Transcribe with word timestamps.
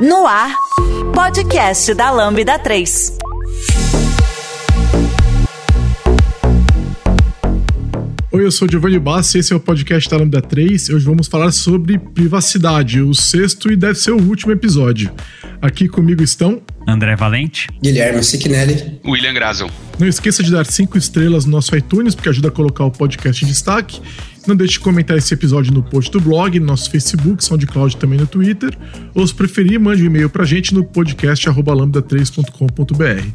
No 0.00 0.26
ar, 0.26 0.56
podcast 1.12 1.92
da 1.92 2.10
Lambda 2.10 2.58
3. 2.58 3.18
Oi, 8.32 8.46
eu 8.46 8.50
sou 8.50 8.66
o 8.66 8.70
Giovanni 8.70 8.98
Bassi, 8.98 9.36
esse 9.36 9.52
é 9.52 9.56
o 9.56 9.60
podcast 9.60 10.08
da 10.08 10.16
Lambda 10.16 10.40
3. 10.40 10.88
Hoje 10.88 11.04
vamos 11.04 11.26
falar 11.26 11.52
sobre 11.52 11.98
privacidade, 11.98 13.02
o 13.02 13.12
sexto 13.12 13.70
e 13.70 13.76
deve 13.76 13.96
ser 13.96 14.12
o 14.12 14.22
último 14.22 14.52
episódio. 14.52 15.12
Aqui 15.60 15.86
comigo 15.86 16.22
estão 16.22 16.62
André 16.90 17.16
Valente, 17.16 17.68
Guilherme 17.82 18.22
Siquinelli, 18.22 19.00
William 19.06 19.32
Grazel. 19.32 19.70
Não 19.98 20.08
esqueça 20.08 20.42
de 20.42 20.50
dar 20.50 20.66
cinco 20.66 20.96
estrelas 20.96 21.44
no 21.44 21.52
nosso 21.52 21.76
iTunes, 21.76 22.14
porque 22.14 22.28
ajuda 22.28 22.48
a 22.48 22.50
colocar 22.50 22.84
o 22.84 22.90
podcast 22.90 23.44
em 23.44 23.48
destaque. 23.48 24.00
Não 24.46 24.56
deixe 24.56 24.74
de 24.74 24.80
comentar 24.80 25.18
esse 25.18 25.34
episódio 25.34 25.72
no 25.72 25.82
post 25.82 26.10
do 26.10 26.20
blog, 26.20 26.58
no 26.58 26.66
nosso 26.66 26.90
Facebook, 26.90 27.44
SoundCloud 27.44 27.96
também 27.98 28.18
no 28.18 28.26
Twitter. 28.26 28.76
Ou 29.14 29.26
se 29.26 29.34
preferir, 29.34 29.78
mande 29.78 30.02
um 30.02 30.06
e-mail 30.06 30.30
pra 30.30 30.44
gente 30.44 30.72
no 30.72 30.82
podcast.lambda3.com.br. 30.84 33.26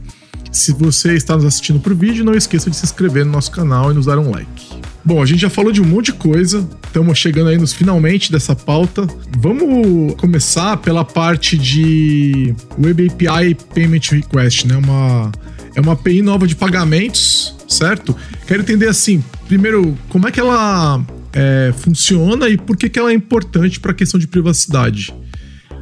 Se 0.51 0.71
você 0.71 1.13
está 1.13 1.35
nos 1.35 1.45
assistindo 1.45 1.79
por 1.79 1.93
vídeo, 1.93 2.25
não 2.25 2.33
esqueça 2.33 2.67
de 2.69 2.75
se 2.75 2.85
inscrever 2.85 3.25
no 3.25 3.31
nosso 3.31 3.51
canal 3.51 3.91
e 3.91 3.93
nos 3.93 4.07
dar 4.07 4.17
um 4.17 4.31
like. 4.31 4.84
Bom, 5.05 5.21
a 5.21 5.25
gente 5.25 5.39
já 5.39 5.51
falou 5.51 5.71
de 5.71 5.79
um 5.79 5.85
monte 5.85 6.07
de 6.07 6.13
coisa, 6.13 6.67
estamos 6.83 7.19
chegando 7.19 7.49
aí 7.49 7.57
nos 7.59 7.71
finalmente 7.71 8.31
dessa 8.31 8.55
pauta. 8.55 9.05
Vamos 9.37 10.15
começar 10.15 10.77
pela 10.77 11.05
parte 11.05 11.55
de 11.55 12.55
Web 12.83 13.11
API 13.11 13.55
Payment 13.75 14.01
Request, 14.09 14.67
né? 14.67 14.75
Uma, 14.75 15.31
é 15.75 15.79
uma 15.79 15.93
API 15.93 16.23
nova 16.23 16.47
de 16.47 16.55
pagamentos, 16.55 17.55
certo? 17.69 18.15
Quero 18.47 18.63
entender 18.63 18.87
assim, 18.87 19.23
primeiro, 19.47 19.95
como 20.09 20.27
é 20.27 20.31
que 20.31 20.39
ela 20.39 21.05
é, 21.33 21.71
funciona 21.77 22.49
e 22.49 22.57
por 22.57 22.75
que, 22.75 22.89
que 22.89 22.97
ela 22.97 23.11
é 23.11 23.13
importante 23.13 23.79
para 23.79 23.91
a 23.91 23.93
questão 23.93 24.19
de 24.19 24.27
privacidade. 24.27 25.13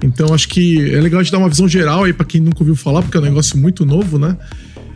Então 0.04 0.34
acho 0.34 0.50
que 0.50 0.94
é 0.94 1.00
legal 1.00 1.24
de 1.24 1.32
dar 1.32 1.38
uma 1.38 1.48
visão 1.48 1.66
geral 1.66 2.04
aí 2.04 2.12
para 2.12 2.26
quem 2.26 2.42
nunca 2.42 2.60
ouviu 2.60 2.76
falar, 2.76 3.02
porque 3.02 3.16
é 3.16 3.22
um 3.22 3.24
negócio 3.24 3.58
muito 3.58 3.86
novo, 3.86 4.20
né? 4.20 4.36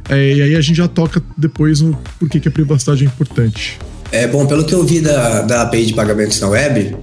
É, 0.10 0.36
e 0.36 0.42
aí 0.42 0.56
a 0.58 0.62
gente 0.62 0.76
já 0.76 0.88
toca 0.88 1.24
depois 1.38 1.80
no 1.80 1.96
porquê 2.20 2.42
que 2.42 2.50
a 2.50 2.52
privacidade 2.52 3.04
é 3.04 3.08
importante. 3.08 3.80
É 4.12 4.26
bom, 4.26 4.46
pelo 4.46 4.64
que 4.64 4.74
eu 4.74 4.84
vi 4.84 5.02
da, 5.02 5.42
da 5.42 5.62
API 5.64 5.88
de 5.88 5.94
pagamentos 5.94 6.40
na 6.40 6.48
web, 6.48 6.96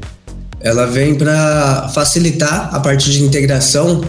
ela 0.60 0.86
vem 0.86 1.14
para 1.14 1.90
facilitar 1.94 2.74
a 2.74 2.80
parte 2.80 3.10
de 3.10 3.22
integração 3.22 4.02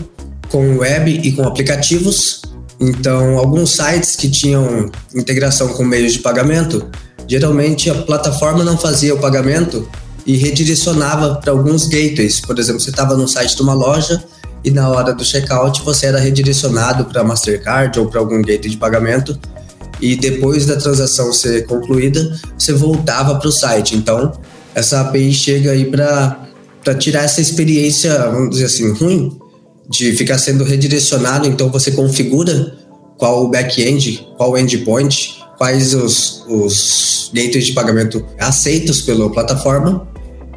com 0.49 0.77
web 0.77 1.11
e 1.11 1.31
com 1.33 1.43
aplicativos. 1.43 2.41
Então, 2.79 3.37
alguns 3.37 3.71
sites 3.71 4.15
que 4.15 4.29
tinham 4.29 4.89
integração 5.13 5.69
com 5.69 5.83
meios 5.83 6.13
de 6.13 6.19
pagamento, 6.19 6.89
geralmente 7.27 7.89
a 7.89 7.95
plataforma 7.95 8.63
não 8.63 8.77
fazia 8.77 9.13
o 9.13 9.19
pagamento 9.19 9.87
e 10.25 10.37
redirecionava 10.37 11.35
para 11.35 11.51
alguns 11.51 11.87
gateways. 11.87 12.39
Por 12.39 12.57
exemplo, 12.57 12.79
você 12.79 12.89
estava 12.89 13.15
no 13.15 13.27
site 13.27 13.55
de 13.55 13.61
uma 13.61 13.73
loja 13.73 14.23
e 14.63 14.71
na 14.71 14.89
hora 14.89 15.13
do 15.13 15.23
checkout 15.23 15.81
você 15.83 16.07
era 16.07 16.19
redirecionado 16.19 17.05
para 17.05 17.23
Mastercard 17.23 17.99
ou 17.99 18.07
para 18.07 18.21
algum 18.21 18.41
gateway 18.41 18.69
de 18.69 18.77
pagamento 18.77 19.37
e 20.01 20.15
depois 20.15 20.65
da 20.65 20.75
transação 20.75 21.31
ser 21.31 21.65
concluída, 21.65 22.39
você 22.57 22.73
voltava 22.73 23.35
para 23.35 23.47
o 23.47 23.51
site. 23.51 23.95
Então, 23.95 24.33
essa 24.73 25.01
API 25.01 25.33
chega 25.33 25.71
aí 25.71 25.85
para 25.85 26.95
tirar 26.99 27.23
essa 27.23 27.41
experiência, 27.41 28.17
vamos 28.29 28.51
dizer 28.51 28.65
assim, 28.65 28.91
ruim, 28.93 29.37
de 29.89 30.13
ficar 30.13 30.37
sendo 30.37 30.63
redirecionado. 30.63 31.47
Então, 31.47 31.69
você 31.69 31.91
configura 31.91 32.75
qual 33.17 33.45
o 33.45 33.47
back-end, 33.49 34.27
qual 34.37 34.51
o 34.51 34.57
endpoint, 34.57 35.39
quais 35.57 35.93
os, 35.93 36.43
os 36.47 37.31
gateways 37.33 37.67
de 37.67 37.73
pagamento 37.73 38.25
aceitos 38.39 39.01
pela 39.01 39.31
plataforma 39.31 40.07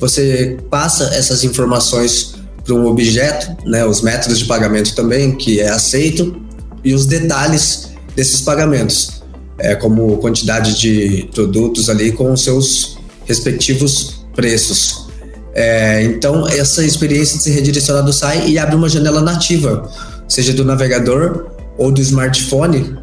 você 0.00 0.56
passa 0.70 1.04
essas 1.14 1.44
informações 1.44 2.34
para 2.64 2.74
um 2.74 2.86
objeto, 2.86 3.56
né, 3.66 3.84
os 3.84 4.00
métodos 4.00 4.38
de 4.38 4.44
pagamento 4.44 4.94
também, 4.94 5.36
que 5.36 5.60
é 5.60 5.68
aceito, 5.68 6.40
e 6.84 6.94
os 6.94 7.06
detalhes 7.06 7.90
desses 8.14 8.40
pagamentos, 8.40 9.17
é, 9.58 9.74
como 9.74 10.18
quantidade 10.18 10.78
de 10.78 11.28
produtos 11.34 11.88
ali 11.90 12.12
com 12.12 12.36
seus 12.36 12.98
respectivos 13.26 14.24
preços. 14.34 15.08
É, 15.54 16.04
então, 16.04 16.46
essa 16.46 16.84
experiência 16.84 17.36
de 17.36 17.42
ser 17.44 17.50
redirecionado 17.50 18.12
sai 18.12 18.48
e 18.48 18.58
abre 18.58 18.76
uma 18.76 18.88
janela 18.88 19.20
nativa, 19.20 19.90
seja 20.28 20.52
do 20.52 20.64
navegador 20.64 21.46
ou 21.76 21.90
do 21.90 22.00
smartphone, 22.00 22.96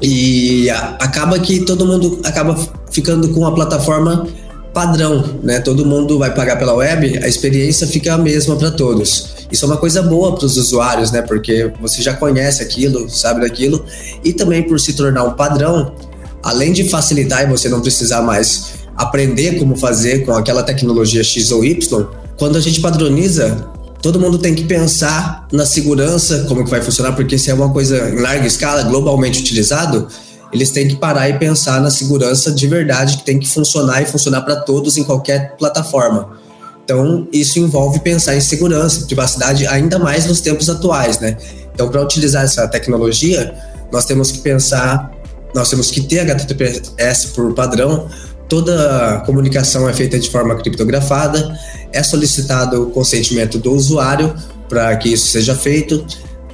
e 0.00 0.68
acaba 0.70 1.38
que 1.38 1.60
todo 1.60 1.86
mundo 1.86 2.20
acaba 2.24 2.56
ficando 2.90 3.28
com 3.30 3.46
a 3.46 3.52
plataforma 3.52 4.26
padrão, 4.74 5.24
né? 5.42 5.60
Todo 5.60 5.86
mundo 5.86 6.18
vai 6.18 6.34
pagar 6.34 6.58
pela 6.58 6.74
web, 6.74 7.18
a 7.22 7.28
experiência 7.28 7.86
fica 7.86 8.12
a 8.12 8.18
mesma 8.18 8.56
para 8.56 8.72
todos. 8.72 9.46
Isso 9.50 9.64
é 9.64 9.68
uma 9.68 9.76
coisa 9.76 10.02
boa 10.02 10.34
para 10.34 10.44
os 10.44 10.56
usuários, 10.56 11.12
né? 11.12 11.22
Porque 11.22 11.72
você 11.80 12.02
já 12.02 12.12
conhece 12.14 12.62
aquilo, 12.62 13.08
sabe 13.08 13.42
daquilo, 13.42 13.84
e 14.24 14.32
também 14.32 14.64
por 14.64 14.80
se 14.80 14.92
tornar 14.92 15.22
um 15.22 15.32
padrão, 15.32 15.94
além 16.42 16.72
de 16.72 16.88
facilitar 16.88 17.44
e 17.44 17.46
você 17.46 17.68
não 17.68 17.80
precisar 17.80 18.20
mais 18.20 18.74
aprender 18.96 19.58
como 19.58 19.76
fazer 19.76 20.24
com 20.24 20.32
aquela 20.32 20.62
tecnologia 20.62 21.22
X 21.22 21.50
ou 21.52 21.64
Y, 21.64 22.06
quando 22.36 22.56
a 22.56 22.60
gente 22.60 22.80
padroniza, 22.80 23.68
todo 24.02 24.20
mundo 24.20 24.38
tem 24.38 24.54
que 24.54 24.64
pensar 24.64 25.46
na 25.52 25.64
segurança, 25.64 26.44
como 26.48 26.64
que 26.64 26.70
vai 26.70 26.82
funcionar, 26.82 27.12
porque 27.12 27.38
se 27.38 27.50
é 27.50 27.54
uma 27.54 27.72
coisa 27.72 28.10
em 28.10 28.20
larga 28.20 28.46
escala, 28.46 28.82
globalmente 28.82 29.40
utilizado, 29.40 30.08
eles 30.54 30.70
têm 30.70 30.86
que 30.86 30.94
parar 30.94 31.28
e 31.28 31.36
pensar 31.36 31.80
na 31.80 31.90
segurança 31.90 32.52
de 32.52 32.68
verdade, 32.68 33.16
que 33.16 33.24
tem 33.24 33.40
que 33.40 33.48
funcionar 33.48 34.00
e 34.02 34.06
funcionar 34.06 34.42
para 34.42 34.54
todos 34.54 34.96
em 34.96 35.02
qualquer 35.02 35.56
plataforma. 35.56 36.38
Então, 36.84 37.26
isso 37.32 37.58
envolve 37.58 37.98
pensar 37.98 38.36
em 38.36 38.40
segurança, 38.40 39.04
privacidade, 39.04 39.66
ainda 39.66 39.98
mais 39.98 40.26
nos 40.26 40.40
tempos 40.40 40.70
atuais, 40.70 41.18
né? 41.18 41.36
Então, 41.74 41.88
para 41.88 42.00
utilizar 42.00 42.44
essa 42.44 42.68
tecnologia, 42.68 43.52
nós 43.90 44.04
temos 44.04 44.30
que 44.30 44.38
pensar, 44.38 45.10
nós 45.52 45.68
temos 45.68 45.90
que 45.90 46.02
ter 46.02 46.20
HTTPS 46.20 47.26
por 47.34 47.52
padrão, 47.52 48.08
toda 48.48 49.24
comunicação 49.26 49.88
é 49.88 49.92
feita 49.92 50.20
de 50.20 50.30
forma 50.30 50.54
criptografada, 50.54 51.58
é 51.92 52.00
solicitado 52.00 52.84
o 52.84 52.90
consentimento 52.90 53.58
do 53.58 53.72
usuário 53.72 54.32
para 54.68 54.96
que 54.98 55.12
isso 55.12 55.26
seja 55.26 55.56
feito, 55.56 56.06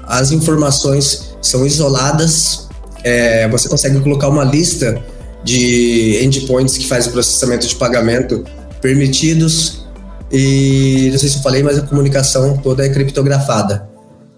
as 0.07 0.33
informações 0.33 1.35
são 1.43 1.67
isoladas 1.67 2.70
é, 3.05 3.49
você 3.49 3.69
consegue 3.69 4.01
colocar 4.01 4.29
uma 4.29 4.45
lista 4.45 5.03
de 5.43 6.23
endpoints 6.23 6.77
que 6.77 6.87
faz 6.87 7.07
o 7.07 7.11
processamento 7.11 7.67
de 7.67 7.75
pagamento 7.77 8.45
permitidos 8.81 9.87
e 10.33 11.09
não 11.11 11.19
sei 11.19 11.29
se 11.29 11.37
eu 11.39 11.43
falei, 11.43 11.63
mas 11.63 11.79
a 11.79 11.83
comunicação 11.83 12.57
toda 12.59 12.85
é 12.85 12.89
criptografada. 12.89 13.89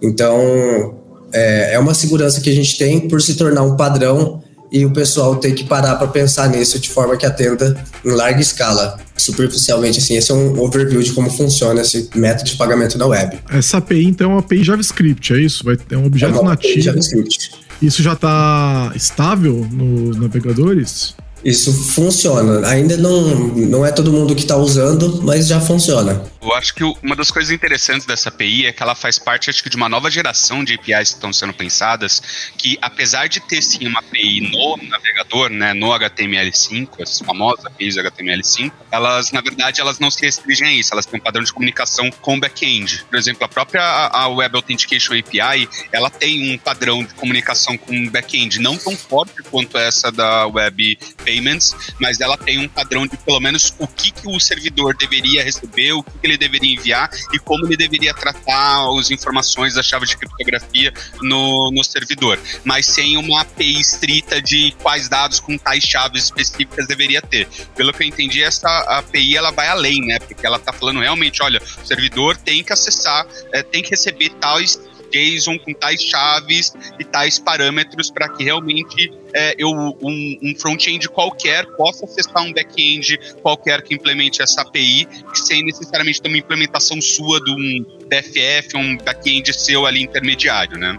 Então 0.00 0.94
é, 1.32 1.74
é 1.74 1.78
uma 1.78 1.94
segurança 1.94 2.40
que 2.40 2.50
a 2.50 2.54
gente 2.54 2.78
tem 2.78 3.08
por 3.08 3.20
se 3.20 3.34
tornar 3.34 3.62
um 3.62 3.76
padrão 3.76 4.42
e 4.72 4.86
o 4.86 4.90
pessoal 4.90 5.36
tem 5.36 5.54
que 5.54 5.64
parar 5.64 5.96
para 5.96 6.08
pensar 6.08 6.48
nisso 6.48 6.78
de 6.78 6.88
forma 6.88 7.14
que 7.16 7.26
atenda 7.26 7.76
em 8.02 8.10
larga 8.10 8.40
escala. 8.40 8.98
Superficialmente, 9.14 9.98
assim, 9.98 10.16
esse 10.16 10.32
é 10.32 10.34
um 10.34 10.58
overview 10.58 11.02
de 11.02 11.12
como 11.12 11.28
funciona 11.28 11.82
esse 11.82 12.08
método 12.14 12.50
de 12.50 12.56
pagamento 12.56 12.96
na 12.96 13.06
web. 13.06 13.38
Essa 13.50 13.76
API, 13.76 14.06
então, 14.06 14.30
é 14.30 14.34
uma 14.34 14.40
API 14.40 14.64
JavaScript, 14.64 15.34
é 15.34 15.40
isso? 15.40 15.62
Vai 15.62 15.76
ter 15.76 15.96
um 15.96 16.06
objeto 16.06 16.40
é 16.40 16.42
nativo. 16.42 16.72
API 16.72 16.80
JavaScript. 16.80 17.50
Isso 17.82 18.02
já 18.02 18.12
está 18.12 18.92
estável 18.94 19.66
nos 19.70 20.16
navegadores? 20.16 21.14
Isso 21.44 21.72
funciona. 21.72 22.66
Ainda 22.68 22.96
não, 22.96 23.48
não 23.48 23.84
é 23.84 23.90
todo 23.90 24.12
mundo 24.12 24.34
que 24.34 24.42
está 24.42 24.56
usando, 24.56 25.20
mas 25.24 25.48
já 25.48 25.60
funciona. 25.60 26.22
Eu 26.42 26.52
acho 26.54 26.74
que 26.74 26.82
uma 26.82 27.14
das 27.14 27.30
coisas 27.30 27.52
interessantes 27.52 28.04
dessa 28.04 28.28
API 28.28 28.66
é 28.66 28.72
que 28.72 28.82
ela 28.82 28.96
faz 28.96 29.16
parte, 29.16 29.48
acho 29.48 29.62
que, 29.62 29.70
de 29.70 29.76
uma 29.76 29.88
nova 29.88 30.10
geração 30.10 30.64
de 30.64 30.74
APIs 30.74 31.10
que 31.10 31.14
estão 31.14 31.32
sendo 31.32 31.54
pensadas, 31.54 32.50
que 32.58 32.76
apesar 32.82 33.28
de 33.28 33.38
ter 33.38 33.62
sim 33.62 33.86
uma 33.86 34.00
API 34.00 34.40
no 34.50 34.76
navegador, 34.88 35.50
né, 35.50 35.72
no 35.72 35.86
HTML5, 35.90 37.00
as 37.00 37.20
famosas 37.20 37.64
APIs 37.64 37.94
HTML5, 37.94 38.72
elas, 38.90 39.30
na 39.30 39.40
verdade, 39.40 39.80
elas 39.80 40.00
não 40.00 40.10
se 40.10 40.20
restringem 40.20 40.66
a 40.66 40.72
isso, 40.72 40.92
elas 40.92 41.06
têm 41.06 41.20
um 41.20 41.22
padrão 41.22 41.44
de 41.44 41.52
comunicação 41.52 42.10
com 42.10 42.40
back-end. 42.40 43.04
Por 43.08 43.16
exemplo, 43.16 43.44
a 43.44 43.48
própria 43.48 43.82
a 43.82 44.26
Web 44.26 44.56
Authentication 44.56 45.14
API, 45.14 45.68
ela 45.92 46.10
tem 46.10 46.52
um 46.52 46.58
padrão 46.58 47.04
de 47.04 47.14
comunicação 47.14 47.78
com 47.78 48.08
back-end 48.08 48.58
não 48.58 48.76
tão 48.76 48.96
forte 48.96 49.42
quanto 49.48 49.78
essa 49.78 50.10
da 50.10 50.48
Web 50.48 50.98
Payments, 51.24 51.94
mas 52.00 52.20
ela 52.20 52.36
tem 52.36 52.58
um 52.58 52.68
padrão 52.68 53.06
de 53.06 53.16
pelo 53.16 53.38
menos 53.38 53.72
o 53.78 53.86
que, 53.86 54.10
que 54.10 54.26
o 54.26 54.40
servidor 54.40 54.96
deveria 54.96 55.44
receber, 55.44 55.92
o 55.92 56.02
que, 56.02 56.10
que 56.18 56.31
ele 56.31 56.31
deveria 56.36 56.74
enviar 56.74 57.10
e 57.32 57.38
como 57.38 57.66
ele 57.66 57.76
deveria 57.76 58.14
tratar 58.14 58.88
as 58.98 59.10
informações 59.10 59.74
da 59.74 59.82
chave 59.82 60.06
de 60.06 60.16
criptografia 60.16 60.92
no, 61.20 61.70
no 61.70 61.84
servidor, 61.84 62.38
mas 62.64 62.86
sem 62.86 63.16
uma 63.16 63.42
API 63.42 63.80
estrita 63.80 64.40
de 64.40 64.74
quais 64.82 65.08
dados 65.08 65.40
com 65.40 65.56
tais 65.58 65.84
chaves 65.84 66.24
específicas 66.24 66.86
deveria 66.86 67.22
ter. 67.22 67.48
Pelo 67.74 67.92
que 67.92 68.02
eu 68.02 68.06
entendi, 68.06 68.42
essa 68.42 68.68
API 68.98 69.36
ela 69.36 69.50
vai 69.50 69.68
além, 69.68 70.00
né? 70.06 70.18
Porque 70.18 70.46
ela 70.46 70.56
está 70.56 70.72
falando 70.72 71.00
realmente, 71.00 71.42
olha, 71.42 71.60
o 71.82 71.86
servidor 71.86 72.36
tem 72.36 72.62
que 72.62 72.72
acessar, 72.72 73.26
é, 73.52 73.62
tem 73.62 73.82
que 73.82 73.90
receber 73.90 74.30
tais 74.40 74.78
JSON 75.12 75.58
com 75.58 75.72
tais 75.72 76.02
chaves 76.02 76.72
e 76.98 77.04
tais 77.04 77.38
parâmetros 77.38 78.10
para 78.10 78.28
que 78.28 78.42
realmente 78.42 79.12
é, 79.34 79.54
eu, 79.58 79.70
um, 79.70 80.38
um 80.42 80.54
front-end 80.58 81.08
qualquer 81.08 81.66
possa 81.76 82.04
acessar 82.04 82.42
um 82.42 82.52
back-end 82.52 83.18
qualquer 83.42 83.82
que 83.82 83.94
implemente 83.94 84.42
essa 84.42 84.62
API, 84.62 85.06
sem 85.34 85.64
necessariamente 85.64 86.20
ter 86.20 86.28
uma 86.28 86.38
implementação 86.38 87.00
sua 87.00 87.42
de 87.42 87.50
um 87.50 87.84
BFF, 88.08 88.76
um 88.76 88.96
back-end 88.98 89.52
seu 89.52 89.86
ali 89.86 90.02
intermediário, 90.02 90.78
né? 90.78 90.96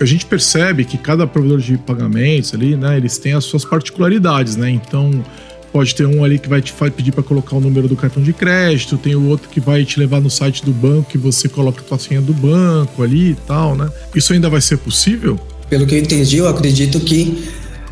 A 0.00 0.04
gente 0.06 0.24
percebe 0.24 0.84
que 0.86 0.96
cada 0.96 1.26
provedor 1.26 1.58
de 1.58 1.76
pagamentos 1.76 2.54
ali, 2.54 2.74
né, 2.74 2.96
eles 2.96 3.18
têm 3.18 3.34
as 3.34 3.44
suas 3.44 3.66
particularidades, 3.66 4.56
né? 4.56 4.70
Então, 4.70 5.22
pode 5.72 5.94
ter 5.94 6.06
um 6.06 6.24
ali 6.24 6.38
que 6.38 6.48
vai 6.48 6.60
te 6.60 6.72
pedir 6.96 7.12
para 7.12 7.22
colocar 7.22 7.56
o 7.56 7.60
número 7.60 7.88
do 7.88 7.96
cartão 7.96 8.22
de 8.22 8.32
crédito, 8.32 8.96
tem 8.96 9.14
o 9.14 9.28
outro 9.28 9.48
que 9.48 9.60
vai 9.60 9.84
te 9.84 9.98
levar 9.98 10.20
no 10.20 10.30
site 10.30 10.64
do 10.64 10.72
banco 10.72 11.10
e 11.14 11.18
você 11.18 11.48
coloca 11.48 11.80
a 11.80 11.84
tua 11.84 11.98
senha 11.98 12.20
do 12.20 12.32
banco 12.32 13.02
ali 13.02 13.30
e 13.30 13.36
tal, 13.46 13.76
né? 13.76 13.88
Isso 14.14 14.32
ainda 14.32 14.48
vai 14.48 14.60
ser 14.60 14.78
possível? 14.78 15.38
Pelo 15.68 15.86
que 15.86 15.94
eu 15.94 15.98
entendi, 15.98 16.38
eu 16.38 16.48
acredito 16.48 16.98
que, 17.00 17.48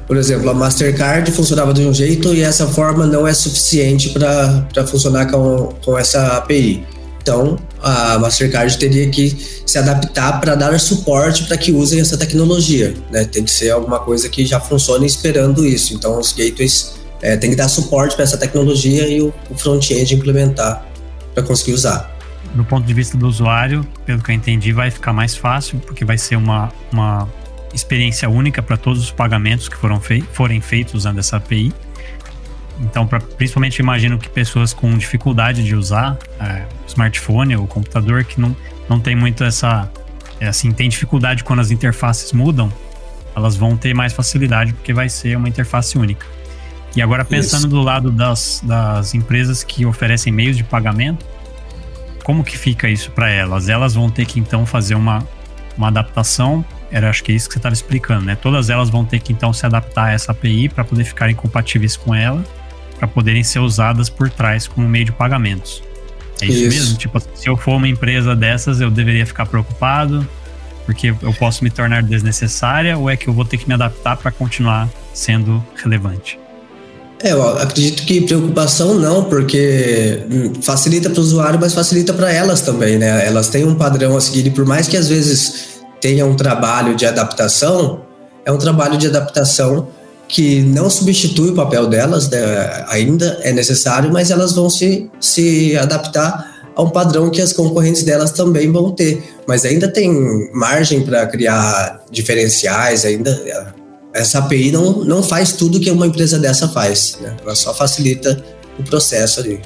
por 0.07 0.17
exemplo, 0.17 0.51
a 0.51 0.55
Mastercard 0.55 1.31
funcionava 1.31 1.73
de 1.73 1.83
um 1.83 1.95
jeito 1.95 2.35
e 2.35 2.41
essa 2.41 2.67
forma 2.67 3.07
não 3.07 3.27
é 3.27 3.33
suficiente 3.33 4.11
para 4.11 4.87
funcionar 4.87 5.31
com, 5.31 5.75
com 5.85 5.97
essa 5.97 6.39
API. 6.39 6.85
Então, 7.23 7.59
a 7.83 8.19
Mastercard 8.19 8.77
teria 8.79 9.09
que 9.11 9.37
se 9.67 9.79
adaptar 9.79 10.41
para 10.41 10.55
dar 10.55 10.79
suporte 10.81 11.45
para 11.45 11.59
que 11.59 11.71
usem 11.71 12.01
essa 12.01 12.17
tecnologia. 12.17 12.95
Né? 13.13 13.25
Tem 13.27 13.45
que 13.45 13.51
ser 13.51 13.71
alguma 13.71 14.01
coisa 14.01 14.29
que 14.29 14.47
já 14.47 14.59
funcione 14.59 15.07
esperando 15.07 15.65
isso. 15.67 15.95
Então, 15.95 16.19
os 16.19 16.33
gateways 16.33 16.98
é, 17.23 17.37
tem 17.37 17.51
que 17.51 17.57
dar 17.57 17.69
suporte 17.69 18.15
para 18.15 18.25
essa 18.25 18.39
tecnologia 18.39 19.09
e 19.09 19.21
o, 19.21 19.33
o 19.51 19.55
front-end 19.57 20.15
implementar 20.15 20.85
para 21.35 21.43
conseguir 21.43 21.73
usar. 21.73 22.17
Do 22.55 22.65
ponto 22.65 22.87
de 22.87 22.95
vista 22.95 23.17
do 23.17 23.27
usuário, 23.27 23.87
pelo 24.07 24.23
que 24.23 24.31
eu 24.31 24.35
entendi, 24.35 24.73
vai 24.73 24.91
ficar 24.91 25.13
mais 25.13 25.37
fácil, 25.37 25.79
porque 25.81 26.05
vai 26.05 26.17
ser 26.17 26.37
uma, 26.37 26.73
uma 26.91 27.29
experiência 27.75 28.29
única 28.29 28.63
para 28.63 28.77
todos 28.77 29.03
os 29.03 29.11
pagamentos 29.11 29.69
que 29.69 29.77
foram 29.77 30.01
fei 30.01 30.23
forem 30.33 30.61
feitos 30.61 30.95
usando 30.95 31.19
essa 31.19 31.37
API. 31.37 31.73
Então, 32.81 33.07
pra, 33.07 33.21
principalmente 33.21 33.79
imagino 33.81 34.19
que 34.19 34.29
pessoas 34.29 34.73
com 34.73 34.97
dificuldade 34.97 35.65
de 35.65 35.75
usar 35.75 36.17
é, 36.41 36.65
smartphone 36.87 37.57
ou 37.57 37.67
computador, 37.67 38.25
que 38.25 38.41
não, 38.41 38.57
não 38.89 39.01
tem 39.01 39.17
muito 39.17 39.45
essa. 39.45 39.91
É, 40.41 40.47
assim, 40.47 40.71
tem 40.71 40.89
dificuldade 40.89 41.43
quando 41.43 41.61
as 41.61 41.73
interfaces 41.73 42.33
mudam, 42.33 42.73
elas 43.35 43.57
vão 43.57 43.77
ter 43.77 43.93
mais 43.93 44.13
facilidade 44.13 44.73
porque 44.73 44.93
vai 44.93 45.09
ser 45.09 45.37
uma 45.37 45.49
interface 45.49 45.99
única. 45.99 46.25
E 46.99 47.03
agora 47.03 47.25
pensando 47.25 47.61
Isso. 47.61 47.69
do 47.69 47.81
lado 47.81 48.11
das, 48.11 48.61
das 48.65 49.15
empresas 49.15 49.63
que 49.63 49.87
oferecem 49.87 50.33
meios 50.33 50.57
de 50.57 50.65
pagamento, 50.65 51.25
como 52.25 52.43
que 52.43 52.59
fica 52.59 52.89
isso 52.89 53.13
para 53.13 53.31
elas? 53.31 53.69
Elas 53.69 53.95
vão 53.95 54.11
ter 54.11 54.27
que 54.27 54.41
então 54.41 54.67
fazer 54.67 54.97
uma, 54.97 55.25
uma 55.77 55.87
adaptação. 55.87 56.65
Era 56.91 57.09
acho 57.09 57.23
que 57.23 57.31
é 57.31 57.37
isso 57.37 57.47
que 57.47 57.53
você 57.53 57.61
estava 57.61 57.73
explicando, 57.73 58.25
né? 58.25 58.35
Todas 58.35 58.69
elas 58.69 58.91
vão 58.91 59.05
ter 59.05 59.21
que 59.21 59.33
então 59.33 59.53
se 59.53 59.65
adaptar 59.65 60.07
a 60.07 60.13
essa 60.13 60.33
API 60.33 60.69
para 60.69 60.83
poder 60.83 61.05
ficarem 61.05 61.37
compatíveis 61.37 61.97
com 61.97 62.13
ela, 62.13 62.45
para 62.99 63.07
poderem 63.07 63.45
ser 63.45 63.61
usadas 63.61 64.11
por 64.11 64.29
trás 64.29 64.67
como 64.67 64.89
meio 64.89 65.05
de 65.05 65.13
pagamentos. 65.13 65.81
É 66.41 66.47
isso, 66.47 66.65
isso, 66.65 66.81
mesmo? 66.81 66.99
Tipo, 66.99 67.21
se 67.21 67.49
eu 67.49 67.57
for 67.57 67.77
uma 67.77 67.87
empresa 67.87 68.35
dessas, 68.35 68.81
eu 68.81 68.91
deveria 68.91 69.25
ficar 69.25 69.47
preocupado 69.47 70.27
porque 70.85 71.15
eu 71.23 71.33
posso 71.35 71.63
me 71.63 71.71
tornar 71.71 72.03
desnecessária 72.03 72.99
ou 72.99 73.09
é 73.09 73.17
que 73.17 73.29
eu 73.29 73.33
vou 73.33 73.45
ter 73.45 73.57
que 73.57 73.69
me 73.69 73.75
adaptar 73.75 74.17
para 74.17 74.33
continuar 74.33 74.89
sendo 75.15 75.65
relevante? 75.77 76.41
É, 77.23 77.33
eu 77.33 77.43
acredito 77.59 78.05
que 78.05 78.21
preocupação 78.21 78.95
não, 78.95 79.25
porque 79.25 80.21
facilita 80.63 81.11
para 81.11 81.19
o 81.19 81.23
usuário, 81.23 81.59
mas 81.61 81.75
facilita 81.75 82.13
para 82.13 82.33
elas 82.33 82.61
também, 82.61 82.97
né? 82.97 83.27
Elas 83.27 83.49
têm 83.49 83.65
um 83.65 83.75
padrão 83.75 84.17
a 84.17 84.21
seguir 84.21 84.47
e 84.47 84.51
por 84.51 84.65
mais 84.65 84.87
que 84.87 84.97
às 84.97 85.09
vezes 85.09 85.81
tenha 86.01 86.25
um 86.25 86.37
trabalho 86.37 86.95
de 86.95 87.05
adaptação, 87.05 88.03
é 88.45 88.53
um 88.53 88.59
trabalho 88.59 88.97
de 88.97 89.09
adaptação 89.09 89.89
que 90.29 90.61
não 90.61 90.89
substitui 90.89 91.51
o 91.51 91.55
papel 91.55 91.87
delas, 91.87 92.29
né? 92.29 92.85
ainda 92.89 93.39
é 93.43 93.51
necessário, 93.51 94.13
mas 94.13 94.31
elas 94.31 94.53
vão 94.53 94.69
se, 94.69 95.11
se 95.19 95.77
adaptar 95.77 96.59
a 96.77 96.83
um 96.83 96.91
padrão 96.91 97.31
que 97.31 97.41
as 97.41 97.53
concorrentes 97.53 98.05
delas 98.05 98.31
também 98.31 98.71
vão 98.71 98.93
ter. 98.93 99.23
Mas 99.47 99.65
ainda 99.65 99.89
tem 99.89 100.51
margem 100.53 101.03
para 101.03 101.27
criar 101.27 102.05
diferenciais, 102.13 103.05
ainda 103.05 103.75
essa 104.13 104.39
API 104.39 104.71
não, 104.71 105.05
não 105.05 105.23
faz 105.23 105.53
tudo 105.53 105.81
que 105.81 105.91
uma 105.91 106.07
empresa 106.07 106.39
dessa 106.39 106.69
faz, 106.69 107.19
né? 107.21 107.37
Ela 107.43 107.55
só 107.55 107.75
facilita 107.75 108.43
o 108.79 108.83
processo 108.83 109.41
ali. 109.41 109.61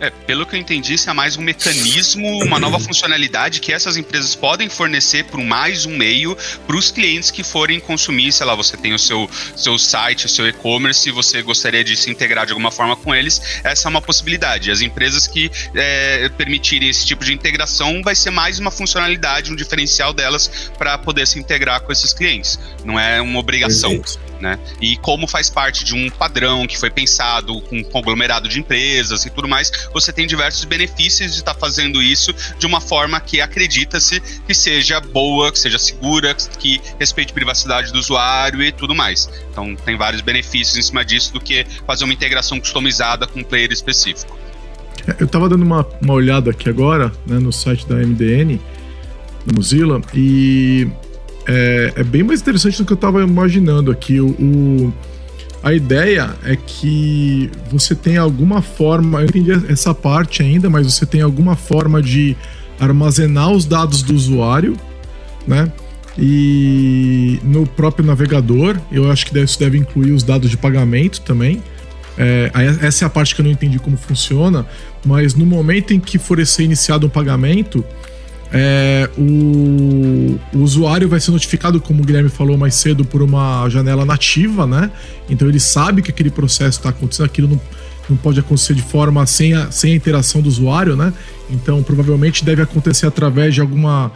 É, 0.00 0.10
pelo 0.10 0.46
que 0.46 0.54
eu 0.54 0.60
entendi, 0.60 0.94
isso 0.94 1.10
é 1.10 1.12
mais 1.12 1.36
um 1.36 1.42
mecanismo, 1.42 2.44
uma 2.44 2.60
nova 2.60 2.78
funcionalidade 2.78 3.60
que 3.60 3.72
essas 3.72 3.96
empresas 3.96 4.34
podem 4.34 4.68
fornecer 4.68 5.24
por 5.24 5.42
mais 5.42 5.86
um 5.86 5.96
meio 5.96 6.36
para 6.66 6.76
os 6.76 6.92
clientes 6.92 7.32
que 7.32 7.42
forem 7.42 7.80
consumir. 7.80 8.30
Sei 8.30 8.46
lá, 8.46 8.54
você 8.54 8.76
tem 8.76 8.94
o 8.94 8.98
seu, 8.98 9.28
seu 9.56 9.76
site, 9.76 10.26
o 10.26 10.28
seu 10.28 10.46
e-commerce, 10.46 11.08
e 11.08 11.12
você 11.12 11.42
gostaria 11.42 11.82
de 11.82 11.96
se 11.96 12.10
integrar 12.10 12.46
de 12.46 12.52
alguma 12.52 12.70
forma 12.70 12.94
com 12.94 13.12
eles, 13.12 13.60
essa 13.64 13.88
é 13.88 13.90
uma 13.90 14.00
possibilidade. 14.00 14.70
As 14.70 14.80
empresas 14.80 15.26
que 15.26 15.50
é, 15.74 16.28
permitirem 16.36 16.88
esse 16.88 17.04
tipo 17.04 17.24
de 17.24 17.32
integração 17.32 18.00
vai 18.02 18.14
ser 18.14 18.30
mais 18.30 18.60
uma 18.60 18.70
funcionalidade, 18.70 19.50
um 19.50 19.56
diferencial 19.56 20.12
delas 20.12 20.70
para 20.78 20.96
poder 20.96 21.26
se 21.26 21.38
integrar 21.38 21.80
com 21.80 21.90
esses 21.90 22.12
clientes. 22.12 22.58
Não 22.84 22.98
é 22.98 23.20
uma 23.20 23.40
obrigação. 23.40 23.90
Perfeito 23.90 24.27
né? 24.40 24.58
E 24.80 24.96
como 24.98 25.26
faz 25.26 25.50
parte 25.50 25.84
de 25.84 25.94
um 25.94 26.10
padrão 26.10 26.66
que 26.66 26.78
foi 26.78 26.90
pensado 26.90 27.60
com 27.62 27.76
um 27.76 27.84
conglomerado 27.84 28.48
de 28.48 28.60
empresas 28.60 29.24
e 29.24 29.30
tudo 29.30 29.48
mais, 29.48 29.70
você 29.92 30.12
tem 30.12 30.26
diversos 30.26 30.64
benefícios 30.64 31.32
de 31.32 31.38
estar 31.38 31.54
tá 31.54 31.60
fazendo 31.60 32.02
isso 32.02 32.34
de 32.58 32.66
uma 32.66 32.80
forma 32.80 33.20
que 33.20 33.40
acredita-se 33.40 34.20
que 34.20 34.54
seja 34.54 35.00
boa, 35.00 35.50
que 35.52 35.58
seja 35.58 35.78
segura, 35.78 36.34
que 36.34 36.80
respeite 36.98 37.30
a 37.30 37.34
privacidade 37.34 37.92
do 37.92 37.98
usuário 37.98 38.62
e 38.62 38.72
tudo 38.72 38.94
mais. 38.94 39.28
Então 39.50 39.74
tem 39.76 39.96
vários 39.96 40.20
benefícios 40.20 40.76
em 40.76 40.82
cima 40.82 41.04
disso 41.04 41.32
do 41.32 41.40
que 41.40 41.66
fazer 41.86 42.04
uma 42.04 42.12
integração 42.12 42.58
customizada 42.60 43.26
com 43.26 43.40
um 43.40 43.44
player 43.44 43.72
específico. 43.72 44.36
É, 45.06 45.16
eu 45.20 45.26
estava 45.26 45.48
dando 45.48 45.62
uma, 45.62 45.86
uma 46.00 46.14
olhada 46.14 46.50
aqui 46.50 46.68
agora 46.68 47.12
né, 47.26 47.38
no 47.38 47.52
site 47.52 47.86
da 47.86 47.96
MDN, 47.96 48.60
do 49.46 49.54
Mozilla, 49.54 50.00
e 50.14 50.88
é, 51.48 51.94
é 51.96 52.04
bem 52.04 52.22
mais 52.22 52.42
interessante 52.42 52.76
do 52.76 52.84
que 52.84 52.92
eu 52.92 52.96
estava 52.96 53.22
imaginando 53.22 53.90
aqui. 53.90 54.20
O, 54.20 54.28
o, 54.28 54.94
a 55.62 55.72
ideia 55.72 56.36
é 56.44 56.54
que 56.54 57.50
você 57.70 57.94
tem 57.94 58.18
alguma 58.18 58.60
forma, 58.60 59.22
eu 59.22 59.24
entendi 59.24 59.50
essa 59.68 59.94
parte 59.94 60.42
ainda, 60.42 60.68
mas 60.68 60.92
você 60.92 61.06
tem 61.06 61.22
alguma 61.22 61.56
forma 61.56 62.02
de 62.02 62.36
armazenar 62.78 63.50
os 63.50 63.64
dados 63.64 64.02
do 64.02 64.14
usuário, 64.14 64.76
né? 65.46 65.72
E 66.18 67.38
no 67.42 67.66
próprio 67.66 68.04
navegador, 68.04 68.76
eu 68.90 69.10
acho 69.10 69.26
que 69.26 69.38
isso 69.38 69.58
deve 69.58 69.78
incluir 69.78 70.12
os 70.12 70.22
dados 70.22 70.50
de 70.50 70.56
pagamento 70.56 71.20
também. 71.22 71.62
É, 72.18 72.50
essa 72.82 73.04
é 73.04 73.06
a 73.06 73.10
parte 73.10 73.34
que 73.34 73.40
eu 73.40 73.44
não 73.44 73.52
entendi 73.52 73.78
como 73.78 73.96
funciona, 73.96 74.66
mas 75.04 75.34
no 75.34 75.46
momento 75.46 75.94
em 75.94 76.00
que 76.00 76.18
for 76.18 76.44
ser 76.44 76.64
iniciado 76.64 77.06
um 77.06 77.10
pagamento, 77.10 77.84
é, 78.52 79.10
o, 79.18 80.38
o, 80.54 80.62
usuário 80.62 81.08
vai 81.08 81.20
ser 81.20 81.30
notificado, 81.30 81.80
como 81.80 82.02
o 82.02 82.04
Guilherme 82.04 82.30
falou 82.30 82.56
mais 82.56 82.74
cedo, 82.74 83.04
por 83.04 83.20
uma 83.20 83.68
janela 83.68 84.04
nativa, 84.04 84.66
né? 84.66 84.90
Então 85.28 85.48
ele 85.48 85.60
sabe 85.60 86.00
que 86.00 86.10
aquele 86.10 86.30
processo 86.30 86.78
está 86.78 86.88
acontecendo, 86.88 87.26
aquilo 87.26 87.48
não, 87.48 87.60
não 88.08 88.16
pode 88.16 88.40
acontecer 88.40 88.74
de 88.74 88.82
forma 88.82 89.24
sem 89.26 89.54
a, 89.54 89.70
sem 89.70 89.92
a 89.92 89.96
interação 89.96 90.40
do 90.40 90.48
usuário, 90.48 90.96
né? 90.96 91.12
Então 91.50 91.82
provavelmente 91.82 92.42
deve 92.42 92.62
acontecer 92.62 93.06
através 93.06 93.54
de 93.54 93.60
alguma 93.60 94.10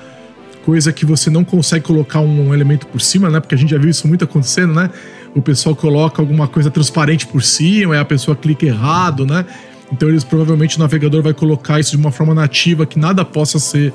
coisa 0.64 0.92
que 0.92 1.04
você 1.04 1.28
não 1.28 1.44
consegue 1.44 1.84
colocar 1.84 2.20
um 2.20 2.54
elemento 2.54 2.86
por 2.86 3.00
cima, 3.02 3.28
né? 3.28 3.38
Porque 3.38 3.54
a 3.54 3.58
gente 3.58 3.70
já 3.70 3.78
viu 3.78 3.90
isso 3.90 4.08
muito 4.08 4.24
acontecendo, 4.24 4.72
né? 4.72 4.88
O 5.34 5.42
pessoal 5.42 5.76
coloca 5.76 6.22
alguma 6.22 6.48
coisa 6.48 6.70
transparente 6.70 7.26
por 7.26 7.42
cima, 7.42 7.94
aí 7.94 8.00
a 8.00 8.04
pessoa 8.04 8.34
clica 8.34 8.64
errado, 8.64 9.26
né? 9.26 9.44
Então 9.92 10.08
eles 10.08 10.24
provavelmente 10.24 10.76
o 10.76 10.80
navegador 10.80 11.22
vai 11.22 11.34
colocar 11.34 11.78
isso 11.78 11.90
de 11.90 11.98
uma 11.98 12.10
forma 12.10 12.34
nativa 12.34 12.86
que 12.86 12.98
nada 12.98 13.26
possa 13.26 13.58
ser 13.58 13.92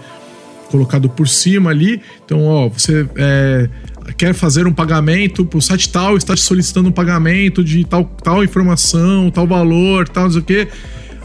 colocado 0.69 1.09
por 1.09 1.27
cima 1.27 1.69
ali. 1.69 2.01
Então, 2.25 2.43
ó, 2.45 2.69
você 2.69 3.07
é, 3.15 3.69
quer 4.17 4.33
fazer 4.33 4.67
um 4.67 4.73
pagamento 4.73 5.45
para 5.45 5.57
o 5.57 5.61
site 5.61 5.89
tal, 5.89 6.17
está 6.17 6.35
te 6.35 6.41
solicitando 6.41 6.89
um 6.89 6.91
pagamento 6.91 7.63
de 7.63 7.83
tal, 7.85 8.05
tal 8.05 8.43
informação, 8.43 9.29
tal 9.31 9.47
valor, 9.47 10.07
tal, 10.07 10.25
não 10.25 10.31
sei 10.31 10.41
o 10.41 10.43
quê. 10.43 10.67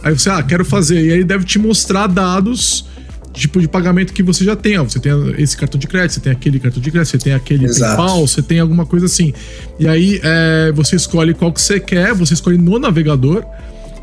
Aí 0.03 0.19
você, 0.19 0.31
ah, 0.31 0.43
quero 0.43 0.65
fazer. 0.65 0.97
E 0.97 1.11
aí 1.11 1.19
ele 1.19 1.25
deve 1.25 1.45
te 1.45 1.59
mostrar 1.59 2.07
dados 2.07 2.87
tipo 3.33 3.61
de 3.61 3.69
pagamento 3.69 4.13
que 4.13 4.23
você 4.23 4.45
já 4.45 4.55
tem. 4.55 4.79
Ó, 4.79 4.85
você 4.85 5.01
tem 5.01 5.13
esse 5.39 5.57
cartão 5.57 5.79
de 5.79 5.87
crédito, 5.87 6.15
você 6.15 6.21
tem 6.21 6.33
aquele 6.33 6.61
cartão 6.61 6.83
de 6.83 6.91
crédito, 6.91 7.11
você 7.11 7.19
tem 7.19 7.33
aquele 7.33 7.65
Exato. 7.65 7.97
PayPal, 7.97 8.27
você 8.27 8.43
tem 8.43 8.61
alguma 8.61 8.87
coisa 8.87 9.07
assim. 9.07 9.33
E 9.79 9.89
aí 9.89 10.21
é, 10.23 10.73
você 10.73 10.97
escolhe 10.97 11.35
qual 11.35 11.53
que 11.53 11.61
você 11.61 11.81
quer, 11.81 12.15
você 12.15 12.35
escolhe 12.35 12.59
no 12.59 12.79
navegador. 12.79 13.45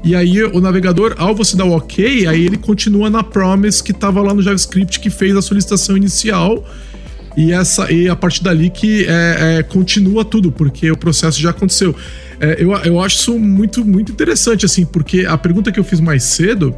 E 0.03 0.15
aí 0.15 0.43
o 0.43 0.61
navegador, 0.61 1.15
ao 1.17 1.35
você 1.35 1.57
dar 1.57 1.65
o 1.65 1.75
OK, 1.75 2.25
aí 2.25 2.45
ele 2.45 2.57
continua 2.57 3.09
na 3.09 3.23
promise 3.23 3.83
que 3.83 3.91
estava 3.91 4.21
lá 4.21 4.33
no 4.33 4.41
JavaScript 4.41 4.99
que 4.99 5.09
fez 5.09 5.35
a 5.35 5.41
solicitação 5.41 5.97
inicial. 5.97 6.63
E, 7.37 7.51
essa, 7.51 7.91
e 7.91 8.09
a 8.09 8.15
partir 8.15 8.43
dali 8.43 8.69
que 8.69 9.05
é, 9.07 9.59
é, 9.59 9.63
continua 9.63 10.25
tudo, 10.25 10.51
porque 10.51 10.89
o 10.89 10.97
processo 10.97 11.39
já 11.39 11.51
aconteceu. 11.51 11.95
É, 12.39 12.57
eu, 12.59 12.71
eu 12.71 12.99
acho 12.99 13.17
isso 13.17 13.39
muito, 13.39 13.85
muito 13.85 14.11
interessante, 14.11 14.65
assim, 14.65 14.85
porque 14.85 15.25
a 15.25 15.37
pergunta 15.37 15.71
que 15.71 15.79
eu 15.79 15.83
fiz 15.83 15.99
mais 15.99 16.23
cedo, 16.23 16.75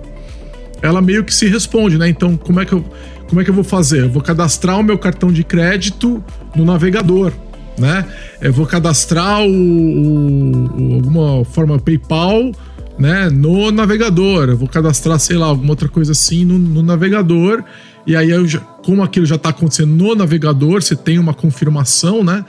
ela 0.81 1.01
meio 1.01 1.23
que 1.23 1.33
se 1.33 1.47
responde, 1.47 1.97
né? 1.97 2.09
Então, 2.09 2.35
como 2.35 2.59
é 2.59 2.65
que 2.65 2.73
eu, 2.73 2.83
como 3.27 3.39
é 3.39 3.43
que 3.43 3.49
eu 3.49 3.53
vou 3.53 3.63
fazer? 3.63 4.01
Eu 4.01 4.09
vou 4.09 4.21
cadastrar 4.21 4.79
o 4.79 4.83
meu 4.83 4.97
cartão 4.97 5.31
de 5.31 5.43
crédito 5.43 6.23
no 6.55 6.65
navegador, 6.65 7.31
né? 7.77 8.05
Eu 8.41 8.51
vou 8.51 8.65
cadastrar 8.65 9.41
o, 9.41 9.51
o 9.51 10.93
alguma 10.95 11.45
forma 11.45 11.79
PayPal 11.79 12.51
né, 13.01 13.29
no 13.31 13.71
navegador. 13.71 14.49
Eu 14.49 14.57
vou 14.57 14.67
cadastrar, 14.67 15.19
sei 15.19 15.35
lá, 15.35 15.47
alguma 15.47 15.71
outra 15.71 15.89
coisa 15.89 16.11
assim 16.11 16.45
no, 16.45 16.59
no 16.59 16.83
navegador. 16.83 17.63
E 18.05 18.15
aí, 18.15 18.29
já, 18.47 18.59
como 18.59 19.01
aquilo 19.01 19.25
já 19.25 19.35
está 19.35 19.49
acontecendo 19.49 19.91
no 19.91 20.15
navegador, 20.15 20.81
você 20.81 20.95
tem 20.95 21.17
uma 21.17 21.33
confirmação, 21.33 22.23
né? 22.23 22.45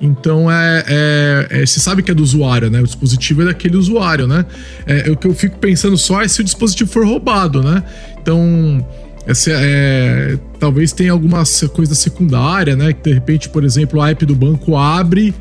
Então 0.00 0.50
é, 0.50 0.84
é, 0.88 1.46
é, 1.50 1.66
Você 1.66 1.78
sabe 1.78 2.02
que 2.02 2.10
é 2.10 2.14
do 2.14 2.22
usuário, 2.22 2.68
né? 2.68 2.80
O 2.80 2.84
dispositivo 2.84 3.42
é 3.42 3.44
daquele 3.44 3.76
usuário, 3.76 4.26
né? 4.26 4.44
É, 4.84 5.08
o 5.08 5.16
que 5.16 5.28
eu 5.28 5.34
fico 5.34 5.56
pensando 5.58 5.96
só 5.96 6.20
é 6.20 6.26
se 6.26 6.40
o 6.40 6.44
dispositivo 6.44 6.90
for 6.90 7.06
roubado, 7.06 7.62
né? 7.62 7.82
Então. 8.20 8.84
Essa, 9.24 9.52
é, 9.52 10.36
talvez 10.58 10.90
tenha 10.90 11.12
alguma 11.12 11.44
coisa 11.72 11.94
secundária, 11.94 12.74
né? 12.74 12.92
Que 12.92 13.02
de 13.04 13.12
repente, 13.12 13.48
por 13.48 13.62
exemplo, 13.62 14.00
a 14.00 14.10
app 14.10 14.26
do 14.26 14.34
banco 14.34 14.76
abre, 14.76 15.32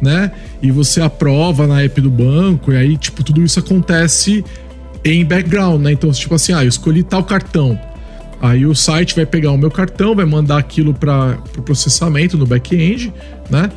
né? 0.00 0.32
E 0.62 0.70
você 0.70 1.00
aprova 1.00 1.66
na 1.66 1.82
app 1.82 2.00
do 2.00 2.10
banco, 2.10 2.72
e 2.72 2.76
aí, 2.76 2.96
tipo, 2.96 3.22
tudo 3.22 3.42
isso 3.42 3.58
acontece 3.58 4.44
em 5.04 5.24
background, 5.24 5.82
né? 5.82 5.92
Então, 5.92 6.10
tipo 6.10 6.34
assim, 6.34 6.52
ah, 6.52 6.64
eu 6.64 6.68
escolhi 6.68 7.02
tal 7.02 7.24
cartão. 7.24 7.78
Aí 8.40 8.64
o 8.64 8.74
site 8.74 9.16
vai 9.16 9.26
pegar 9.26 9.50
o 9.50 9.58
meu 9.58 9.70
cartão, 9.70 10.14
vai 10.14 10.24
mandar 10.24 10.58
aquilo 10.58 10.94
para 10.94 11.38
o 11.38 11.48
pro 11.50 11.62
processamento 11.62 12.36
no 12.36 12.46
back-end, 12.46 13.12
né? 13.50 13.70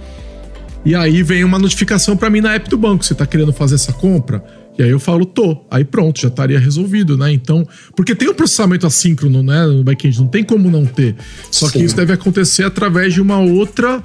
E 0.84 0.96
aí 0.96 1.22
vem 1.24 1.44
uma 1.44 1.60
notificação 1.60 2.18
para 2.18 2.30
mim 2.30 2.42
na 2.42 2.54
app 2.54 2.70
do 2.70 2.78
banco. 2.78 3.04
Você 3.04 3.14
tá 3.14 3.26
querendo 3.26 3.54
fazer 3.54 3.76
essa 3.76 3.94
compra? 3.94 4.44
E 4.78 4.84
aí 4.84 4.90
eu 4.90 5.00
falo, 5.00 5.26
tô. 5.26 5.64
Aí 5.70 5.84
pronto, 5.84 6.20
já 6.20 6.28
estaria 6.28 6.60
resolvido, 6.60 7.18
né? 7.18 7.32
Então, 7.32 7.68
porque 7.96 8.16
tem 8.16 8.30
um 8.30 8.34
processamento 8.34 8.88
assíncrono, 8.88 9.44
né, 9.44 9.66
no 9.66 9.84
back-end, 9.84 10.20
não 10.20 10.28
tem 10.28 10.44
como 10.44 10.70
não 10.70 10.86
ter. 10.86 11.16
Só 11.52 11.68
Sim. 11.68 11.80
que 11.80 11.86
isso 11.86 11.96
deve 11.96 12.14
acontecer 12.14 12.64
através 12.64 13.14
de 13.14 13.22
uma 13.22 13.40
outra 13.40 14.02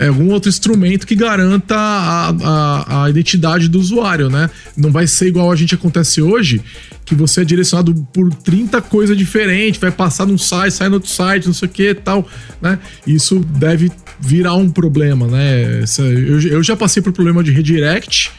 algum 0.00 0.30
outro 0.32 0.48
instrumento 0.48 1.06
que 1.06 1.14
garanta 1.14 1.76
a, 1.76 2.30
a, 2.30 3.04
a, 3.04 3.10
identidade 3.10 3.68
do 3.68 3.78
usuário, 3.78 4.28
né? 4.28 4.50
Não 4.76 4.90
vai 4.90 5.06
ser 5.06 5.28
igual 5.28 5.52
a 5.52 5.56
gente 5.56 5.74
acontece 5.74 6.20
hoje, 6.20 6.60
que 7.04 7.14
você 7.14 7.42
é 7.42 7.44
direcionado 7.44 7.94
por 8.12 8.32
30 8.34 8.82
coisas 8.82 9.16
diferentes, 9.16 9.80
vai 9.80 9.90
passar 9.90 10.26
num 10.26 10.38
site, 10.38 10.72
sai 10.72 10.88
no 10.88 10.94
outro 10.94 11.10
site, 11.10 11.46
não 11.46 11.54
sei 11.54 11.68
o 11.68 11.70
que 11.70 11.94
tal, 11.94 12.28
né? 12.60 12.78
Isso 13.06 13.38
deve 13.38 13.90
virar 14.18 14.54
um 14.54 14.68
problema, 14.68 15.26
né? 15.28 15.84
Eu, 15.98 16.40
eu 16.40 16.62
já 16.62 16.76
passei 16.76 17.02
por 17.02 17.12
problema 17.12 17.42
de 17.44 17.52
redirect, 17.52 18.32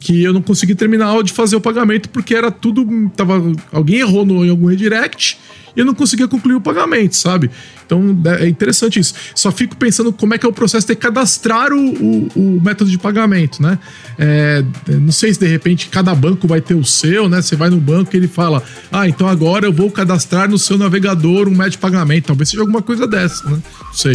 que 0.00 0.22
eu 0.22 0.32
não 0.32 0.42
consegui 0.42 0.74
terminar 0.74 1.22
de 1.22 1.32
fazer 1.32 1.56
o 1.56 1.60
pagamento 1.60 2.08
porque 2.10 2.34
era 2.34 2.50
tudo. 2.50 2.86
Tava, 3.16 3.42
alguém 3.72 4.00
errou 4.00 4.24
no, 4.24 4.44
em 4.44 4.50
algum 4.50 4.66
redirect 4.66 5.38
e 5.76 5.80
eu 5.80 5.86
não 5.86 5.94
conseguia 5.94 6.28
concluir 6.28 6.54
o 6.54 6.60
pagamento, 6.60 7.16
sabe? 7.16 7.50
Então 7.84 8.16
é 8.38 8.48
interessante 8.48 8.98
isso. 8.98 9.14
Só 9.34 9.50
fico 9.50 9.76
pensando 9.76 10.12
como 10.12 10.34
é 10.34 10.38
que 10.38 10.44
é 10.44 10.48
o 10.48 10.52
processo 10.52 10.86
de 10.86 10.94
cadastrar 10.94 11.72
o, 11.72 11.78
o, 11.78 12.28
o 12.36 12.60
método 12.62 12.90
de 12.90 12.98
pagamento, 12.98 13.62
né? 13.62 13.78
É, 14.18 14.64
não 14.88 15.12
sei 15.12 15.32
se 15.32 15.40
de 15.40 15.46
repente 15.46 15.88
cada 15.88 16.14
banco 16.14 16.46
vai 16.46 16.60
ter 16.60 16.74
o 16.74 16.84
seu, 16.84 17.28
né? 17.28 17.40
Você 17.40 17.56
vai 17.56 17.70
no 17.70 17.80
banco 17.80 18.14
e 18.14 18.16
ele 18.16 18.28
fala: 18.28 18.62
Ah, 18.92 19.08
então 19.08 19.26
agora 19.28 19.66
eu 19.66 19.72
vou 19.72 19.90
cadastrar 19.90 20.48
no 20.48 20.58
seu 20.58 20.76
navegador 20.76 21.48
um 21.48 21.52
método 21.52 21.70
de 21.70 21.78
pagamento. 21.78 22.26
Talvez 22.26 22.48
seja 22.48 22.62
alguma 22.62 22.82
coisa 22.82 23.06
dessa, 23.06 23.48
né? 23.48 23.58
Não 23.80 23.92
sei 23.94 24.14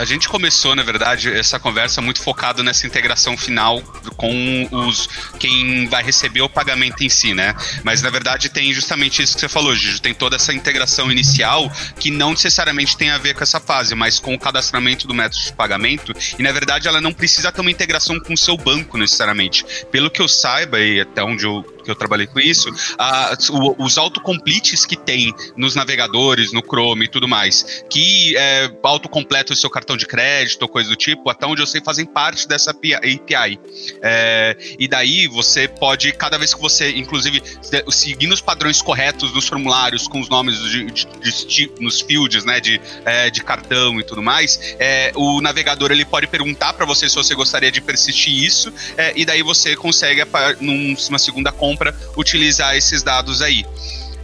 a 0.00 0.04
gente 0.06 0.30
começou, 0.30 0.74
na 0.74 0.82
verdade, 0.82 1.30
essa 1.30 1.60
conversa 1.60 2.00
muito 2.00 2.22
focado 2.22 2.64
nessa 2.64 2.86
integração 2.86 3.36
final 3.36 3.82
com 4.16 4.66
os 4.72 5.06
quem 5.38 5.86
vai 5.88 6.02
receber 6.02 6.40
o 6.40 6.48
pagamento 6.48 7.04
em 7.04 7.10
si, 7.10 7.34
né? 7.34 7.54
Mas 7.84 8.00
na 8.00 8.08
verdade 8.08 8.48
tem 8.48 8.72
justamente 8.72 9.22
isso 9.22 9.34
que 9.34 9.40
você 9.40 9.48
falou, 9.48 9.74
Gigi, 9.74 10.00
tem 10.00 10.14
toda 10.14 10.36
essa 10.36 10.54
integração 10.54 11.12
inicial 11.12 11.70
que 11.98 12.10
não 12.10 12.30
necessariamente 12.30 12.96
tem 12.96 13.10
a 13.10 13.18
ver 13.18 13.34
com 13.34 13.42
essa 13.42 13.60
fase, 13.60 13.94
mas 13.94 14.18
com 14.18 14.34
o 14.34 14.38
cadastramento 14.38 15.06
do 15.06 15.12
método 15.12 15.44
de 15.44 15.52
pagamento, 15.52 16.14
e 16.38 16.42
na 16.42 16.50
verdade 16.50 16.88
ela 16.88 17.00
não 17.00 17.12
precisa 17.12 17.52
ter 17.52 17.60
uma 17.60 17.70
integração 17.70 18.18
com 18.18 18.32
o 18.32 18.38
seu 18.38 18.56
banco 18.56 18.96
necessariamente. 18.96 19.66
Pelo 19.92 20.10
que 20.10 20.22
eu 20.22 20.28
saiba 20.28 20.80
e 20.80 21.00
até 21.00 21.22
onde 21.22 21.44
eu 21.44 21.62
que 21.82 21.90
eu 21.90 21.94
trabalhei 21.94 22.26
com 22.26 22.40
isso, 22.40 22.70
a, 22.98 23.36
o, 23.50 23.84
os 23.84 23.98
autocompletes 23.98 24.84
que 24.84 24.96
tem 24.96 25.32
nos 25.56 25.74
navegadores, 25.74 26.52
no 26.52 26.60
Chrome 26.60 27.04
e 27.04 27.08
tudo 27.08 27.26
mais, 27.26 27.84
que 27.90 28.36
é, 28.36 28.70
autocompleta 28.82 29.52
o 29.52 29.56
seu 29.56 29.70
cartão 29.70 29.96
de 29.96 30.06
crédito 30.06 30.62
ou 30.62 30.68
coisa 30.68 30.88
do 30.88 30.96
tipo, 30.96 31.30
até 31.30 31.46
onde 31.46 31.62
eu 31.62 31.66
sei, 31.66 31.80
fazem 31.80 32.04
parte 32.04 32.46
dessa 32.46 32.70
API. 32.70 33.60
É, 34.02 34.56
e 34.78 34.86
daí 34.88 35.26
você 35.26 35.68
pode, 35.68 36.12
cada 36.12 36.38
vez 36.38 36.54
que 36.54 36.60
você, 36.60 36.90
inclusive, 36.90 37.42
seguindo 37.90 38.32
os 38.32 38.40
padrões 38.40 38.82
corretos 38.82 39.32
dos 39.32 39.48
formulários, 39.48 40.06
com 40.08 40.20
os 40.20 40.28
nomes 40.28 40.58
de, 40.60 40.84
de, 40.90 41.46
de, 41.46 41.72
nos 41.80 42.00
fields, 42.00 42.44
né, 42.44 42.60
de, 42.60 42.80
é, 43.04 43.30
de 43.30 43.42
cartão 43.42 43.98
e 44.00 44.04
tudo 44.04 44.22
mais, 44.22 44.76
é, 44.78 45.12
o 45.14 45.40
navegador 45.40 45.90
ele 45.90 46.04
pode 46.04 46.26
perguntar 46.26 46.72
para 46.72 46.84
você 46.84 47.08
se 47.08 47.14
você 47.14 47.34
gostaria 47.34 47.70
de 47.70 47.80
persistir 47.80 48.32
isso, 48.32 48.72
é, 48.96 49.12
e 49.16 49.24
daí 49.24 49.42
você 49.42 49.76
consegue, 49.76 50.22
numa 50.60 51.18
segunda 51.18 51.52
compra, 51.52 51.79
compra 51.80 51.94
utilizar 52.16 52.76
esses 52.76 53.02
dados 53.02 53.40
aí. 53.40 53.64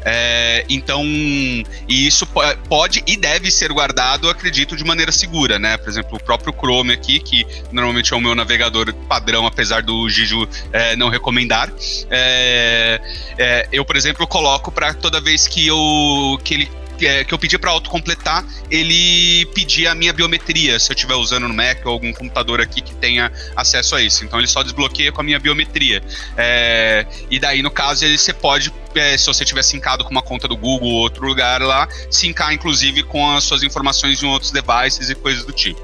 É, 0.08 0.64
então, 0.68 1.02
e 1.04 2.06
isso 2.06 2.25
pode 2.68 3.02
e 3.08 3.16
deve 3.16 3.50
ser 3.50 3.72
guardado, 3.72 4.30
acredito, 4.30 4.76
de 4.76 4.84
maneira 4.84 5.10
segura, 5.10 5.58
né? 5.58 5.76
Por 5.76 5.88
exemplo, 5.88 6.16
o 6.16 6.22
próprio 6.22 6.52
Chrome 6.52 6.92
aqui, 6.92 7.18
que 7.18 7.44
normalmente 7.72 8.12
é 8.12 8.16
o 8.16 8.20
meu 8.20 8.32
navegador 8.32 8.94
padrão, 9.08 9.46
apesar 9.46 9.82
do 9.82 10.08
Giju 10.08 10.48
é, 10.72 10.94
não 10.94 11.08
recomendar. 11.08 11.72
É, 12.08 13.00
é 13.36 13.68
eu, 13.72 13.84
por 13.84 13.96
exemplo, 13.96 14.28
coloco 14.28 14.70
para 14.70 14.94
toda 14.94 15.20
vez 15.20 15.48
que 15.48 15.66
eu 15.66 16.38
que 16.44 16.54
ele 16.54 16.70
é, 17.02 17.24
que 17.24 17.34
eu 17.34 17.38
pedi 17.38 17.58
para 17.58 17.70
autocompletar, 17.70 18.44
ele 18.70 19.44
pedia 19.54 19.92
a 19.92 19.94
minha 19.94 20.12
biometria, 20.12 20.78
se 20.78 20.90
eu 20.90 20.94
estiver 20.94 21.14
usando 21.14 21.48
no 21.48 21.54
Mac 21.54 21.84
ou 21.84 21.92
algum 21.92 22.12
computador 22.12 22.60
aqui 22.60 22.80
que 22.80 22.94
tenha 22.94 23.30
acesso 23.54 23.96
a 23.96 24.02
isso. 24.02 24.24
Então 24.24 24.38
ele 24.38 24.46
só 24.46 24.62
desbloqueia 24.62 25.10
com 25.10 25.20
a 25.20 25.24
minha 25.24 25.38
biometria. 25.38 26.02
É, 26.36 27.06
e 27.30 27.38
daí, 27.38 27.62
no 27.62 27.70
caso, 27.70 28.04
ele, 28.04 28.16
você 28.16 28.32
pode, 28.32 28.72
é, 28.94 29.16
se 29.18 29.26
você 29.26 29.44
tiver 29.44 29.62
sincado 29.62 30.04
com 30.04 30.10
uma 30.10 30.22
conta 30.22 30.46
do 30.46 30.56
Google 30.56 30.88
ou 30.88 31.00
outro 31.00 31.26
lugar 31.26 31.60
lá, 31.60 31.88
sincar 32.10 32.52
inclusive 32.52 33.02
com 33.02 33.30
as 33.32 33.44
suas 33.44 33.62
informações 33.62 34.22
em 34.22 34.26
outros 34.26 34.50
devices 34.50 35.10
e 35.10 35.14
coisas 35.14 35.44
do 35.44 35.52
tipo. 35.52 35.80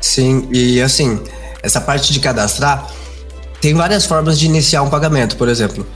Sim, 0.00 0.48
e 0.52 0.80
assim, 0.80 1.22
essa 1.62 1.80
parte 1.80 2.12
de 2.12 2.20
cadastrar, 2.20 2.86
tem 3.60 3.74
várias 3.74 4.04
formas 4.04 4.38
de 4.38 4.46
iniciar 4.46 4.82
um 4.82 4.90
pagamento, 4.90 5.36
por 5.36 5.48
exemplo. 5.48 5.86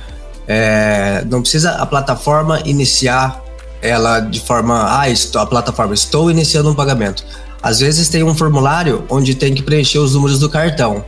É, 0.49 1.25
não 1.27 1.43
precisa 1.43 1.73
a 1.73 1.87
plataforma 1.87 2.61
iniciar 2.65 3.41
ela 3.83 4.21
de 4.21 4.41
forma, 4.41 4.75
ah, 4.75 5.05
a 5.07 5.47
plataforma, 5.47 5.95
estou 5.95 6.31
iniciando 6.31 6.71
um 6.71 6.75
pagamento. 6.75 7.25
Às 7.63 7.81
vezes 7.81 8.09
tem 8.09 8.23
um 8.23 8.35
formulário 8.35 9.05
onde 9.09 9.35
tem 9.35 9.55
que 9.55 9.63
preencher 9.63 9.99
os 9.99 10.15
números 10.15 10.39
do 10.39 10.49
cartão. 10.49 11.05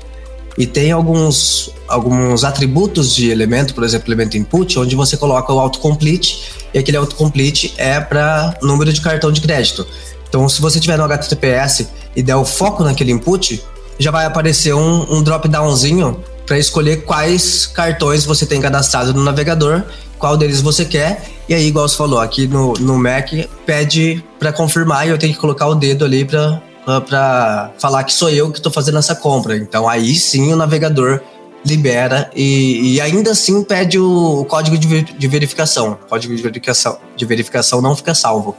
E 0.57 0.67
tem 0.67 0.93
alguns, 0.93 1.71
alguns 1.89 2.45
atributos 2.45 3.15
de 3.15 3.31
elemento, 3.31 3.75
por 3.75 3.85
exemplo, 3.85 4.09
elemento 4.09 4.37
input, 4.37 4.79
onde 4.79 4.95
você 4.95 5.17
coloca 5.17 5.51
o 5.53 5.59
autocomplete, 5.59 6.53
e 6.75 6.79
aquele 6.79 6.99
autocomplete 6.99 7.73
é 7.79 7.99
para 8.01 8.59
número 8.63 8.93
de 8.93 9.01
cartão 9.01 9.33
de 9.33 9.41
crédito. 9.41 9.87
Então, 10.29 10.47
se 10.49 10.61
você 10.61 10.79
tiver 10.79 10.99
no 10.99 11.05
HTTPS 11.05 11.89
e 12.15 12.23
der 12.23 12.37
o 12.37 12.45
foco 12.45 12.85
naquele 12.85 13.13
input, 13.13 13.63
já 13.99 14.11
vai 14.11 14.27
aparecer 14.27 14.75
um, 14.75 15.19
um 15.19 15.23
drop-downzinho 15.23 16.23
para 16.47 16.59
escolher 16.59 17.05
quais 17.05 17.67
cartões 17.67 18.25
você 18.25 18.45
tem 18.45 18.61
cadastrado 18.61 19.15
no 19.15 19.23
navegador, 19.23 19.83
qual 20.19 20.37
deles 20.37 20.61
você 20.61 20.85
quer, 20.85 21.23
e 21.49 21.55
aí, 21.55 21.67
igual 21.67 21.89
você 21.89 21.97
falou, 21.97 22.21
aqui 22.21 22.47
no, 22.47 22.73
no 22.75 22.97
Mac 22.97 23.31
pede 23.67 24.25
para 24.39 24.53
confirmar 24.53 25.07
e 25.07 25.11
eu 25.11 25.19
tenho 25.19 25.35
que 25.35 25.39
colocar 25.39 25.67
o 25.67 25.75
dedo 25.75 26.05
ali 26.05 26.25
para 26.25 27.71
falar 27.79 28.05
que 28.05 28.13
sou 28.13 28.31
eu 28.31 28.51
que 28.51 28.59
estou 28.59 28.73
fazendo 28.73 28.99
essa 28.99 29.15
compra. 29.15 29.57
Então 29.57 29.89
aí 29.89 30.15
sim 30.15 30.53
o 30.53 30.57
navegador 30.57 31.21
libera 31.65 32.31
e, 32.35 32.95
e 32.95 33.01
ainda 33.01 33.33
assim 33.33 33.63
pede 33.65 33.99
o, 33.99 34.47
código 34.49 34.79
de, 34.79 35.03
de 35.03 35.29
verificação. 35.29 35.93
O 35.93 36.09
código 36.09 36.35
de 36.35 36.43
verificação, 36.43 36.99
de 37.17 37.25
verificação 37.27 37.83
não 37.83 37.95
fica 37.97 38.15
salvo. 38.15 38.57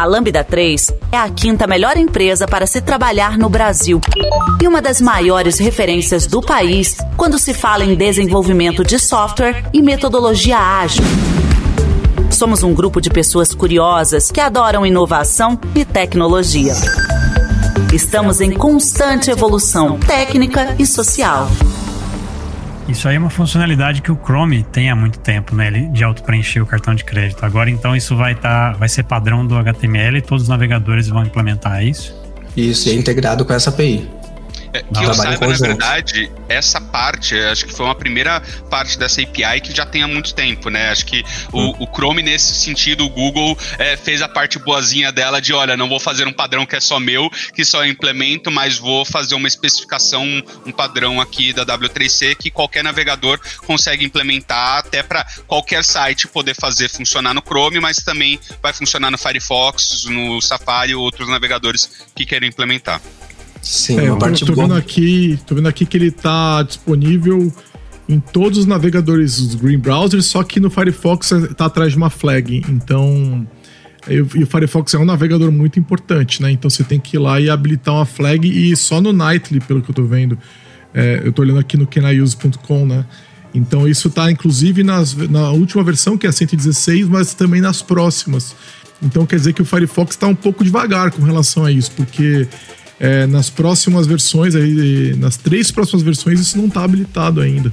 A 0.00 0.06
Lambda 0.06 0.42
3 0.42 0.94
é 1.12 1.18
a 1.18 1.28
quinta 1.28 1.66
melhor 1.66 1.98
empresa 1.98 2.48
para 2.48 2.66
se 2.66 2.80
trabalhar 2.80 3.36
no 3.36 3.50
Brasil 3.50 4.00
e 4.58 4.66
uma 4.66 4.80
das 4.80 4.98
maiores 4.98 5.58
referências 5.58 6.26
do 6.26 6.40
país 6.40 6.96
quando 7.18 7.38
se 7.38 7.52
fala 7.52 7.84
em 7.84 7.94
desenvolvimento 7.94 8.82
de 8.82 8.98
software 8.98 9.62
e 9.74 9.82
metodologia 9.82 10.56
ágil. 10.56 11.04
Somos 12.30 12.62
um 12.62 12.72
grupo 12.72 12.98
de 12.98 13.10
pessoas 13.10 13.54
curiosas 13.54 14.30
que 14.30 14.40
adoram 14.40 14.86
inovação 14.86 15.60
e 15.74 15.84
tecnologia. 15.84 16.72
Estamos 17.92 18.40
em 18.40 18.52
constante 18.52 19.30
evolução 19.30 19.98
técnica 19.98 20.76
e 20.78 20.86
social. 20.86 21.46
Isso 22.90 23.08
aí 23.08 23.14
é 23.14 23.18
uma 23.18 23.30
funcionalidade 23.30 24.02
que 24.02 24.10
o 24.10 24.16
Chrome 24.16 24.64
tem 24.64 24.90
há 24.90 24.96
muito 24.96 25.20
tempo, 25.20 25.54
né? 25.54 25.70
De 25.70 26.02
auto-preencher 26.02 26.60
o 26.60 26.66
cartão 26.66 26.92
de 26.92 27.04
crédito. 27.04 27.46
Agora, 27.46 27.70
então, 27.70 27.94
isso 27.94 28.16
vai, 28.16 28.34
tá, 28.34 28.72
vai 28.72 28.88
ser 28.88 29.04
padrão 29.04 29.46
do 29.46 29.56
HTML 29.56 30.18
e 30.18 30.20
todos 30.20 30.42
os 30.42 30.48
navegadores 30.48 31.08
vão 31.08 31.22
implementar 31.22 31.84
isso? 31.84 32.20
Isso, 32.56 32.88
é 32.88 32.94
integrado 32.94 33.44
com 33.44 33.52
essa 33.52 33.70
API. 33.70 34.08
É, 34.72 34.82
que 34.82 35.04
eu 35.04 35.12
saiba, 35.12 35.46
na 35.46 35.56
verdade, 35.56 36.30
essa 36.48 36.80
parte, 36.80 37.34
acho 37.34 37.66
que 37.66 37.72
foi 37.72 37.86
uma 37.86 37.94
primeira 37.94 38.40
parte 38.70 38.98
dessa 38.98 39.20
API 39.20 39.60
que 39.60 39.74
já 39.74 39.84
tem 39.84 40.02
há 40.02 40.08
muito 40.08 40.32
tempo, 40.32 40.70
né? 40.70 40.90
Acho 40.90 41.06
que 41.06 41.24
o, 41.52 41.60
hum. 41.60 41.74
o 41.80 41.86
Chrome, 41.86 42.22
nesse 42.22 42.54
sentido, 42.54 43.04
o 43.04 43.08
Google 43.08 43.58
é, 43.78 43.96
fez 43.96 44.22
a 44.22 44.28
parte 44.28 44.58
boazinha 44.58 45.10
dela 45.10 45.40
de, 45.40 45.52
olha, 45.52 45.76
não 45.76 45.88
vou 45.88 45.98
fazer 45.98 46.26
um 46.28 46.32
padrão 46.32 46.64
que 46.64 46.76
é 46.76 46.80
só 46.80 47.00
meu, 47.00 47.28
que 47.52 47.64
só 47.64 47.84
implemento, 47.84 48.50
mas 48.50 48.78
vou 48.78 49.04
fazer 49.04 49.34
uma 49.34 49.48
especificação, 49.48 50.24
um 50.64 50.72
padrão 50.72 51.20
aqui 51.20 51.52
da 51.52 51.66
W3C 51.66 52.36
que 52.36 52.50
qualquer 52.50 52.84
navegador 52.84 53.40
consegue 53.66 54.04
implementar 54.04 54.78
até 54.78 55.02
para 55.02 55.26
qualquer 55.46 55.84
site 55.84 56.28
poder 56.28 56.54
fazer 56.54 56.88
funcionar 56.88 57.34
no 57.34 57.42
Chrome, 57.42 57.80
mas 57.80 57.96
também 57.96 58.38
vai 58.62 58.72
funcionar 58.72 59.10
no 59.10 59.18
Firefox, 59.18 60.04
no 60.04 60.40
Safari 60.40 60.94
ou 60.94 61.02
outros 61.02 61.28
navegadores 61.28 61.90
que 62.14 62.24
queiram 62.24 62.46
implementar. 62.46 63.00
Sim, 63.70 64.00
é, 64.00 64.10
uma 64.10 64.18
parte 64.18 64.44
tô, 64.44 64.52
tô 64.52 64.62
vendo 64.62 64.74
aqui, 64.74 65.38
tô 65.46 65.54
vendo 65.54 65.68
aqui 65.68 65.86
que 65.86 65.96
ele 65.96 66.08
está 66.08 66.60
disponível 66.64 67.52
em 68.08 68.18
todos 68.18 68.58
os 68.58 68.66
navegadores 68.66 69.40
dos 69.40 69.54
Green 69.54 69.78
Browsers, 69.78 70.26
só 70.26 70.42
que 70.42 70.58
no 70.58 70.68
Firefox 70.68 71.30
está 71.30 71.66
atrás 71.66 71.92
de 71.92 71.96
uma 71.96 72.10
flag. 72.10 72.64
Então, 72.68 73.46
e 74.08 74.42
o 74.42 74.46
Firefox 74.46 74.92
é 74.94 74.98
um 74.98 75.04
navegador 75.04 75.52
muito 75.52 75.78
importante, 75.78 76.42
né? 76.42 76.50
Então 76.50 76.68
você 76.68 76.82
tem 76.82 76.98
que 76.98 77.16
ir 77.16 77.20
lá 77.20 77.40
e 77.40 77.48
habilitar 77.48 77.94
uma 77.94 78.04
flag 78.04 78.44
e 78.48 78.74
só 78.74 79.00
no 79.00 79.12
Nightly, 79.12 79.60
pelo 79.60 79.80
que 79.80 79.90
eu 79.92 79.94
tô 79.94 80.02
vendo. 80.02 80.36
É, 80.92 81.22
eu 81.24 81.32
tô 81.32 81.42
olhando 81.42 81.60
aqui 81.60 81.76
no 81.76 81.86
caniuse.com, 81.86 82.84
né? 82.84 83.06
Então 83.54 83.86
isso 83.86 84.10
tá 84.10 84.32
inclusive 84.32 84.82
nas, 84.82 85.14
na 85.14 85.52
última 85.52 85.84
versão, 85.84 86.18
que 86.18 86.26
é 86.26 86.30
a 86.30 86.32
116, 86.32 87.06
mas 87.06 87.34
também 87.34 87.60
nas 87.60 87.82
próximas. 87.82 88.56
Então 89.00 89.24
quer 89.24 89.36
dizer 89.36 89.52
que 89.52 89.62
o 89.62 89.64
Firefox 89.64 90.16
está 90.16 90.26
um 90.26 90.34
pouco 90.34 90.64
devagar 90.64 91.12
com 91.12 91.22
relação 91.22 91.64
a 91.64 91.70
isso, 91.70 91.92
porque 91.92 92.48
é, 93.00 93.26
nas 93.26 93.48
próximas 93.48 94.06
versões, 94.06 94.54
aí, 94.54 95.16
nas 95.16 95.38
três 95.38 95.70
próximas 95.70 96.02
versões, 96.02 96.38
isso 96.38 96.58
não 96.58 96.66
está 96.66 96.84
habilitado 96.84 97.40
ainda. 97.40 97.72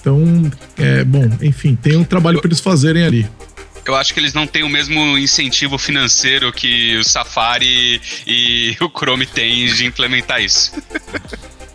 Então, 0.00 0.50
é, 0.78 1.04
bom, 1.04 1.30
enfim, 1.42 1.76
tem 1.76 1.96
um 1.96 2.04
trabalho 2.04 2.40
para 2.40 2.48
eles 2.48 2.60
fazerem 2.60 3.04
ali. 3.04 3.28
Eu 3.86 3.94
acho 3.94 4.14
que 4.14 4.20
eles 4.20 4.32
não 4.32 4.46
têm 4.46 4.62
o 4.62 4.68
mesmo 4.68 5.18
incentivo 5.18 5.76
financeiro 5.76 6.50
que 6.50 6.96
o 6.96 7.04
Safari 7.04 8.00
e 8.26 8.74
o 8.80 8.88
Chrome 8.88 9.26
têm 9.26 9.66
de 9.66 9.84
implementar 9.84 10.42
isso. 10.42 10.72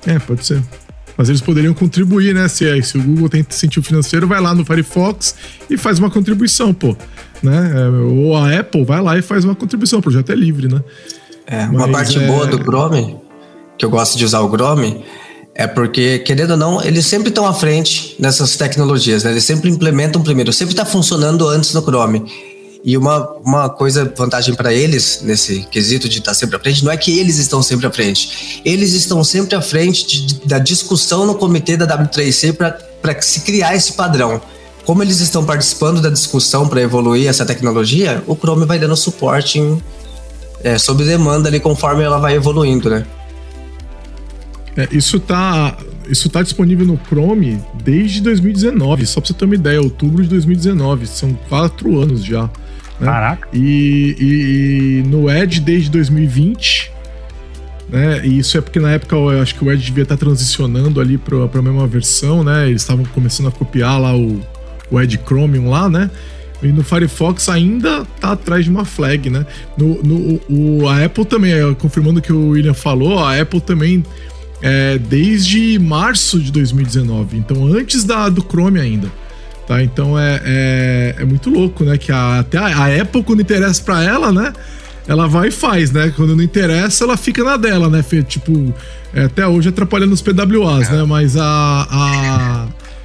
é, 0.08 0.18
pode 0.18 0.44
ser. 0.44 0.64
Mas 1.16 1.30
eles 1.30 1.42
poderiam 1.42 1.74
contribuir, 1.74 2.34
né? 2.34 2.48
Se, 2.48 2.68
é, 2.68 2.82
se 2.82 2.98
o 2.98 3.04
Google 3.04 3.30
tem 3.30 3.46
incentivo 3.48 3.86
financeiro, 3.86 4.28
vai 4.28 4.42
lá 4.42 4.56
no 4.56 4.66
Firefox 4.66 5.36
e 5.70 5.78
faz 5.78 6.00
uma 6.00 6.10
contribuição, 6.10 6.74
pô. 6.74 6.98
Né? 7.44 7.74
É, 7.76 7.90
ou 7.90 8.36
a 8.36 8.58
Apple 8.58 8.84
vai 8.84 9.02
lá 9.02 9.18
e 9.18 9.22
faz 9.22 9.46
uma 9.46 9.54
contribuição. 9.54 10.00
O 10.00 10.02
projeto 10.02 10.32
é 10.32 10.36
livre, 10.36 10.68
né? 10.68 10.82
É, 11.50 11.64
uma 11.66 11.88
Mas 11.88 11.92
parte 11.92 12.20
é... 12.20 12.28
boa 12.28 12.46
do 12.46 12.60
Chrome, 12.60 13.18
que 13.76 13.84
eu 13.84 13.90
gosto 13.90 14.16
de 14.18 14.24
usar 14.24 14.42
o 14.42 14.50
Chrome, 14.50 15.04
é 15.56 15.66
porque, 15.66 16.20
querendo 16.20 16.52
ou 16.52 16.58
não, 16.58 16.82
eles 16.84 17.08
sempre 17.08 17.30
estão 17.30 17.46
à 17.46 17.54
frente 17.54 18.16
nessas 18.20 18.56
tecnologias, 18.56 19.24
né? 19.24 19.32
Eles 19.32 19.44
sempre 19.44 19.70
implementam 19.70 20.22
primeiro, 20.22 20.54
sempre 20.54 20.74
está 20.74 20.86
funcionando 20.86 21.48
antes 21.48 21.74
no 21.74 21.82
Chrome. 21.82 22.24
E 22.86 22.96
uma, 22.96 23.30
uma 23.44 23.70
coisa, 23.70 24.14
vantagem 24.16 24.54
para 24.54 24.72
eles, 24.72 25.22
nesse 25.24 25.62
quesito 25.70 26.08
de 26.08 26.20
estar 26.20 26.32
tá 26.32 26.36
sempre 26.36 26.56
à 26.56 26.60
frente, 26.60 26.86
não 26.86 26.92
é 26.92 26.96
que 26.96 27.18
eles 27.18 27.38
estão 27.38 27.62
sempre 27.62 27.88
à 27.88 27.92
frente. 27.92 28.62
Eles 28.64 28.94
estão 28.94 29.24
sempre 29.24 29.56
à 29.56 29.62
frente 29.62 30.26
de, 30.26 30.48
da 30.48 30.60
discussão 30.60 31.26
no 31.26 31.36
comitê 31.36 31.76
da 31.76 31.86
W3C 31.86 32.54
para 32.54 33.22
se 33.22 33.42
criar 33.42 33.76
esse 33.76 33.94
padrão. 33.94 34.40
Como 34.86 35.04
eles 35.04 35.20
estão 35.20 35.44
participando 35.44 36.00
da 36.00 36.10
discussão 36.10 36.68
para 36.70 36.82
evoluir 36.82 37.28
essa 37.28 37.46
tecnologia, 37.46 38.24
o 38.28 38.36
Chrome 38.36 38.66
vai 38.66 38.80
dando 38.80 38.96
suporte 38.96 39.60
em, 39.60 39.82
é, 40.64 40.78
sob 40.78 41.04
demanda 41.04 41.50
ali 41.50 41.60
conforme 41.60 42.04
ela 42.04 42.20
vai 42.20 42.36
evoluindo, 42.36 42.90
né? 42.90 43.06
É, 44.78 44.88
isso 44.92 45.20
tá 45.20 45.78
isso 46.10 46.30
tá 46.30 46.42
disponível 46.42 46.86
no 46.86 47.00
Chrome 47.08 47.62
desde 47.84 48.22
2019, 48.22 49.06
só 49.06 49.22
pra 49.22 49.28
você 49.28 49.34
ter 49.34 49.46
uma 49.46 49.56
ideia, 49.56 49.80
outubro 49.80 50.24
de 50.24 50.30
2019, 50.30 51.06
são 51.06 51.34
quatro 51.48 52.00
anos 52.00 52.24
já. 52.24 52.44
Né? 53.00 53.06
Caraca. 53.06 53.48
E, 53.54 54.16
e, 54.20 55.04
e, 55.06 55.08
no 55.08 55.30
Edge 55.30 55.60
desde 55.60 55.90
2020, 55.92 56.92
né? 57.90 58.26
E 58.26 58.40
isso 58.40 58.58
é 58.58 58.62
porque 58.62 58.80
na 58.80 58.92
época 58.92 59.16
eu 59.16 59.42
acho 59.42 59.54
que 59.56 59.64
o 59.64 59.72
Edge 59.72 59.86
devia 59.86 60.04
estar 60.04 60.18
tá 60.18 60.20
transicionando 60.20 61.00
ali 61.00 61.18
para 61.18 61.38
a 61.38 61.62
mesma 61.62 61.86
versão, 61.86 62.44
né? 62.44 62.68
Eles 62.68 62.82
estavam 62.82 63.06
começando 63.06 63.48
a 63.48 63.52
copiar 63.52 64.00
lá 64.00 64.16
o, 64.16 64.42
o 64.90 65.00
Edge 65.00 65.20
Chromium 65.24 65.70
lá, 65.70 65.88
né? 65.88 66.10
E 66.62 66.68
no 66.68 66.84
Firefox 66.84 67.48
ainda 67.48 68.06
tá 68.20 68.34
atrás 68.34 68.66
de 68.66 68.72
uma 68.72 68.84
flag, 68.84 69.30
né? 69.30 69.46
No, 69.78 70.02
no 70.04 70.42
o, 70.50 70.88
a 70.88 71.06
Apple 71.06 71.26
também, 71.26 71.54
é, 71.54 71.74
confirmando 71.76 72.20
o 72.20 72.22
que 72.22 72.34
o 72.34 72.50
William 72.50 72.74
falou, 72.74 73.20
a 73.20 73.40
Apple 73.40 73.62
também 73.62 74.04
é 74.62 74.98
desde 74.98 75.80
março 75.80 76.38
de 76.40 76.52
2019, 76.52 77.38
então 77.38 77.66
antes 77.66 78.04
da, 78.04 78.28
do 78.28 78.42
Chrome 78.42 78.80
ainda. 78.80 79.10
Tá? 79.66 79.84
Então 79.84 80.20
é, 80.20 80.42
é, 80.44 81.16
é 81.20 81.26
muito 81.26 81.50
louco, 81.50 81.84
né? 81.84 81.98
Que 81.98 82.12
a, 82.12 82.40
até 82.40 82.58
a, 82.58 82.66
a 82.66 83.02
Apple, 83.02 83.24
quando 83.24 83.42
interessa 83.42 83.84
para 83.84 84.04
ela, 84.04 84.32
né? 84.32 84.52
Ela 85.08 85.28
vai 85.28 85.48
e 85.48 85.52
faz, 85.52 85.92
né? 85.92 86.12
Quando 86.16 86.36
não 86.36 86.44
interessa, 86.44 87.04
ela 87.04 87.16
fica 87.16 87.44
na 87.44 87.56
dela, 87.56 87.88
né? 87.88 88.04
Tipo, 88.28 88.74
é, 89.14 89.26
até 89.26 89.48
hoje 89.48 89.70
atrapalhando 89.70 90.14
os 90.14 90.22
PWAs, 90.22 90.90
é. 90.90 90.98
né? 90.98 91.04
Mas 91.04 91.38
a, 91.38 91.88
a 91.90 92.49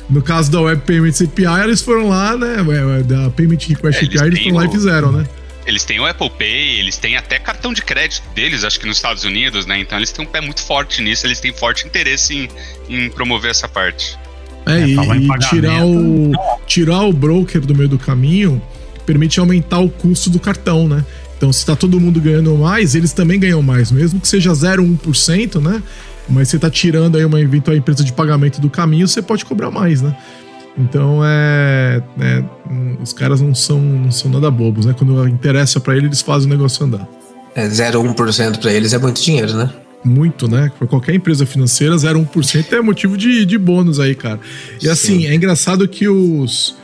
no 0.09 0.23
caso 0.23 0.51
da 0.51 0.61
Web 0.61 0.83
Payments 0.87 1.23
API, 1.23 1.65
eles 1.65 1.83
foram 1.83 2.09
lá, 2.09 2.37
né? 2.37 2.57
Da 3.05 3.31
Payment 3.31 3.59
Request 3.69 4.03
é, 4.03 4.07
API, 4.07 4.27
eles 4.27 4.43
foram 4.43 4.57
lá 4.57 4.65
e 4.67 4.71
fizeram, 4.71 5.13
né? 5.13 5.27
Eles 5.67 5.85
têm 5.85 5.99
o 5.99 6.07
Apple 6.07 6.31
Pay, 6.31 6.79
eles 6.79 6.99
têm 6.99 7.17
até 7.17 7.39
cartão 7.39 7.73
de 7.73 7.81
crédito 7.83 8.23
deles, 8.35 8.65
acho 8.65 8.79
que 8.79 8.87
nos 8.87 8.99
Estados 8.99 9.25
Unidos, 9.25 9.65
né? 9.65 9.79
Então 9.81 9.99
eles 9.99 10.13
têm 10.13 10.25
um 10.25 10.29
pé 10.29 10.41
muito 10.41 10.63
forte 10.63 11.01
nisso, 11.01 11.27
eles 11.27 11.41
têm 11.41 11.53
forte 11.53 11.87
interesse 11.87 12.35
em, 12.35 12.49
em 12.89 13.09
promover 13.09 13.51
essa 13.51 13.67
parte. 13.67 14.19
É, 14.67 14.81
é 14.81 14.87
e, 14.87 14.95
e 14.95 15.39
tirar, 15.49 15.87
o, 15.87 16.33
tirar 16.67 17.03
o 17.03 17.13
broker 17.13 17.61
do 17.63 17.75
meio 17.75 17.89
do 17.89 17.99
caminho 17.99 18.61
permite 19.07 19.41
aumentar 19.41 19.81
o 19.81 19.89
custo 19.89 20.29
do 20.29 20.39
cartão, 20.39 20.87
né? 20.87 21.05
Então, 21.37 21.53
se 21.53 21.65
tá 21.65 21.75
todo 21.75 22.01
mundo 22.01 22.21
ganhando 22.21 22.55
mais, 22.57 22.95
eles 22.95 23.13
também 23.13 23.39
ganham 23.39 23.61
mais, 23.61 23.91
mesmo 23.91 24.21
que 24.21 24.29
seja 24.29 24.53
0,1%, 24.53 25.61
né? 25.61 25.83
Mas 26.29 26.49
você 26.49 26.59
tá 26.59 26.71
tirando 26.71 27.17
aí 27.17 27.25
uma 27.25 27.41
eventual 27.41 27.77
empresa 27.77 28.03
de 28.03 28.13
pagamento 28.13 28.61
do 28.61 28.71
caminho, 28.71 29.07
você 29.07 29.21
pode 29.21 29.45
cobrar 29.45 29.71
mais, 29.71 30.01
né? 30.01 30.17
Então 30.77 31.21
é, 31.25 32.03
é 32.21 32.45
os 33.01 33.13
caras 33.13 33.41
não 33.41 33.55
são, 33.55 33.81
não 33.81 34.11
são 34.11 34.31
nada 34.31 34.51
bobos, 34.51 34.87
né? 34.87 34.95
Quando 34.97 35.27
interessa 35.29 35.79
para 35.79 35.95
eles, 35.95 36.07
eles 36.07 36.23
fazem 36.23 36.49
o 36.49 36.51
negócio 36.51 36.85
andar. 36.85 37.07
É 37.55 37.69
0,1% 37.69 38.59
para 38.59 38.73
eles 38.73 38.93
é 38.93 38.99
muito 38.99 39.23
dinheiro, 39.23 39.55
né? 39.55 39.71
Muito, 40.05 40.49
né? 40.49 40.71
Para 40.77 40.87
qualquer 40.87 41.15
empresa 41.15 41.47
financeira, 41.47 41.95
0,1% 41.95 42.73
é 42.73 42.81
motivo 42.83 43.17
de, 43.17 43.47
de 43.47 43.57
bônus 43.57 44.01
aí, 44.01 44.15
cara. 44.15 44.41
E 44.83 44.89
assim, 44.89 45.21
Sim. 45.21 45.27
é 45.29 45.35
engraçado 45.35 45.87
que 45.89 46.09
os, 46.09 46.77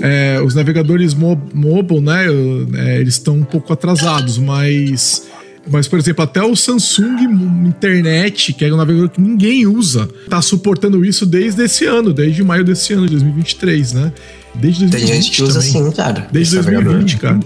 é, 0.00 0.40
os 0.44 0.54
navegadores 0.54 1.14
mo 1.14 1.40
mobile, 1.52 2.00
né? 2.00 2.26
É, 2.74 3.00
eles 3.00 3.14
estão 3.14 3.34
um 3.36 3.44
pouco 3.44 3.72
atrasados, 3.72 4.38
mas 4.38 5.26
mas, 5.70 5.86
por 5.86 5.98
exemplo, 5.98 6.24
até 6.24 6.42
o 6.42 6.56
Samsung 6.56 7.24
Internet, 7.66 8.52
que 8.52 8.64
é 8.64 8.72
um 8.72 8.76
navegador 8.76 9.08
que 9.10 9.20
ninguém 9.20 9.66
usa, 9.66 10.08
tá 10.28 10.40
suportando 10.40 11.04
isso 11.04 11.26
desde 11.26 11.62
esse 11.62 11.84
ano, 11.84 12.12
desde 12.12 12.42
maio 12.42 12.64
desse 12.64 12.92
ano, 12.92 13.06
de 13.06 13.12
2023, 13.12 13.92
né? 13.92 14.12
Desde 14.54 14.86
2020. 14.86 14.90
Tem 14.90 15.22
gente 15.22 15.36
que 15.36 15.42
usa 15.42 15.60
sim, 15.60 15.90
cara. 15.92 16.26
Desde 16.32 16.56
2020, 16.60 17.16
cara. 17.18 17.40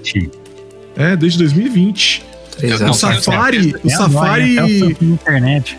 É, 0.97 1.17
desde 1.17 1.39
2020. 1.39 2.25
Exato. 2.63 2.91
O 2.91 2.95
Safari. 2.95 3.75
O 3.83 3.91
Safari. 3.91 4.59
o 4.59 5.05
internet. 5.05 5.79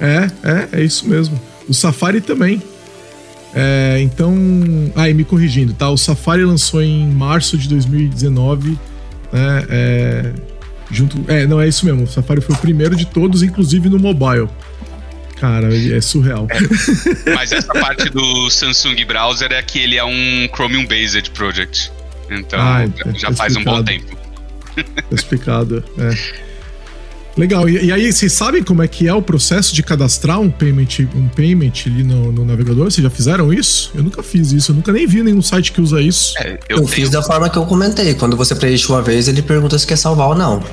É, 0.00 0.30
é, 0.42 0.80
é 0.80 0.84
isso 0.84 1.08
mesmo. 1.08 1.40
O 1.68 1.74
Safari 1.74 2.20
também. 2.20 2.62
É, 3.54 3.98
então. 4.02 4.36
Ah, 4.94 5.08
e 5.08 5.14
me 5.14 5.24
corrigindo, 5.24 5.72
tá? 5.72 5.90
O 5.90 5.96
Safari 5.96 6.44
lançou 6.44 6.82
em 6.82 7.08
março 7.08 7.56
de 7.56 7.68
2019. 7.68 8.70
Né? 9.32 9.66
É, 9.68 10.32
Junto, 10.90 11.24
é, 11.30 11.46
não, 11.46 11.60
é 11.60 11.68
isso 11.68 11.84
mesmo. 11.84 12.04
O 12.04 12.06
Safari 12.06 12.40
foi 12.40 12.54
o 12.54 12.58
primeiro 12.58 12.96
de 12.96 13.06
todos, 13.06 13.42
inclusive 13.42 13.88
no 13.88 13.98
mobile. 13.98 14.48
Cara, 15.36 15.68
é 15.72 16.00
surreal. 16.00 16.48
É, 16.50 17.34
mas 17.34 17.52
essa 17.52 17.72
parte 17.72 18.10
do 18.10 18.50
Samsung 18.50 19.04
Browser 19.04 19.52
é 19.52 19.62
que 19.62 19.78
ele 19.78 19.96
é 19.96 20.04
um 20.04 20.48
Chromium 20.52 20.86
Based 20.86 21.30
Project. 21.30 21.92
Então 22.30 22.58
ah, 22.60 22.84
já, 23.14 23.28
tá 23.28 23.34
faz 23.34 23.56
um 23.56 23.62
bom 23.62 23.82
tempo. 23.82 24.16
Tá 24.74 24.82
explicado, 25.12 25.84
é. 25.98 26.47
Legal, 27.38 27.68
e, 27.68 27.84
e, 27.84 27.92
aí 27.92 28.12
vocês 28.12 28.32
sabem 28.32 28.64
como 28.64 28.82
é 28.82 28.88
que 28.88 29.06
é 29.06 29.14
o 29.14 29.22
processo 29.22 29.72
de 29.72 29.80
cadastrar 29.80 30.40
um 30.40 30.50
payment, 30.50 31.08
um 31.14 31.28
payment 31.28 31.72
ali 31.86 32.02
no, 32.02 32.32
no, 32.32 32.44
navegador? 32.44 32.90
Vocês 32.90 33.02
já 33.02 33.08
fizeram 33.08 33.52
isso? 33.52 33.92
Eu 33.94 34.02
nunca 34.02 34.24
fiz 34.24 34.50
isso, 34.50 34.72
eu 34.72 34.74
nunca 34.76 34.90
nem 34.90 35.06
vi 35.06 35.22
nenhum 35.22 35.40
site 35.40 35.70
que 35.70 35.80
usa 35.80 36.00
isso. 36.00 36.34
É, 36.38 36.50
eu, 36.50 36.58
eu 36.68 36.76
tenho... 36.78 36.88
fiz 36.88 37.10
da 37.10 37.22
forma 37.22 37.48
que 37.48 37.56
eu 37.56 37.64
comentei. 37.64 38.12
Quando 38.14 38.36
você 38.36 38.56
preenche 38.56 38.88
uma 38.88 39.00
vez, 39.00 39.28
ele 39.28 39.40
pergunta 39.40 39.78
se 39.78 39.86
quer 39.86 39.96
salvar 39.96 40.30
ou 40.30 40.34
não. 40.34 40.64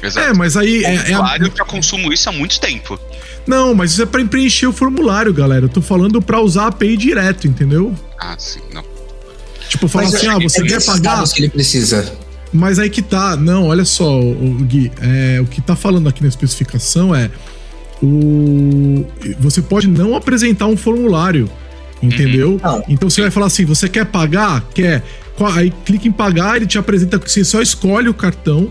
Exato. 0.00 0.28
É, 0.28 0.32
mas 0.32 0.56
aí. 0.56 0.84
É, 0.84 1.10
é 1.10 1.14
a... 1.14 1.36
eu 1.40 1.50
já 1.52 1.64
consumo 1.64 2.12
isso 2.12 2.28
há 2.28 2.32
muito 2.32 2.60
tempo. 2.60 2.96
Não, 3.44 3.74
mas 3.74 3.90
isso 3.90 4.02
é 4.02 4.06
pra 4.06 4.24
preencher 4.24 4.68
o 4.68 4.72
formulário, 4.72 5.34
galera. 5.34 5.64
Eu 5.64 5.68
tô 5.68 5.82
falando 5.82 6.22
pra 6.22 6.40
usar 6.40 6.64
a 6.64 6.66
API 6.68 6.96
direto, 6.96 7.48
entendeu? 7.48 7.92
Ah, 8.20 8.36
sim, 8.38 8.60
não. 8.72 8.84
Tipo, 9.68 9.88
falar 9.88 10.06
assim, 10.06 10.28
ah, 10.28 10.38
você 10.38 10.62
quer 10.62 10.84
pagar. 10.84 11.24
que 11.28 11.40
ele 11.40 11.48
precisa. 11.48 12.12
Mas 12.52 12.78
aí 12.78 12.88
que 12.88 13.02
tá, 13.02 13.36
não, 13.36 13.66
olha 13.66 13.84
só, 13.84 14.18
o 14.20 14.54
Gui, 14.62 14.90
é, 15.00 15.40
o 15.40 15.44
que 15.44 15.60
tá 15.60 15.76
falando 15.76 16.08
aqui 16.08 16.22
na 16.22 16.28
especificação 16.28 17.14
é 17.14 17.30
o, 18.02 19.04
você 19.38 19.60
pode 19.60 19.88
não 19.88 20.14
apresentar 20.14 20.66
um 20.66 20.76
formulário, 20.76 21.50
entendeu? 22.02 22.60
Uhum. 22.64 22.82
Então 22.88 23.10
você 23.10 23.20
vai 23.20 23.30
falar 23.30 23.46
assim: 23.46 23.64
você 23.64 23.88
quer 23.88 24.06
pagar? 24.06 24.64
Quer. 24.72 25.02
Aí 25.54 25.72
clica 25.84 26.08
em 26.08 26.12
pagar, 26.12 26.56
ele 26.56 26.66
te 26.66 26.78
apresenta 26.78 27.18
você 27.18 27.44
só 27.44 27.62
escolhe 27.62 28.08
o 28.08 28.14
cartão, 28.14 28.68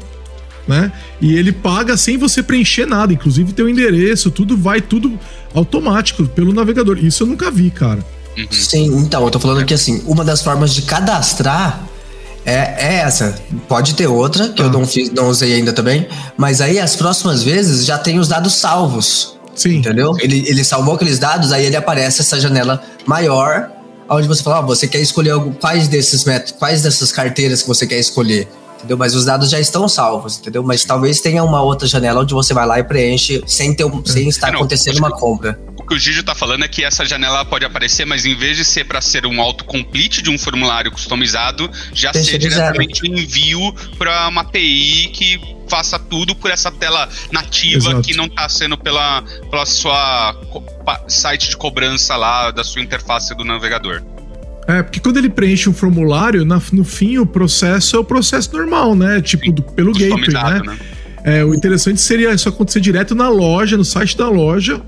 né? 0.68 0.92
E 1.22 1.36
ele 1.36 1.52
paga 1.52 1.96
sem 1.96 2.18
você 2.18 2.44
preencher 2.44 2.86
nada, 2.86 3.14
inclusive 3.14 3.54
teu 3.54 3.70
endereço, 3.70 4.30
tudo 4.30 4.58
vai 4.58 4.82
tudo 4.82 5.18
automático 5.54 6.26
pelo 6.28 6.52
navegador. 6.52 6.98
Isso 6.98 7.24
eu 7.24 7.28
nunca 7.28 7.50
vi, 7.50 7.70
cara. 7.70 8.04
Uhum. 8.38 8.48
Sim, 8.52 8.86
então, 9.00 9.24
eu 9.24 9.32
tô 9.32 9.40
falando 9.40 9.66
que 9.66 9.74
assim, 9.74 10.04
uma 10.06 10.24
das 10.24 10.42
formas 10.42 10.74
de 10.74 10.82
cadastrar 10.84 11.88
é, 12.48 12.76
é 12.80 12.94
essa. 13.00 13.36
Pode 13.68 13.94
ter 13.94 14.08
outra, 14.08 14.48
que 14.48 14.62
ah. 14.62 14.66
eu 14.66 14.72
não 14.72 14.88
fiz, 14.88 15.12
não 15.12 15.28
usei 15.28 15.54
ainda 15.54 15.74
também, 15.74 16.08
mas 16.38 16.62
aí 16.62 16.80
as 16.80 16.96
próximas 16.96 17.44
vezes 17.44 17.86
já 17.86 17.98
tem 17.98 18.18
os 18.20 18.30
dados 18.30 18.56
salvos. 18.56 19.38
Sim. 19.54 19.78
Entendeu? 19.78 20.16
Ele, 20.22 20.48
ele 20.48 20.64
salvou 20.64 20.96
aqueles 20.96 21.20
dados, 21.20 21.52
aí 21.52 21.66
ele 21.66 21.76
aparece 21.76 22.22
essa 22.22 22.40
janela 22.40 22.82
maior, 23.06 23.70
onde 24.10 24.28
você 24.28 24.42
fala, 24.42 24.62
oh, 24.62 24.66
você 24.66 24.88
quer 24.88 25.02
escolher 25.02 25.34
quais 25.60 25.90
desses 25.90 26.24
métodos, 26.24 26.54
quais 26.54 26.84
dessas 26.84 27.12
carteiras 27.12 27.64
que 27.64 27.68
você 27.68 27.86
quer 27.86 28.00
escolher. 28.00 28.48
Entendeu? 28.78 28.96
Mas 28.96 29.14
os 29.14 29.26
dados 29.26 29.50
já 29.50 29.60
estão 29.60 29.90
salvos, 29.90 30.38
entendeu? 30.38 30.64
Mas 30.64 30.86
talvez 30.86 31.20
tenha 31.20 31.44
uma 31.44 31.62
outra 31.62 31.88
janela 31.88 32.22
onde 32.22 32.34
você 32.34 32.54
vai 32.54 32.66
lá 32.66 32.80
e 32.80 32.84
preenche 32.84 33.44
sem, 33.46 33.74
ter, 33.76 33.86
sem 34.06 34.30
estar 34.30 34.52
não, 34.52 34.60
acontecendo 34.60 35.00
uma 35.00 35.12
compra 35.12 35.60
que 35.88 35.96
o 35.96 36.00
Gigi 36.00 36.22
tá 36.22 36.36
falando 36.36 36.66
é 36.66 36.68
que 36.68 36.84
essa 36.84 37.06
janela 37.06 37.46
pode 37.46 37.64
aparecer, 37.64 38.06
mas 38.06 38.26
em 38.26 38.36
vez 38.36 38.58
de 38.58 38.66
ser 38.66 38.86
para 38.86 39.00
ser 39.00 39.26
um 39.26 39.42
autocomplete 39.42 40.22
de 40.22 40.30
um 40.30 40.38
formulário 40.38 40.92
customizado, 40.92 41.70
já 41.94 42.14
ser 42.14 42.38
diretamente 42.38 43.10
um 43.10 43.18
envio 43.18 43.74
para 43.98 44.28
uma 44.28 44.42
API 44.42 45.10
que 45.14 45.40
faça 45.70 45.98
tudo 45.98 46.36
por 46.36 46.52
essa 46.52 46.72
tela 46.72 47.08
nativa 47.32 47.90
Exato. 47.90 48.02
que 48.02 48.16
não 48.16 48.28
tá 48.28 48.48
sendo 48.50 48.78
pela, 48.78 49.22
pela 49.50 49.66
sua 49.66 50.36
site 51.08 51.50
de 51.50 51.58
cobrança 51.58 52.16
lá 52.16 52.52
da 52.52 52.64
sua 52.64 52.82
interface 52.82 53.36
do 53.36 53.44
navegador. 53.44 54.02
É, 54.68 54.84
porque 54.84 55.00
quando 55.00 55.18
ele 55.18 55.30
preenche 55.30 55.70
um 55.70 55.74
formulário, 55.74 56.44
na, 56.44 56.62
no 56.74 56.84
fim 56.84 57.18
o 57.18 57.26
processo 57.26 57.96
é 57.96 58.00
o 58.00 58.04
processo 58.04 58.52
normal, 58.54 58.96
né? 58.96 59.22
Tipo, 59.22 59.52
do, 59.52 59.64
pelo 59.64 59.94
gateway, 59.94 60.28
né? 60.28 60.62
né? 60.66 60.78
É, 61.24 61.44
o 61.44 61.54
interessante 61.54 62.02
seria 62.02 62.34
isso 62.34 62.48
acontecer 62.48 62.80
direto 62.80 63.16
na 63.16 63.30
loja, 63.30 63.78
no 63.78 63.86
site 63.86 64.18
da 64.18 64.30
loja, 64.30 64.82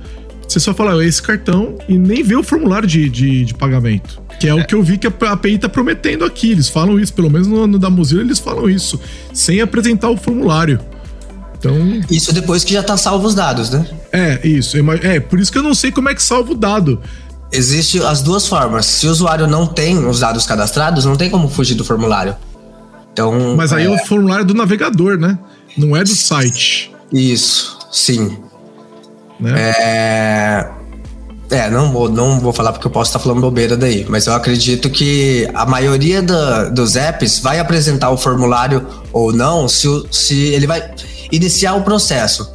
você 0.49 0.59
só 0.59 0.73
fala 0.73 1.05
esse 1.05 1.21
cartão 1.21 1.75
e 1.87 1.95
nem 1.95 2.23
vê 2.23 2.35
o 2.35 2.41
formulário 2.41 2.87
de, 2.87 3.07
de, 3.07 3.45
de 3.45 3.53
pagamento. 3.53 4.19
Que 4.39 4.47
é, 4.47 4.49
é, 4.49 4.53
o 4.55 4.65
que 4.65 4.73
eu 4.73 4.81
vi 4.81 4.97
que 4.97 5.05
a 5.05 5.31
API 5.31 5.59
tá 5.59 5.69
prometendo 5.69 6.25
aqui. 6.25 6.51
Eles 6.51 6.67
falam 6.67 6.99
isso, 6.99 7.13
pelo 7.13 7.29
menos 7.29 7.47
no, 7.47 7.67
no 7.67 7.77
da 7.77 7.89
Mozilla 7.89 8.21
eles 8.21 8.39
falam 8.39 8.67
isso, 8.67 8.99
sem 9.31 9.61
apresentar 9.61 10.09
o 10.09 10.17
formulário. 10.17 10.79
Então. 11.55 11.75
Isso 12.09 12.33
depois 12.33 12.63
que 12.63 12.73
já 12.73 12.81
tá 12.81 12.97
salvo 12.97 13.27
os 13.27 13.35
dados, 13.35 13.69
né? 13.69 13.85
É, 14.11 14.47
isso. 14.47 14.75
É, 15.03 15.19
por 15.19 15.39
isso 15.39 15.51
que 15.51 15.57
eu 15.57 15.63
não 15.63 15.75
sei 15.75 15.91
como 15.91 16.09
é 16.09 16.15
que 16.15 16.23
salva 16.23 16.51
o 16.51 16.55
dado. 16.55 16.99
Existem 17.51 18.03
as 18.03 18.23
duas 18.23 18.47
formas. 18.47 18.87
Se 18.87 19.05
o 19.07 19.11
usuário 19.11 19.45
não 19.45 19.67
tem 19.67 20.03
os 20.03 20.19
dados 20.21 20.47
cadastrados, 20.47 21.05
não 21.05 21.15
tem 21.15 21.29
como 21.29 21.47
fugir 21.47 21.75
do 21.75 21.85
formulário. 21.85 22.35
Então. 23.11 23.55
Mas 23.55 23.71
aí 23.71 23.83
é, 23.83 23.87
é 23.87 23.89
o 23.89 23.97
formulário 23.99 24.45
do 24.45 24.55
navegador, 24.55 25.17
né? 25.19 25.37
Não 25.77 25.95
é 25.95 26.03
do 26.03 26.09
site. 26.09 26.91
Isso, 27.11 27.77
sim. 27.91 28.48
Né? 29.39 29.53
É... 29.57 30.69
É, 31.51 31.67
não 31.67 31.91
vou, 31.91 32.07
não 32.07 32.39
vou 32.39 32.53
falar 32.53 32.71
porque 32.71 32.85
eu 32.85 32.91
posso 32.91 33.09
estar 33.09 33.17
falando 33.17 33.41
bobeira 33.41 33.75
daí, 33.75 34.05
mas 34.07 34.27
eu 34.27 34.33
acredito 34.33 34.87
que 34.87 35.49
a 35.55 35.65
maioria 35.65 36.21
da, 36.21 36.65
dos 36.65 36.95
apps 36.95 37.39
vai 37.39 37.59
apresentar 37.59 38.11
o 38.11 38.17
formulário 38.17 38.85
ou 39.11 39.33
não 39.33 39.67
se, 39.67 39.87
se 40.11 40.49
ele 40.49 40.67
vai 40.67 40.91
iniciar 41.31 41.73
o 41.73 41.81
processo. 41.81 42.53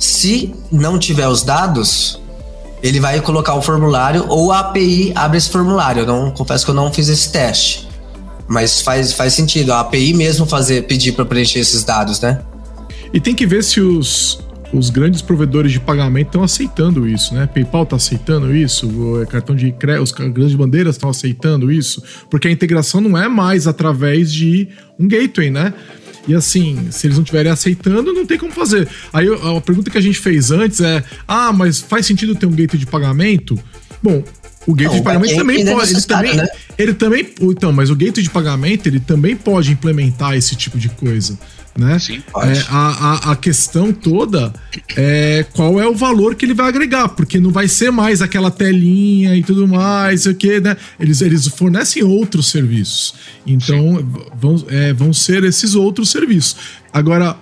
Se 0.00 0.52
não 0.70 0.98
tiver 0.98 1.28
os 1.28 1.44
dados, 1.44 2.20
ele 2.82 2.98
vai 2.98 3.20
colocar 3.20 3.54
o 3.54 3.62
formulário 3.62 4.26
ou 4.28 4.50
a 4.50 4.58
API 4.58 5.12
abre 5.14 5.38
esse 5.38 5.48
formulário. 5.48 6.02
Eu 6.02 6.06
não 6.06 6.30
confesso 6.32 6.64
que 6.64 6.72
eu 6.72 6.74
não 6.74 6.92
fiz 6.92 7.08
esse 7.08 7.30
teste, 7.30 7.88
mas 8.48 8.80
faz, 8.80 9.12
faz 9.12 9.32
sentido 9.32 9.72
a 9.72 9.80
API 9.80 10.12
mesmo 10.12 10.44
fazer 10.44 10.88
pedir 10.88 11.12
para 11.12 11.24
preencher 11.24 11.60
esses 11.60 11.84
dados, 11.84 12.20
né? 12.20 12.40
E 13.12 13.20
tem 13.20 13.32
que 13.32 13.46
ver 13.46 13.62
se 13.62 13.80
os, 13.80 14.40
os 14.72 14.90
grandes 14.90 15.22
provedores 15.22 15.72
de 15.72 15.80
pagamento 15.80 16.28
estão 16.28 16.42
aceitando 16.42 17.06
isso, 17.06 17.34
né? 17.34 17.46
PayPal 17.46 17.84
está 17.84 17.96
aceitando 17.96 18.54
isso, 18.54 18.88
o 18.88 19.22
é, 19.22 19.26
cartão 19.26 19.54
de 19.54 19.70
crédito, 19.72 20.02
os 20.02 20.12
grandes 20.12 20.54
bandeiras 20.54 20.96
estão 20.96 21.10
aceitando 21.10 21.70
isso, 21.70 22.02
porque 22.30 22.48
a 22.48 22.50
integração 22.50 23.00
não 23.00 23.16
é 23.16 23.28
mais 23.28 23.66
através 23.66 24.32
de 24.32 24.68
um 24.98 25.06
gateway, 25.06 25.50
né? 25.50 25.72
E 26.26 26.34
assim, 26.34 26.88
se 26.90 27.06
eles 27.06 27.16
não 27.16 27.22
estiverem 27.22 27.52
aceitando, 27.52 28.12
não 28.12 28.24
tem 28.24 28.38
como 28.38 28.50
fazer. 28.50 28.88
Aí 29.12 29.26
a 29.28 29.60
pergunta 29.60 29.90
que 29.90 29.98
a 29.98 30.00
gente 30.00 30.18
fez 30.18 30.50
antes 30.50 30.80
é: 30.80 31.04
ah, 31.28 31.52
mas 31.52 31.80
faz 31.80 32.06
sentido 32.06 32.34
ter 32.34 32.46
um 32.46 32.50
gateway 32.50 32.78
de 32.78 32.86
pagamento? 32.86 33.58
Bom, 34.02 34.24
o 34.66 34.74
gateway 34.74 34.86
não, 34.86 34.94
de 34.96 35.02
pagamento 35.02 35.36
também 35.36 35.60
é 35.60 35.72
pode. 35.72 35.92
Ele 35.92 36.00
também, 36.02 36.36
né? 36.36 36.46
ele 36.78 36.94
também. 36.94 37.34
Então, 37.42 37.72
mas 37.72 37.90
o 37.90 37.94
gateway 37.94 38.22
de 38.22 38.30
pagamento 38.30 38.86
ele 38.86 39.00
também 39.00 39.36
pode 39.36 39.72
implementar 39.72 40.34
esse 40.34 40.56
tipo 40.56 40.78
de 40.78 40.88
coisa 40.88 41.38
né? 41.76 41.98
Sim. 41.98 42.22
É, 42.36 42.64
a, 42.68 43.30
a, 43.30 43.32
a, 43.32 43.36
questão 43.36 43.92
toda 43.92 44.52
é 44.96 45.44
qual 45.52 45.80
é 45.80 45.86
o 45.86 45.94
valor 45.94 46.34
que 46.34 46.44
ele 46.44 46.54
vai 46.54 46.68
agregar, 46.68 47.08
porque 47.08 47.40
não 47.40 47.50
vai 47.50 47.66
ser 47.66 47.90
mais 47.90 48.22
aquela 48.22 48.50
telinha 48.50 49.34
e 49.36 49.42
tudo 49.42 49.66
mais, 49.66 50.26
o 50.26 50.34
que, 50.34 50.60
né? 50.60 50.76
Eles, 51.00 51.20
eles 51.20 51.48
fornecem 51.48 52.02
outros 52.04 52.48
serviços. 52.50 53.14
Então 53.46 54.06
vão, 54.36 54.64
é, 54.68 54.92
vão 54.92 55.12
ser 55.12 55.42
esses 55.44 55.74
outros 55.74 56.10
serviços. 56.10 56.56
Agora, 56.92 57.36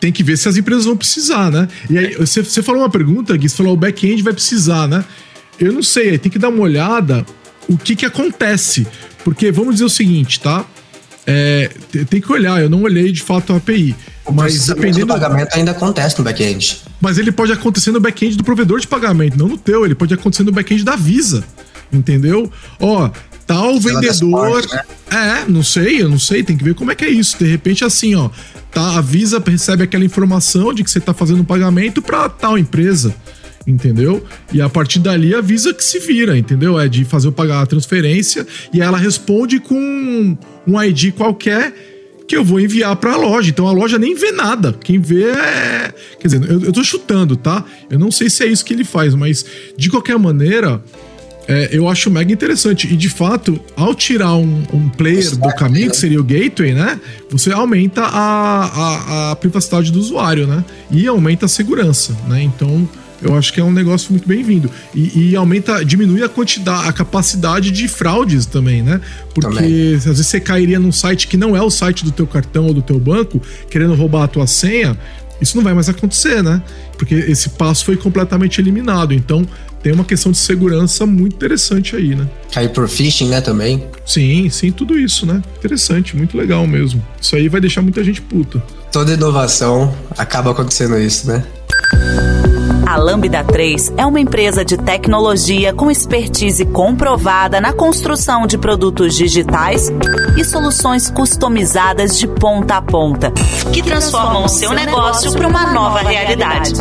tem 0.00 0.10
que 0.10 0.22
ver 0.22 0.38
se 0.38 0.48
as 0.48 0.56
empresas 0.56 0.86
vão 0.86 0.96
precisar, 0.96 1.50
né? 1.50 1.68
E 1.90 1.98
aí, 1.98 2.14
você, 2.14 2.42
você 2.42 2.62
falou 2.62 2.82
uma 2.82 2.90
pergunta, 2.90 3.36
Gui, 3.36 3.48
você 3.48 3.56
falou 3.56 3.74
o 3.74 3.76
back-end 3.76 4.22
vai 4.22 4.32
precisar, 4.32 4.86
né? 4.86 5.04
Eu 5.58 5.72
não 5.72 5.82
sei, 5.82 6.18
tem 6.18 6.30
que 6.30 6.38
dar 6.38 6.48
uma 6.48 6.62
olhada 6.62 7.24
o 7.68 7.76
que 7.76 7.96
que 7.96 8.06
acontece. 8.06 8.86
Porque 9.24 9.50
vamos 9.50 9.74
dizer 9.74 9.84
o 9.84 9.90
seguinte, 9.90 10.40
tá? 10.40 10.64
É, 11.26 11.70
tem 12.08 12.20
que 12.20 12.32
olhar, 12.32 12.60
eu 12.60 12.70
não 12.70 12.82
olhei 12.82 13.10
de 13.10 13.20
fato 13.20 13.52
a 13.52 13.56
API. 13.56 13.96
O 14.24 14.32
mas 14.32 14.66
dependendo. 14.66 15.06
do 15.06 15.06
pagamento 15.08 15.54
ainda 15.54 15.72
acontece 15.72 16.16
no 16.18 16.24
back-end. 16.24 16.80
Mas 17.00 17.18
ele 17.18 17.32
pode 17.32 17.52
acontecer 17.52 17.90
no 17.90 18.00
back-end 18.00 18.36
do 18.36 18.44
provedor 18.44 18.78
de 18.78 18.86
pagamento, 18.86 19.36
não 19.36 19.48
no 19.48 19.58
teu. 19.58 19.84
Ele 19.84 19.94
pode 19.94 20.14
acontecer 20.14 20.44
no 20.44 20.52
back-end 20.52 20.84
da 20.84 20.94
Visa. 20.94 21.44
Entendeu? 21.92 22.50
Ó, 22.80 23.10
tal 23.46 23.78
vendedor. 23.78 24.64
né? 24.72 24.82
É, 25.10 25.50
não 25.50 25.62
sei, 25.62 26.02
eu 26.02 26.08
não 26.08 26.18
sei, 26.18 26.42
tem 26.42 26.56
que 26.56 26.64
ver 26.64 26.74
como 26.74 26.90
é 26.90 26.94
que 26.94 27.04
é 27.04 27.10
isso. 27.10 27.36
De 27.38 27.46
repente, 27.46 27.84
assim, 27.84 28.14
ó, 28.14 28.28
tá, 28.72 28.96
a 28.96 29.00
Visa 29.00 29.42
recebe 29.44 29.82
aquela 29.82 30.04
informação 30.04 30.72
de 30.72 30.82
que 30.84 30.90
você 30.90 31.00
tá 31.00 31.14
fazendo 31.14 31.40
um 31.40 31.44
pagamento 31.44 32.00
para 32.02 32.28
tal 32.28 32.58
empresa 32.58 33.14
entendeu? 33.66 34.24
E 34.52 34.60
a 34.60 34.68
partir 34.68 35.00
dali 35.00 35.34
avisa 35.34 35.74
que 35.74 35.82
se 35.82 35.98
vira, 35.98 36.38
entendeu? 36.38 36.78
É 36.78 36.88
de 36.88 37.04
fazer 37.04 37.28
o 37.28 37.32
pagar 37.32 37.62
a 37.62 37.66
transferência 37.66 38.46
e 38.72 38.80
ela 38.80 38.96
responde 38.96 39.58
com 39.58 40.36
um 40.66 40.82
ID 40.82 41.12
qualquer 41.12 41.72
que 42.26 42.36
eu 42.36 42.44
vou 42.44 42.60
enviar 42.60 42.94
para 42.96 43.12
a 43.12 43.16
loja. 43.16 43.50
Então 43.50 43.66
a 43.66 43.72
loja 43.72 43.98
nem 43.98 44.14
vê 44.14 44.32
nada. 44.32 44.72
Quem 44.72 44.98
vê 44.98 45.30
é. 45.30 45.92
Quer 46.20 46.28
dizer, 46.28 46.50
eu, 46.50 46.64
eu 46.64 46.72
tô 46.72 46.82
chutando, 46.82 47.36
tá? 47.36 47.64
Eu 47.90 47.98
não 47.98 48.10
sei 48.10 48.28
se 48.28 48.44
é 48.44 48.46
isso 48.46 48.64
que 48.64 48.72
ele 48.72 48.84
faz, 48.84 49.14
mas 49.14 49.44
de 49.76 49.88
qualquer 49.90 50.18
maneira. 50.18 50.82
É, 51.48 51.68
eu 51.70 51.88
acho 51.88 52.10
mega 52.10 52.32
interessante. 52.32 52.92
E 52.92 52.96
de 52.96 53.08
fato, 53.08 53.60
ao 53.76 53.94
tirar 53.94 54.34
um, 54.34 54.64
um 54.72 54.88
player 54.88 55.36
do 55.36 55.48
caminho, 55.54 55.90
que 55.90 55.96
seria 55.96 56.20
o 56.20 56.24
gateway, 56.24 56.74
né? 56.74 57.00
Você 57.30 57.52
aumenta 57.52 58.02
a, 58.02 58.64
a, 58.64 59.30
a 59.30 59.36
privacidade 59.36 59.92
do 59.92 60.00
usuário, 60.00 60.48
né? 60.48 60.64
E 60.90 61.06
aumenta 61.06 61.46
a 61.46 61.48
segurança, 61.48 62.16
né? 62.26 62.42
Então, 62.42 62.88
eu 63.22 63.34
acho 63.34 63.52
que 63.52 63.60
é 63.60 63.64
um 63.64 63.72
negócio 63.72 64.10
muito 64.10 64.28
bem-vindo. 64.28 64.70
E, 64.94 65.30
e, 65.30 65.36
aumenta, 65.36 65.84
diminui 65.84 66.22
a 66.22 66.28
quantidade, 66.28 66.88
a 66.88 66.92
capacidade 66.92 67.70
de 67.70 67.88
fraudes 67.88 68.46
também, 68.46 68.82
né? 68.82 69.00
Porque 69.34 69.54
também. 69.54 69.94
às 69.94 70.04
vezes 70.04 70.26
você 70.26 70.40
cairia 70.40 70.78
num 70.78 70.92
site 70.92 71.26
que 71.26 71.36
não 71.36 71.56
é 71.56 71.62
o 71.62 71.70
site 71.70 72.04
do 72.04 72.12
teu 72.12 72.26
cartão 72.26 72.66
ou 72.66 72.74
do 72.74 72.82
teu 72.82 72.98
banco, 72.98 73.40
querendo 73.70 73.94
roubar 73.94 74.24
a 74.24 74.28
tua 74.28 74.46
senha, 74.46 74.96
isso 75.40 75.56
não 75.56 75.64
vai 75.64 75.74
mais 75.74 75.88
acontecer, 75.88 76.42
né? 76.42 76.62
Porque 76.96 77.14
esse 77.14 77.50
passo 77.50 77.84
foi 77.84 77.96
completamente 77.96 78.60
eliminado. 78.60 79.12
Então, 79.12 79.46
tem 79.82 79.92
uma 79.92 80.04
questão 80.04 80.32
de 80.32 80.38
segurança 80.38 81.04
muito 81.06 81.36
interessante 81.36 81.94
aí, 81.94 82.14
né? 82.14 82.26
Cair 82.50 82.70
por 82.70 82.88
phishing, 82.88 83.28
né, 83.28 83.40
também? 83.40 83.86
Sim, 84.04 84.48
sim, 84.50 84.72
tudo 84.72 84.98
isso, 84.98 85.26
né? 85.26 85.42
Interessante, 85.58 86.16
muito 86.16 86.36
legal 86.36 86.66
mesmo. 86.66 87.04
Isso 87.20 87.36
aí 87.36 87.48
vai 87.48 87.60
deixar 87.60 87.82
muita 87.82 88.02
gente 88.02 88.20
puta. 88.20 88.62
Toda 88.90 89.12
inovação 89.12 89.94
acaba 90.16 90.52
acontecendo 90.52 90.98
isso, 90.98 91.28
né? 91.28 91.44
A 92.86 92.96
Lambda 92.96 93.42
3 93.42 93.94
é 93.96 94.06
uma 94.06 94.20
empresa 94.20 94.64
de 94.64 94.76
tecnologia 94.76 95.72
com 95.72 95.90
expertise 95.90 96.64
comprovada 96.64 97.60
na 97.60 97.72
construção 97.72 98.46
de 98.46 98.56
produtos 98.56 99.16
digitais 99.16 99.90
e 100.38 100.44
soluções 100.44 101.10
customizadas 101.10 102.16
de 102.16 102.28
ponta 102.28 102.76
a 102.76 102.82
ponta, 102.82 103.32
que 103.72 103.82
transformam 103.82 104.44
o 104.44 104.48
seu 104.48 104.72
negócio 104.72 105.32
para 105.32 105.48
uma 105.48 105.72
nova 105.72 105.98
realidade. 105.98 106.74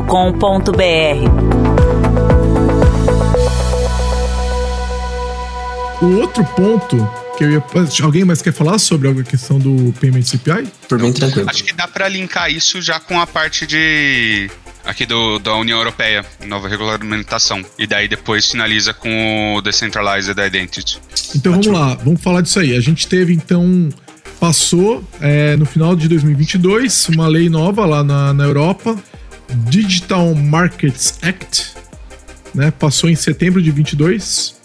O 6.00 6.20
outro 6.20 6.44
ponto 6.44 7.27
que 7.38 7.44
eu 7.44 7.52
ia. 7.52 7.64
Alguém 8.02 8.24
mais 8.24 8.42
quer 8.42 8.52
falar 8.52 8.78
sobre 8.78 9.08
a 9.08 9.22
questão 9.22 9.58
do 9.58 9.94
Payment 10.00 10.22
CPI? 10.22 10.68
Por 10.88 10.98
mim, 10.98 11.12
tranquilo. 11.12 11.48
Acho 11.48 11.62
que 11.62 11.72
dá 11.72 11.86
para 11.86 12.08
linkar 12.08 12.50
isso 12.50 12.82
já 12.82 12.98
com 12.98 13.18
a 13.20 13.26
parte 13.26 13.66
de 13.66 14.50
aqui 14.84 15.06
do, 15.06 15.38
da 15.38 15.54
União 15.54 15.78
Europeia, 15.78 16.24
nova 16.46 16.66
regulamentação. 16.66 17.64
E 17.78 17.86
daí 17.86 18.08
depois 18.08 18.50
finaliza 18.50 18.92
com 18.92 19.54
o 19.54 19.62
Decentralized 19.62 20.36
Identity. 20.36 20.98
Então 21.36 21.52
vamos 21.52 21.66
lá, 21.68 21.94
vamos 21.94 22.20
falar 22.20 22.40
disso 22.40 22.58
aí. 22.58 22.76
A 22.76 22.80
gente 22.80 23.06
teve 23.06 23.32
então. 23.32 23.88
Passou 24.40 25.02
é, 25.20 25.56
no 25.56 25.66
final 25.66 25.96
de 25.96 26.06
2022 26.06 27.08
uma 27.08 27.26
lei 27.26 27.48
nova 27.48 27.84
lá 27.84 28.04
na, 28.04 28.32
na 28.32 28.44
Europa, 28.44 28.96
Digital 29.68 30.32
Markets 30.32 31.18
Act, 31.22 31.72
né? 32.54 32.70
Passou 32.70 33.10
em 33.10 33.16
setembro 33.16 33.60
de 33.60 33.72
22 33.72 34.57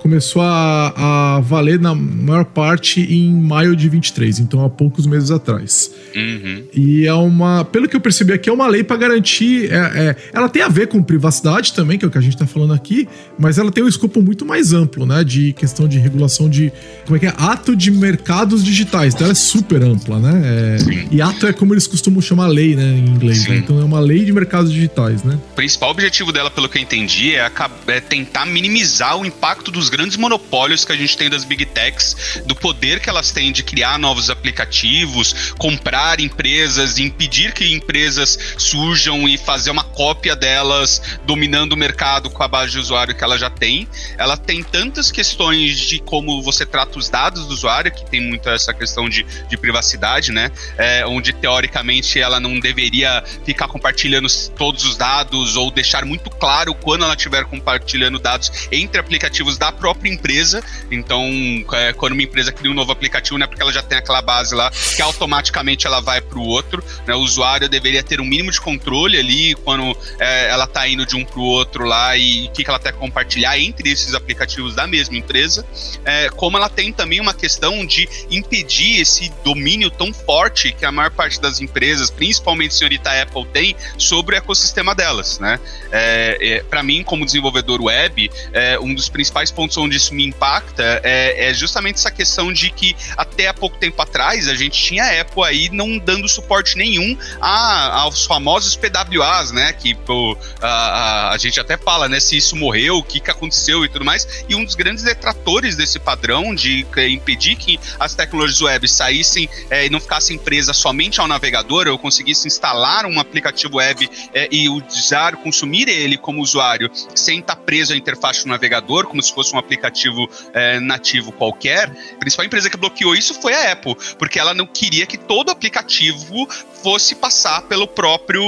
começou 0.00 0.42
a, 0.42 1.36
a 1.36 1.40
valer 1.40 1.78
na 1.78 1.94
maior 1.94 2.44
parte 2.44 3.00
em 3.00 3.32
maio 3.32 3.76
de 3.76 3.88
23, 3.88 4.40
então 4.40 4.64
há 4.64 4.68
poucos 4.68 5.06
meses 5.06 5.30
atrás. 5.30 5.90
Uhum. 6.14 6.64
E 6.74 7.06
é 7.06 7.14
uma. 7.14 7.64
Pelo 7.64 7.88
que 7.88 7.94
eu 7.94 8.00
percebi 8.00 8.32
aqui, 8.32 8.48
é 8.48 8.52
uma 8.52 8.66
lei 8.66 8.82
para 8.82 8.96
garantir. 8.96 9.70
É, 9.70 9.76
é, 9.76 10.16
ela 10.32 10.48
tem 10.48 10.62
a 10.62 10.68
ver 10.68 10.88
com 10.88 11.02
privacidade 11.02 11.72
também, 11.72 11.98
que 11.98 12.04
é 12.04 12.08
o 12.08 12.10
que 12.10 12.18
a 12.18 12.20
gente 12.20 12.34
está 12.34 12.46
falando 12.46 12.72
aqui, 12.72 13.06
mas 13.38 13.58
ela 13.58 13.70
tem 13.70 13.84
um 13.84 13.88
escopo 13.88 14.22
muito 14.22 14.44
mais 14.44 14.72
amplo, 14.72 15.04
né? 15.06 15.22
De 15.22 15.52
questão 15.52 15.86
de 15.86 15.98
regulação 15.98 16.48
de. 16.48 16.72
Como 17.04 17.16
é 17.16 17.20
que 17.20 17.26
é? 17.26 17.34
Ato 17.36 17.76
de 17.76 17.90
mercados 17.90 18.64
digitais. 18.64 19.14
Então 19.14 19.26
ela 19.26 19.32
é 19.32 19.34
super 19.34 19.82
ampla, 19.82 20.18
né? 20.18 20.42
É, 20.44 20.76
e 21.10 21.20
ato 21.20 21.46
é 21.46 21.52
como 21.52 21.74
eles 21.74 21.86
costumam 21.86 22.20
chamar 22.20 22.46
lei, 22.46 22.74
né? 22.74 22.84
Em 22.84 23.08
inglês. 23.10 23.46
Né? 23.46 23.58
Então 23.58 23.78
é 23.78 23.84
uma 23.84 24.00
lei 24.00 24.24
de 24.24 24.32
mercados 24.32 24.72
digitais, 24.72 25.22
né? 25.22 25.38
O 25.52 25.54
principal 25.54 25.90
objetivo 25.90 26.32
dela, 26.32 26.50
pelo 26.50 26.68
que 26.68 26.78
eu 26.78 26.82
entendi, 26.82 27.34
é, 27.34 27.50
é 27.88 28.00
tentar 28.00 28.46
minimizar 28.46 29.18
o 29.18 29.24
impacto 29.24 29.70
dos 29.70 29.89
grandes 29.90 30.16
monopólios 30.16 30.84
que 30.84 30.92
a 30.92 30.96
gente 30.96 31.16
tem 31.16 31.28
das 31.28 31.44
big 31.44 31.66
techs, 31.66 32.42
do 32.46 32.54
poder 32.54 33.00
que 33.00 33.10
elas 33.10 33.30
têm 33.30 33.52
de 33.52 33.62
criar 33.62 33.98
novos 33.98 34.30
aplicativos, 34.30 35.52
comprar 35.58 36.20
empresas, 36.20 36.98
impedir 36.98 37.52
que 37.52 37.72
empresas 37.74 38.38
surjam 38.56 39.28
e 39.28 39.36
fazer 39.36 39.70
uma 39.70 39.84
cópia 39.84 40.34
delas, 40.34 41.02
dominando 41.26 41.72
o 41.72 41.76
mercado 41.76 42.30
com 42.30 42.42
a 42.42 42.48
base 42.48 42.72
de 42.72 42.78
usuário 42.78 43.14
que 43.14 43.22
ela 43.22 43.36
já 43.36 43.50
tem. 43.50 43.88
Ela 44.16 44.36
tem 44.36 44.62
tantas 44.62 45.10
questões 45.10 45.78
de 45.78 45.98
como 45.98 46.42
você 46.42 46.64
trata 46.64 46.98
os 46.98 47.08
dados 47.10 47.46
do 47.46 47.52
usuário, 47.52 47.92
que 47.92 48.08
tem 48.08 48.20
muito 48.20 48.48
essa 48.48 48.72
questão 48.72 49.08
de, 49.08 49.24
de 49.48 49.56
privacidade, 49.56 50.32
né? 50.32 50.50
É, 50.78 51.04
onde 51.06 51.32
teoricamente 51.32 52.18
ela 52.20 52.38
não 52.38 52.58
deveria 52.58 53.22
ficar 53.44 53.68
compartilhando 53.68 54.28
todos 54.56 54.84
os 54.84 54.96
dados 54.96 55.56
ou 55.56 55.70
deixar 55.70 56.04
muito 56.04 56.30
claro 56.30 56.74
quando 56.74 57.04
ela 57.04 57.14
estiver 57.14 57.44
compartilhando 57.44 58.18
dados 58.18 58.68
entre 58.70 59.00
aplicativos 59.00 59.58
da 59.58 59.72
própria 59.80 60.12
empresa. 60.12 60.62
Então, 60.90 61.26
é, 61.72 61.92
quando 61.94 62.12
uma 62.12 62.22
empresa 62.22 62.52
cria 62.52 62.70
um 62.70 62.74
novo 62.74 62.92
aplicativo, 62.92 63.38
não 63.38 63.44
é 63.44 63.46
porque 63.46 63.62
ela 63.62 63.72
já 63.72 63.82
tem 63.82 63.98
aquela 63.98 64.20
base 64.20 64.54
lá 64.54 64.70
que 64.70 65.00
automaticamente 65.00 65.86
ela 65.86 66.00
vai 66.00 66.20
para 66.20 66.38
o 66.38 66.42
outro. 66.42 66.84
Né? 67.06 67.14
O 67.14 67.20
usuário 67.20 67.68
deveria 67.68 68.02
ter 68.02 68.20
um 68.20 68.24
mínimo 68.24 68.52
de 68.52 68.60
controle 68.60 69.18
ali 69.18 69.54
quando 69.56 69.96
é, 70.18 70.50
ela 70.50 70.64
está 70.64 70.86
indo 70.86 71.06
de 71.06 71.16
um 71.16 71.24
para 71.24 71.40
o 71.40 71.44
outro 71.44 71.84
lá 71.84 72.16
e 72.16 72.46
o 72.46 72.50
que, 72.52 72.62
que 72.62 72.70
ela 72.70 72.78
quer 72.78 72.92
compartilhar 72.92 73.58
entre 73.58 73.90
esses 73.90 74.14
aplicativos 74.14 74.74
da 74.74 74.86
mesma 74.86 75.16
empresa. 75.16 75.64
É, 76.04 76.28
como 76.30 76.56
ela 76.56 76.68
tem 76.68 76.92
também 76.92 77.20
uma 77.20 77.32
questão 77.32 77.86
de 77.86 78.08
impedir 78.30 79.00
esse 79.00 79.32
domínio 79.42 79.90
tão 79.90 80.12
forte 80.12 80.72
que 80.72 80.84
a 80.84 80.92
maior 80.92 81.10
parte 81.10 81.40
das 81.40 81.60
empresas, 81.60 82.10
principalmente 82.10 82.72
a 82.72 82.74
senhorita 82.74 83.22
Apple, 83.22 83.46
tem 83.46 83.74
sobre 83.96 84.36
o 84.36 84.38
ecossistema 84.38 84.94
delas. 84.94 85.38
Né? 85.38 85.58
É, 85.90 86.38
é 86.40 86.62
para 86.62 86.82
mim, 86.82 87.02
como 87.02 87.24
desenvolvedor 87.24 87.80
web, 87.80 88.30
é, 88.52 88.78
um 88.78 88.94
dos 88.94 89.08
principais 89.08 89.50
pontos 89.50 89.69
onde 89.78 89.96
isso 89.96 90.14
me 90.14 90.24
impacta 90.26 91.00
é, 91.02 91.50
é, 91.50 91.54
justamente 91.54 91.96
essa 91.96 92.10
questão 92.10 92.52
de 92.52 92.70
que 92.70 92.96
até 93.16 93.48
há 93.48 93.54
pouco 93.54 93.76
tempo 93.76 94.00
atrás 94.00 94.48
a 94.48 94.54
gente 94.54 94.80
tinha 94.80 95.04
a 95.04 95.20
Apple 95.20 95.44
aí 95.44 95.68
não 95.70 95.98
dando 95.98 96.28
suporte 96.28 96.76
nenhum 96.76 97.16
a, 97.40 98.00
aos 98.00 98.24
famosos 98.24 98.76
PWAs, 98.76 99.52
né? 99.52 99.72
Que 99.72 99.94
pô, 99.94 100.36
a, 100.60 100.68
a, 100.68 101.32
a, 101.32 101.38
gente 101.38 101.60
até 101.60 101.76
fala, 101.76 102.08
né? 102.08 102.20
Se 102.20 102.36
isso 102.36 102.56
morreu, 102.56 102.98
o 102.98 103.02
que, 103.02 103.20
que 103.20 103.30
aconteceu 103.30 103.84
e 103.84 103.88
tudo 103.88 104.04
mais. 104.04 104.44
E 104.48 104.54
um 104.54 104.64
dos 104.64 104.74
grandes 104.74 105.04
detratores 105.04 105.76
desse 105.76 105.98
padrão 105.98 106.54
de 106.54 106.86
impedir 107.10 107.56
que 107.56 107.78
as 107.98 108.14
tecnologias 108.14 108.60
web 108.60 108.88
saíssem 108.88 109.48
é, 109.70 109.86
e 109.86 109.90
não 109.90 110.00
ficassem 110.00 110.38
presas 110.38 110.76
somente 110.76 111.20
ao 111.20 111.28
navegador, 111.28 111.86
eu 111.86 111.98
conseguisse 111.98 112.46
instalar 112.46 113.06
um 113.06 113.18
aplicativo 113.18 113.76
web 113.76 114.08
é, 114.34 114.48
e 114.50 114.68
usar, 114.68 115.36
consumir 115.36 115.88
ele 115.88 116.16
como 116.16 116.42
usuário 116.42 116.90
sem 117.14 117.40
estar 117.40 117.56
preso 117.56 117.92
à 117.92 117.96
interface 117.96 118.44
do 118.44 118.48
navegador, 118.48 119.06
como 119.06 119.22
se 119.22 119.32
fosse 119.32 119.54
um 119.54 119.58
aplicativo 119.60 120.28
é, 120.52 120.80
nativo 120.80 121.32
qualquer, 121.32 121.90
a 122.14 122.18
principal 122.18 122.44
empresa 122.44 122.70
que 122.70 122.76
bloqueou 122.76 123.14
isso 123.14 123.34
foi 123.34 123.54
a 123.54 123.72
Apple, 123.72 123.96
porque 124.18 124.38
ela 124.38 124.54
não 124.54 124.66
queria 124.66 125.06
que 125.06 125.16
todo 125.16 125.50
aplicativo 125.50 126.48
fosse 126.82 127.14
passar 127.14 127.62
pelo 127.62 127.86
próprio 127.86 128.42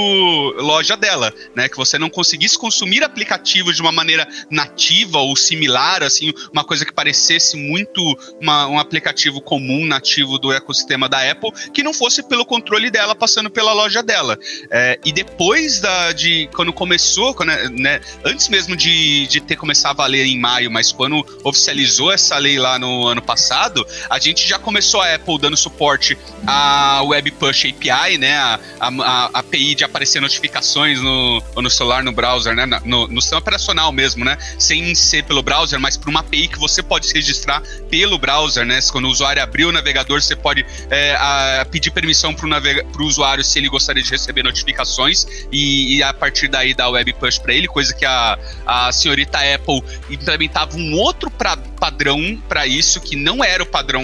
loja 0.61 0.97
dela, 0.97 1.33
né? 1.55 1.69
Que 1.69 1.77
você 1.77 1.97
não 1.97 2.09
conseguisse 2.09 2.57
consumir 2.57 3.03
aplicativos 3.03 3.75
de 3.75 3.81
uma 3.81 3.91
maneira 3.91 4.27
nativa 4.49 5.19
ou 5.19 5.35
similar, 5.35 6.03
assim, 6.03 6.33
uma 6.51 6.63
coisa 6.63 6.85
que 6.85 6.91
parecesse 6.91 7.55
muito 7.55 8.01
uma, 8.41 8.67
um 8.67 8.79
aplicativo 8.79 9.41
comum 9.41 9.85
nativo 9.85 10.37
do 10.37 10.51
ecossistema 10.51 11.07
da 11.07 11.29
Apple, 11.29 11.51
que 11.73 11.83
não 11.83 11.93
fosse 11.93 12.23
pelo 12.23 12.45
controle 12.45 12.89
dela 12.89 13.15
passando 13.15 13.49
pela 13.49 13.73
loja 13.73 14.01
dela. 14.01 14.37
É, 14.71 14.99
e 15.05 15.11
depois 15.11 15.79
da, 15.79 16.11
de 16.11 16.49
quando 16.55 16.73
começou, 16.73 17.33
quando, 17.33 17.51
né, 17.71 18.01
antes 18.23 18.49
mesmo 18.49 18.75
de, 18.75 19.27
de 19.27 19.41
ter 19.41 19.55
começado 19.55 19.91
a 19.91 20.03
valer 20.03 20.25
em 20.25 20.39
maio, 20.39 20.71
mas 20.71 20.91
quando 20.91 21.02
oficializou 21.43 22.11
essa 22.11 22.37
lei 22.37 22.57
lá 22.59 22.77
no 22.77 23.07
ano 23.07 23.21
passado, 23.21 23.85
a 24.09 24.19
gente 24.19 24.47
já 24.47 24.59
começou 24.59 25.01
a 25.01 25.15
Apple 25.15 25.39
dando 25.39 25.57
suporte 25.57 26.17
à 26.45 27.01
Web 27.03 27.31
Push 27.31 27.65
API, 27.65 28.17
né? 28.17 28.35
A, 28.37 28.59
a, 28.79 28.87
a 28.87 29.39
API 29.39 29.75
de 29.75 29.83
aparecer 29.83 30.21
notificações 30.21 31.01
no, 31.01 31.41
no 31.55 31.69
celular, 31.69 32.03
no 32.03 32.11
browser, 32.11 32.55
né? 32.55 32.65
No, 32.85 33.07
no 33.07 33.21
sistema 33.21 33.39
operacional 33.39 33.91
mesmo, 33.91 34.23
né? 34.23 34.37
Sem 34.57 34.93
ser 34.95 35.23
pelo 35.23 35.41
browser, 35.41 35.79
mas 35.79 35.97
por 35.97 36.09
uma 36.09 36.19
API 36.21 36.47
que 36.47 36.59
você 36.59 36.81
pode 36.81 37.07
se 37.07 37.13
registrar 37.13 37.61
pelo 37.89 38.17
browser, 38.17 38.65
né? 38.65 38.79
Quando 38.91 39.05
o 39.05 39.09
usuário 39.09 39.41
abrir 39.41 39.65
o 39.65 39.71
navegador, 39.71 40.21
você 40.21 40.35
pode 40.35 40.65
é, 40.89 41.15
a, 41.15 41.65
pedir 41.69 41.91
permissão 41.91 42.33
para 42.33 42.47
o 42.47 43.05
usuário 43.05 43.43
se 43.43 43.59
ele 43.59 43.69
gostaria 43.69 44.03
de 44.03 44.09
receber 44.09 44.43
notificações 44.43 45.25
e, 45.51 45.97
e 45.97 46.03
a 46.03 46.13
partir 46.13 46.47
daí 46.47 46.73
dar 46.73 46.89
Web 46.89 47.13
Push 47.13 47.39
para 47.39 47.53
ele, 47.53 47.67
coisa 47.67 47.93
que 47.93 48.05
a, 48.05 48.37
a 48.65 48.91
senhorita 48.91 49.39
Apple 49.39 49.81
implementava 50.09 50.75
um 50.77 50.92
outro 50.95 51.23
outro 51.23 51.31
pra, 51.31 51.55
padrão 51.55 52.41
para 52.49 52.67
isso 52.67 52.99
que 52.99 53.15
não 53.15 53.43
era 53.43 53.63
o 53.63 53.65
padrão 53.65 54.03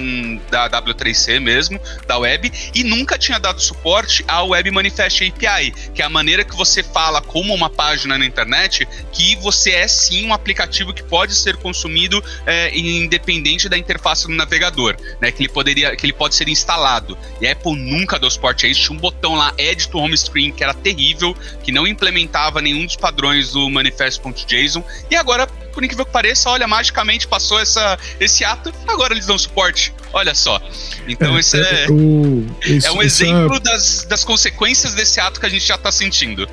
da 0.50 0.70
W3C 0.70 1.40
mesmo, 1.40 1.80
da 2.08 2.18
web, 2.18 2.52
e 2.74 2.84
nunca 2.84 3.18
tinha 3.18 3.40
dado 3.40 3.62
suporte 3.62 4.24
ao 4.28 4.50
Web 4.50 4.72
Manifest 4.72 5.22
API, 5.22 5.72
que 5.94 6.02
é 6.02 6.06
a 6.06 6.10
maneira 6.10 6.44
que 6.44 6.56
você 6.56 6.84
fala 6.84 7.22
como 7.22 7.54
uma 7.54 7.70
página 7.70 8.18
na 8.18 8.26
internet 8.26 8.88
que 9.12 9.36
você 9.38 9.72
é 9.72 9.88
sim 9.88 10.28
um 10.28 10.34
aplicativo 10.34 10.94
que 10.94 11.04
pode 11.04 11.36
ser 11.36 11.58
consumido 11.58 12.24
é, 12.46 12.78
independente 12.78 13.68
da 13.68 13.78
interface 13.78 14.28
do 14.28 14.34
navegador, 14.34 14.96
né? 15.20 15.32
Que 15.32 15.44
ele 15.44 15.50
poderia, 15.50 15.96
que 15.96 16.06
ele 16.06 16.14
pode 16.14 16.36
ser 16.36 16.48
instalado. 16.48 17.18
E 17.42 17.48
a 17.48 17.52
Apple 17.52 17.76
nunca 17.76 18.20
deu 18.20 18.30
suporte 18.30 18.66
a 18.66 18.70
isso. 18.70 18.82
Tinha 18.82 18.98
um 18.98 19.00
botão 19.00 19.36
lá, 19.36 19.54
Edit 19.58 19.90
Home 19.94 20.18
Screen, 20.18 20.52
que 20.52 20.64
era 20.64 20.74
terrível, 20.74 21.36
que 21.64 21.72
não 21.72 21.88
implementava 21.88 22.62
nenhum 22.62 22.86
dos 22.86 22.96
padrões 22.96 23.52
do 23.52 23.70
manifest.json. 23.70 24.84
E 25.10 25.16
agora 25.16 25.48
por 25.80 25.86
incrível 25.86 26.06
que 26.06 26.12
pareça, 26.12 26.50
olha, 26.50 26.68
magicamente 26.68 27.26
passou 27.26 27.58
essa, 27.58 27.98
esse 28.20 28.44
ato, 28.44 28.74
agora 28.86 29.14
eles 29.14 29.26
dão 29.26 29.38
suporte. 29.38 29.94
Olha 30.12 30.36
só. 30.36 30.62
Então, 31.08 31.38
é, 31.38 31.40
esse 31.40 31.58
é, 31.58 31.86
é, 31.86 31.88
o, 31.90 32.46
isso, 32.66 32.86
é 32.86 32.92
um 32.92 33.02
exemplo 33.02 33.56
é... 33.56 33.60
Das, 33.62 34.04
das 34.04 34.26
consequências 34.26 34.94
desse 34.94 35.22
ato 35.22 35.40
que 35.40 35.46
a 35.46 35.50
gente 35.50 35.66
já 35.66 35.76
está 35.76 35.92
sentindo 35.92 36.48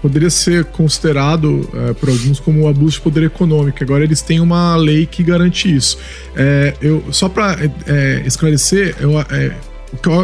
poderia 0.00 0.30
ser 0.30 0.64
considerado 0.66 1.68
é, 1.74 1.92
por 1.92 2.08
alguns 2.08 2.38
como 2.38 2.62
um 2.62 2.68
abuso 2.68 2.92
de 2.92 3.00
poder 3.00 3.24
econômico. 3.24 3.82
Agora 3.82 4.04
eles 4.04 4.22
têm 4.22 4.38
uma 4.38 4.76
lei 4.76 5.06
que 5.06 5.24
garante 5.24 5.74
isso. 5.74 5.98
É, 6.36 6.72
eu, 6.80 7.04
só 7.10 7.28
para 7.28 7.56
é, 7.84 8.22
esclarecer, 8.24 8.94
eu, 9.00 9.18
é, 9.18 9.56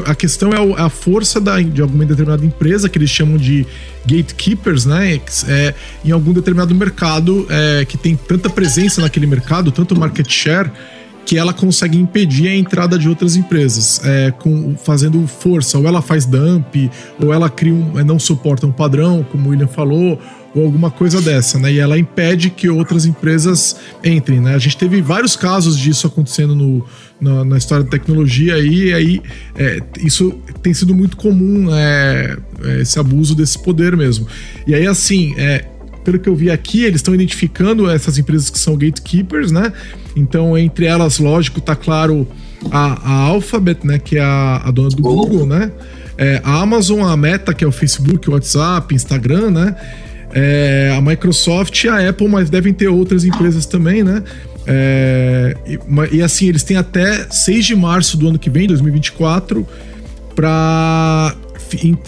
a 0.06 0.14
questão 0.14 0.50
é 0.50 0.80
a 0.80 0.88
força 0.88 1.40
da, 1.40 1.60
de 1.60 1.80
alguma 1.80 2.04
determinada 2.04 2.44
empresa, 2.44 2.88
que 2.88 2.98
eles 2.98 3.10
chamam 3.10 3.36
de 3.36 3.66
gatekeepers, 4.06 4.84
né? 4.84 5.20
É, 5.48 5.74
em 6.04 6.10
algum 6.10 6.32
determinado 6.32 6.74
mercado 6.74 7.46
é, 7.48 7.84
que 7.84 7.96
tem 7.96 8.16
tanta 8.16 8.50
presença 8.50 9.00
naquele 9.00 9.26
mercado, 9.26 9.72
tanto 9.72 9.98
market 9.98 10.30
share, 10.30 10.70
que 11.24 11.38
ela 11.38 11.52
consegue 11.54 11.98
impedir 11.98 12.48
a 12.48 12.54
entrada 12.54 12.98
de 12.98 13.08
outras 13.08 13.34
empresas, 13.36 14.00
é, 14.04 14.30
com, 14.30 14.76
fazendo 14.76 15.26
força. 15.26 15.78
Ou 15.78 15.86
ela 15.86 16.02
faz 16.02 16.26
dump, 16.26 16.90
ou 17.18 17.32
ela 17.32 17.48
cria 17.48 17.72
um, 17.72 17.92
não 18.04 18.18
suporta 18.18 18.66
um 18.66 18.72
padrão, 18.72 19.24
como 19.30 19.48
o 19.48 19.50
William 19.50 19.66
falou, 19.66 20.20
ou 20.54 20.64
alguma 20.64 20.90
coisa 20.90 21.20
dessa, 21.20 21.58
né? 21.58 21.72
E 21.72 21.78
ela 21.80 21.98
impede 21.98 22.48
que 22.48 22.68
outras 22.68 23.04
empresas 23.04 23.76
entrem, 24.04 24.40
né? 24.40 24.54
A 24.54 24.58
gente 24.58 24.76
teve 24.76 25.02
vários 25.02 25.34
casos 25.34 25.76
disso 25.76 26.06
acontecendo 26.06 26.54
no, 26.54 26.86
na, 27.20 27.44
na 27.44 27.58
história 27.58 27.84
da 27.84 27.90
tecnologia 27.90 28.54
aí, 28.54 28.84
e 28.84 28.94
aí 28.94 29.22
é, 29.56 29.82
isso 30.00 30.32
tem 30.62 30.72
sido 30.72 30.94
muito 30.94 31.16
comum, 31.16 31.74
é, 31.74 32.36
é, 32.62 32.80
esse 32.80 32.98
abuso 32.98 33.34
desse 33.34 33.58
poder 33.58 33.96
mesmo. 33.96 34.28
E 34.66 34.74
aí, 34.74 34.86
assim, 34.86 35.34
é, 35.36 35.64
pelo 36.04 36.20
que 36.20 36.28
eu 36.28 36.36
vi 36.36 36.50
aqui, 36.50 36.84
eles 36.84 36.96
estão 36.96 37.14
identificando 37.14 37.90
essas 37.90 38.16
empresas 38.16 38.48
que 38.48 38.58
são 38.58 38.76
gatekeepers, 38.76 39.50
né? 39.50 39.72
Então, 40.14 40.56
entre 40.56 40.86
elas, 40.86 41.18
lógico, 41.18 41.60
tá 41.60 41.74
claro 41.74 42.28
a, 42.70 43.10
a 43.10 43.12
Alphabet, 43.22 43.84
né? 43.84 43.98
Que 43.98 44.18
é 44.18 44.22
a, 44.22 44.62
a 44.64 44.70
dona 44.70 44.90
do 44.90 45.02
Google, 45.02 45.26
Google 45.26 45.46
né? 45.46 45.72
É, 46.16 46.40
a 46.44 46.60
Amazon, 46.60 47.02
a 47.02 47.16
Meta, 47.16 47.52
que 47.52 47.64
é 47.64 47.66
o 47.66 47.72
Facebook, 47.72 48.28
o 48.30 48.34
WhatsApp, 48.34 48.94
Instagram, 48.94 49.50
né? 49.50 49.76
É, 50.34 50.92
a 50.96 51.00
Microsoft 51.00 51.84
e 51.84 51.88
a 51.88 52.08
Apple, 52.08 52.28
mas 52.28 52.50
devem 52.50 52.72
ter 52.72 52.88
outras 52.88 53.24
empresas 53.24 53.66
também, 53.66 54.02
né? 54.02 54.22
É, 54.66 55.56
e, 55.66 56.16
e, 56.16 56.22
assim, 56.22 56.48
eles 56.48 56.62
têm 56.62 56.76
até 56.76 57.26
6 57.30 57.66
de 57.66 57.76
março 57.76 58.16
do 58.16 58.28
ano 58.28 58.38
que 58.38 58.50
vem, 58.50 58.66
2024, 58.66 59.66
para 60.34 61.36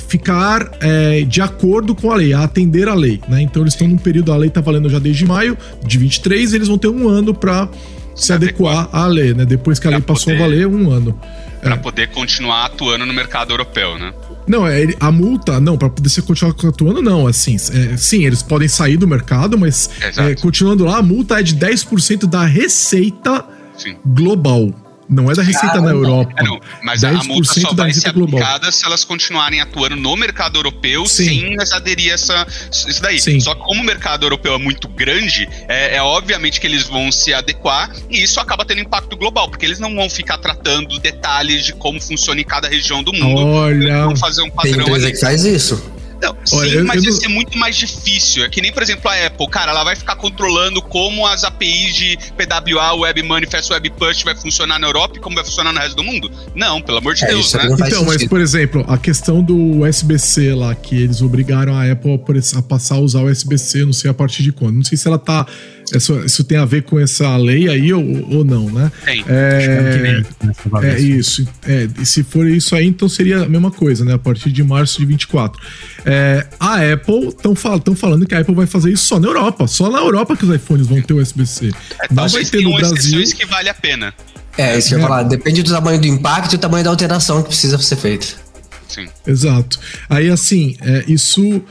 ficar 0.08 0.70
é, 0.80 1.22
de 1.22 1.40
acordo 1.40 1.94
com 1.94 2.10
a 2.12 2.16
lei, 2.16 2.32
a 2.32 2.42
atender 2.42 2.88
a 2.88 2.94
lei, 2.94 3.20
né? 3.28 3.42
Então 3.42 3.62
eles 3.62 3.74
estão 3.74 3.88
num 3.88 3.98
período, 3.98 4.32
a 4.32 4.36
lei 4.36 4.48
está 4.48 4.60
valendo 4.60 4.88
já 4.88 4.98
desde 4.98 5.24
maio 5.24 5.56
de 5.84 5.98
23, 5.98 6.52
eles 6.54 6.68
vão 6.68 6.78
ter 6.78 6.88
um 6.88 7.08
ano 7.08 7.34
para 7.34 7.68
se 8.14 8.32
adequar 8.32 8.88
à 8.92 9.06
lei, 9.06 9.34
né? 9.34 9.44
Depois 9.44 9.78
que 9.78 9.86
a 9.86 9.90
lei 9.90 10.00
passou 10.00 10.32
poder, 10.32 10.36
a 10.36 10.46
valer, 10.46 10.66
um 10.66 10.90
ano. 10.90 11.18
Para 11.60 11.74
é. 11.74 11.78
poder 11.78 12.08
continuar 12.08 12.66
atuando 12.66 13.04
no 13.04 13.12
mercado 13.12 13.52
europeu, 13.52 13.98
né? 13.98 14.12
Não, 14.46 14.66
é, 14.66 14.86
a 15.00 15.10
multa, 15.10 15.58
não, 15.60 15.76
para 15.76 15.88
poder 15.88 16.08
ser 16.08 16.22
continuar 16.22 16.52
atuando, 16.52 17.02
não. 17.02 17.26
Assim, 17.26 17.56
é, 17.56 17.96
sim, 17.96 18.24
eles 18.24 18.42
podem 18.42 18.68
sair 18.68 18.96
do 18.96 19.06
mercado, 19.06 19.58
mas 19.58 19.90
é, 20.00 20.34
continuando 20.36 20.84
lá, 20.84 20.98
a 20.98 21.02
multa 21.02 21.40
é 21.40 21.42
de 21.42 21.56
10% 21.56 22.26
da 22.26 22.44
receita 22.44 23.44
sim. 23.76 23.96
global. 24.04 24.72
Não 25.08 25.30
é 25.30 25.34
da 25.34 25.42
receita 25.42 25.78
ah, 25.78 25.80
na 25.80 25.90
Europa. 25.90 26.32
É, 26.36 26.42
não, 26.42 26.60
mas 26.82 27.04
a 27.04 27.12
multa 27.12 27.60
só 27.60 27.72
vai 27.72 27.92
ser 27.92 28.12
global. 28.12 28.40
aplicada 28.40 28.72
se 28.72 28.84
elas 28.84 29.04
continuarem 29.04 29.60
atuando 29.60 29.94
no 29.94 30.16
mercado 30.16 30.58
europeu 30.58 31.06
Sim. 31.06 31.24
sem 31.24 31.56
aderir 31.72 32.10
a 32.10 32.14
essa, 32.14 32.46
isso 32.70 33.00
daí. 33.00 33.20
Sim. 33.20 33.38
Só 33.38 33.54
que 33.54 33.62
como 33.62 33.80
o 33.80 33.84
mercado 33.84 34.26
europeu 34.26 34.54
é 34.54 34.58
muito 34.58 34.88
grande, 34.88 35.48
é, 35.68 35.96
é, 35.96 36.02
obviamente 36.02 36.60
que 36.60 36.66
eles 36.66 36.84
vão 36.84 37.12
se 37.12 37.32
adequar 37.32 37.90
e 38.10 38.22
isso 38.22 38.40
acaba 38.40 38.64
tendo 38.64 38.80
impacto 38.80 39.16
global, 39.16 39.48
porque 39.48 39.64
eles 39.64 39.78
não 39.78 39.94
vão 39.94 40.10
ficar 40.10 40.38
tratando 40.38 40.98
detalhes 40.98 41.64
de 41.64 41.72
como 41.72 42.00
funciona 42.00 42.40
em 42.40 42.44
cada 42.44 42.68
região 42.68 43.02
do 43.02 43.12
mundo. 43.12 43.46
Olha, 43.46 44.06
vão 44.06 44.16
fazer 44.16 44.42
um 44.42 44.50
padrão 44.50 44.72
tem 44.72 44.82
empresa 44.82 45.06
ali. 45.06 45.14
que 45.14 45.20
faz 45.20 45.44
isso. 45.44 45.96
Não, 46.20 46.36
Olha, 46.52 46.70
sim, 46.70 46.76
eu, 46.76 46.84
mas 46.84 47.04
eu 47.04 47.12
ia 47.12 47.16
ser 47.16 47.28
muito 47.28 47.58
mais 47.58 47.76
difícil. 47.76 48.44
É 48.44 48.48
que 48.48 48.60
nem, 48.60 48.72
por 48.72 48.82
exemplo, 48.82 49.10
a 49.10 49.26
Apple, 49.26 49.48
cara, 49.48 49.72
ela 49.72 49.84
vai 49.84 49.96
ficar 49.96 50.16
controlando 50.16 50.80
como 50.80 51.26
as 51.26 51.44
APIs 51.44 51.94
de 51.94 52.18
PWA, 52.36 52.94
Web 52.94 53.22
Manifest, 53.22 53.72
Web 53.72 53.90
Push 53.90 54.22
vai 54.22 54.34
funcionar 54.34 54.78
na 54.78 54.86
Europa 54.86 55.16
e 55.16 55.20
como 55.20 55.36
vai 55.36 55.44
funcionar 55.44 55.72
no 55.72 55.78
resto 55.78 55.96
do 55.96 56.04
mundo? 56.04 56.30
Não, 56.54 56.80
pelo 56.80 56.98
amor 56.98 57.14
de 57.14 57.24
é, 57.24 57.28
Deus, 57.28 57.52
né? 57.52 57.68
Então, 57.86 58.04
mas, 58.04 58.26
por 58.26 58.40
exemplo, 58.40 58.84
a 58.88 58.96
questão 58.98 59.42
do 59.42 59.82
USB-C 59.82 60.54
lá, 60.54 60.74
que 60.74 60.94
eles 61.02 61.20
obrigaram 61.22 61.74
a 61.74 61.90
Apple 61.90 62.20
a 62.56 62.62
passar 62.62 62.96
a 62.96 62.98
usar 62.98 63.20
o 63.20 63.30
USB-C, 63.30 63.84
não 63.84 63.92
sei 63.92 64.10
a 64.10 64.14
partir 64.14 64.42
de 64.42 64.52
quando. 64.52 64.76
Não 64.76 64.84
sei 64.84 64.96
se 64.96 65.06
ela 65.06 65.18
tá 65.18 65.46
isso, 65.94 66.24
isso 66.24 66.44
tem 66.44 66.58
a 66.58 66.64
ver 66.64 66.82
com 66.82 66.98
essa 66.98 67.36
lei 67.36 67.68
aí 67.68 67.92
ou, 67.92 68.02
ou 68.34 68.44
não, 68.44 68.70
né? 68.70 68.90
Tem. 69.04 69.24
É, 69.28 70.22
é, 70.82 70.88
é 70.88 71.00
isso. 71.00 71.46
É, 71.66 71.88
e 72.00 72.06
se 72.06 72.22
for 72.24 72.46
isso 72.48 72.74
aí, 72.74 72.86
então 72.86 73.08
seria 73.08 73.42
a 73.42 73.48
mesma 73.48 73.70
coisa, 73.70 74.04
né? 74.04 74.14
A 74.14 74.18
partir 74.18 74.50
de 74.50 74.62
março 74.62 74.98
de 74.98 75.06
24. 75.06 75.60
É, 76.04 76.46
a 76.58 76.92
Apple 76.92 77.28
estão 77.28 77.54
fal 77.54 77.80
falando 77.96 78.26
que 78.26 78.34
a 78.34 78.40
Apple 78.40 78.54
vai 78.54 78.66
fazer 78.66 78.92
isso 78.92 79.04
só 79.04 79.20
na 79.20 79.28
Europa. 79.28 79.66
Só 79.66 79.90
na 79.90 79.98
Europa 79.98 80.36
que 80.36 80.44
os 80.44 80.54
iPhones 80.54 80.86
vão 80.86 81.00
ter 81.00 81.14
USB-C. 81.14 81.70
É, 82.02 82.12
não 82.12 82.28
vai 82.28 82.44
ter 82.44 82.62
no 82.62 82.74
Brasil. 82.74 83.24
que 83.36 83.46
vale 83.46 83.68
a 83.68 83.74
pena. 83.74 84.14
É, 84.58 84.76
isso 84.76 84.88
que 84.88 84.94
eu 84.94 84.98
ia 84.98 85.04
é. 85.04 85.08
falar. 85.08 85.22
Depende 85.24 85.62
do 85.62 85.70
tamanho 85.70 86.00
do 86.00 86.06
impacto 86.06 86.54
e 86.54 86.56
do 86.56 86.60
tamanho 86.60 86.84
da 86.84 86.90
alteração 86.90 87.42
que 87.42 87.48
precisa 87.48 87.78
ser 87.78 87.96
feita. 87.96 88.26
Sim. 88.88 89.06
Exato. 89.26 89.78
Aí, 90.08 90.30
assim, 90.30 90.76
é, 90.80 91.04
isso 91.06 91.62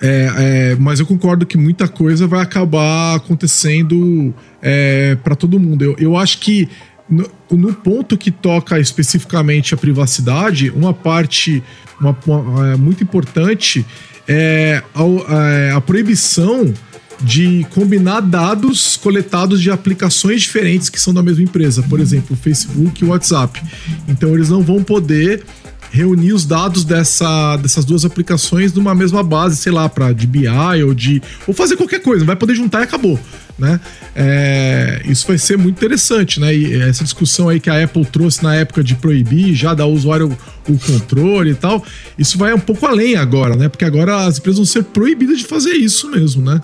é, 0.00 0.30
é, 0.36 0.76
mas 0.76 1.00
eu 1.00 1.06
concordo 1.06 1.46
que 1.46 1.56
muita 1.56 1.88
coisa 1.88 2.26
vai 2.26 2.40
acabar 2.40 3.16
acontecendo 3.16 4.34
é, 4.62 5.16
para 5.22 5.34
todo 5.34 5.58
mundo. 5.58 5.84
Eu, 5.84 5.96
eu 5.98 6.16
acho 6.16 6.38
que 6.38 6.68
no, 7.08 7.28
no, 7.50 7.72
ponto 7.72 8.16
que 8.16 8.30
toca 8.30 8.78
especificamente 8.80 9.74
a 9.74 9.76
privacidade, 9.76 10.70
uma 10.70 10.92
parte 10.92 11.62
uma, 12.00 12.16
uma, 12.26 12.72
é, 12.72 12.76
muito 12.76 13.02
importante 13.02 13.86
é 14.28 14.82
a, 14.94 15.02
a, 15.02 15.50
é, 15.50 15.72
a 15.72 15.80
proibição 15.80 16.74
de 17.20 17.66
combinar 17.70 18.20
dados 18.20 18.96
coletados 18.96 19.62
de 19.62 19.70
aplicações 19.70 20.42
diferentes 20.42 20.90
que 20.90 21.00
são 21.00 21.14
da 21.14 21.22
mesma 21.22 21.44
empresa, 21.44 21.82
por 21.82 22.00
exemplo, 22.00 22.36
Facebook 22.36 23.02
e 23.02 23.06
WhatsApp. 23.06 23.62
Então 24.06 24.34
eles 24.34 24.50
não 24.50 24.62
vão 24.62 24.82
poder 24.82 25.42
reunir 25.90 26.32
os 26.32 26.44
dados 26.44 26.84
dessa, 26.84 27.56
dessas 27.56 27.84
duas 27.84 28.04
aplicações 28.04 28.72
numa 28.72 28.94
mesma 28.94 29.22
base, 29.22 29.56
sei 29.56 29.72
lá, 29.72 29.88
para 29.88 30.12
de 30.12 30.26
BI 30.26 30.48
ou 30.84 30.94
de. 30.94 31.22
ou 31.46 31.54
fazer 31.54 31.76
qualquer 31.76 32.00
coisa, 32.00 32.24
vai 32.24 32.36
poder 32.36 32.54
juntar 32.54 32.80
e 32.80 32.84
acabou. 32.84 33.18
Né? 33.58 33.80
É, 34.14 35.00
isso 35.06 35.26
vai 35.26 35.38
ser 35.38 35.56
muito 35.56 35.76
interessante, 35.76 36.38
né? 36.38 36.54
E 36.54 36.78
essa 36.82 37.02
discussão 37.02 37.48
aí 37.48 37.58
que 37.58 37.70
a 37.70 37.82
Apple 37.82 38.04
trouxe 38.04 38.42
na 38.42 38.54
época 38.54 38.84
de 38.84 38.94
proibir, 38.94 39.54
já 39.54 39.72
dar 39.72 39.84
ao 39.84 39.92
usuário 39.92 40.36
o 40.68 40.78
controle 40.78 41.52
e 41.52 41.54
tal, 41.54 41.82
isso 42.18 42.36
vai 42.36 42.52
um 42.52 42.60
pouco 42.60 42.84
além 42.84 43.16
agora, 43.16 43.56
né? 43.56 43.68
Porque 43.68 43.84
agora 43.84 44.26
as 44.26 44.38
empresas 44.38 44.58
vão 44.58 44.66
ser 44.66 44.84
proibidas 44.84 45.38
de 45.38 45.46
fazer 45.46 45.72
isso 45.72 46.10
mesmo, 46.10 46.42
né? 46.42 46.60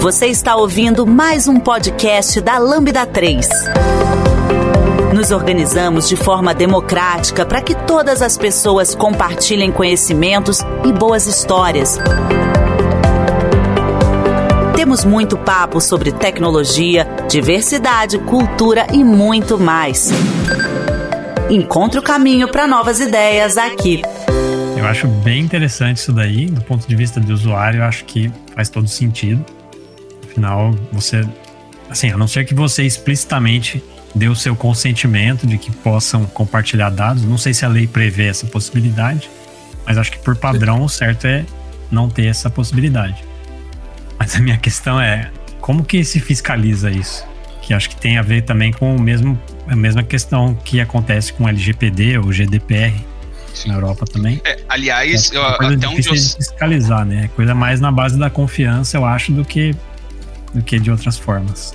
Você 0.00 0.28
está 0.28 0.56
ouvindo 0.56 1.06
mais 1.06 1.46
um 1.46 1.60
podcast 1.60 2.40
da 2.40 2.56
Lambda 2.56 3.04
3. 3.04 3.46
Nos 5.20 5.32
organizamos 5.32 6.08
de 6.08 6.16
forma 6.16 6.54
democrática 6.54 7.44
para 7.44 7.60
que 7.60 7.74
todas 7.74 8.22
as 8.22 8.38
pessoas 8.38 8.94
compartilhem 8.94 9.70
conhecimentos 9.70 10.60
e 10.82 10.90
boas 10.94 11.26
histórias. 11.26 11.98
Temos 14.74 15.04
muito 15.04 15.36
papo 15.36 15.78
sobre 15.78 16.10
tecnologia, 16.10 17.06
diversidade, 17.28 18.18
cultura 18.20 18.86
e 18.94 19.04
muito 19.04 19.58
mais. 19.58 20.10
Encontre 21.50 21.98
o 21.98 22.02
caminho 22.02 22.48
para 22.48 22.66
novas 22.66 22.98
ideias 22.98 23.58
aqui. 23.58 24.00
Eu 24.74 24.86
acho 24.86 25.06
bem 25.06 25.42
interessante 25.42 25.98
isso 25.98 26.14
daí, 26.14 26.46
do 26.46 26.62
ponto 26.62 26.88
de 26.88 26.96
vista 26.96 27.20
do 27.20 27.30
usuário, 27.30 27.80
eu 27.80 27.84
acho 27.84 28.06
que 28.06 28.32
faz 28.56 28.70
todo 28.70 28.88
sentido. 28.88 29.44
Afinal, 30.24 30.74
você, 30.90 31.28
assim, 31.90 32.10
a 32.10 32.16
não 32.16 32.26
ser 32.26 32.46
que 32.46 32.54
você 32.54 32.84
explicitamente 32.84 33.84
o 34.14 34.34
seu 34.34 34.56
consentimento 34.56 35.46
de 35.46 35.56
que 35.58 35.70
possam 35.70 36.24
compartilhar 36.26 36.90
dados. 36.90 37.22
Não 37.24 37.38
sei 37.38 37.54
se 37.54 37.64
a 37.64 37.68
lei 37.68 37.86
prevê 37.86 38.26
essa 38.26 38.46
possibilidade, 38.46 39.30
mas 39.86 39.98
acho 39.98 40.12
que 40.12 40.18
por 40.18 40.36
padrão 40.36 40.82
o 40.82 40.88
certo 40.88 41.26
é 41.26 41.44
não 41.90 42.08
ter 42.08 42.26
essa 42.26 42.50
possibilidade. 42.50 43.24
Mas 44.18 44.36
a 44.36 44.38
minha 44.40 44.58
questão 44.58 45.00
é 45.00 45.30
como 45.60 45.84
que 45.84 46.04
se 46.04 46.20
fiscaliza 46.20 46.90
isso? 46.90 47.24
Que 47.62 47.74
acho 47.74 47.88
que 47.88 47.96
tem 47.96 48.18
a 48.18 48.22
ver 48.22 48.42
também 48.42 48.72
com 48.72 48.94
o 48.94 49.00
mesmo, 49.00 49.40
a 49.66 49.76
mesma 49.76 50.02
questão 50.02 50.54
que 50.54 50.80
acontece 50.80 51.32
com 51.32 51.44
o 51.44 51.48
LGPD 51.48 52.18
ou 52.18 52.32
GDPR 52.32 52.94
Sim. 53.54 53.68
na 53.68 53.74
Europa 53.74 54.06
também. 54.06 54.40
É, 54.44 54.58
aliás, 54.68 55.30
é 55.30 55.36
eu, 55.36 55.44
até 55.44 55.66
onde 55.66 55.86
eu... 55.86 56.14
de 56.14 56.34
fiscalizar, 56.36 57.04
né? 57.04 57.24
É 57.24 57.28
coisa 57.28 57.54
mais 57.54 57.80
na 57.80 57.92
base 57.92 58.18
da 58.18 58.28
confiança, 58.28 58.96
eu 58.96 59.04
acho, 59.04 59.32
do 59.32 59.44
que 59.44 59.74
do 60.52 60.62
que 60.62 60.78
de 60.78 60.90
outras 60.90 61.16
formas. 61.16 61.72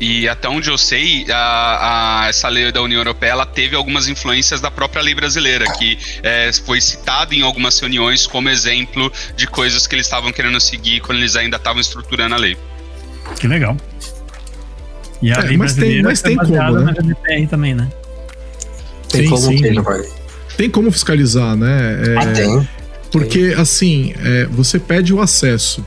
E 0.00 0.28
até 0.28 0.48
onde 0.48 0.68
eu 0.68 0.76
sei, 0.76 1.26
a, 1.30 2.24
a, 2.24 2.28
essa 2.28 2.48
lei 2.48 2.70
da 2.70 2.82
União 2.82 3.00
Europeia 3.00 3.30
ela 3.30 3.46
teve 3.46 3.74
algumas 3.74 4.08
influências 4.08 4.60
da 4.60 4.70
própria 4.70 5.02
lei 5.02 5.14
brasileira, 5.14 5.64
que 5.72 5.98
é, 6.22 6.50
foi 6.52 6.80
citado 6.80 7.34
em 7.34 7.42
algumas 7.42 7.78
reuniões 7.78 8.26
como 8.26 8.48
exemplo 8.48 9.10
de 9.34 9.46
coisas 9.46 9.86
que 9.86 9.94
eles 9.94 10.06
estavam 10.06 10.32
querendo 10.32 10.60
seguir 10.60 11.00
quando 11.00 11.18
eles 11.18 11.34
ainda 11.34 11.56
estavam 11.56 11.80
estruturando 11.80 12.34
a 12.34 12.38
lei. 12.38 12.56
Que 13.40 13.48
legal. 13.48 13.76
E 15.22 15.32
a 15.32 15.36
é, 15.36 15.42
lei 15.42 15.56
mas 15.56 15.74
tem, 15.74 16.02
mas 16.02 16.20
tem 16.20 16.36
como, 16.36 16.80
né? 16.80 16.92
GDPR 16.92 17.46
também, 17.48 17.74
né? 17.74 17.88
Tem 19.08 19.22
sim, 19.22 19.28
como 19.30 19.42
sim. 19.42 19.62
Ter, 19.62 19.82
tem 20.56 20.70
como 20.70 20.90
fiscalizar, 20.90 21.56
né? 21.56 22.02
É, 22.06 22.18
ah, 22.18 22.32
tem. 22.32 22.68
Porque, 23.10 23.54
assim, 23.56 24.14
é, 24.22 24.46
você 24.46 24.78
pede 24.78 25.14
o 25.14 25.20
acesso. 25.20 25.84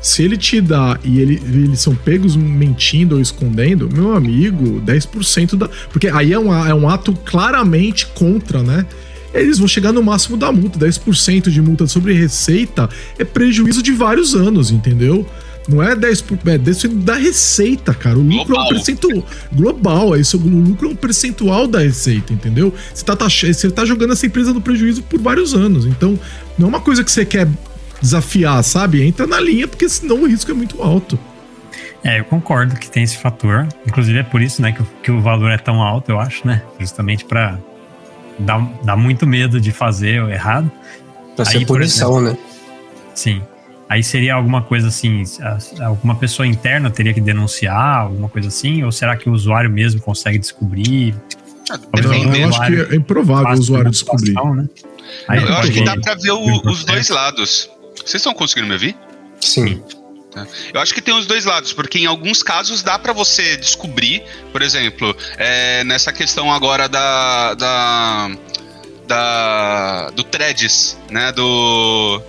Se 0.00 0.22
ele 0.22 0.36
te 0.36 0.60
dá 0.60 0.98
e 1.02 1.20
ele, 1.20 1.42
eles 1.44 1.80
são 1.80 1.94
pegos 1.94 2.36
mentindo 2.36 3.16
ou 3.16 3.20
escondendo, 3.20 3.88
meu 3.92 4.14
amigo, 4.14 4.80
10% 4.80 5.56
da. 5.56 5.68
Porque 5.90 6.08
aí 6.08 6.32
é 6.32 6.38
um, 6.38 6.54
é 6.54 6.74
um 6.74 6.88
ato 6.88 7.12
claramente 7.24 8.06
contra, 8.06 8.62
né? 8.62 8.86
Eles 9.34 9.58
vão 9.58 9.68
chegar 9.68 9.92
no 9.92 10.02
máximo 10.02 10.36
da 10.36 10.50
multa. 10.52 10.78
10% 10.78 11.50
de 11.50 11.60
multa 11.60 11.86
sobre 11.86 12.12
receita 12.12 12.88
é 13.18 13.24
prejuízo 13.24 13.82
de 13.82 13.92
vários 13.92 14.34
anos, 14.34 14.70
entendeu? 14.70 15.26
Não 15.68 15.82
é 15.82 15.94
10%, 15.94 16.38
é 16.46 16.58
10% 16.58 17.02
da 17.02 17.14
receita, 17.14 17.92
cara. 17.92 18.18
O 18.18 18.22
lucro 18.22 18.46
global. 18.46 18.64
é 18.64 18.66
um 18.66 18.68
percentual 18.68 19.26
global. 19.52 20.16
É 20.16 20.20
isso, 20.20 20.38
o 20.38 20.48
lucro 20.48 20.88
é 20.88 20.92
um 20.92 20.96
percentual 20.96 21.66
da 21.66 21.80
receita, 21.80 22.32
entendeu? 22.32 22.72
Você 22.94 23.04
tá, 23.04 23.14
tá, 23.14 23.28
você 23.28 23.70
tá 23.70 23.84
jogando 23.84 24.14
essa 24.14 24.24
empresa 24.24 24.54
no 24.54 24.62
prejuízo 24.62 25.02
por 25.02 25.20
vários 25.20 25.52
anos. 25.52 25.84
Então, 25.84 26.18
não 26.58 26.68
é 26.68 26.68
uma 26.70 26.80
coisa 26.80 27.04
que 27.04 27.12
você 27.12 27.24
quer 27.24 27.46
desafiar, 28.00 28.62
sabe? 28.62 29.02
Entra 29.02 29.26
na 29.26 29.40
linha, 29.40 29.66
porque 29.66 29.88
senão 29.88 30.22
o 30.22 30.26
risco 30.26 30.50
é 30.50 30.54
muito 30.54 30.82
alto. 30.82 31.18
É, 32.04 32.20
eu 32.20 32.24
concordo 32.24 32.76
que 32.76 32.90
tem 32.90 33.02
esse 33.02 33.18
fator. 33.18 33.66
Inclusive 33.86 34.18
é 34.18 34.22
por 34.22 34.40
isso, 34.40 34.62
né, 34.62 34.72
que, 34.72 34.82
que 35.02 35.10
o 35.10 35.20
valor 35.20 35.50
é 35.50 35.58
tão 35.58 35.82
alto, 35.82 36.10
eu 36.10 36.20
acho, 36.20 36.46
né? 36.46 36.62
Justamente 36.78 37.24
para 37.24 37.58
dar, 38.38 38.60
dar 38.84 38.96
muito 38.96 39.26
medo 39.26 39.60
de 39.60 39.72
fazer 39.72 40.22
o 40.22 40.30
errado. 40.30 40.70
Pra 41.34 41.44
ser 41.44 41.66
punição, 41.66 42.18
exemplo, 42.18 42.32
né? 42.32 42.38
Sim. 43.14 43.42
Aí 43.88 44.02
seria 44.02 44.34
alguma 44.34 44.60
coisa 44.60 44.88
assim, 44.88 45.24
alguma 45.80 46.14
pessoa 46.14 46.46
interna 46.46 46.90
teria 46.90 47.14
que 47.14 47.22
denunciar, 47.22 48.00
alguma 48.00 48.28
coisa 48.28 48.48
assim? 48.48 48.82
Ou 48.82 48.92
será 48.92 49.16
que 49.16 49.30
o 49.30 49.32
usuário 49.32 49.70
mesmo 49.70 50.00
consegue 50.00 50.38
descobrir? 50.38 51.14
Ah, 51.70 51.78
eu 51.94 52.48
acho 52.48 52.66
que 52.66 52.94
é 52.94 52.96
improvável 52.96 53.50
o 53.50 53.58
usuário 53.58 53.90
descobrir. 53.90 54.34
Né? 54.34 54.68
eu 55.28 55.54
acho 55.56 55.72
que 55.72 55.84
dá 55.84 55.96
pra 55.96 56.14
ver 56.14 56.32
o, 56.32 56.60
os 56.68 56.84
dois 56.84 57.08
lados. 57.08 57.70
Vocês 58.08 58.22
estão 58.22 58.32
conseguindo 58.32 58.66
me 58.68 58.72
ouvir? 58.72 58.96
Sim. 59.38 59.82
Tá. 60.32 60.46
Eu 60.72 60.80
acho 60.80 60.94
que 60.94 61.02
tem 61.02 61.14
os 61.14 61.26
dois 61.26 61.44
lados, 61.44 61.74
porque 61.74 61.98
em 61.98 62.06
alguns 62.06 62.42
casos 62.42 62.82
dá 62.82 62.98
para 62.98 63.12
você 63.12 63.54
descobrir, 63.58 64.22
por 64.50 64.62
exemplo, 64.62 65.14
é, 65.36 65.84
nessa 65.84 66.10
questão 66.10 66.50
agora 66.50 66.88
da, 66.88 67.52
da, 67.52 68.30
da 69.06 70.10
do 70.10 70.24
threads, 70.24 70.98
né, 71.10 71.32
do 71.32 72.22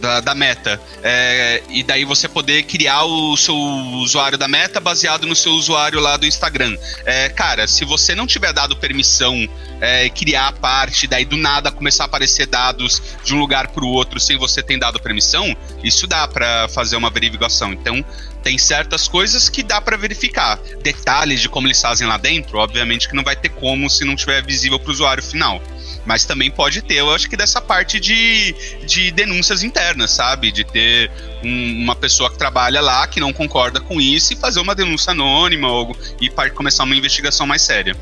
da, 0.00 0.20
da 0.20 0.34
meta. 0.34 0.80
É, 1.02 1.62
e 1.68 1.82
daí 1.82 2.04
você 2.04 2.28
poder 2.28 2.62
criar 2.64 3.04
o 3.04 3.36
seu 3.36 3.56
usuário 3.56 4.38
da 4.38 4.48
meta 4.48 4.80
baseado 4.80 5.26
no 5.26 5.34
seu 5.34 5.52
usuário 5.52 6.00
lá 6.00 6.16
do 6.16 6.26
Instagram. 6.26 6.76
É, 7.04 7.28
cara, 7.28 7.66
se 7.66 7.84
você 7.84 8.14
não 8.14 8.26
tiver 8.26 8.52
dado 8.52 8.76
permissão 8.76 9.48
é, 9.80 10.08
criar 10.08 10.48
a 10.48 10.52
parte, 10.52 11.06
daí 11.06 11.24
do 11.24 11.36
nada 11.36 11.70
começar 11.70 12.04
a 12.04 12.06
aparecer 12.06 12.46
dados 12.46 13.00
de 13.24 13.34
um 13.34 13.38
lugar 13.38 13.68
para 13.68 13.84
o 13.84 13.88
outro 13.88 14.18
sem 14.18 14.36
você 14.36 14.62
ter 14.62 14.78
dado 14.78 15.00
permissão, 15.00 15.56
isso 15.82 16.06
dá 16.06 16.26
para 16.26 16.68
fazer 16.68 16.96
uma 16.96 17.10
verificação. 17.10 17.72
Então, 17.72 18.04
tem 18.42 18.58
certas 18.58 19.08
coisas 19.08 19.48
que 19.48 19.62
dá 19.62 19.80
para 19.80 19.96
verificar. 19.96 20.58
Detalhes 20.82 21.40
de 21.40 21.48
como 21.48 21.66
eles 21.66 21.80
fazem 21.80 22.06
lá 22.06 22.16
dentro, 22.16 22.58
obviamente 22.58 23.08
que 23.08 23.14
não 23.14 23.24
vai 23.24 23.36
ter 23.36 23.50
como 23.50 23.88
se 23.90 24.04
não 24.04 24.16
tiver 24.16 24.44
visível 24.44 24.78
para 24.78 24.88
o 24.88 24.92
usuário 24.92 25.22
final. 25.22 25.60
Mas 26.08 26.24
também 26.24 26.50
pode 26.50 26.80
ter, 26.80 26.94
eu 26.94 27.10
acho 27.10 27.28
que 27.28 27.36
dessa 27.36 27.60
parte 27.60 28.00
de, 28.00 28.54
de 28.86 29.10
denúncias 29.10 29.62
internas, 29.62 30.10
sabe? 30.10 30.50
De 30.50 30.64
ter 30.64 31.10
um, 31.44 31.82
uma 31.82 31.94
pessoa 31.94 32.30
que 32.30 32.38
trabalha 32.38 32.80
lá 32.80 33.06
que 33.06 33.20
não 33.20 33.30
concorda 33.30 33.78
com 33.78 34.00
isso 34.00 34.32
e 34.32 34.36
fazer 34.36 34.58
uma 34.58 34.74
denúncia 34.74 35.10
anônima 35.10 35.70
ou, 35.70 35.94
e 36.18 36.30
começar 36.50 36.84
uma 36.84 36.96
investigação 36.96 37.46
mais 37.46 37.60
séria. 37.60 37.94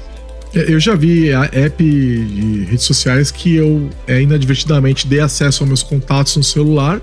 É, 0.54 0.72
eu 0.72 0.78
já 0.78 0.94
vi 0.94 1.32
a 1.32 1.50
app 1.52 1.82
de 1.82 2.64
redes 2.70 2.84
sociais 2.84 3.32
que 3.32 3.56
eu 3.56 3.90
é, 4.06 4.22
inadvertidamente 4.22 5.08
dei 5.08 5.18
acesso 5.18 5.64
aos 5.64 5.68
meus 5.68 5.82
contatos 5.82 6.36
no 6.36 6.44
celular. 6.44 7.00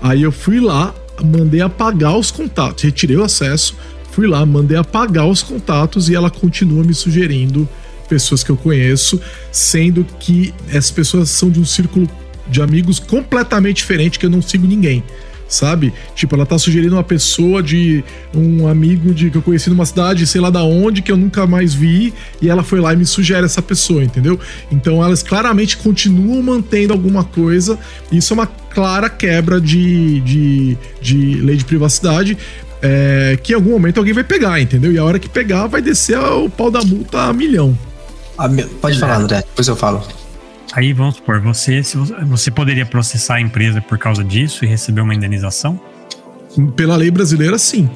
Aí 0.00 0.22
eu 0.22 0.32
fui 0.32 0.60
lá, 0.60 0.94
mandei 1.22 1.60
apagar 1.60 2.16
os 2.16 2.30
contatos, 2.30 2.84
retirei 2.84 3.18
o 3.18 3.22
acesso, 3.22 3.76
fui 4.12 4.26
lá, 4.26 4.46
mandei 4.46 4.78
apagar 4.78 5.26
os 5.26 5.42
contatos 5.42 6.08
e 6.08 6.14
ela 6.14 6.30
continua 6.30 6.82
me 6.82 6.94
sugerindo 6.94 7.68
pessoas 8.08 8.42
que 8.42 8.50
eu 8.50 8.56
conheço, 8.56 9.20
sendo 9.52 10.04
que 10.18 10.54
essas 10.68 10.90
pessoas 10.90 11.30
são 11.30 11.50
de 11.50 11.60
um 11.60 11.64
círculo 11.64 12.08
de 12.48 12.62
amigos 12.62 12.98
completamente 12.98 13.76
diferente 13.76 14.18
que 14.18 14.26
eu 14.26 14.30
não 14.30 14.42
sigo 14.42 14.66
ninguém. 14.66 15.04
Sabe? 15.48 15.94
Tipo, 16.14 16.34
ela 16.34 16.44
tá 16.44 16.58
sugerindo 16.58 16.94
uma 16.94 17.02
pessoa 17.02 17.62
de 17.62 18.04
um 18.34 18.68
amigo 18.68 19.14
de 19.14 19.30
que 19.30 19.38
eu 19.38 19.40
conheci 19.40 19.70
numa 19.70 19.86
cidade, 19.86 20.26
sei 20.26 20.42
lá 20.42 20.50
da 20.50 20.62
onde, 20.62 21.00
que 21.00 21.10
eu 21.10 21.16
nunca 21.16 21.46
mais 21.46 21.72
vi, 21.72 22.12
e 22.42 22.50
ela 22.50 22.62
foi 22.62 22.80
lá 22.80 22.92
e 22.92 22.96
me 22.96 23.06
sugere 23.06 23.46
essa 23.46 23.62
pessoa, 23.62 24.04
entendeu? 24.04 24.38
Então 24.70 25.02
elas 25.02 25.22
claramente 25.22 25.78
continuam 25.78 26.42
mantendo 26.42 26.92
alguma 26.92 27.24
coisa. 27.24 27.78
Isso 28.12 28.34
é 28.34 28.34
uma 28.34 28.46
clara 28.46 29.08
quebra 29.08 29.58
de, 29.58 30.20
de, 30.20 30.76
de 31.00 31.40
lei 31.40 31.56
de 31.56 31.64
privacidade, 31.64 32.36
é, 32.82 33.38
que 33.42 33.52
em 33.52 33.56
algum 33.56 33.70
momento 33.70 33.96
alguém 33.96 34.12
vai 34.12 34.24
pegar, 34.24 34.60
entendeu? 34.60 34.92
E 34.92 34.98
a 34.98 35.04
hora 35.04 35.18
que 35.18 35.30
pegar, 35.30 35.66
vai 35.66 35.80
descer 35.80 36.18
o 36.18 36.50
pau 36.50 36.70
da 36.70 36.82
multa 36.82 37.22
a 37.22 37.32
milhão. 37.32 37.76
Pode 38.80 38.98
falar, 38.98 39.16
André, 39.16 39.38
depois 39.38 39.66
eu 39.66 39.76
falo. 39.76 40.02
Aí 40.72 40.92
vamos 40.92 41.16
supor, 41.16 41.40
você, 41.40 41.82
você 42.26 42.50
poderia 42.50 42.86
processar 42.86 43.36
a 43.36 43.40
empresa 43.40 43.80
por 43.80 43.98
causa 43.98 44.22
disso 44.22 44.64
e 44.64 44.68
receber 44.68 45.00
uma 45.00 45.14
indenização? 45.14 45.80
Pela 46.76 46.96
lei 46.96 47.10
brasileira, 47.10 47.58
sim. 47.58 47.88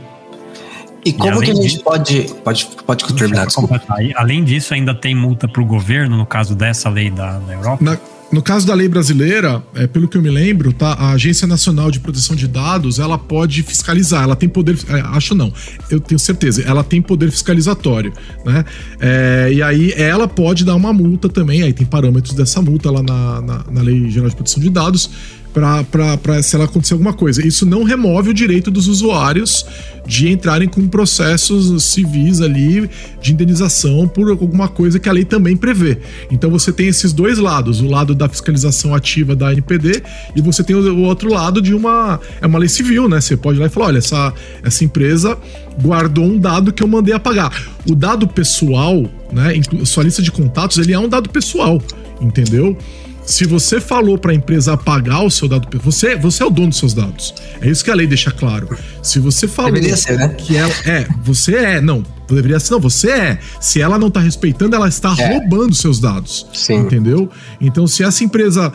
E 1.05 1.12
como 1.12 1.43
e 1.43 1.47
que 1.47 1.51
a 1.51 1.55
gente 1.55 1.68
disso, 1.68 1.82
pode. 1.82 2.34
Pode, 2.45 2.68
pode 2.86 3.14
terminar, 3.14 3.47
desculpa. 3.47 3.82
Além 4.14 4.45
disso, 4.45 4.72
ainda 4.72 4.95
tem 4.95 5.14
multa 5.14 5.49
para 5.49 5.61
o 5.61 5.64
governo, 5.64 6.16
no 6.16 6.26
caso 6.26 6.55
dessa 6.55 6.88
lei 6.88 7.11
da, 7.11 7.38
da 7.38 7.53
Europa? 7.53 7.84
Na, 7.84 7.99
no 8.32 8.40
caso 8.40 8.66
da 8.66 8.74
lei 8.74 8.88
brasileira, 8.88 9.62
é, 9.74 9.86
pelo 9.86 10.08
que 10.08 10.16
eu 10.16 10.22
me 10.22 10.30
lembro, 10.30 10.72
tá, 10.72 10.94
a 10.94 11.10
Agência 11.10 11.46
Nacional 11.46 11.90
de 11.90 12.00
Proteção 12.00 12.34
de 12.34 12.48
Dados, 12.48 12.98
ela 12.98 13.18
pode 13.18 13.62
fiscalizar, 13.62 14.22
ela 14.22 14.34
tem 14.34 14.48
poder, 14.48 14.78
é, 14.88 15.00
acho 15.00 15.34
não, 15.34 15.52
eu 15.90 16.00
tenho 16.00 16.18
certeza, 16.18 16.62
ela 16.62 16.82
tem 16.82 17.02
poder 17.02 17.30
fiscalizatório, 17.30 18.10
né? 18.44 18.64
É, 18.98 19.50
e 19.52 19.62
aí 19.62 19.92
ela 19.92 20.26
pode 20.26 20.64
dar 20.64 20.74
uma 20.74 20.92
multa 20.94 21.28
também, 21.28 21.62
aí 21.62 21.74
tem 21.74 21.86
parâmetros 21.86 22.34
dessa 22.34 22.62
multa 22.62 22.90
lá 22.90 23.02
na, 23.02 23.42
na, 23.42 23.64
na 23.70 23.82
Lei 23.82 24.08
Geral 24.08 24.30
de 24.30 24.34
Proteção 24.34 24.62
de 24.62 24.70
Dados, 24.70 25.10
para 25.53 26.42
se 26.42 26.57
ela 26.57 26.64
acontecer 26.64 26.94
alguma 26.94 27.12
coisa. 27.12 27.46
Isso 27.46 27.66
não 27.66 27.82
remove 27.84 28.30
o 28.30 28.34
direito 28.34 28.70
dos 28.70 28.88
usuários 28.88 29.66
de 30.07 30.28
entrarem 30.28 30.68
com 30.68 30.88
processos 30.88 31.84
civis 31.84 32.40
ali 32.40 32.90
de 33.20 33.32
indenização 33.32 34.09
por 34.09 34.30
alguma 34.30 34.66
coisa 34.68 34.98
que 34.98 35.09
a 35.09 35.12
lei 35.12 35.24
também 35.24 35.57
prevê. 35.57 35.98
Então 36.30 36.50
você 36.50 36.72
tem 36.72 36.88
esses 36.88 37.12
dois 37.12 37.38
lados, 37.38 37.80
o 37.80 37.86
lado 37.86 38.14
da 38.14 38.28
fiscalização 38.28 38.94
ativa 38.94 39.36
da 39.36 39.53
NPD 39.53 40.03
e 40.34 40.40
você 40.40 40.64
tem 40.64 40.74
o 40.74 41.00
outro 41.00 41.30
lado 41.30 41.61
de 41.61 41.74
uma 41.74 42.18
é 42.40 42.46
uma 42.46 42.59
lei 42.59 42.68
civil, 42.68 43.09
né? 43.09 43.20
Você 43.20 43.36
pode 43.36 43.59
ir 43.59 43.61
lá 43.61 43.66
e 43.66 43.70
falar, 43.70 43.86
olha, 43.86 43.98
essa 43.98 44.32
essa 44.62 44.84
empresa 44.84 45.38
guardou 45.80 46.24
um 46.24 46.38
dado 46.38 46.72
que 46.72 46.82
eu 46.82 46.88
mandei 46.88 47.14
apagar. 47.14 47.53
O 47.88 47.94
dado 47.94 48.26
pessoal, 48.26 49.05
né, 49.32 49.55
sua 49.84 50.05
lista 50.05 50.22
de 50.22 50.30
contatos, 50.30 50.78
ele 50.78 50.92
é 50.92 50.98
um 50.98 51.09
dado 51.09 51.28
pessoal, 51.28 51.80
entendeu? 52.20 52.76
Se 53.24 53.46
você 53.46 53.80
falou 53.80 54.18
para 54.18 54.32
a 54.32 54.34
empresa 54.34 54.72
apagar 54.72 55.24
o 55.24 55.30
seu 55.30 55.48
dado, 55.48 55.68
você, 55.80 56.16
você 56.16 56.42
é 56.42 56.46
o 56.46 56.50
dono 56.50 56.68
dos 56.68 56.78
seus 56.78 56.92
dados. 56.92 57.34
É 57.60 57.68
isso 57.68 57.84
que 57.84 57.90
a 57.90 57.94
lei 57.94 58.06
deixa 58.06 58.30
claro. 58.30 58.68
Se 59.02 59.18
você 59.18 59.46
falou 59.46 59.72
deveria 59.72 59.96
ser, 59.96 60.18
né? 60.18 60.28
que 60.28 60.56
ela 60.56 60.74
é, 60.84 61.06
você 61.22 61.54
é, 61.54 61.80
não, 61.80 62.02
deveria 62.28 62.58
ser, 62.58 62.72
não, 62.72 62.80
você 62.80 63.10
é. 63.10 63.38
Se 63.60 63.80
ela 63.80 63.98
não 63.98 64.08
está 64.08 64.20
respeitando, 64.20 64.74
ela 64.74 64.88
está 64.88 65.14
é. 65.18 65.28
roubando 65.28 65.74
seus 65.74 66.00
dados. 66.00 66.46
Sim. 66.52 66.80
Entendeu? 66.80 67.30
Então, 67.60 67.86
se 67.86 68.02
essa 68.02 68.24
empresa 68.24 68.72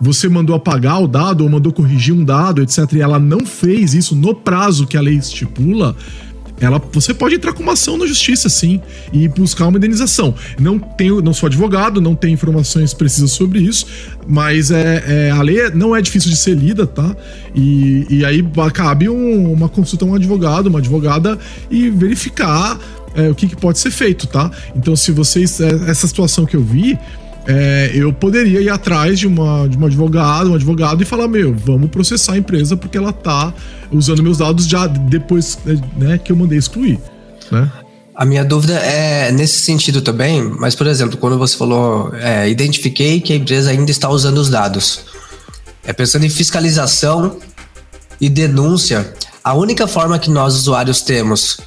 você 0.00 0.28
mandou 0.28 0.56
apagar 0.56 1.02
o 1.02 1.06
dado 1.06 1.44
ou 1.44 1.50
mandou 1.50 1.72
corrigir 1.72 2.14
um 2.14 2.24
dado, 2.24 2.62
etc, 2.62 2.90
e 2.94 3.00
ela 3.02 3.18
não 3.18 3.44
fez 3.44 3.92
isso 3.92 4.16
no 4.16 4.34
prazo 4.34 4.86
que 4.86 4.96
a 4.96 5.00
lei 5.00 5.16
estipula, 5.16 5.94
ela, 6.60 6.80
você 6.92 7.14
pode 7.14 7.34
entrar 7.34 7.52
com 7.52 7.62
uma 7.62 7.72
ação 7.72 7.96
na 7.96 8.06
justiça, 8.06 8.48
sim, 8.48 8.80
e 9.12 9.26
buscar 9.28 9.66
uma 9.66 9.78
indenização. 9.78 10.34
Não 10.58 10.78
tenho, 10.78 11.20
não 11.20 11.32
sou 11.32 11.46
advogado, 11.46 12.00
não 12.00 12.14
tenho 12.14 12.34
informações 12.34 12.92
precisas 12.92 13.32
sobre 13.32 13.60
isso, 13.60 13.86
mas 14.26 14.70
é, 14.70 15.28
é 15.28 15.30
a 15.30 15.40
lei 15.42 15.70
não 15.74 15.94
é 15.94 16.00
difícil 16.00 16.30
de 16.30 16.36
ser 16.36 16.54
lida, 16.54 16.86
tá? 16.86 17.16
E, 17.54 18.06
e 18.08 18.24
aí 18.24 18.44
cabe 18.72 19.08
um, 19.08 19.52
uma 19.52 19.68
consulta 19.68 20.04
a 20.04 20.08
um 20.08 20.14
advogado, 20.14 20.68
uma 20.68 20.78
advogada 20.78 21.38
e 21.70 21.90
verificar 21.90 22.78
é, 23.14 23.28
o 23.28 23.34
que, 23.34 23.48
que, 23.48 23.56
pode 23.56 23.78
ser 23.78 23.90
feito, 23.90 24.26
tá? 24.26 24.50
Então, 24.74 24.94
se 24.94 25.10
vocês. 25.10 25.60
É, 25.60 25.68
essa 25.90 26.06
situação 26.06 26.46
que 26.46 26.56
eu 26.56 26.62
vi, 26.62 26.98
é, 27.50 27.90
eu 27.92 28.12
poderia 28.12 28.60
ir 28.60 28.70
atrás 28.70 29.18
de 29.18 29.26
uma, 29.26 29.68
de 29.68 29.76
uma 29.76 29.88
advogada, 29.88 30.48
um 30.48 30.54
advogado 30.54 31.02
e 31.02 31.04
falar: 31.04 31.26
meu, 31.26 31.52
vamos 31.52 31.90
processar 31.90 32.34
a 32.34 32.38
empresa 32.38 32.76
porque 32.76 32.96
ela 32.96 33.12
tá 33.12 33.52
usando 33.90 34.22
meus 34.22 34.38
dados 34.38 34.68
já 34.68 34.86
depois 34.86 35.58
né, 35.96 36.16
que 36.16 36.30
eu 36.30 36.36
mandei 36.36 36.56
excluir. 36.56 37.00
Né? 37.50 37.68
A 38.14 38.24
minha 38.24 38.44
dúvida 38.44 38.74
é 38.74 39.32
nesse 39.32 39.60
sentido 39.62 40.00
também, 40.00 40.42
mas, 40.42 40.76
por 40.76 40.86
exemplo, 40.86 41.16
quando 41.16 41.38
você 41.38 41.56
falou, 41.56 42.14
é, 42.14 42.48
identifiquei 42.48 43.20
que 43.20 43.32
a 43.32 43.36
empresa 43.36 43.70
ainda 43.70 43.90
está 43.90 44.08
usando 44.08 44.38
os 44.38 44.48
dados. 44.48 45.06
É 45.82 45.92
pensando 45.92 46.24
em 46.24 46.30
fiscalização 46.30 47.38
e 48.20 48.28
denúncia, 48.28 49.12
a 49.42 49.54
única 49.54 49.88
forma 49.88 50.18
que 50.18 50.30
nós, 50.30 50.54
usuários, 50.54 51.00
temos 51.00 51.58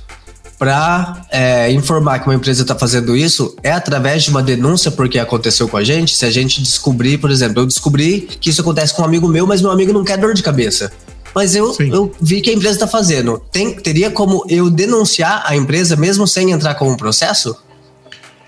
para 0.63 1.25
é, 1.29 1.69
informar 1.73 2.19
que 2.19 2.25
uma 2.25 2.35
empresa 2.35 2.61
está 2.61 2.73
fazendo 2.73 3.17
isso 3.17 3.53
é 3.61 3.73
através 3.73 4.23
de 4.23 4.29
uma 4.29 4.41
denúncia 4.41 4.89
porque 4.89 5.19
aconteceu 5.19 5.67
com 5.67 5.75
a 5.75 5.83
gente. 5.83 6.15
Se 6.15 6.25
a 6.25 6.31
gente 6.31 6.61
descobrir, 6.61 7.17
por 7.17 7.29
exemplo, 7.29 7.61
eu 7.61 7.65
descobri 7.65 8.21
que 8.39 8.49
isso 8.49 8.61
acontece 8.61 8.95
com 8.95 9.01
um 9.01 9.05
amigo 9.05 9.27
meu, 9.27 9.45
mas 9.45 9.61
meu 9.61 9.71
amigo 9.71 9.91
não 9.91 10.05
quer 10.05 10.17
dor 10.17 10.33
de 10.33 10.41
cabeça. 10.41 10.89
Mas 11.35 11.53
eu, 11.53 11.75
eu 11.81 12.15
vi 12.21 12.39
que 12.39 12.49
a 12.49 12.53
empresa 12.53 12.75
está 12.75 12.87
fazendo. 12.87 13.41
Tem, 13.51 13.75
teria 13.75 14.09
como 14.09 14.45
eu 14.47 14.69
denunciar 14.69 15.43
a 15.45 15.53
empresa 15.53 15.97
mesmo 15.97 16.25
sem 16.25 16.51
entrar 16.51 16.75
com 16.75 16.89
um 16.89 16.95
processo? 16.95 17.53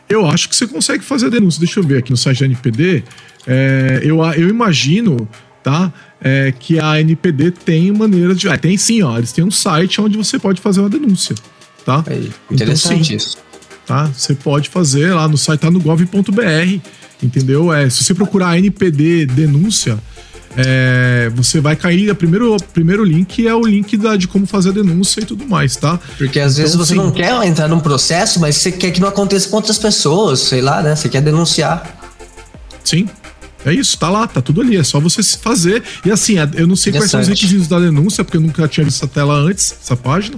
Eu 0.07 0.26
acho 0.26 0.47
que 0.47 0.55
você 0.55 0.68
consegue 0.68 1.03
fazer 1.03 1.26
a 1.26 1.30
denúncia. 1.30 1.59
Deixa 1.59 1.82
eu 1.82 1.84
ver 1.84 1.97
aqui 1.97 2.11
no 2.11 2.18
site 2.18 2.39
da 2.39 2.45
NPD. 2.45 3.03
É, 3.45 3.99
eu, 4.01 4.24
eu 4.36 4.47
imagino 4.47 5.28
tá? 5.61 5.91
É, 6.22 6.53
que 6.57 6.80
a 6.80 6.97
NPD 7.01 7.51
tem 7.51 7.91
maneira 7.91 8.34
de. 8.34 8.47
É, 8.47 8.55
tem 8.55 8.78
sim, 8.78 9.01
ó. 9.01 9.18
Eles 9.18 9.34
têm 9.34 9.43
um 9.43 9.51
site 9.51 9.99
onde 9.99 10.18
você 10.18 10.39
pode 10.39 10.61
fazer 10.61 10.80
uma 10.80 10.89
denúncia 10.89 11.36
tá? 11.86 12.03
É 12.07 12.53
interessante 12.53 12.93
então, 12.93 13.05
sim, 13.05 13.15
isso. 13.15 13.38
Tá? 13.86 14.05
Você 14.05 14.33
pode 14.33 14.69
fazer 14.69 15.13
lá 15.13 15.27
no 15.27 15.38
site, 15.38 15.59
tá 15.59 15.69
no 15.69 15.79
gov.br, 15.79 16.79
entendeu? 17.21 17.71
É, 17.71 17.89
se 17.89 18.03
você 18.03 18.13
procurar 18.13 18.57
NPD 18.57 19.27
denúncia, 19.27 19.99
é, 20.57 21.29
você 21.36 21.61
vai 21.61 21.75
cair. 21.75 22.09
O 22.09 22.15
primeiro, 22.15 22.57
primeiro 22.73 23.03
link 23.03 23.45
é 23.45 23.53
o 23.53 23.65
link 23.65 23.95
da, 23.97 24.15
de 24.15 24.27
como 24.27 24.47
fazer 24.47 24.69
a 24.69 24.73
denúncia 24.73 25.21
e 25.21 25.25
tudo 25.25 25.47
mais, 25.47 25.75
tá? 25.75 25.99
Porque 26.17 26.39
às 26.39 26.53
então, 26.53 26.63
vezes 26.63 26.75
você 26.75 26.93
sim. 26.93 26.99
não 26.99 27.11
quer 27.11 27.31
entrar 27.45 27.67
num 27.67 27.79
processo, 27.79 28.39
mas 28.39 28.55
você 28.55 28.71
quer 28.71 28.91
que 28.91 28.99
não 28.99 29.07
aconteça 29.07 29.49
com 29.49 29.57
outras 29.57 29.77
pessoas, 29.77 30.39
sei 30.39 30.61
lá, 30.61 30.81
né? 30.81 30.95
Você 30.95 31.09
quer 31.09 31.21
denunciar. 31.21 31.95
Sim. 32.83 33.07
É 33.65 33.73
isso, 33.73 33.97
tá 33.97 34.09
lá, 34.09 34.27
tá 34.27 34.41
tudo 34.41 34.61
ali. 34.61 34.77
É 34.77 34.83
só 34.83 34.99
você 34.99 35.23
se 35.23 35.39
fazer. 35.39 35.83
E 36.05 36.11
assim, 36.11 36.36
eu 36.53 36.67
não 36.67 36.75
sei 36.75 36.93
quais 36.93 37.09
são 37.09 37.19
os 37.19 37.27
requisitos 37.27 37.67
da 37.67 37.79
denúncia, 37.79 38.23
porque 38.23 38.38
eu 38.38 38.41
nunca 38.41 38.67
tinha 38.67 38.86
visto 38.86 38.97
essa 38.97 39.07
tela 39.07 39.33
antes, 39.33 39.75
essa 39.81 39.97
página. 39.97 40.38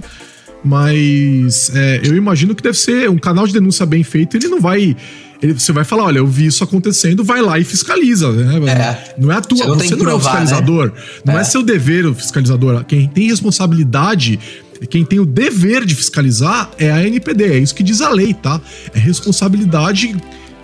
Mas 0.64 1.70
é, 1.74 2.00
eu 2.04 2.16
imagino 2.16 2.54
que 2.54 2.62
deve 2.62 2.78
ser 2.78 3.08
um 3.08 3.18
canal 3.18 3.46
de 3.46 3.52
denúncia 3.52 3.86
bem 3.86 4.02
feito, 4.02 4.36
ele 4.36 4.48
não 4.48 4.60
vai. 4.60 4.96
Ele, 5.40 5.52
você 5.52 5.70
vai 5.72 5.84
falar, 5.84 6.04
olha, 6.04 6.18
eu 6.18 6.26
vi 6.26 6.46
isso 6.46 6.64
acontecendo, 6.64 7.22
vai 7.22 7.40
lá 7.40 7.58
e 7.58 7.64
fiscaliza, 7.64 8.32
né? 8.32 8.70
É. 8.70 9.14
Não 9.16 9.30
é 9.30 9.36
a 9.36 9.40
tua, 9.40 9.58
você 9.58 9.66
não, 9.66 9.78
você 9.78 9.96
não 9.96 9.98
provar, 9.98 10.12
é 10.12 10.16
o 10.16 10.20
fiscalizador. 10.20 10.86
Né? 10.86 10.92
Não 11.24 11.38
é. 11.38 11.40
é 11.40 11.44
seu 11.44 11.62
dever 11.62 12.06
o 12.06 12.14
fiscalizador. 12.14 12.84
Quem 12.84 13.06
tem 13.06 13.28
responsabilidade 13.28 14.38
quem 14.86 15.04
tem 15.04 15.18
o 15.18 15.26
dever 15.26 15.84
de 15.84 15.94
fiscalizar 15.94 16.70
é 16.78 16.90
a 16.90 17.04
NPD, 17.04 17.44
é 17.44 17.58
isso 17.58 17.74
que 17.74 17.82
diz 17.82 18.00
a 18.00 18.10
lei, 18.10 18.32
tá? 18.32 18.60
É 18.94 18.98
responsabilidade 18.98 20.16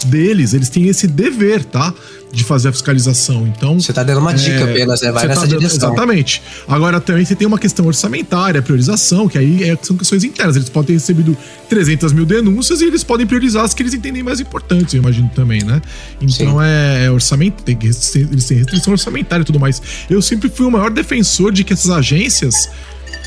deles, 0.06 0.54
eles 0.54 0.68
têm 0.68 0.86
esse 0.86 1.06
dever, 1.06 1.64
tá? 1.64 1.92
De 2.34 2.44
fazer 2.44 2.68
a 2.68 2.72
fiscalização. 2.72 3.46
Então. 3.46 3.78
Você 3.78 3.92
tá 3.92 4.02
dando 4.02 4.18
uma 4.18 4.34
dica 4.34 4.60
é, 4.60 4.62
apenas, 4.64 5.00
né? 5.02 5.12
Vai 5.12 5.28
nessa 5.28 5.42
tá 5.42 5.46
direção. 5.46 5.78
Dando, 5.78 5.92
exatamente. 5.92 6.42
Agora 6.66 7.00
também 7.00 7.24
você 7.24 7.34
tem 7.34 7.46
uma 7.46 7.58
questão 7.58 7.86
orçamentária, 7.86 8.60
priorização, 8.60 9.28
que 9.28 9.38
aí 9.38 9.62
é, 9.62 9.78
são 9.80 9.96
questões 9.96 10.24
internas. 10.24 10.56
Eles 10.56 10.68
podem 10.68 10.88
ter 10.88 10.92
recebido 10.94 11.36
300 11.68 12.12
mil 12.12 12.26
denúncias 12.26 12.80
e 12.80 12.84
eles 12.84 13.04
podem 13.04 13.26
priorizar 13.26 13.64
as 13.64 13.74
que 13.74 13.82
eles 13.82 13.94
entendem 13.94 14.22
mais 14.22 14.40
importantes, 14.40 14.94
eu 14.94 15.00
imagino 15.00 15.30
também, 15.34 15.62
né? 15.62 15.80
Então 16.20 16.62
é, 16.62 17.06
é, 17.06 17.10
orçamento, 17.10 17.62
tem 17.62 17.76
que, 17.76 17.86
eles 17.86 18.46
têm 18.46 18.58
restrição 18.58 18.92
orçamentária 18.92 19.42
e 19.42 19.46
tudo 19.46 19.60
mais. 19.60 19.80
Eu 20.08 20.20
sempre 20.22 20.48
fui 20.48 20.66
o 20.66 20.70
maior 20.70 20.90
defensor 20.90 21.52
de 21.52 21.64
que 21.64 21.72
essas 21.72 21.90
agências 21.90 22.68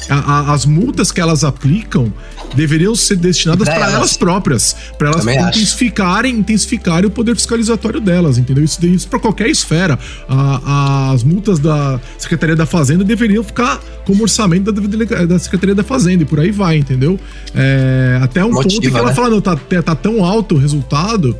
a, 0.10 0.16
a, 0.16 0.53
as 0.53 0.66
multas 0.66 1.12
que 1.12 1.20
elas 1.20 1.43
aplicam 1.43 2.12
deveriam 2.55 2.95
ser 2.95 3.18
destinadas 3.18 3.68
para 3.68 3.78
elas, 3.78 3.93
elas, 3.93 4.18
próprias, 4.18 4.76
para 4.97 5.10
elas 5.10 5.26
intensificarem, 5.26 6.36
intensificarem 6.36 7.08
o 7.08 7.12
poder 7.12 7.36
fiscalizatório 7.36 7.99
delas, 7.99 8.38
entendeu? 8.38 8.64
Isso, 8.64 8.84
isso 8.86 9.08
para 9.08 9.20
qualquer 9.20 9.49
esfera. 9.49 9.99
A, 10.28 11.12
as 11.12 11.24
multas 11.24 11.60
da 11.60 11.99
Secretaria 12.18 12.55
da 12.55 12.66
Fazenda 12.66 13.03
deveriam 13.03 13.43
ficar 13.43 13.80
como 14.05 14.24
orçamento 14.24 14.72
da, 14.72 15.26
da 15.26 15.39
Secretaria 15.39 15.76
da 15.76 15.84
Fazenda 15.84 16.24
e 16.24 16.26
por 16.26 16.39
aí 16.39 16.51
vai, 16.51 16.78
entendeu? 16.78 17.20
É, 17.53 18.20
até 18.22 18.43
um 18.43 18.51
Motiva, 18.51 18.70
ponto 18.70 18.91
que 18.91 18.97
ela 18.97 19.10
né? 19.10 19.16
fala, 19.16 19.30
não, 19.30 19.41
tá, 19.41 19.55
tá 19.55 19.95
tão 19.95 20.24
alto 20.24 20.55
o 20.55 20.58
resultado 20.58 21.36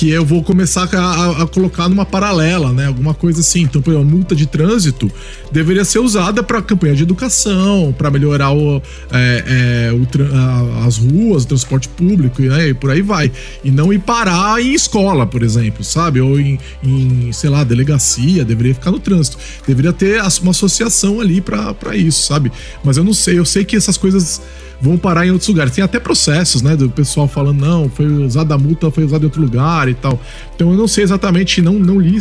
que 0.00 0.08
eu 0.08 0.24
vou 0.24 0.42
começar 0.42 0.88
a, 0.94 1.42
a, 1.42 1.46
colocar 1.46 1.86
numa 1.86 2.06
paralela, 2.06 2.72
né? 2.72 2.86
Alguma 2.86 3.12
coisa 3.12 3.40
assim. 3.40 3.64
Então, 3.64 3.82
por 3.82 3.90
exemplo, 3.90 4.08
a 4.08 4.10
multa 4.10 4.34
de 4.34 4.46
trânsito 4.46 5.12
deveria 5.52 5.84
ser 5.84 5.98
usada 5.98 6.42
para 6.42 6.62
campanha 6.62 6.94
de 6.94 7.02
educação, 7.02 7.94
para 7.98 8.10
melhorar 8.10 8.50
o, 8.50 8.82
é, 9.12 9.90
é, 9.90 9.92
o 9.92 10.00
a, 10.34 10.86
as 10.86 10.96
ruas, 10.96 11.44
o 11.44 11.48
transporte 11.48 11.86
público 11.86 12.40
né? 12.40 12.70
e 12.70 12.72
por 12.72 12.90
aí 12.90 13.02
vai. 13.02 13.30
E 13.62 13.70
não 13.70 13.92
ir 13.92 13.98
parar 13.98 14.58
em 14.62 14.72
escola, 14.72 15.26
por 15.26 15.42
exemplo, 15.42 15.84
sabe? 15.84 16.18
Ou 16.18 16.40
em, 16.40 16.58
em 16.82 17.30
sei 17.30 17.50
lá, 17.50 17.62
delegacia, 17.62 18.42
deveria 18.42 18.72
ficar 18.72 18.92
no 18.92 18.98
trânsito. 18.98 19.36
Deveria 19.66 19.92
ter 19.92 20.22
uma 20.40 20.52
associação 20.52 21.20
ali 21.20 21.42
para 21.42 21.94
isso, 21.94 22.26
sabe? 22.26 22.50
Mas 22.82 22.96
eu 22.96 23.04
não 23.04 23.12
sei, 23.12 23.38
eu 23.38 23.44
sei 23.44 23.66
que 23.66 23.76
essas 23.76 23.98
coisas 23.98 24.40
vão 24.80 24.96
parar 24.96 25.26
em 25.26 25.30
outros 25.30 25.48
lugares. 25.48 25.74
Tem 25.74 25.84
até 25.84 26.00
processos, 26.00 26.62
né, 26.62 26.76
do 26.76 26.88
pessoal 26.88 27.28
falando, 27.28 27.60
não, 27.60 27.88
foi 27.88 28.06
usada 28.06 28.54
a 28.54 28.58
multa, 28.58 28.90
foi 28.90 29.04
usada 29.04 29.24
em 29.24 29.26
outro 29.26 29.40
lugar 29.40 29.88
e 29.88 29.94
tal. 29.94 30.20
Então 30.54 30.70
eu 30.70 30.76
não 30.76 30.88
sei 30.88 31.04
exatamente, 31.04 31.60
não, 31.60 31.74
não 31.74 32.00
li 32.00 32.18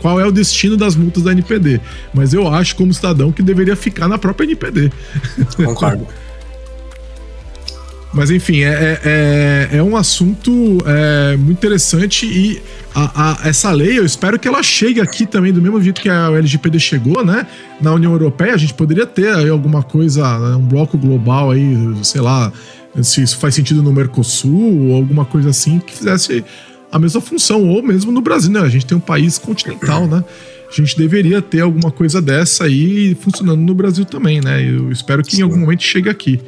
qual 0.00 0.20
é 0.20 0.26
o 0.26 0.32
destino 0.32 0.76
das 0.76 0.96
multas 0.96 1.22
da 1.22 1.30
NPD, 1.30 1.80
mas 2.12 2.34
eu 2.34 2.48
acho 2.48 2.74
como 2.74 2.92
cidadão 2.92 3.30
que 3.30 3.40
deveria 3.40 3.76
ficar 3.76 4.08
na 4.08 4.18
própria 4.18 4.44
NPD. 4.44 4.90
Concordo. 5.56 6.06
Mas 8.12 8.30
enfim, 8.30 8.60
é, 8.60 8.68
é, 8.68 9.68
é, 9.72 9.76
é 9.78 9.82
um 9.82 9.96
assunto 9.96 10.78
é, 10.84 11.36
muito 11.36 11.58
interessante 11.58 12.26
e 12.26 12.62
a, 12.94 13.44
a, 13.44 13.48
essa 13.48 13.70
lei, 13.72 13.98
eu 13.98 14.04
espero 14.04 14.38
que 14.38 14.46
ela 14.46 14.62
chegue 14.62 15.00
aqui 15.00 15.24
também, 15.24 15.50
do 15.50 15.62
mesmo 15.62 15.80
jeito 15.80 16.00
que 16.00 16.10
a 16.10 16.30
LGPD 16.30 16.78
chegou, 16.78 17.24
né? 17.24 17.46
Na 17.80 17.92
União 17.92 18.12
Europeia, 18.12 18.52
a 18.52 18.58
gente 18.58 18.74
poderia 18.74 19.06
ter 19.06 19.34
aí 19.34 19.48
alguma 19.48 19.82
coisa, 19.82 20.38
né, 20.38 20.56
um 20.56 20.66
bloco 20.66 20.98
global 20.98 21.50
aí, 21.52 21.74
sei 22.02 22.20
lá, 22.20 22.52
se 23.02 23.22
isso 23.22 23.38
faz 23.38 23.54
sentido 23.54 23.82
no 23.82 23.90
Mercosul 23.92 24.88
ou 24.88 24.96
alguma 24.96 25.24
coisa 25.24 25.48
assim 25.48 25.78
que 25.78 25.96
fizesse 25.96 26.44
a 26.90 26.98
mesma 26.98 27.22
função, 27.22 27.66
ou 27.66 27.82
mesmo 27.82 28.12
no 28.12 28.20
Brasil, 28.20 28.50
né? 28.50 28.60
A 28.60 28.68
gente 28.68 28.84
tem 28.84 28.98
um 28.98 29.00
país 29.00 29.38
continental, 29.38 30.06
né? 30.06 30.22
A 30.70 30.74
gente 30.74 30.96
deveria 30.96 31.40
ter 31.40 31.60
alguma 31.60 31.90
coisa 31.90 32.20
dessa 32.20 32.64
aí 32.64 33.14
funcionando 33.14 33.60
no 33.60 33.74
Brasil 33.74 34.04
também, 34.04 34.42
né? 34.42 34.62
Eu 34.62 34.92
espero 34.92 35.22
que 35.22 35.38
em 35.38 35.42
algum 35.42 35.56
momento 35.56 35.82
chegue 35.82 36.10
aqui. 36.10 36.38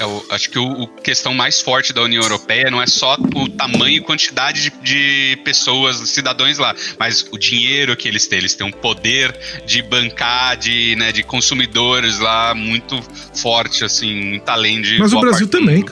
Eu 0.00 0.24
acho 0.30 0.48
que 0.48 0.58
o, 0.58 0.64
o, 0.64 0.86
questão 0.88 1.34
mais 1.34 1.60
forte 1.60 1.92
da 1.92 2.00
União 2.00 2.22
Europeia 2.22 2.70
não 2.70 2.80
é 2.80 2.86
só 2.86 3.18
o 3.36 3.48
tamanho 3.50 3.98
e 3.98 4.00
quantidade 4.00 4.62
de, 4.62 4.72
de, 4.82 5.36
pessoas, 5.44 5.96
cidadãos 6.08 6.56
lá, 6.56 6.74
mas 6.98 7.22
o 7.30 7.36
dinheiro 7.36 7.94
que 7.94 8.08
eles 8.08 8.26
têm. 8.26 8.38
Eles 8.38 8.54
têm 8.54 8.66
um 8.66 8.72
poder 8.72 9.38
de 9.66 9.82
bancar, 9.82 10.56
de, 10.56 10.96
né, 10.96 11.12
de 11.12 11.22
consumidores 11.22 12.18
lá 12.18 12.54
muito 12.54 12.98
forte, 13.34 13.84
assim, 13.84 14.14
muito 14.24 14.48
além 14.48 14.80
de. 14.80 14.98
Mas 14.98 15.12
o 15.12 15.20
Brasil 15.20 15.46
também, 15.46 15.84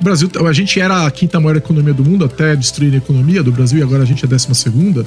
O 0.00 0.04
Brasil, 0.04 0.30
a 0.46 0.52
gente 0.52 0.80
era 0.80 1.04
a 1.04 1.10
quinta 1.10 1.40
maior 1.40 1.56
economia 1.56 1.92
do 1.92 2.04
mundo 2.04 2.24
até 2.24 2.54
destruir 2.54 2.94
a 2.94 2.98
economia 2.98 3.42
do 3.42 3.50
Brasil 3.50 3.80
e 3.80 3.82
agora 3.82 4.04
a 4.04 4.06
gente 4.06 4.22
é 4.22 4.26
a 4.26 4.30
décima 4.30 4.54
segunda. 4.54 5.04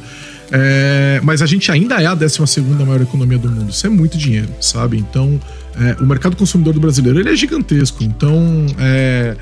É, 0.51 1.21
mas 1.23 1.41
a 1.41 1.45
gente 1.45 1.71
ainda 1.71 2.01
é 2.01 2.05
a 2.05 2.13
12 2.13 2.61
maior 2.85 3.01
economia 3.01 3.37
do 3.37 3.49
mundo. 3.49 3.69
Isso 3.69 3.87
é 3.87 3.89
muito 3.89 4.17
dinheiro, 4.17 4.49
sabe? 4.59 4.97
Então, 4.97 5.39
é, 5.79 6.01
o 6.01 6.05
mercado 6.05 6.35
consumidor 6.35 6.73
do 6.73 6.79
brasileiro 6.79 7.19
ele 7.19 7.29
é 7.29 7.35
gigantesco. 7.35 8.03
Então, 8.03 8.65
é, 8.79 9.35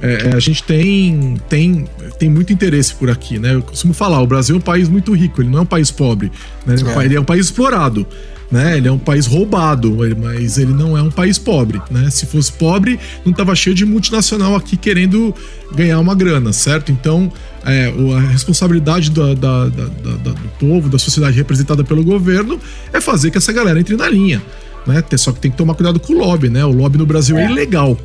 é, 0.00 0.28
é, 0.28 0.34
a 0.34 0.40
gente 0.40 0.62
tem, 0.62 1.36
tem, 1.48 1.88
tem 2.18 2.28
muito 2.28 2.52
interesse 2.52 2.94
por 2.94 3.10
aqui, 3.10 3.38
né? 3.38 3.54
Eu 3.54 3.62
costumo 3.62 3.94
falar, 3.94 4.20
o 4.20 4.26
Brasil 4.26 4.54
é 4.54 4.58
um 4.58 4.62
país 4.62 4.88
muito 4.88 5.14
rico, 5.14 5.40
ele 5.40 5.48
não 5.48 5.60
é 5.60 5.62
um 5.62 5.66
país 5.66 5.90
pobre, 5.90 6.30
né? 6.66 6.74
Ele 7.04 7.16
é 7.16 7.20
um 7.20 7.22
é. 7.22 7.26
país 7.26 7.46
explorado. 7.46 8.06
Né? 8.52 8.76
Ele 8.76 8.86
é 8.86 8.92
um 8.92 8.98
país 8.98 9.26
roubado, 9.26 9.96
mas 10.22 10.58
ele 10.58 10.72
não 10.72 10.96
é 10.96 11.02
um 11.02 11.10
país 11.10 11.38
pobre, 11.38 11.80
né? 11.90 12.08
Se 12.10 12.26
fosse 12.26 12.52
pobre, 12.52 13.00
não 13.24 13.32
tava 13.32 13.54
cheio 13.54 13.74
de 13.74 13.84
multinacional 13.84 14.54
aqui 14.54 14.76
querendo 14.76 15.34
ganhar 15.74 15.98
uma 15.98 16.14
grana, 16.14 16.52
certo? 16.52 16.92
Então, 16.92 17.32
é, 17.64 17.92
a 18.14 18.20
responsabilidade 18.20 19.10
da, 19.10 19.34
da, 19.34 19.64
da, 19.68 19.70
do 19.70 20.48
povo, 20.60 20.88
da 20.88 20.98
sociedade 20.98 21.36
representada 21.36 21.82
pelo 21.82 22.04
governo, 22.04 22.60
é 22.92 23.00
fazer 23.00 23.30
que 23.30 23.38
essa 23.38 23.52
galera 23.52 23.80
entre 23.80 23.96
na 23.96 24.08
linha. 24.08 24.40
Né? 24.86 25.02
Só 25.16 25.32
que 25.32 25.40
tem 25.40 25.50
que 25.50 25.56
tomar 25.56 25.74
cuidado 25.74 25.98
com 25.98 26.12
o 26.12 26.18
lobby, 26.18 26.48
né? 26.48 26.64
O 26.64 26.72
lobby 26.72 26.98
no 26.98 27.06
Brasil 27.06 27.36
é, 27.38 27.44
é 27.44 27.50
ilegal, 27.50 27.96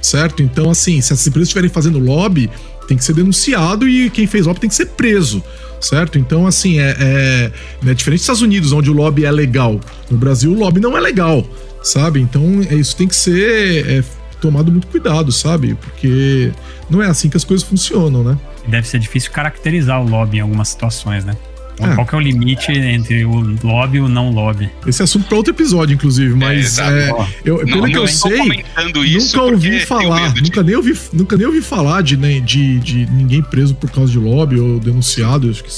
certo? 0.00 0.42
Então, 0.42 0.70
assim, 0.70 1.00
se 1.00 1.12
as 1.12 1.26
empresas 1.26 1.48
estiverem 1.48 1.70
fazendo 1.70 1.98
lobby, 1.98 2.50
tem 2.86 2.96
que 2.96 3.04
ser 3.04 3.14
denunciado 3.14 3.88
e 3.88 4.10
quem 4.10 4.26
fez 4.26 4.46
lobby 4.46 4.60
tem 4.60 4.68
que 4.68 4.74
ser 4.74 4.86
preso, 4.86 5.42
certo? 5.80 6.18
Então, 6.18 6.46
assim, 6.46 6.78
é, 6.78 6.96
é, 6.98 7.52
é 7.86 7.94
diferente 7.94 8.18
dos 8.18 8.22
Estados 8.22 8.42
Unidos, 8.42 8.72
onde 8.72 8.90
o 8.90 8.92
lobby 8.92 9.24
é 9.24 9.30
legal. 9.30 9.80
No 10.10 10.18
Brasil, 10.18 10.52
o 10.52 10.58
lobby 10.58 10.80
não 10.80 10.96
é 10.96 11.00
legal, 11.00 11.46
sabe? 11.82 12.20
Então, 12.20 12.42
é, 12.68 12.74
isso 12.74 12.96
tem 12.96 13.06
que 13.06 13.14
ser 13.14 13.88
é, 13.88 14.04
tomado 14.40 14.72
muito 14.72 14.86
cuidado, 14.86 15.30
sabe? 15.30 15.74
Porque 15.74 16.52
não 16.88 17.02
é 17.02 17.06
assim 17.06 17.28
que 17.28 17.36
as 17.36 17.44
coisas 17.44 17.66
funcionam, 17.66 18.24
né? 18.24 18.38
Deve 18.66 18.86
ser 18.86 18.98
difícil 18.98 19.30
caracterizar 19.30 20.00
o 20.00 20.08
lobby 20.08 20.38
em 20.38 20.40
algumas 20.40 20.68
situações, 20.68 21.24
né? 21.24 21.36
É. 21.80 21.94
Qual 21.94 22.06
que 22.06 22.14
é 22.14 22.18
o 22.18 22.20
limite 22.20 22.72
entre 22.72 23.24
o 23.24 23.56
lobby 23.62 23.98
e 23.98 24.00
o 24.00 24.08
não 24.08 24.30
lobby? 24.30 24.70
Esse 24.86 25.02
é 25.02 25.04
assunto 25.04 25.26
para 25.26 25.36
outro 25.36 25.52
episódio, 25.52 25.94
inclusive, 25.94 26.34
mas 26.34 26.78
é, 26.78 27.08
é, 27.08 27.10
eu, 27.44 27.58
não, 27.58 27.64
pelo 27.64 27.80
não, 27.82 27.90
que 27.90 27.98
eu 27.98 28.06
sei, 28.06 28.38
nunca 28.38 29.42
ouvi 29.42 29.80
falar, 29.80 30.34
nunca 30.34 30.62
nem 30.62 30.76
ouvi, 30.76 30.98
nunca 31.12 31.36
nem 31.36 31.46
ouvi 31.46 31.62
falar 31.62 32.02
de, 32.02 32.16
né, 32.16 32.40
de, 32.40 32.78
de 32.80 33.06
ninguém 33.06 33.42
preso 33.42 33.74
por 33.74 33.90
causa 33.90 34.12
de 34.12 34.18
lobby 34.18 34.58
ou 34.58 34.78
denunciado. 34.78 35.48
Acho 35.50 35.64
que 35.64 35.70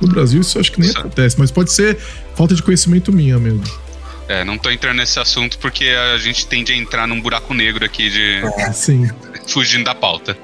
no 0.00 0.08
Brasil 0.08 0.40
isso 0.40 0.58
acho 0.58 0.72
que 0.72 0.80
nem 0.80 0.88
isso. 0.88 0.98
acontece, 0.98 1.38
mas 1.38 1.50
pode 1.50 1.72
ser 1.72 1.98
falta 2.34 2.54
de 2.54 2.62
conhecimento 2.62 3.12
minha 3.12 3.38
mesmo. 3.38 3.62
É, 4.28 4.44
não 4.44 4.56
tô 4.56 4.70
entrando 4.70 4.98
nesse 4.98 5.18
assunto 5.18 5.58
porque 5.58 5.86
a 5.86 6.16
gente 6.16 6.46
tende 6.46 6.72
a 6.72 6.76
entrar 6.76 7.06
num 7.06 7.20
buraco 7.20 7.52
negro 7.52 7.84
aqui 7.84 8.08
de. 8.08 8.40
É, 8.58 8.72
sim. 8.72 9.10
fugindo 9.46 9.84
da 9.84 9.94
pauta. 9.94 10.38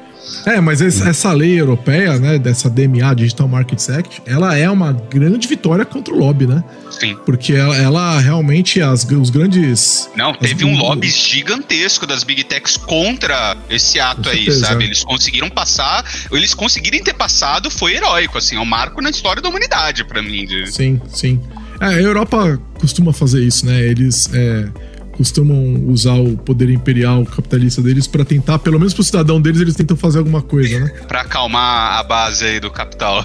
É, 0.45 0.61
mas 0.61 0.81
essa 0.81 1.33
lei 1.33 1.61
europeia, 1.61 2.19
né, 2.19 2.39
dessa 2.39 2.71
DMA, 2.71 3.15
Digital 3.15 3.49
Markets 3.49 3.91
Act, 3.91 4.23
ela 4.27 4.57
é 4.57 4.69
uma 4.71 4.93
grande 4.93 5.49
vitória 5.49 5.85
contra 5.85 6.15
o 6.15 6.19
lobby, 6.19 6.47
né? 6.47 6.63
Sim. 6.91 7.17
Porque 7.27 7.53
ela, 7.53 7.77
ela 7.77 8.21
realmente, 8.21 8.81
as, 8.81 9.05
os 9.05 9.31
grandes... 9.31 10.09
Não, 10.17 10.33
teve 10.35 10.65
um 10.65 10.77
lobby 10.77 11.09
gigantesco 11.09 12.07
das 12.07 12.25
Big 12.25 12.45
Techs 12.45 12.77
contra 12.77 13.57
esse 13.69 13.99
ato 13.99 14.29
aí, 14.29 14.51
sabe? 14.53 14.85
Eles 14.85 15.03
conseguiram 15.05 15.51
passar, 15.51 16.05
eles 16.31 16.55
conseguirem 16.55 17.03
ter 17.03 17.15
passado 17.15 17.71
foi 17.71 17.95
heróico, 17.95 18.39
assim, 18.39 18.57
é 18.57 18.61
um 18.61 18.65
marco 18.65 19.01
na 19.01 19.11
história 19.11 19.43
da 19.43 19.49
humanidade 19.49 20.05
para 20.05 20.23
mim. 20.23 20.47
De... 20.47 20.71
Sim, 20.71 21.01
sim. 21.09 21.41
É, 21.81 21.87
a 21.87 22.01
Europa 22.01 22.59
costuma 22.79 23.13
fazer 23.13 23.43
isso, 23.43 23.67
né? 23.67 23.81
Eles... 23.81 24.31
É, 24.33 24.69
costumam 25.17 25.85
usar 25.89 26.15
o 26.15 26.37
poder 26.37 26.71
imperial 26.71 27.25
capitalista 27.25 27.81
deles 27.83 28.07
para 28.07 28.25
tentar, 28.25 28.59
pelo 28.59 28.79
menos 28.79 28.95
pro 28.95 29.03
cidadão 29.03 29.41
deles, 29.41 29.61
eles 29.61 29.75
tentam 29.75 29.97
fazer 29.97 30.19
alguma 30.19 30.43
coisa, 30.43 30.79
né? 30.81 30.91
pra 31.09 31.23
acalmar 31.23 31.99
a 31.99 32.03
base 32.03 32.45
aí 32.45 32.61
do 32.61 32.71
capital. 32.71 33.25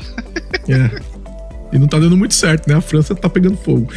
É. 0.67 1.01
E 1.73 1.79
não 1.79 1.87
tá 1.87 1.97
dando 1.97 2.17
muito 2.17 2.33
certo, 2.33 2.67
né? 2.67 2.75
A 2.75 2.81
França 2.81 3.15
tá 3.15 3.29
pegando 3.29 3.57
fogo. 3.57 3.87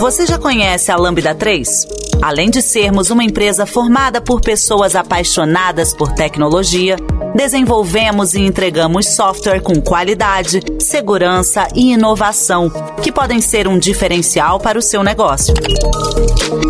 Você 0.00 0.26
já 0.26 0.38
conhece 0.38 0.90
a 0.90 0.96
Lambda 0.96 1.34
3? 1.34 1.86
Além 2.22 2.50
de 2.50 2.62
sermos 2.62 3.10
uma 3.10 3.22
empresa 3.22 3.66
formada 3.66 4.20
por 4.20 4.40
pessoas 4.40 4.96
apaixonadas 4.96 5.94
por 5.94 6.12
tecnologia, 6.12 6.96
desenvolvemos 7.34 8.34
e 8.34 8.40
entregamos 8.40 9.14
software 9.14 9.60
com 9.60 9.80
qualidade, 9.80 10.60
segurança 10.78 11.68
e 11.74 11.92
inovação, 11.92 12.70
que 13.02 13.12
podem 13.12 13.40
ser 13.40 13.68
um 13.68 13.78
diferencial 13.78 14.58
para 14.58 14.78
o 14.78 14.82
seu 14.82 15.02
negócio. 15.02 15.54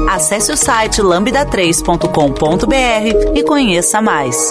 Acesse 0.08 0.52
o 0.52 0.56
site 0.56 1.00
lambda3.com.br 1.00 3.38
e 3.38 3.42
conheça 3.42 4.00
mais. 4.00 4.50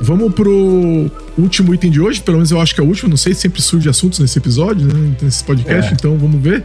Vamos 0.00 0.32
pro 0.32 1.10
último 1.36 1.74
item 1.74 1.90
de 1.90 2.00
hoje, 2.00 2.22
pelo 2.22 2.38
menos 2.38 2.50
eu 2.50 2.60
acho 2.60 2.74
que 2.74 2.80
é 2.80 2.84
o 2.84 2.86
último, 2.86 3.10
não 3.10 3.16
sei, 3.16 3.34
sempre 3.34 3.60
surge 3.60 3.88
assuntos 3.88 4.18
nesse 4.18 4.38
episódio, 4.38 4.86
né, 4.86 5.14
nesse 5.20 5.44
podcast, 5.44 5.90
é. 5.90 5.94
então 5.94 6.16
vamos 6.16 6.40
ver. 6.40 6.64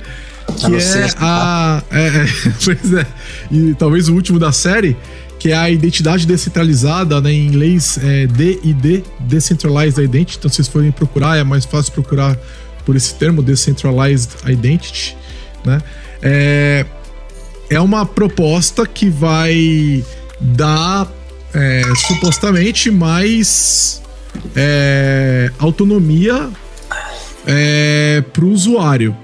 Que 0.55 0.75
é 0.75 0.79
sexto, 0.79 1.17
a. 1.19 1.83
Tá? 1.89 1.97
É, 1.97 2.07
é, 2.07 2.27
pois 2.63 2.93
é. 2.93 3.05
E 3.51 3.73
talvez 3.75 4.09
o 4.09 4.13
último 4.13 4.39
da 4.39 4.51
série, 4.51 4.95
que 5.39 5.51
é 5.51 5.55
a 5.55 5.69
identidade 5.69 6.25
descentralizada, 6.25 7.19
né, 7.21 7.31
em 7.31 7.47
inglês 7.47 7.99
é 8.01 8.27
DID, 8.27 9.03
Decentralized 9.19 10.03
Identity. 10.03 10.37
Então, 10.37 10.49
se 10.49 10.57
vocês 10.57 10.67
forem 10.67 10.91
procurar, 10.91 11.37
é 11.37 11.43
mais 11.43 11.65
fácil 11.65 11.91
procurar 11.93 12.37
por 12.85 12.95
esse 12.95 13.13
termo, 13.15 13.41
Decentralized 13.41 14.31
Identity, 14.47 15.17
né? 15.65 15.81
É, 16.21 16.85
é 17.69 17.79
uma 17.79 18.05
proposta 18.05 18.85
que 18.85 19.09
vai 19.09 20.03
dar 20.39 21.11
é, 21.53 21.83
supostamente 22.07 22.91
mais 22.91 24.01
é, 24.55 25.51
autonomia 25.57 26.49
é, 27.45 28.23
para 28.33 28.45
o 28.45 28.49
usuário, 28.49 29.15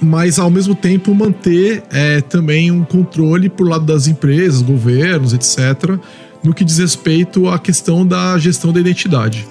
mas 0.00 0.38
ao 0.38 0.50
mesmo 0.50 0.74
tempo 0.74 1.14
manter 1.14 1.82
é, 1.90 2.20
também 2.20 2.70
um 2.70 2.84
controle 2.84 3.48
por 3.48 3.68
lado 3.68 3.84
das 3.84 4.06
empresas, 4.06 4.62
governos, 4.62 5.32
etc., 5.32 5.98
no 6.42 6.54
que 6.54 6.64
diz 6.64 6.78
respeito 6.78 7.48
à 7.48 7.58
questão 7.58 8.06
da 8.06 8.38
gestão 8.38 8.72
da 8.72 8.80
identidade. 8.80 9.46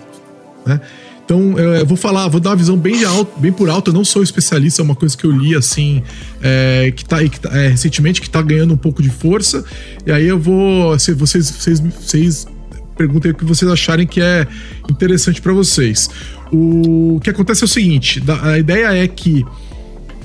Né? 0.65 0.79
Então, 1.25 1.57
eu 1.57 1.85
vou 1.87 1.97
falar, 1.97 2.27
vou 2.27 2.39
dar 2.39 2.51
uma 2.51 2.55
visão 2.55 2.77
bem, 2.77 3.03
alto, 3.03 3.39
bem 3.39 3.51
por 3.51 3.67
alto. 3.67 3.89
Eu 3.89 3.95
não 3.95 4.05
sou 4.05 4.21
especialista, 4.21 4.83
é 4.83 4.85
uma 4.85 4.93
coisa 4.93 5.17
que 5.17 5.25
eu 5.25 5.31
li 5.31 5.55
assim, 5.55 6.03
é, 6.39 6.93
que 6.95 7.03
tá, 7.03 7.17
que 7.27 7.39
tá 7.39 7.49
é, 7.57 7.69
recentemente, 7.69 8.21
que 8.21 8.27
está 8.27 8.43
ganhando 8.43 8.75
um 8.75 8.77
pouco 8.77 9.01
de 9.01 9.09
força. 9.09 9.65
E 10.05 10.11
aí 10.11 10.27
eu 10.27 10.39
vou. 10.39 10.97
Se 10.99 11.13
vocês, 11.13 11.49
vocês, 11.49 11.79
vocês 11.79 12.47
perguntem 12.95 13.31
o 13.31 13.35
que 13.35 13.43
vocês 13.43 13.69
acharem 13.69 14.05
que 14.05 14.21
é 14.21 14.45
interessante 14.87 15.41
para 15.41 15.51
vocês. 15.51 16.09
O 16.53 17.19
que 17.23 17.31
acontece 17.31 17.63
é 17.63 17.65
o 17.65 17.67
seguinte: 17.67 18.23
a 18.43 18.59
ideia 18.59 18.95
é 18.95 19.07
que. 19.07 19.43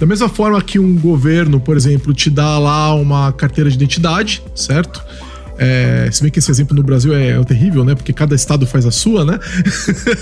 Da 0.00 0.06
mesma 0.06 0.30
forma 0.30 0.60
que 0.62 0.78
um 0.78 0.96
governo, 0.96 1.60
por 1.60 1.76
exemplo, 1.76 2.14
te 2.14 2.30
dá 2.30 2.58
lá 2.58 2.94
uma 2.94 3.32
carteira 3.32 3.68
de 3.68 3.76
identidade, 3.76 4.42
certo? 4.54 5.04
É, 5.58 6.08
se 6.10 6.22
bem 6.22 6.32
que 6.32 6.38
esse 6.38 6.50
exemplo 6.50 6.74
no 6.74 6.82
Brasil 6.82 7.14
é, 7.14 7.32
é, 7.32 7.44
terrível, 7.44 7.84
né? 7.84 7.94
Porque 7.94 8.14
cada 8.14 8.34
estado 8.34 8.66
faz 8.66 8.86
a 8.86 8.90
sua, 8.90 9.26
né? 9.26 9.38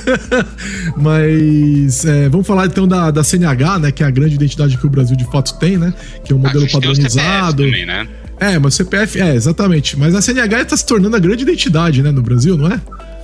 Mas 0.99 2.05
é, 2.05 2.29
vamos 2.29 2.45
falar 2.45 2.67
então 2.67 2.89
da, 2.89 3.13
da 3.13 3.23
CNH, 3.23 3.79
né? 3.79 3.93
Que 3.93 4.03
é 4.03 4.07
a 4.07 4.11
grande 4.11 4.35
identidade 4.35 4.77
que 4.77 4.85
o 4.85 4.91
Brasil 4.91 5.17
de 5.17 5.25
fato 5.27 5.57
tem, 5.61 5.79
né? 5.79 5.95
Que 6.25 6.33
é 6.33 6.37
um 6.37 6.41
modelo 6.41 6.69
padronizado. 6.69 7.63
Também, 7.63 7.87
né? 7.87 8.09
É, 8.41 8.59
mas 8.59 8.75
o 8.75 8.77
CPF, 8.79 9.21
é, 9.21 9.35
exatamente. 9.35 9.97
Mas 9.97 10.13
a 10.15 10.21
CNH 10.21 10.63
está 10.63 10.77
se 10.77 10.87
tornando 10.87 11.15
a 11.15 11.19
grande 11.21 11.43
identidade, 11.43 12.03
né, 12.03 12.13
no 12.13 12.23
Brasil, 12.23 12.57
não 12.57 12.69
é? 12.69 12.81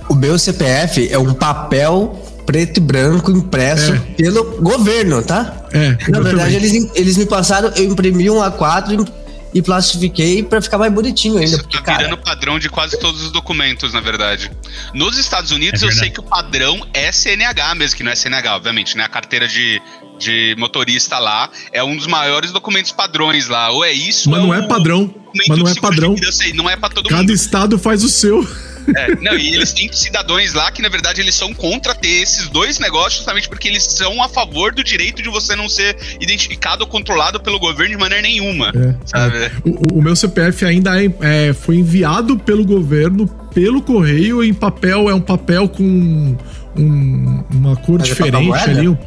O 0.09 0.15
meu 0.15 0.37
CPF 0.37 1.09
é 1.09 1.17
um 1.17 1.33
papel 1.33 2.34
preto 2.45 2.77
e 2.77 2.81
branco 2.81 3.31
impresso 3.31 3.93
é. 3.93 3.97
pelo 3.97 4.61
governo, 4.61 5.21
tá? 5.21 5.67
É. 5.73 5.97
Na 6.09 6.19
verdade, 6.19 6.55
eles, 6.55 6.89
eles 6.95 7.17
me 7.17 7.25
passaram, 7.25 7.69
eu 7.75 7.85
imprimi 7.85 8.29
um 8.29 8.37
A4 8.37 9.07
e 9.55 9.61
plastifiquei 9.61 10.43
para 10.43 10.61
ficar 10.61 10.77
mais 10.77 10.91
bonitinho 10.91 11.37
ainda. 11.37 11.45
Isso 11.45 11.59
porque, 11.59 11.81
tá 11.81 11.97
virando 11.97 12.17
cara... 12.17 12.35
padrão 12.35 12.59
de 12.59 12.69
quase 12.69 12.99
todos 12.99 13.23
os 13.23 13.31
documentos, 13.31 13.93
na 13.93 14.01
verdade. 14.01 14.51
Nos 14.93 15.17
Estados 15.17 15.51
Unidos, 15.51 15.81
é 15.81 15.85
eu 15.85 15.91
sei 15.93 16.09
que 16.09 16.19
o 16.19 16.23
padrão 16.23 16.85
é 16.93 17.09
CNH 17.09 17.73
mesmo, 17.75 17.95
que 17.95 18.03
não 18.03 18.11
é 18.11 18.15
CNH, 18.15 18.53
obviamente, 18.53 18.97
né? 18.97 19.05
A 19.05 19.07
carteira 19.07 19.47
de, 19.47 19.81
de 20.19 20.53
motorista 20.57 21.17
lá 21.19 21.49
é 21.71 21.81
um 21.81 21.95
dos 21.95 22.05
maiores 22.05 22.51
documentos 22.51 22.91
padrões 22.91 23.47
lá. 23.47 23.71
Ou 23.71 23.85
é 23.85 23.93
isso, 23.93 24.29
mas 24.29 24.41
não 24.41 24.53
é, 24.53 24.67
padrão. 24.67 25.15
Mas 25.33 25.57
não 25.57 25.67
é 25.67 25.75
padrão. 25.75 26.15
Sei, 26.33 26.51
não 26.51 26.69
é 26.69 26.75
para 26.75 26.89
todo 26.89 27.07
Cada 27.07 27.21
mundo. 27.21 27.31
estado 27.31 27.79
faz 27.79 28.03
o 28.03 28.09
seu. 28.09 28.45
É, 28.95 29.15
não, 29.15 29.37
e 29.37 29.55
eles 29.55 29.73
têm 29.73 29.91
cidadãos 29.91 30.53
lá 30.53 30.71
que, 30.71 30.81
na 30.81 30.89
verdade, 30.89 31.21
eles 31.21 31.35
são 31.35 31.53
contra 31.53 31.95
ter 31.95 32.21
esses 32.21 32.47
dois 32.49 32.79
negócios, 32.79 33.15
justamente 33.15 33.47
porque 33.47 33.67
eles 33.67 33.83
são 33.83 34.21
a 34.21 34.29
favor 34.29 34.73
do 34.73 34.83
direito 34.83 35.21
de 35.21 35.29
você 35.29 35.55
não 35.55 35.69
ser 35.69 35.97
identificado 36.19 36.83
ou 36.83 36.89
controlado 36.89 37.39
pelo 37.39 37.59
governo 37.59 37.95
de 37.95 37.99
maneira 37.99 38.21
nenhuma. 38.21 38.71
É, 38.75 39.45
é. 39.45 39.51
O, 39.63 39.99
o, 39.99 40.01
meu 40.01 40.15
CPF 40.15 40.65
ainda 40.65 41.01
é, 41.01 41.09
é, 41.21 41.53
foi 41.53 41.77
enviado 41.77 42.37
pelo 42.37 42.65
governo 42.65 43.27
pelo 43.53 43.81
correio 43.81 44.43
em 44.43 44.53
papel, 44.53 45.09
é 45.09 45.15
um 45.15 45.21
papel 45.21 45.69
com 45.69 46.35
um, 46.77 47.43
uma 47.51 47.75
cor 47.77 47.99
Mas 47.99 48.09
é 48.09 48.13
diferente 48.13 48.69
ali. 48.69 48.89
Um, 48.89 48.97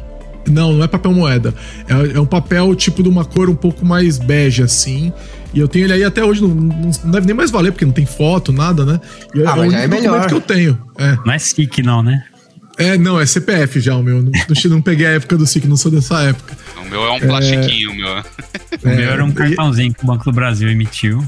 não, 0.47 0.73
não 0.73 0.83
é 0.83 0.87
papel 0.87 1.13
moeda. 1.13 1.53
É, 1.87 2.17
é, 2.17 2.19
um 2.19 2.25
papel 2.25 2.73
tipo 2.75 3.03
de 3.03 3.09
uma 3.09 3.23
cor 3.23 3.49
um 3.49 3.55
pouco 3.55 3.85
mais 3.85 4.17
bege, 4.17 4.63
assim. 4.63 5.13
E 5.53 5.59
eu 5.59 5.67
tenho 5.67 5.85
ele 5.85 5.93
aí 5.93 6.03
até 6.03 6.23
hoje, 6.23 6.41
não, 6.41 6.49
não 6.49 7.11
deve 7.11 7.25
nem 7.25 7.35
mais 7.35 7.49
valer, 7.49 7.71
porque 7.71 7.85
não 7.85 7.91
tem 7.91 8.05
foto, 8.05 8.51
nada, 8.51 8.85
né? 8.85 9.01
E 9.33 9.39
ah, 9.39 9.51
é 9.51 9.55
mas 9.55 9.71
já 9.71 9.79
é 9.79 9.87
melhor. 9.87 10.27
que 10.27 10.33
eu 10.33 10.41
tenho. 10.41 10.79
É. 10.97 11.17
Não 11.25 11.33
é 11.33 11.39
SIC, 11.39 11.81
não, 11.81 12.03
né? 12.03 12.23
É, 12.77 12.97
não, 12.97 13.19
é 13.19 13.25
CPF 13.25 13.79
já 13.79 13.95
o 13.95 14.03
meu. 14.03 14.21
Não, 14.21 14.31
não 14.69 14.81
peguei 14.81 15.05
a 15.05 15.11
época 15.11 15.35
do 15.35 15.45
SIC, 15.45 15.65
não 15.65 15.75
sou 15.75 15.91
dessa 15.91 16.21
época. 16.23 16.57
O 16.81 16.89
meu 16.89 17.03
é 17.03 17.11
um 17.11 17.19
plastiquinho, 17.19 17.89
é... 17.89 17.93
o 17.93 17.97
meu. 17.97 18.09
o 18.83 18.95
meu 18.95 19.11
era 19.11 19.25
um 19.25 19.31
cartãozinho 19.31 19.93
que 19.93 20.03
o 20.03 20.07
Banco 20.07 20.23
do 20.23 20.31
Brasil 20.31 20.69
emitiu. 20.69 21.25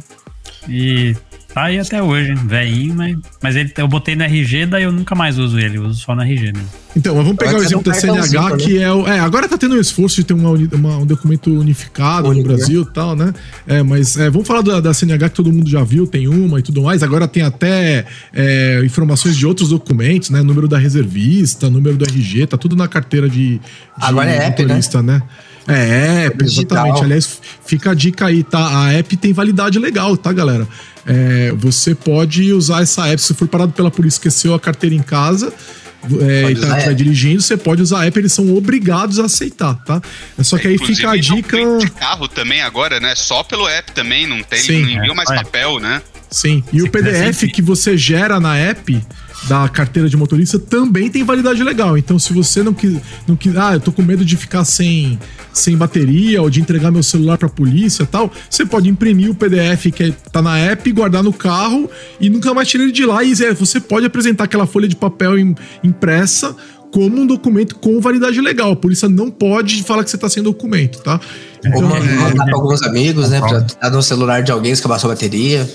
E 0.69 1.15
Tá 1.53 1.63
aí 1.63 1.79
até 1.79 2.01
hoje, 2.01 2.33
velhinho, 2.33 2.95
mas, 2.95 3.17
mas 3.41 3.55
ele, 3.57 3.73
eu 3.77 3.87
botei 3.87 4.15
no 4.15 4.23
RG, 4.23 4.67
daí 4.67 4.83
eu 4.83 4.91
nunca 4.91 5.13
mais 5.13 5.37
uso 5.37 5.59
ele, 5.59 5.77
eu 5.77 5.83
uso 5.83 5.99
só 5.99 6.15
no 6.15 6.21
RG 6.21 6.53
mesmo. 6.53 6.69
Então, 6.95 7.13
mas 7.15 7.23
vamos 7.23 7.37
pegar 7.37 7.57
o 7.57 7.61
exemplo 7.61 7.83
da 7.83 7.93
CNH, 7.93 8.57
que 8.57 8.81
é 8.81 8.91
o. 8.91 9.05
É, 9.05 9.19
agora 9.19 9.49
tá 9.49 9.57
tendo 9.57 9.75
um 9.75 9.79
esforço 9.79 10.15
de 10.15 10.23
ter 10.23 10.33
uma, 10.33 10.49
uma, 10.49 10.97
um 10.97 11.05
documento 11.05 11.51
unificado 11.51 12.29
Único, 12.29 12.47
no 12.47 12.55
Brasil 12.55 12.81
e 12.83 12.93
tal, 12.93 13.15
né? 13.15 13.33
É, 13.67 13.83
mas 13.83 14.17
é, 14.17 14.29
vamos 14.29 14.47
falar 14.47 14.61
da, 14.61 14.79
da, 14.79 14.93
CNH 14.93 15.29
que 15.29 15.35
todo 15.35 15.51
mundo 15.51 15.69
já 15.69 15.83
viu, 15.83 16.07
tem 16.07 16.27
uma 16.27 16.59
e 16.59 16.61
tudo 16.61 16.83
mais. 16.83 17.03
Agora 17.03 17.27
tem 17.27 17.43
até 17.43 18.05
é, 18.33 18.81
informações 18.85 19.35
de 19.35 19.45
outros 19.45 19.69
documentos, 19.69 20.29
né? 20.29 20.41
Número 20.41 20.67
da 20.67 20.77
reservista, 20.77 21.69
número 21.69 21.97
do 21.97 22.05
RG, 22.05 22.47
tá 22.47 22.57
tudo 22.57 22.75
na 22.75 22.87
carteira 22.87 23.29
de, 23.29 23.57
de 23.57 23.61
agora 23.99 24.29
é 24.29 24.49
motorista, 24.49 24.99
app, 24.99 25.07
né? 25.07 25.13
né? 25.17 25.23
É, 25.67 26.27
é 26.27 26.43
exatamente. 26.43 27.03
Aliás, 27.03 27.39
fica 27.65 27.91
a 27.91 27.93
dica 27.93 28.25
aí, 28.25 28.43
tá? 28.43 28.85
A 28.85 28.93
app 28.93 29.15
tem 29.17 29.31
validade 29.31 29.77
legal, 29.79 30.17
tá, 30.17 30.31
galera? 30.33 30.67
É, 31.05 31.51
você 31.55 31.95
pode 31.95 32.51
usar 32.53 32.83
essa 32.83 33.07
app 33.07 33.21
se 33.21 33.33
for 33.33 33.47
parado 33.47 33.73
pela 33.73 33.89
polícia, 33.89 34.17
esqueceu 34.17 34.53
a 34.53 34.59
carteira 34.59 34.95
em 34.95 35.01
casa. 35.01 35.53
É, 36.19 36.51
e 36.51 36.55
tá, 36.55 36.81
tá 36.81 36.93
dirigindo, 36.93 37.41
você 37.41 37.55
pode 37.55 37.81
usar 37.81 38.01
a 38.01 38.05
app, 38.07 38.17
eles 38.17 38.33
são 38.33 38.55
obrigados 38.55 39.19
a 39.19 39.25
aceitar, 39.25 39.75
tá? 39.85 40.01
É 40.37 40.43
só 40.43 40.57
que 40.57 40.67
aí 40.67 40.77
fica 40.77 41.11
a 41.11 41.15
dica. 41.15 41.57
de 41.77 41.91
carro 41.91 42.27
também 42.27 42.61
agora, 42.61 42.99
né? 42.99 43.13
Só 43.15 43.43
pelo 43.43 43.67
app 43.67 43.91
também, 43.91 44.25
não 44.25 44.41
tem, 44.41 44.59
Sim, 44.59 44.81
não 44.81 44.89
envia 44.89 45.13
mais 45.13 45.29
papel, 45.29 45.79
né? 45.79 46.01
Sim. 46.31 46.63
E 46.71 46.81
o 46.81 46.89
PDF 46.89 47.51
que 47.53 47.61
você 47.61 47.97
gera 47.97 48.39
na 48.39 48.57
app 48.57 48.99
da 49.47 49.67
carteira 49.67 50.07
de 50.07 50.15
motorista 50.15 50.59
também 50.59 51.09
tem 51.09 51.23
validade 51.23 51.63
legal. 51.63 51.97
Então, 51.97 52.19
se 52.19 52.33
você 52.33 52.61
não 52.61 52.73
quis, 52.73 52.97
não 53.27 53.35
quis, 53.35 53.55
ah, 53.57 53.73
eu 53.73 53.79
tô 53.79 53.91
com 53.91 54.01
medo 54.01 54.23
de 54.23 54.37
ficar 54.37 54.63
sem, 54.65 55.19
sem 55.51 55.75
bateria 55.75 56.41
ou 56.41 56.49
de 56.49 56.61
entregar 56.61 56.91
meu 56.91 57.03
celular 57.03 57.37
para 57.37 57.49
polícia, 57.49 58.05
tal, 58.05 58.31
você 58.49 58.65
pode 58.65 58.89
imprimir 58.89 59.31
o 59.31 59.35
PDF 59.35 59.91
que 59.93 60.11
tá 60.31 60.41
na 60.41 60.57
app, 60.57 60.91
guardar 60.91 61.23
no 61.23 61.33
carro 61.33 61.89
e 62.19 62.29
nunca 62.29 62.53
mais 62.53 62.67
tirar 62.67 62.83
ele 62.83 62.91
de 62.91 63.05
lá. 63.05 63.23
E 63.23 63.31
é, 63.43 63.53
você 63.53 63.79
pode 63.79 64.05
apresentar 64.05 64.43
aquela 64.43 64.67
folha 64.67 64.87
de 64.87 64.95
papel 64.95 65.33
impressa 65.83 66.55
como 66.91 67.21
um 67.21 67.25
documento 67.25 67.75
com 67.75 67.99
validade 67.99 68.39
legal. 68.41 68.73
A 68.73 68.75
polícia 68.75 69.07
não 69.07 69.31
pode 69.31 69.81
falar 69.83 70.03
que 70.03 70.11
você 70.11 70.17
tá 70.17 70.29
sem 70.29 70.43
documento, 70.43 71.01
tá? 71.01 71.19
Então, 71.65 71.83
Ou 71.83 71.89
mandar 71.89 72.43
é, 72.43 72.45
pra 72.45 72.55
alguns 72.55 72.81
amigos, 72.83 73.29
né? 73.29 73.39
Pra 73.39 73.65
dar 73.81 73.89
no 73.89 74.03
celular 74.03 74.43
de 74.43 74.51
alguém 74.51 74.73
que 74.73 74.79
acabou 74.79 74.97
a 74.97 75.07
bateria. 75.07 75.67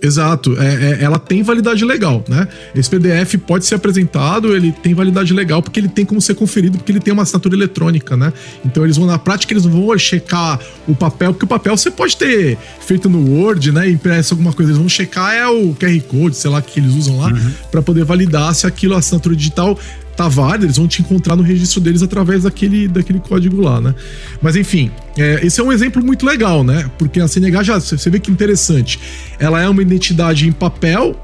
Exato, 0.00 0.56
é, 0.60 1.00
é, 1.00 1.02
ela 1.02 1.18
tem 1.18 1.42
validade 1.42 1.84
legal, 1.84 2.24
né? 2.28 2.46
Esse 2.74 2.88
PDF 2.88 3.34
pode 3.46 3.66
ser 3.66 3.74
apresentado, 3.74 4.54
ele 4.54 4.70
tem 4.70 4.94
validade 4.94 5.32
legal 5.34 5.60
porque 5.60 5.80
ele 5.80 5.88
tem 5.88 6.04
como 6.04 6.20
ser 6.20 6.34
conferido, 6.34 6.78
porque 6.78 6.92
ele 6.92 7.00
tem 7.00 7.12
uma 7.12 7.24
assinatura 7.24 7.54
eletrônica, 7.56 8.16
né? 8.16 8.32
Então 8.64 8.84
eles 8.84 8.96
vão 8.96 9.06
na 9.06 9.18
prática, 9.18 9.52
eles 9.52 9.64
vão 9.64 9.98
checar 9.98 10.60
o 10.86 10.94
papel, 10.94 11.32
porque 11.32 11.44
o 11.44 11.48
papel 11.48 11.76
você 11.76 11.90
pode 11.90 12.16
ter 12.16 12.56
feito 12.80 13.08
no 13.08 13.28
Word, 13.28 13.72
né? 13.72 13.90
Impresso 13.90 14.34
alguma 14.34 14.52
coisa, 14.52 14.70
eles 14.70 14.78
vão 14.78 14.88
checar 14.88 15.34
é 15.34 15.46
o 15.48 15.74
QR 15.74 16.00
Code, 16.02 16.36
sei 16.36 16.50
lá, 16.50 16.62
que 16.62 16.78
eles 16.78 16.94
usam 16.94 17.18
lá, 17.18 17.28
uhum. 17.28 17.52
para 17.70 17.82
poder 17.82 18.04
validar 18.04 18.54
se 18.54 18.66
aquilo, 18.66 18.94
a 18.94 18.98
assinatura 18.98 19.34
digital 19.34 19.76
tá 20.18 20.26
válida, 20.26 20.66
eles 20.66 20.76
vão 20.76 20.88
te 20.88 21.00
encontrar 21.00 21.36
no 21.36 21.44
registro 21.44 21.80
deles 21.80 22.02
através 22.02 22.42
daquele, 22.42 22.88
daquele 22.88 23.20
código 23.20 23.62
lá, 23.62 23.80
né? 23.80 23.94
Mas 24.42 24.56
enfim, 24.56 24.90
é, 25.16 25.46
esse 25.46 25.60
é 25.60 25.62
um 25.62 25.70
exemplo 25.70 26.04
muito 26.04 26.26
legal, 26.26 26.64
né? 26.64 26.90
Porque 26.98 27.20
a 27.20 27.28
CNH 27.28 27.62
já, 27.62 27.78
você 27.78 28.10
vê 28.10 28.18
que 28.18 28.28
interessante. 28.28 28.98
Ela 29.38 29.62
é 29.62 29.68
uma 29.68 29.80
identidade 29.80 30.48
em 30.48 30.50
papel, 30.50 31.14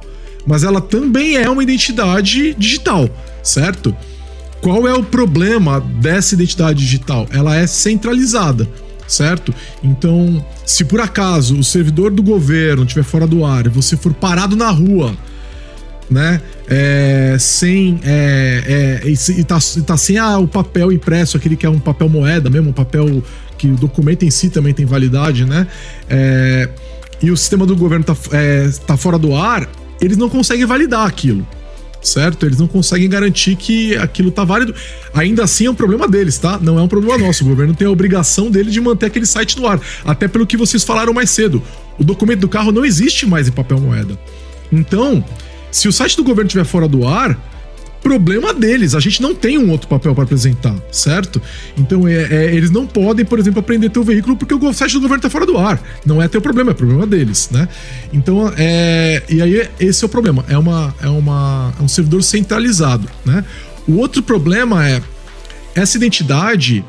mas 0.46 0.62
ela 0.62 0.80
também 0.80 1.36
é 1.36 1.50
uma 1.50 1.60
identidade 1.60 2.54
digital, 2.54 3.10
certo? 3.42 3.92
Qual 4.60 4.86
é 4.86 4.94
o 4.94 5.02
problema 5.02 5.80
dessa 5.80 6.36
identidade 6.36 6.78
digital? 6.78 7.26
Ela 7.32 7.56
é 7.56 7.66
centralizada. 7.66 8.68
certo? 9.08 9.52
Então, 9.82 10.42
se 10.64 10.84
por 10.84 11.00
acaso 11.00 11.58
o 11.58 11.64
servidor 11.64 12.12
do 12.12 12.22
governo 12.22 12.84
estiver 12.84 13.02
fora 13.02 13.26
do 13.26 13.44
ar 13.44 13.66
e 13.66 13.68
você 13.68 13.96
for 13.96 14.14
parado 14.14 14.54
na 14.54 14.70
rua, 14.70 15.16
né? 16.10 16.40
É, 16.68 17.36
sem. 17.38 18.00
É, 18.04 19.00
é, 19.04 19.08
e, 19.08 19.44
tá, 19.44 19.58
e 19.76 19.82
tá 19.82 19.96
sem 19.96 20.20
o 20.20 20.46
papel 20.46 20.92
impresso, 20.92 21.36
aquele 21.36 21.56
que 21.56 21.66
é 21.66 21.70
um 21.70 21.78
papel 21.78 22.08
moeda 22.08 22.50
mesmo, 22.50 22.70
um 22.70 22.74
papel 22.74 23.22
que 23.56 23.68
o 23.68 23.76
documento 23.76 24.24
em 24.24 24.30
si 24.30 24.50
também 24.50 24.74
tem 24.74 24.84
validade, 24.84 25.44
né? 25.44 25.66
É, 26.08 26.68
e 27.22 27.30
o 27.30 27.36
sistema 27.36 27.66
do 27.66 27.76
governo 27.76 28.04
tá, 28.04 28.16
é, 28.32 28.68
tá 28.86 28.96
fora 28.96 29.18
do 29.18 29.34
ar, 29.34 29.68
eles 30.00 30.16
não 30.16 30.28
conseguem 30.28 30.66
validar 30.66 31.06
aquilo 31.06 31.46
certo? 32.06 32.44
Eles 32.46 32.58
não 32.58 32.66
conseguem 32.66 33.08
garantir 33.08 33.56
que 33.56 33.96
aquilo 33.96 34.30
tá 34.30 34.44
válido. 34.44 34.74
Ainda 35.14 35.44
assim 35.44 35.66
é 35.66 35.70
um 35.70 35.74
problema 35.74 36.06
deles, 36.06 36.38
tá? 36.38 36.58
Não 36.60 36.78
é 36.78 36.82
um 36.82 36.88
problema 36.88 37.18
nosso. 37.18 37.44
O 37.44 37.48
governo 37.48 37.74
tem 37.74 37.86
a 37.86 37.90
obrigação 37.90 38.50
dele 38.50 38.70
de 38.70 38.80
manter 38.80 39.06
aquele 39.06 39.26
site 39.26 39.58
no 39.58 39.66
ar. 39.66 39.80
Até 40.04 40.28
pelo 40.28 40.46
que 40.46 40.56
vocês 40.56 40.84
falaram 40.84 41.12
mais 41.12 41.30
cedo. 41.30 41.62
O 41.98 42.04
documento 42.04 42.40
do 42.40 42.48
carro 42.48 42.70
não 42.70 42.84
existe 42.84 43.26
mais 43.26 43.48
em 43.48 43.52
papel 43.52 43.80
moeda. 43.80 44.18
Então, 44.70 45.24
se 45.74 45.88
o 45.88 45.92
site 45.92 46.16
do 46.16 46.22
governo 46.22 46.46
estiver 46.46 46.64
fora 46.64 46.86
do 46.86 47.04
ar, 47.06 47.36
problema 48.00 48.54
deles. 48.54 48.94
A 48.94 49.00
gente 49.00 49.20
não 49.20 49.34
tem 49.34 49.58
um 49.58 49.70
outro 49.70 49.88
papel 49.88 50.14
para 50.14 50.22
apresentar, 50.22 50.76
certo? 50.92 51.42
Então 51.76 52.06
é, 52.06 52.22
é, 52.30 52.54
eles 52.54 52.70
não 52.70 52.86
podem, 52.86 53.24
por 53.24 53.40
exemplo, 53.40 53.58
apreender 53.58 53.90
teu 53.90 54.04
veículo 54.04 54.36
porque 54.36 54.54
o 54.54 54.72
site 54.72 54.92
do 54.92 55.00
governo 55.00 55.22
tá 55.22 55.30
fora 55.30 55.44
do 55.44 55.58
ar. 55.58 55.82
Não 56.06 56.22
é 56.22 56.28
teu 56.28 56.40
problema, 56.40 56.70
é 56.70 56.74
problema 56.74 57.06
deles, 57.06 57.48
né? 57.50 57.68
Então 58.12 58.52
é. 58.56 59.24
E 59.28 59.42
aí 59.42 59.68
esse 59.80 60.04
é 60.04 60.06
o 60.06 60.08
problema. 60.08 60.44
É, 60.48 60.56
uma, 60.56 60.94
é, 61.02 61.08
uma, 61.08 61.74
é 61.80 61.82
um 61.82 61.88
servidor 61.88 62.22
centralizado, 62.22 63.08
né? 63.24 63.44
O 63.88 63.96
outro 63.96 64.22
problema 64.22 64.88
é 64.88 65.02
essa 65.74 65.96
identidade 65.96 66.84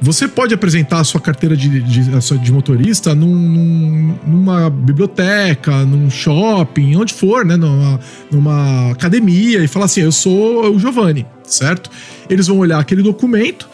você 0.00 0.26
pode 0.26 0.54
apresentar 0.54 1.00
a 1.00 1.04
sua 1.04 1.20
carteira 1.20 1.54
de, 1.56 1.80
de, 1.80 2.38
de 2.38 2.52
motorista 2.52 3.14
num, 3.14 3.34
num, 3.34 4.18
numa 4.26 4.70
biblioteca, 4.70 5.84
num 5.84 6.10
shopping, 6.10 6.96
onde 6.96 7.12
for, 7.12 7.44
né? 7.44 7.56
Numa, 7.56 8.00
numa 8.30 8.90
academia 8.92 9.62
e 9.62 9.68
falar 9.68 9.84
assim: 9.84 10.00
eu 10.00 10.12
sou 10.12 10.74
o 10.74 10.78
Giovanni, 10.78 11.26
certo? 11.44 11.90
Eles 12.30 12.46
vão 12.46 12.58
olhar 12.58 12.78
aquele 12.78 13.02
documento 13.02 13.68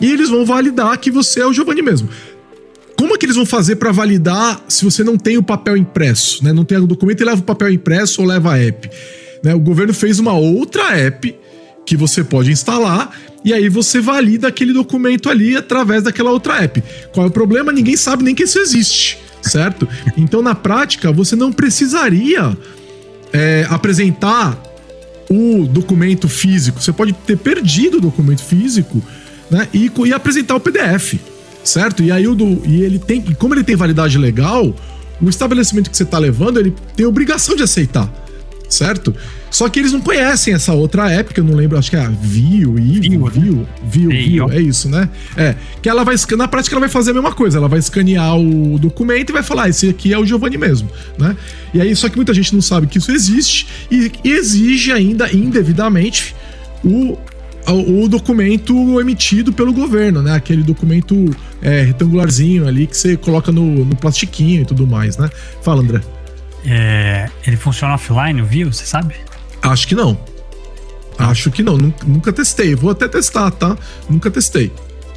e 0.00 0.10
eles 0.10 0.30
vão 0.30 0.46
validar 0.46 0.96
que 0.98 1.10
você 1.10 1.40
é 1.40 1.46
o 1.46 1.52
Giovanni 1.52 1.82
mesmo. 1.82 2.08
Como 2.96 3.14
é 3.14 3.18
que 3.18 3.26
eles 3.26 3.36
vão 3.36 3.44
fazer 3.44 3.76
para 3.76 3.92
validar 3.92 4.62
se 4.68 4.82
você 4.82 5.04
não 5.04 5.18
tem 5.18 5.36
o 5.36 5.42
papel 5.42 5.76
impresso, 5.76 6.42
né? 6.42 6.54
Não 6.54 6.64
tem 6.64 6.78
o 6.78 6.86
documento 6.86 7.20
e 7.20 7.24
leva 7.24 7.40
o 7.40 7.44
papel 7.44 7.70
impresso 7.70 8.22
ou 8.22 8.26
leva 8.26 8.54
a 8.54 8.58
app? 8.58 8.90
Né? 9.42 9.54
O 9.54 9.60
governo 9.60 9.92
fez 9.92 10.18
uma 10.18 10.32
outra 10.32 10.96
app 10.96 11.36
que 11.86 11.96
você 11.96 12.24
pode 12.24 12.50
instalar 12.50 13.10
e 13.44 13.54
aí 13.54 13.68
você 13.68 14.00
valida 14.00 14.48
aquele 14.48 14.72
documento 14.72 15.30
ali 15.30 15.56
através 15.56 16.02
daquela 16.02 16.32
outra 16.32 16.64
app. 16.64 16.82
Qual 17.12 17.24
é 17.24 17.28
o 17.28 17.32
problema? 17.32 17.72
Ninguém 17.72 17.96
sabe 17.96 18.24
nem 18.24 18.34
que 18.34 18.42
isso 18.42 18.58
existe, 18.58 19.18
certo? 19.40 19.88
Então, 20.16 20.42
na 20.42 20.54
prática, 20.54 21.12
você 21.12 21.36
não 21.36 21.52
precisaria 21.52 22.58
é, 23.32 23.64
apresentar 23.70 24.60
o 25.30 25.64
documento 25.64 26.28
físico. 26.28 26.82
Você 26.82 26.92
pode 26.92 27.12
ter 27.12 27.38
perdido 27.38 27.98
o 27.98 28.00
documento 28.00 28.42
físico 28.42 29.00
né, 29.48 29.68
e, 29.72 29.90
e 30.06 30.12
apresentar 30.12 30.56
o 30.56 30.60
PDF, 30.60 31.14
certo? 31.62 32.02
E 32.02 32.10
aí 32.10 32.26
o 32.26 32.34
do, 32.34 32.62
e 32.66 32.82
ele 32.82 32.98
tem, 32.98 33.24
e 33.30 33.34
como 33.36 33.54
ele 33.54 33.62
tem 33.62 33.76
validade 33.76 34.18
legal, 34.18 34.74
o 35.22 35.28
estabelecimento 35.28 35.88
que 35.88 35.96
você 35.96 36.02
está 36.02 36.18
levando 36.18 36.58
ele 36.58 36.74
tem 36.96 37.06
obrigação 37.06 37.54
de 37.54 37.62
aceitar 37.62 38.12
certo? 38.68 39.14
Só 39.56 39.70
que 39.70 39.78
eles 39.78 39.90
não 39.90 40.02
conhecem 40.02 40.52
essa 40.52 40.74
outra 40.74 41.10
app, 41.10 41.32
que 41.32 41.40
eu 41.40 41.44
não 41.44 41.54
lembro, 41.54 41.78
acho 41.78 41.88
que 41.88 41.96
é 41.96 42.00
a 42.00 42.10
Vio, 42.10 42.74
Vio, 42.74 43.26
Vio, 43.30 43.66
Vio, 43.82 44.10
Vio, 44.10 44.52
é 44.52 44.60
isso, 44.60 44.86
né? 44.86 45.08
É, 45.34 45.54
que 45.80 45.88
ela 45.88 46.04
vai, 46.04 46.14
na 46.36 46.46
prática 46.46 46.74
ela 46.74 46.80
vai 46.80 46.90
fazer 46.90 47.12
a 47.12 47.14
mesma 47.14 47.32
coisa, 47.32 47.56
ela 47.56 47.66
vai 47.66 47.78
escanear 47.78 48.36
o 48.36 48.78
documento 48.78 49.30
e 49.30 49.32
vai 49.32 49.42
falar, 49.42 49.62
ah, 49.62 49.68
esse 49.70 49.88
aqui 49.88 50.12
é 50.12 50.18
o 50.18 50.26
Giovanni 50.26 50.58
mesmo, 50.58 50.90
né? 51.16 51.34
E 51.72 51.80
aí, 51.80 51.96
só 51.96 52.10
que 52.10 52.16
muita 52.16 52.34
gente 52.34 52.54
não 52.54 52.60
sabe 52.60 52.86
que 52.86 52.98
isso 52.98 53.10
existe 53.10 53.66
e 53.90 54.12
exige 54.22 54.92
ainda 54.92 55.32
indevidamente 55.32 56.36
o 56.84 57.16
o 57.68 58.06
documento 58.08 59.00
emitido 59.00 59.52
pelo 59.54 59.72
governo, 59.72 60.22
né? 60.22 60.34
Aquele 60.34 60.62
documento 60.62 61.34
é, 61.62 61.80
retangularzinho 61.80 62.68
ali 62.68 62.86
que 62.86 62.96
você 62.96 63.16
coloca 63.16 63.50
no, 63.50 63.86
no 63.86 63.96
plastiquinho 63.96 64.62
e 64.62 64.64
tudo 64.64 64.86
mais, 64.86 65.16
né? 65.16 65.28
Fala, 65.62 65.80
André. 65.80 66.00
É, 66.64 67.28
ele 67.44 67.56
funciona 67.56 67.94
offline, 67.94 68.40
viu? 68.42 68.72
Você 68.72 68.84
sabe? 68.84 69.14
Acho 69.70 69.88
que 69.88 69.94
não. 69.94 70.18
Acho 71.18 71.50
que 71.50 71.62
não. 71.62 71.76
Nunca, 71.76 72.06
nunca 72.06 72.32
testei. 72.32 72.74
Vou 72.74 72.90
até 72.90 73.08
testar, 73.08 73.50
tá? 73.50 73.76
Nunca 74.08 74.30
testei. 74.30 74.72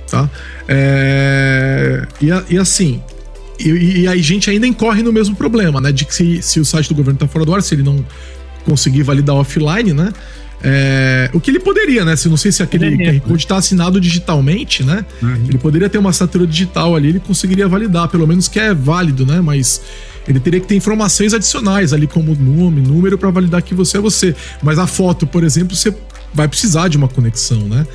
Tá? 0.09 0.29
É, 0.67 2.07
e, 2.21 2.53
e 2.53 2.57
assim. 2.57 3.01
E, 3.59 4.01
e 4.01 4.07
aí 4.07 4.19
a 4.19 4.23
gente 4.23 4.49
ainda 4.49 4.65
incorre 4.65 5.03
no 5.03 5.11
mesmo 5.11 5.35
problema, 5.35 5.81
né? 5.81 5.91
De 5.91 6.05
que 6.05 6.15
se, 6.15 6.41
se 6.41 6.59
o 6.59 6.65
site 6.65 6.87
do 6.89 6.95
governo 6.95 7.19
tá 7.19 7.27
fora 7.27 7.45
do 7.45 7.53
ar, 7.53 7.61
se 7.61 7.75
ele 7.75 7.83
não 7.83 8.03
conseguir 8.65 9.03
validar 9.03 9.35
offline, 9.35 9.93
né? 9.93 10.13
É, 10.61 11.29
o 11.33 11.39
que 11.39 11.51
ele 11.51 11.59
poderia, 11.59 12.03
né? 12.03 12.15
Se 12.15 12.27
não 12.27 12.37
sei 12.37 12.51
se 12.51 12.61
aquele 12.61 12.97
QR 12.97 13.19
Code 13.21 13.43
está 13.43 13.57
assinado 13.57 13.99
digitalmente, 13.99 14.83
né? 14.83 15.05
Uhum. 15.21 15.45
Ele 15.47 15.57
poderia 15.57 15.89
ter 15.89 15.97
uma 15.97 16.09
assinatura 16.09 16.45
digital 16.45 16.95
ali, 16.95 17.09
ele 17.09 17.19
conseguiria 17.19 17.67
validar, 17.67 18.09
pelo 18.09 18.27
menos 18.27 18.47
que 18.47 18.59
é 18.59 18.73
válido, 18.73 19.25
né? 19.25 19.41
Mas 19.41 19.81
ele 20.29 20.39
teria 20.39 20.59
que 20.59 20.67
ter 20.67 20.75
informações 20.75 21.33
adicionais 21.33 21.91
ali, 21.91 22.05
como 22.05 22.35
nome, 22.35 22.81
número, 22.81 23.17
para 23.17 23.31
validar 23.31 23.63
que 23.63 23.73
você 23.73 23.97
é 23.97 23.99
você. 23.99 24.35
Mas 24.61 24.77
a 24.77 24.85
foto, 24.85 25.25
por 25.25 25.43
exemplo, 25.43 25.75
você 25.75 25.93
vai 26.31 26.47
precisar 26.47 26.87
de 26.87 26.97
uma 26.97 27.07
conexão, 27.07 27.61
né? 27.61 27.85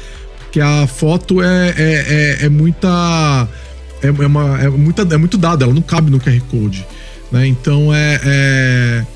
Porque 0.41 0.61
a 0.61 0.85
foto 0.89 1.41
é, 1.41 1.75
é, 1.77 2.39
é, 2.43 2.47
é 2.47 2.49
muita. 2.49 3.49
É, 4.03 4.09
é, 4.09 4.27
uma, 4.27 4.61
é, 4.61 4.69
muita, 4.69 5.03
é 5.03 5.17
muito 5.17 5.39
dado, 5.39 5.63
ela 5.63 5.73
não 5.73 5.81
cabe 5.81 6.11
no 6.11 6.19
QR 6.19 6.41
Code. 6.51 6.85
Né? 7.31 7.47
Então 7.47 7.95
é, 7.95 8.21
é. 8.25 9.07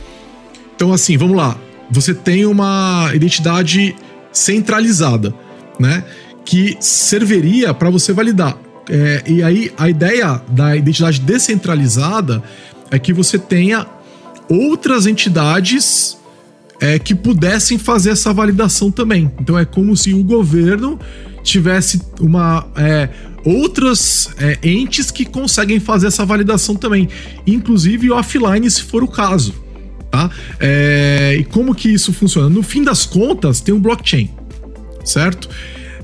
Então, 0.76 0.92
assim, 0.92 1.16
vamos 1.16 1.36
lá. 1.36 1.58
Você 1.90 2.14
tem 2.14 2.46
uma 2.46 3.10
identidade 3.12 3.96
centralizada, 4.32 5.34
né? 5.78 6.04
Que 6.44 6.76
serviria 6.78 7.74
para 7.74 7.90
você 7.90 8.12
validar. 8.12 8.56
É, 8.88 9.22
e 9.26 9.42
aí, 9.42 9.72
a 9.76 9.88
ideia 9.88 10.40
da 10.48 10.76
identidade 10.76 11.20
descentralizada 11.20 12.42
é 12.90 12.98
que 12.98 13.12
você 13.12 13.38
tenha 13.38 13.86
outras 14.48 15.06
entidades 15.06 16.16
é, 16.80 16.98
que 16.98 17.14
pudessem 17.14 17.78
fazer 17.78 18.10
essa 18.10 18.32
validação 18.32 18.90
também. 18.90 19.30
Então 19.40 19.58
é 19.58 19.64
como 19.64 19.96
se 19.96 20.14
o 20.14 20.22
governo 20.22 20.98
tivesse 21.42 22.00
uma 22.20 22.66
é, 22.76 23.08
outras 23.44 24.30
é, 24.38 24.58
entes 24.62 25.10
que 25.10 25.24
conseguem 25.24 25.80
fazer 25.80 26.08
essa 26.08 26.24
validação 26.24 26.74
também, 26.74 27.08
inclusive 27.46 28.10
offline 28.10 28.70
se 28.70 28.82
for 28.82 29.02
o 29.02 29.08
caso, 29.08 29.54
tá? 30.10 30.30
É, 30.60 31.36
e 31.38 31.44
como 31.44 31.74
que 31.74 31.88
isso 31.88 32.12
funciona? 32.12 32.48
No 32.48 32.62
fim 32.62 32.82
das 32.82 33.06
contas 33.06 33.60
tem 33.60 33.74
um 33.74 33.80
blockchain, 33.80 34.30
certo? 35.04 35.48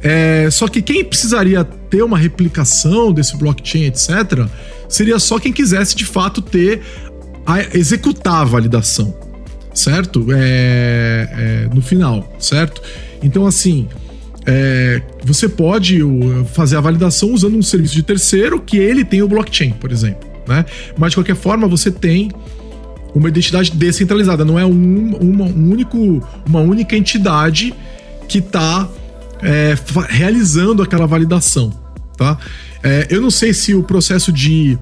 É, 0.05 0.51
só 0.51 0.69
que 0.69 0.83
quem 0.83 1.03
precisaria 1.03 1.65
ter 1.65 2.03
uma 2.03 2.19
replicação 2.19 3.11
desse 3.11 3.35
blockchain, 3.39 3.85
etc., 3.85 4.47
seria 4.87 5.19
só 5.19 5.39
quem 5.39 5.51
quisesse 5.51 5.97
de 5.97 6.05
fato 6.05 6.43
ter 6.43 6.83
a, 7.47 7.63
executar 7.75 8.43
a 8.43 8.45
validação, 8.45 9.17
certo? 9.73 10.27
É, 10.31 11.29
é, 11.33 11.75
no 11.75 11.81
final, 11.81 12.31
certo? 12.39 12.83
Então, 13.23 13.47
assim, 13.47 13.89
é, 14.45 15.01
você 15.25 15.49
pode 15.49 16.01
fazer 16.53 16.77
a 16.77 16.83
validação 16.83 17.33
usando 17.33 17.57
um 17.57 17.63
serviço 17.63 17.95
de 17.95 18.03
terceiro 18.03 18.61
que 18.61 18.77
ele 18.77 19.07
tem 19.07 19.23
o 19.23 19.29
blockchain, 19.29 19.71
por 19.71 19.91
exemplo, 19.91 20.29
né? 20.47 20.67
Mas 20.99 21.13
de 21.13 21.17
qualquer 21.17 21.37
forma, 21.37 21.67
você 21.67 21.91
tem 21.91 22.31
uma 23.15 23.29
identidade 23.31 23.71
descentralizada, 23.71 24.45
não 24.45 24.59
é 24.59 24.67
um, 24.67 25.17
uma, 25.17 25.47
um 25.47 25.71
único, 25.71 26.23
uma 26.47 26.61
única 26.61 26.95
entidade 26.95 27.73
que 28.29 28.39
está 28.39 28.87
é, 29.45 29.77
realizando 30.09 30.83
aquela 30.83 31.07
validação, 31.07 31.73
tá? 32.17 32.39
É, 32.83 33.07
eu 33.11 33.21
não 33.21 33.31
sei 33.31 33.53
se 33.53 33.75
o 33.75 33.83
processo 33.83 34.33
de 34.33 34.79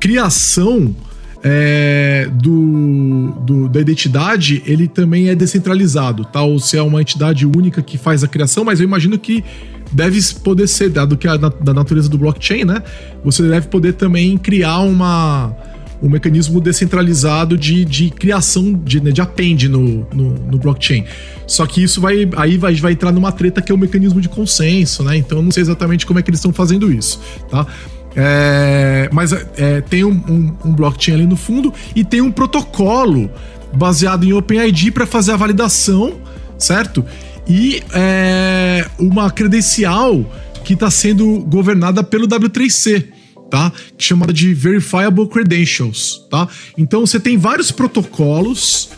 criação 0.00 0.94
é, 1.42 2.28
do, 2.32 3.32
do, 3.42 3.68
da 3.68 3.80
identidade 3.80 4.62
ele 4.66 4.88
também 4.88 5.28
é 5.28 5.34
descentralizado, 5.34 6.24
tá? 6.24 6.42
Ou 6.42 6.58
se 6.58 6.76
é 6.76 6.82
uma 6.82 7.02
entidade 7.02 7.46
única 7.46 7.82
que 7.82 7.98
faz 7.98 8.24
a 8.24 8.28
criação, 8.28 8.64
mas 8.64 8.80
eu 8.80 8.84
imagino 8.84 9.18
que 9.18 9.44
deve 9.92 10.20
poder 10.42 10.66
ser, 10.66 10.88
dado 10.88 11.16
que 11.16 11.28
é 11.28 11.36
da 11.36 11.74
natureza 11.74 12.08
do 12.08 12.16
blockchain, 12.16 12.64
né? 12.64 12.82
Você 13.22 13.42
deve 13.42 13.68
poder 13.68 13.92
também 13.92 14.38
criar 14.38 14.80
uma 14.80 15.54
um 16.02 16.08
mecanismo 16.08 16.60
descentralizado 16.60 17.56
de, 17.56 17.84
de 17.84 18.10
criação 18.10 18.72
de, 18.72 19.00
né, 19.00 19.10
de 19.10 19.20
append 19.20 19.68
no, 19.68 20.06
no, 20.12 20.30
no, 20.30 20.58
blockchain. 20.58 21.04
Só 21.46 21.66
que 21.66 21.82
isso 21.82 22.00
vai 22.00 22.28
aí 22.36 22.56
vai, 22.56 22.74
vai 22.74 22.92
entrar 22.92 23.12
numa 23.12 23.32
treta 23.32 23.62
que 23.62 23.72
é 23.72 23.74
o 23.74 23.78
mecanismo 23.78 24.20
de 24.20 24.28
consenso, 24.28 25.02
né? 25.02 25.16
Então 25.16 25.38
eu 25.38 25.42
não 25.42 25.50
sei 25.50 25.62
exatamente 25.62 26.04
como 26.04 26.18
é 26.18 26.22
que 26.22 26.30
eles 26.30 26.38
estão 26.38 26.52
fazendo 26.52 26.92
isso, 26.92 27.20
tá? 27.50 27.66
É, 28.16 29.08
mas 29.12 29.32
é, 29.32 29.80
tem 29.80 30.04
um, 30.04 30.12
um, 30.12 30.68
um, 30.68 30.72
blockchain 30.72 31.14
ali 31.14 31.26
no 31.26 31.36
fundo 31.36 31.74
e 31.96 32.04
tem 32.04 32.20
um 32.20 32.30
protocolo 32.30 33.28
baseado 33.74 34.24
em 34.24 34.32
OpenID 34.32 34.92
para 34.92 35.04
fazer 35.04 35.32
a 35.32 35.36
validação, 35.36 36.14
certo? 36.56 37.04
E 37.48 37.82
é, 37.92 38.86
uma 38.98 39.30
credencial 39.30 40.24
que 40.64 40.74
está 40.74 40.90
sendo 40.90 41.40
governada 41.40 42.02
pelo 42.02 42.26
W3C, 42.26 43.08
tá? 43.54 43.72
Chamada 43.96 44.32
de 44.32 44.52
Verifiable 44.52 45.28
Credentials, 45.28 46.26
tá? 46.28 46.48
Então 46.76 47.06
você 47.06 47.20
tem 47.20 47.38
vários 47.38 47.70
protocolos 47.70 48.90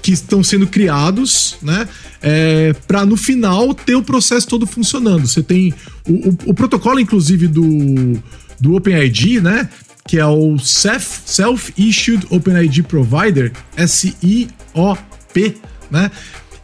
que 0.00 0.12
estão 0.12 0.44
sendo 0.44 0.68
criados, 0.68 1.56
né? 1.60 1.88
É, 2.22 2.72
para 2.86 3.04
no 3.04 3.16
final 3.16 3.74
ter 3.74 3.96
o 3.96 4.02
processo 4.04 4.46
todo 4.46 4.64
funcionando. 4.64 5.26
Você 5.26 5.42
tem 5.42 5.74
o, 6.06 6.28
o, 6.28 6.38
o 6.50 6.54
protocolo, 6.54 7.00
inclusive, 7.00 7.48
do, 7.48 8.22
do 8.60 8.76
OpenID, 8.76 9.40
né? 9.40 9.68
Que 10.06 10.20
é 10.20 10.26
o 10.26 10.56
Self-Issued 10.56 12.28
OpenID 12.30 12.84
Provider, 12.84 13.50
SIOP, 13.76 15.56
né? 15.90 16.12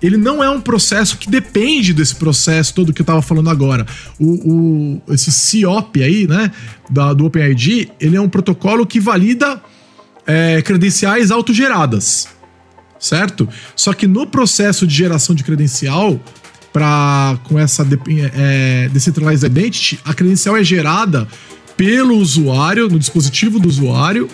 Ele 0.03 0.16
não 0.16 0.42
é 0.42 0.50
um 0.50 0.61
processo 0.61 1.16
que 1.16 1.30
depende 1.30 1.94
desse 1.94 2.16
processo 2.16 2.74
todo 2.74 2.92
que 2.92 3.00
eu 3.00 3.05
estava 3.05 3.22
falando 3.22 3.48
agora. 3.48 3.86
O, 4.18 5.00
o, 5.07 5.14
esse 5.14 5.30
CIOP 5.30 6.03
aí, 6.03 6.26
né, 6.26 6.50
da, 6.90 7.12
do 7.12 7.26
OpenID, 7.26 7.90
ele 8.00 8.16
é 8.16 8.20
um 8.20 8.28
protocolo 8.28 8.84
que 8.84 8.98
valida 8.98 9.62
é, 10.26 10.61
credenciais 10.62 11.30
autogeradas, 11.30 12.28
certo? 12.98 13.48
Só 13.76 13.92
que 13.92 14.07
no 14.07 14.26
processo 14.26 14.86
de 14.86 14.94
geração 14.94 15.34
de 15.34 15.44
credencial, 15.44 16.20
para 16.72 17.38
com 17.44 17.59
essa 17.59 17.86
é, 18.36 18.88
Decentralized 18.92 19.46
Identity, 19.46 20.00
a 20.05 20.14
credencial 20.14 20.57
é 20.57 20.64
gerada 20.64 21.28
pelo 21.76 22.16
usuário, 22.16 22.88
no 22.88 22.98
dispositivo 22.98 23.59
do 23.59 23.68
usuário, 23.68 24.28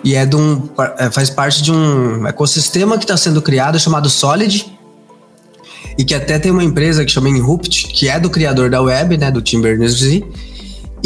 e 0.02 0.16
é 0.16 0.26
de 0.26 0.38
um, 0.38 0.70
é, 1.00 1.12
faz 1.12 1.30
parte 1.30 1.62
de 1.62 1.74
um 1.74 2.26
ecossistema 2.26 2.98
que 2.98 3.04
está 3.04 3.18
sendo 3.18 3.42
criado 3.42 3.78
chamado 3.78 4.10
Solid. 4.10 4.74
E 5.98 6.06
que 6.06 6.16
até 6.16 6.40
tem 6.40 6.54
uma 6.54 6.64
empresa 6.64 7.04
que 7.04 7.12
chama 7.12 7.28
Inrupt, 7.28 7.88
que 7.88 8.08
é 8.08 8.18
do 8.18 8.30
criador 8.30 8.70
da 8.70 8.82
web, 8.82 9.18
né, 9.18 9.30
do 9.30 9.42
Tim 9.42 9.60
Berners-Lee, 9.60 10.24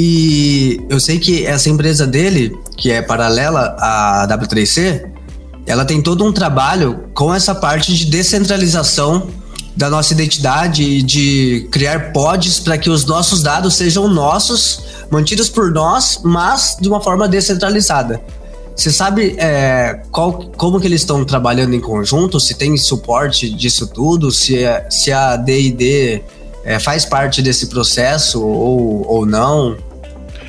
e 0.01 0.79
eu 0.87 0.97
sei 0.97 1.19
que 1.19 1.45
essa 1.45 1.69
empresa 1.69 2.07
dele, 2.07 2.57
que 2.77 2.89
é 2.89 3.01
paralela 3.01 3.75
à 3.77 4.25
W3C, 4.29 5.11
ela 5.67 5.83
tem 5.83 6.01
todo 6.01 6.23
um 6.23 6.31
trabalho 6.31 7.03
com 7.13 7.35
essa 7.35 7.53
parte 7.53 7.93
de 7.93 8.05
descentralização 8.05 9.27
da 9.75 9.89
nossa 9.89 10.13
identidade 10.13 10.83
e 10.83 11.01
de 11.01 11.67
criar 11.69 12.13
pods 12.13 12.61
para 12.61 12.77
que 12.77 12.89
os 12.89 13.03
nossos 13.03 13.43
dados 13.43 13.75
sejam 13.75 14.07
nossos, 14.07 14.81
mantidos 15.11 15.49
por 15.49 15.69
nós, 15.69 16.21
mas 16.23 16.77
de 16.79 16.87
uma 16.87 17.01
forma 17.01 17.27
descentralizada. 17.27 18.21
Você 18.73 18.93
sabe 18.93 19.35
é, 19.37 20.01
qual, 20.13 20.49
como 20.55 20.79
que 20.79 20.87
eles 20.87 21.01
estão 21.01 21.25
trabalhando 21.25 21.73
em 21.73 21.81
conjunto? 21.81 22.39
Se 22.39 22.55
tem 22.55 22.77
suporte 22.77 23.49
disso 23.49 23.85
tudo? 23.85 24.31
Se, 24.31 24.63
se 24.89 25.11
a 25.11 25.35
D&D 25.35 26.23
é, 26.63 26.79
faz 26.79 27.03
parte 27.03 27.41
desse 27.41 27.67
processo 27.67 28.41
ou, 28.41 29.05
ou 29.05 29.25
não? 29.25 29.88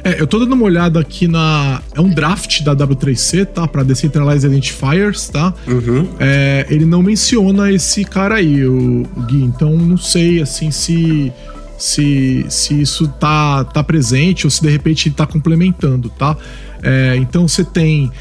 É, 0.02 0.20
eu 0.20 0.26
tô 0.26 0.38
dando 0.38 0.52
uma 0.52 0.64
olhada 0.64 1.00
aqui 1.00 1.28
na. 1.28 1.82
É 1.94 2.00
um 2.00 2.08
draft 2.08 2.62
da 2.62 2.74
W3C, 2.74 3.46
tá? 3.46 3.66
Pra 3.66 3.82
Decentralized 3.82 4.50
Identifiers, 4.50 5.28
tá? 5.28 5.52
Uhum. 5.66 6.08
É, 6.18 6.66
ele 6.70 6.84
não 6.84 7.02
menciona 7.02 7.70
esse 7.70 8.04
cara 8.04 8.36
aí, 8.36 8.64
o, 8.66 9.06
Gui. 9.26 9.42
Então 9.42 9.76
não 9.76 9.96
sei, 9.96 10.40
assim, 10.40 10.70
se. 10.70 11.32
Se, 11.78 12.44
se 12.50 12.78
isso 12.78 13.08
tá, 13.08 13.64
tá 13.64 13.82
presente 13.82 14.46
ou 14.46 14.50
se 14.50 14.60
de 14.60 14.68
repente 14.68 15.08
ele 15.08 15.14
tá 15.14 15.26
complementando, 15.26 16.10
tá? 16.10 16.36
É, 16.82 17.16
então 17.16 17.48
você 17.48 17.64
tem. 17.64 18.12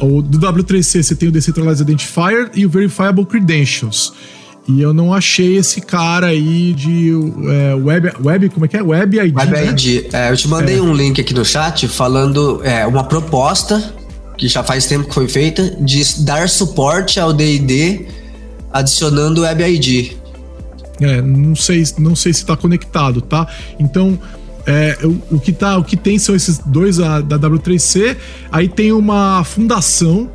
O, 0.00 0.22
do 0.22 0.38
W3C 0.38 1.02
você 1.02 1.16
tem 1.16 1.28
o 1.28 1.32
Decentralized 1.32 1.82
Identifier 1.82 2.52
e 2.54 2.64
o 2.64 2.70
Verifiable 2.70 3.26
Credentials. 3.26 4.12
E 4.68 4.80
eu 4.80 4.92
não 4.92 5.12
achei 5.12 5.56
esse 5.56 5.80
cara 5.80 6.28
aí 6.28 6.72
de 6.72 7.10
é, 7.50 7.74
web, 7.74 8.12
web, 8.22 8.48
como 8.50 8.66
é 8.66 8.68
que 8.68 8.76
é? 8.76 8.82
Web 8.82 9.18
ID. 9.18 9.36
Web 9.36 9.52
né? 9.52 9.66
ID. 9.66 10.14
É, 10.14 10.30
eu 10.30 10.36
te 10.36 10.46
mandei 10.48 10.78
é. 10.78 10.80
um 10.80 10.94
link 10.94 11.20
aqui 11.20 11.34
no 11.34 11.44
chat 11.44 11.88
falando 11.88 12.60
é, 12.62 12.86
uma 12.86 13.04
proposta 13.04 13.94
que 14.36 14.48
já 14.48 14.62
faz 14.62 14.86
tempo 14.86 15.08
que 15.08 15.14
foi 15.14 15.28
feita 15.28 15.76
de 15.80 16.24
dar 16.24 16.48
suporte 16.48 17.18
ao 17.18 17.32
D&D 17.32 18.06
adicionando 18.72 19.42
Web 19.42 19.62
ID. 19.62 20.12
É, 21.00 21.20
não 21.22 21.56
sei, 21.56 21.84
não 21.98 22.14
sei 22.14 22.32
se 22.32 22.40
está 22.40 22.56
conectado, 22.56 23.20
tá? 23.20 23.46
Então, 23.78 24.18
é, 24.66 24.98
o, 25.02 25.36
o, 25.36 25.40
que 25.40 25.52
tá, 25.52 25.78
o 25.78 25.84
que 25.84 25.96
tem 25.96 26.18
são 26.18 26.34
esses 26.34 26.58
dois 26.58 27.00
a, 27.00 27.20
da 27.20 27.38
W3C, 27.38 28.16
aí 28.52 28.68
tem 28.68 28.92
uma 28.92 29.42
fundação, 29.44 30.30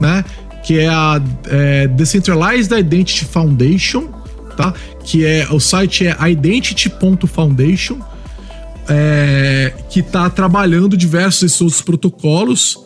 né? 0.00 0.24
Que 0.66 0.80
é 0.80 0.88
a 0.88 1.22
é, 1.46 1.86
Decentralized 1.86 2.76
Identity 2.76 3.24
Foundation, 3.24 4.08
tá? 4.56 4.74
Que 5.04 5.24
é 5.24 5.46
o 5.48 5.60
site 5.60 6.08
é 6.08 6.16
identity.foundation, 6.28 8.00
é, 8.88 9.72
que 9.88 10.00
está 10.00 10.28
trabalhando 10.28 10.96
diversos 10.96 11.60
outros 11.60 11.80
protocolos 11.82 12.76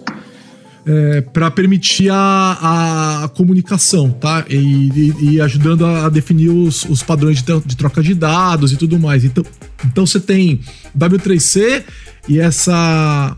é, 0.84 1.22
para 1.22 1.50
permitir 1.50 2.10
a, 2.10 3.22
a, 3.24 3.28
comunicação, 3.28 4.10
tá? 4.10 4.44
E, 4.50 4.56
e, 4.56 5.14
e 5.32 5.40
ajudando 5.40 5.86
a, 5.86 6.04
a, 6.04 6.08
definir 6.10 6.50
os, 6.50 6.84
os 6.84 7.02
padrões 7.02 7.42
de, 7.42 7.60
de, 7.60 7.76
troca 7.76 8.02
de 8.02 8.14
dados 8.14 8.72
e 8.72 8.76
tudo 8.76 8.98
mais. 8.98 9.24
Então, 9.24 9.44
então 9.86 10.04
você 10.04 10.20
tem 10.20 10.60
W3C 10.94 11.82
e 12.28 12.38
essa 12.38 13.36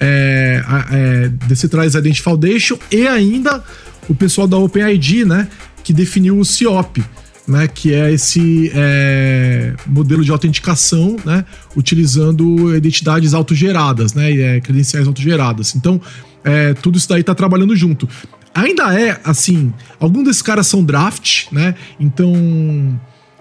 é, 0.00 0.62
é, 0.90 1.28
Decentralized 1.46 1.98
Identity 1.98 2.22
Foundation 2.22 2.78
e 2.90 3.06
ainda 3.06 3.62
o 4.08 4.14
pessoal 4.14 4.46
da 4.46 4.56
OpenID, 4.56 5.24
né, 5.24 5.48
que 5.82 5.92
definiu 5.92 6.38
o 6.38 6.44
CIOP, 6.44 7.02
né, 7.46 7.68
que 7.68 7.92
é 7.92 8.12
esse 8.12 8.70
é, 8.74 9.74
modelo 9.86 10.24
de 10.24 10.30
autenticação, 10.30 11.16
né, 11.24 11.44
utilizando 11.76 12.74
identidades 12.74 13.34
autogeradas, 13.34 14.14
né, 14.14 14.32
é, 14.32 14.60
credenciais 14.60 15.06
autogeradas. 15.06 15.74
Então, 15.74 16.00
é, 16.44 16.74
tudo 16.74 16.98
isso 16.98 17.08
daí 17.08 17.22
está 17.22 17.34
trabalhando 17.34 17.74
junto. 17.74 18.08
ainda 18.54 18.98
é 18.98 19.18
assim, 19.24 19.72
alguns 19.98 20.24
desses 20.24 20.42
caras 20.42 20.66
são 20.66 20.84
draft, 20.84 21.46
né? 21.50 21.74
Então 21.98 23.00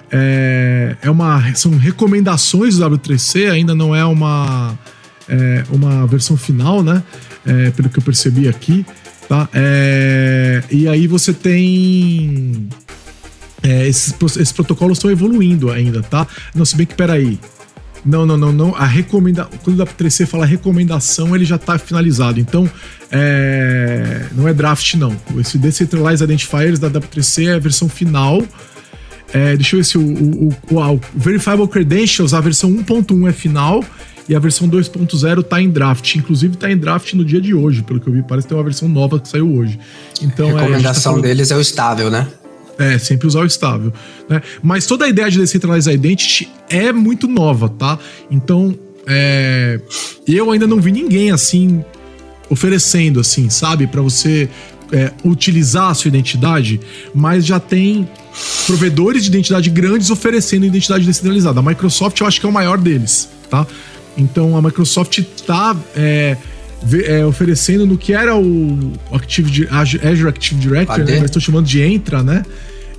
é, 0.10 0.96
é 1.02 1.10
uma 1.10 1.54
são 1.54 1.76
recomendações 1.78 2.78
do 2.78 2.90
W3C, 2.90 3.52
ainda 3.52 3.76
não 3.76 3.94
é 3.94 4.06
uma 4.06 4.78
é, 5.28 5.64
uma 5.70 6.06
versão 6.08 6.38
final, 6.38 6.84
né? 6.84 7.04
É, 7.46 7.72
pelo 7.72 7.90
que 7.90 8.00
eu 8.00 8.04
percebi 8.04 8.48
aqui, 8.48 8.86
tá? 9.28 9.50
É, 9.54 10.64
e 10.72 10.88
aí 10.88 11.08
você 11.08 11.34
tem 11.34 12.70
é, 13.62 13.88
esses, 13.88 14.14
esses 14.22 14.52
protocolos 14.52 14.98
estão 14.98 15.10
evoluindo 15.10 15.72
ainda, 15.72 16.02
tá? 16.02 16.28
Não, 16.54 16.66
se 16.66 16.76
bem 16.76 16.86
que 16.86 16.96
peraí. 16.96 17.40
Não, 18.06 18.26
não, 18.26 18.36
não, 18.36 18.52
não. 18.52 18.76
A 18.76 18.86
recomenda... 18.86 19.48
Quando 19.64 19.80
o 19.80 19.86
W3C 19.86 20.26
fala 20.26 20.46
recomendação, 20.46 21.34
ele 21.34 21.46
já 21.46 21.56
está 21.56 21.80
finalizado. 21.80 22.38
Então, 22.38 22.70
é... 23.10 24.26
não 24.34 24.46
é 24.46 24.54
draft, 24.54 24.96
não. 24.96 25.16
Esse 25.38 25.58
Decentralized 25.58 26.22
Identifiers 26.22 26.80
da 26.80 26.90
W3C 26.90 27.48
é 27.48 27.54
a 27.54 27.60
versão 27.60 27.88
final. 27.88 28.44
É, 29.34 29.56
deixa 29.56 29.76
eu 29.76 29.80
ver 29.80 29.86
se 29.86 29.98
o, 29.98 30.02
o, 30.02 30.50
o, 30.70 30.96
o 30.96 31.02
Verifiable 31.16 31.68
Credentials, 31.68 32.34
a 32.34 32.42
versão 32.42 32.70
1.1 32.72 33.30
é 33.30 33.32
final 33.32 33.84
e 34.28 34.36
a 34.36 34.40
versão 34.40 34.68
2.0 34.70 35.44
tá 35.44 35.62
em 35.62 35.70
draft. 35.70 36.16
Inclusive 36.16 36.58
tá 36.58 36.72
em 36.72 36.78
draft 36.78 37.14
no 37.14 37.26
dia 37.26 37.42
de 37.42 37.54
hoje, 37.54 37.84
pelo 37.84 38.00
que 38.00 38.08
eu 38.08 38.14
vi. 38.14 38.24
Parece 38.24 38.48
ter 38.48 38.54
uma 38.54 38.64
versão 38.64 38.88
nova 38.88 39.20
que 39.20 39.28
saiu 39.28 39.54
hoje. 39.54 39.80
Então, 40.22 40.56
a 40.56 40.62
recomendação 40.62 41.14
é, 41.14 41.16
a 41.16 41.22
tá 41.22 41.28
deles 41.28 41.52
é 41.52 41.56
o 41.56 41.62
estável, 41.62 42.10
né? 42.10 42.28
É, 42.78 42.98
sempre 42.98 43.28
usar 43.28 43.42
o 43.42 43.46
estável. 43.46 43.94
Né? 44.28 44.42
Mas 44.62 44.86
toda 44.86 45.06
a 45.06 45.10
ideia 45.10 45.30
de 45.30 45.38
Decentralized 45.38 45.94
Identity 45.94 46.50
é 46.70 46.92
muito 46.92 47.28
nova, 47.28 47.70
tá? 47.70 48.00
Então, 48.32 48.78
é, 49.06 49.80
eu 50.28 50.50
ainda 50.52 50.66
não 50.66 50.80
vi 50.80 50.92
ninguém 50.92 51.32
assim 51.32 51.84
oferecendo, 52.50 53.20
assim, 53.20 53.50
sabe, 53.50 53.88
para 53.88 54.02
você 54.02 54.50
é, 54.92 55.12
utilizar 55.24 55.90
a 55.90 55.94
sua 55.94 56.08
identidade, 56.08 56.80
mas 57.14 57.46
já 57.46 57.60
tem 57.60 58.08
provedores 58.66 59.24
de 59.24 59.30
identidade 59.30 59.70
grandes 59.70 60.10
oferecendo 60.10 60.66
identidade 60.66 61.06
descentralizada. 61.06 61.60
A 61.60 61.64
Microsoft 61.64 62.20
eu 62.20 62.28
acho 62.28 62.40
que 62.40 62.46
é 62.46 62.50
o 62.50 62.52
maior 62.52 62.78
deles, 62.78 63.30
tá? 63.50 63.66
Então 64.18 64.56
a 64.56 64.62
Microsoft 64.62 65.22
tá 65.46 65.76
é, 65.96 66.38
é, 67.06 67.26
oferecendo 67.26 67.86
no 67.86 67.98
que 67.98 68.14
era 68.14 68.36
o 68.36 68.94
Active, 69.12 69.68
Azure 69.70 70.28
Active 70.28 70.60
Directory, 70.60 71.04
né? 71.04 71.12
Eles 71.14 71.26
estão 71.26 71.42
chamando 71.42 71.66
de 71.66 71.82
Entra, 71.82 72.22
né? 72.22 72.44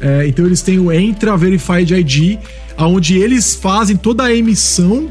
É, 0.00 0.26
então 0.26 0.44
eles 0.44 0.60
têm 0.60 0.78
o 0.78 0.92
Entra 0.92 1.36
Verified 1.36 1.94
ID, 1.94 2.38
onde 2.76 3.16
eles 3.18 3.54
fazem 3.54 3.96
toda 3.96 4.24
a 4.24 4.34
emissão 4.34 5.08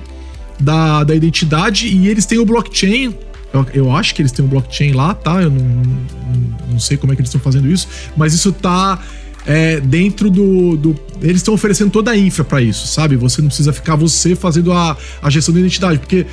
da, 0.60 1.04
da 1.04 1.16
identidade 1.16 1.88
e 1.88 2.08
eles 2.08 2.26
têm 2.26 2.39
o 2.39 2.45
blockchain. 2.45 3.16
Eu, 3.54 3.66
eu 3.74 3.91
acho 3.95 4.16
que 4.16 4.22
eles 4.22 4.32
têm 4.32 4.43
um 4.43 4.47
blockchain 4.47 4.91
lá, 4.91 5.14
tá? 5.14 5.41
Eu 5.41 5.49
não, 5.49 5.66
não, 5.66 6.58
não 6.72 6.80
sei 6.80 6.97
como 6.97 7.14
é 7.14 7.16
que 7.16 7.22
eles 7.22 7.30
estão 7.30 7.41
fazendo 7.41 7.70
isso, 7.70 7.88
mas 8.18 8.34
isso 8.34 8.51
tá 8.51 8.99
é, 9.46 9.80
dentro 9.80 10.30
do, 10.30 10.78
do 10.78 10.96
Eles 11.22 11.38
estão 11.38 11.54
oferecendo 11.54 11.91
toda 11.91 12.12
a 12.12 12.18
infra 12.18 12.44
para 12.44 12.62
isso, 12.62 12.88
sabe? 12.88 13.16
Você 13.18 13.41
não 13.41 13.48
precisa 13.48 13.74
ficar 13.74 13.96
você 13.96 14.36
fazendo 14.36 14.72
a, 14.72 14.98
a 15.22 15.30
gestão 15.30 15.54
da 15.54 15.60
identidade, 15.60 16.00
porque. 16.00 16.26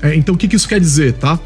É, 0.00 0.14
então 0.14 0.34
o 0.34 0.38
que, 0.38 0.46
que 0.46 0.54
isso 0.54 0.68
quer 0.68 0.78
dizer, 0.78 1.14
tá? 1.14 1.40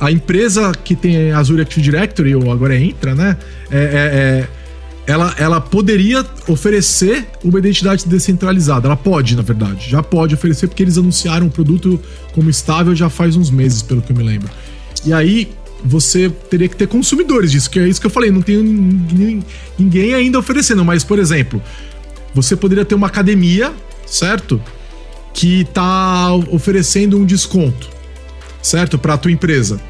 a 0.00 0.10
empresa 0.10 0.72
que 0.72 0.96
tem 0.96 1.30
Azure 1.30 1.60
Active 1.60 1.82
Directory, 1.82 2.34
ou 2.34 2.50
agora 2.50 2.74
é 2.74 2.82
Intra, 2.82 3.14
né? 3.14 3.36
É, 3.70 3.76
é, 3.76 3.82
é, 3.82 4.48
ela, 5.06 5.34
ela 5.36 5.60
poderia 5.60 6.24
oferecer 6.48 7.26
uma 7.44 7.58
identidade 7.58 8.08
descentralizada. 8.08 8.88
Ela 8.88 8.96
pode, 8.96 9.36
na 9.36 9.42
verdade. 9.42 9.90
Já 9.90 10.02
pode 10.02 10.34
oferecer, 10.34 10.68
porque 10.68 10.82
eles 10.82 10.96
anunciaram 10.96 11.48
o 11.48 11.50
produto 11.50 12.00
como 12.32 12.48
estável 12.48 12.94
já 12.94 13.10
faz 13.10 13.36
uns 13.36 13.50
meses, 13.50 13.82
pelo 13.82 14.00
que 14.00 14.12
eu 14.12 14.16
me 14.16 14.22
lembro. 14.22 14.48
E 15.04 15.12
aí, 15.12 15.50
você 15.84 16.28
teria 16.50 16.68
que 16.68 16.76
ter 16.76 16.86
consumidores 16.86 17.52
disso, 17.52 17.70
que 17.70 17.78
é 17.78 17.88
isso 17.88 18.00
que 18.00 18.06
eu 18.06 18.10
falei. 18.10 18.30
Não 18.30 18.42
tem 18.42 18.62
ninguém 19.78 20.14
ainda 20.14 20.38
oferecendo. 20.38 20.84
Mas, 20.84 21.04
por 21.04 21.18
exemplo, 21.18 21.62
você 22.34 22.56
poderia 22.56 22.84
ter 22.84 22.94
uma 22.94 23.06
academia, 23.06 23.72
certo? 24.06 24.60
Que 25.32 25.62
está 25.62 26.34
oferecendo 26.34 27.18
um 27.18 27.24
desconto 27.24 28.00
certo? 28.62 28.98
Para 28.98 29.14
a 29.14 29.18
tua 29.18 29.30
empresa. 29.30 29.80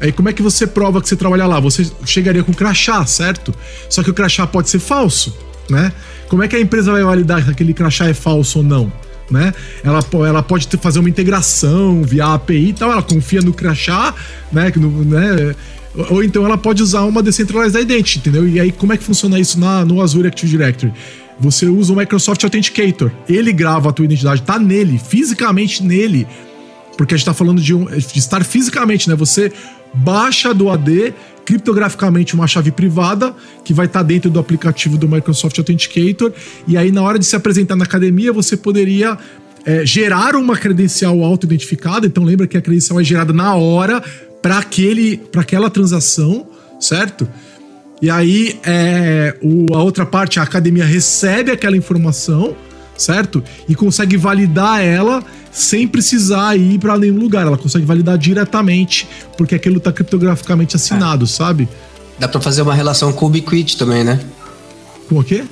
Aí 0.00 0.10
como 0.10 0.28
é 0.28 0.32
que 0.32 0.42
você 0.42 0.66
prova 0.66 1.00
que 1.00 1.08
você 1.08 1.16
trabalha 1.16 1.46
lá? 1.46 1.60
Você 1.60 1.88
chegaria 2.04 2.42
com 2.42 2.52
crachá, 2.52 3.04
certo? 3.06 3.54
Só 3.88 4.02
que 4.02 4.10
o 4.10 4.14
crachá 4.14 4.46
pode 4.46 4.68
ser 4.68 4.80
falso, 4.80 5.36
né? 5.68 5.92
Como 6.28 6.42
é 6.42 6.48
que 6.48 6.56
a 6.56 6.60
empresa 6.60 6.90
vai 6.90 7.04
validar 7.04 7.44
que 7.44 7.50
aquele 7.50 7.72
crachá 7.72 8.08
é 8.08 8.14
falso 8.14 8.58
ou 8.58 8.64
não? 8.64 8.92
Né? 9.32 9.54
Ela, 9.82 10.04
ela 10.26 10.42
pode 10.42 10.68
ter, 10.68 10.78
fazer 10.78 10.98
uma 10.98 11.08
integração 11.08 12.02
via 12.02 12.34
API 12.34 12.68
e 12.68 12.72
tal, 12.74 12.92
ela 12.92 13.02
confia 13.02 13.40
no 13.40 13.52
crachá, 13.52 14.14
né? 14.52 14.70
No, 14.76 15.04
né? 15.04 15.54
Ou 16.10 16.22
então 16.22 16.44
ela 16.44 16.58
pode 16.58 16.82
usar 16.82 17.02
uma 17.02 17.22
Decentralized 17.22 17.80
Identity, 17.80 18.18
entendeu? 18.18 18.48
E 18.48 18.60
aí 18.60 18.70
como 18.70 18.92
é 18.92 18.96
que 18.96 19.04
funciona 19.04 19.38
isso 19.40 19.58
na, 19.58 19.84
no 19.84 20.02
Azure 20.02 20.28
Active 20.28 20.50
Directory? 20.50 20.92
Você 21.40 21.66
usa 21.66 21.92
o 21.92 21.96
Microsoft 21.96 22.44
Authenticator. 22.44 23.10
Ele 23.28 23.52
grava 23.52 23.88
a 23.88 23.92
tua 23.92 24.04
identidade, 24.04 24.42
tá 24.42 24.58
nele, 24.58 24.98
fisicamente 24.98 25.82
nele 25.82 26.26
porque 26.96 27.14
a 27.14 27.16
gente 27.16 27.22
está 27.22 27.34
falando 27.34 27.60
de, 27.60 27.74
um, 27.74 27.84
de 27.86 28.18
estar 28.18 28.44
fisicamente, 28.44 29.08
né? 29.08 29.16
Você 29.16 29.52
baixa 29.94 30.54
do 30.54 30.70
AD 30.70 31.14
criptograficamente 31.44 32.34
uma 32.34 32.46
chave 32.46 32.70
privada 32.70 33.34
que 33.64 33.74
vai 33.74 33.86
estar 33.86 34.02
dentro 34.02 34.30
do 34.30 34.38
aplicativo 34.38 34.96
do 34.96 35.08
Microsoft 35.08 35.58
Authenticator 35.58 36.32
e 36.66 36.76
aí 36.76 36.92
na 36.92 37.02
hora 37.02 37.18
de 37.18 37.24
se 37.24 37.34
apresentar 37.36 37.76
na 37.76 37.84
academia 37.84 38.32
você 38.32 38.56
poderia 38.56 39.18
é, 39.64 39.86
gerar 39.86 40.34
uma 40.36 40.56
credencial 40.56 41.22
auto-identificada. 41.22 42.06
Então 42.06 42.24
lembra 42.24 42.46
que 42.46 42.56
a 42.56 42.62
credencial 42.62 43.00
é 43.00 43.04
gerada 43.04 43.32
na 43.32 43.54
hora 43.54 44.02
para 44.40 44.58
aquele 44.58 45.16
para 45.16 45.42
aquela 45.42 45.70
transação, 45.70 46.46
certo? 46.80 47.28
E 48.00 48.10
aí 48.10 48.58
é, 48.64 49.36
o, 49.40 49.72
a 49.74 49.82
outra 49.82 50.04
parte, 50.04 50.40
a 50.40 50.42
academia 50.42 50.84
recebe 50.84 51.52
aquela 51.52 51.76
informação, 51.76 52.56
certo? 52.96 53.42
E 53.68 53.74
consegue 53.74 54.16
validar 54.16 54.82
ela 54.82 55.22
sem 55.50 55.86
precisar 55.86 56.56
ir 56.56 56.78
para 56.78 56.98
nenhum 56.98 57.18
lugar. 57.18 57.46
Ela 57.46 57.58
consegue 57.58 57.84
validar 57.84 58.16
diretamente, 58.16 59.06
porque 59.36 59.54
aquilo 59.54 59.80
tá 59.80 59.92
criptograficamente 59.92 60.76
assinado, 60.76 61.24
é. 61.24 61.28
sabe? 61.28 61.68
Dá 62.18 62.28
para 62.28 62.40
fazer 62.40 62.62
uma 62.62 62.74
relação 62.74 63.12
com 63.12 63.26
o 63.26 63.28
Ubiquit 63.28 63.76
também, 63.76 64.04
né? 64.04 64.20
Com 65.08 65.18
o 65.18 65.24
quê? 65.24 65.44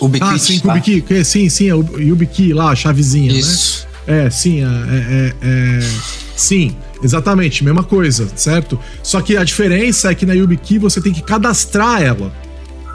Ubiquit. 0.00 0.34
Ah, 0.34 0.38
sim, 0.38 0.60
Ubiquit. 0.64 1.24
Sim, 1.24 1.48
sim, 1.48 1.68
é 1.68 1.74
o 1.74 1.80
Ubiquit 1.80 2.52
lá, 2.52 2.70
a 2.70 2.76
chavezinha, 2.76 3.32
Isso. 3.32 3.86
né? 3.86 3.90
É, 4.26 4.30
sim, 4.30 4.64
é, 4.64 4.66
é, 4.66 5.34
é, 5.42 5.90
sim, 6.34 6.74
exatamente, 7.02 7.62
mesma 7.62 7.84
coisa, 7.84 8.28
certo? 8.34 8.78
Só 9.02 9.20
que 9.20 9.36
a 9.36 9.44
diferença 9.44 10.10
é 10.10 10.14
que 10.14 10.26
na 10.26 10.32
YubiKey 10.32 10.78
você 10.78 11.00
tem 11.00 11.12
que 11.12 11.22
cadastrar 11.22 12.02
ela, 12.02 12.32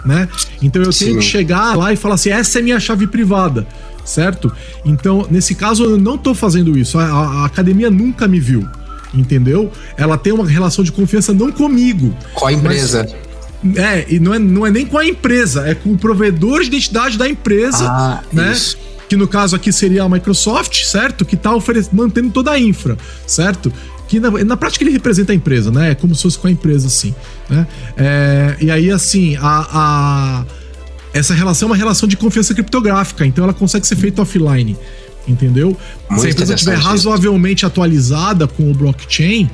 né? 0.05 0.29
Então 0.61 0.81
eu 0.81 0.91
tenho 0.91 1.13
sim. 1.13 1.17
que 1.19 1.23
chegar 1.23 1.75
lá 1.75 1.91
e 1.91 1.95
falar 1.95 2.15
assim, 2.15 2.29
essa 2.29 2.59
é 2.59 2.61
minha 2.61 2.79
chave 2.79 3.07
privada 3.07 3.65
certo? 4.05 4.51
Então, 4.85 5.25
nesse 5.29 5.55
caso, 5.55 5.83
eu 5.83 5.97
não 5.97 6.17
tô 6.17 6.33
fazendo 6.33 6.77
isso. 6.77 6.97
A, 6.97 7.05
a, 7.05 7.45
academia 7.45 7.89
nunca 7.89 8.27
me 8.27 8.39
viu, 8.39 8.65
entendeu? 9.13 9.71
Ela 9.97 10.17
tem 10.17 10.31
uma 10.31 10.47
relação 10.47 10.83
de 10.83 10.91
confiança 10.91 11.33
não 11.33 11.51
comigo. 11.51 12.15
Com 12.35 12.45
a 12.45 12.53
empresa. 12.53 13.07
Mas, 13.63 13.77
é, 13.77 14.05
e 14.07 14.19
não 14.19 14.33
é, 14.33 14.39
não 14.39 14.65
é 14.65 14.69
nem 14.69 14.85
com 14.85 14.97
a 14.97 15.05
empresa, 15.05 15.67
é 15.67 15.73
com 15.73 15.93
o 15.93 15.97
provedor 15.97 16.61
de 16.61 16.67
identidade 16.67 17.17
da 17.17 17.27
empresa, 17.27 17.87
ah, 17.89 18.21
né? 18.31 18.51
Isso. 18.51 18.77
Que 19.09 19.15
no 19.15 19.27
caso 19.27 19.55
aqui 19.55 19.71
seria 19.71 20.03
a 20.03 20.09
Microsoft, 20.09 20.83
certo? 20.83 21.25
Que 21.25 21.35
tá 21.35 21.51
mantendo 21.91 22.29
toda 22.31 22.51
a 22.51 22.59
infra, 22.59 22.97
certo? 23.25 23.71
Que 24.15 24.19
na, 24.19 24.31
na, 24.43 24.57
prática 24.57 24.83
ele 24.83 24.91
representa 24.91 25.31
a 25.31 25.35
empresa, 25.35 25.71
né? 25.71 25.91
É 25.91 25.95
como 25.95 26.15
se 26.15 26.23
fosse 26.23 26.37
com 26.37 26.47
a 26.47 26.51
empresa, 26.51 26.87
assim. 26.87 27.13
Né? 27.49 27.67
É, 27.97 28.55
e 28.61 28.71
aí, 28.71 28.91
assim, 28.91 29.35
a, 29.37 29.67
a, 29.71 30.45
essa 31.13 31.33
relação 31.33 31.67
é 31.67 31.71
uma 31.71 31.77
relação 31.77 32.07
de 32.07 32.17
confiança 32.17 32.53
criptográfica, 32.53 33.25
então 33.25 33.43
ela 33.43 33.53
consegue 33.53 33.85
ser 33.85 33.95
feita 33.95 34.21
offline, 34.21 34.77
entendeu? 35.27 35.77
Muito 36.09 36.21
Se 36.21 36.27
a 36.27 36.29
empresa 36.31 36.53
estiver 36.53 36.77
razoavelmente 36.77 37.65
atualizada 37.65 38.47
com 38.47 38.69
o 38.69 38.73
blockchain, 38.73 39.49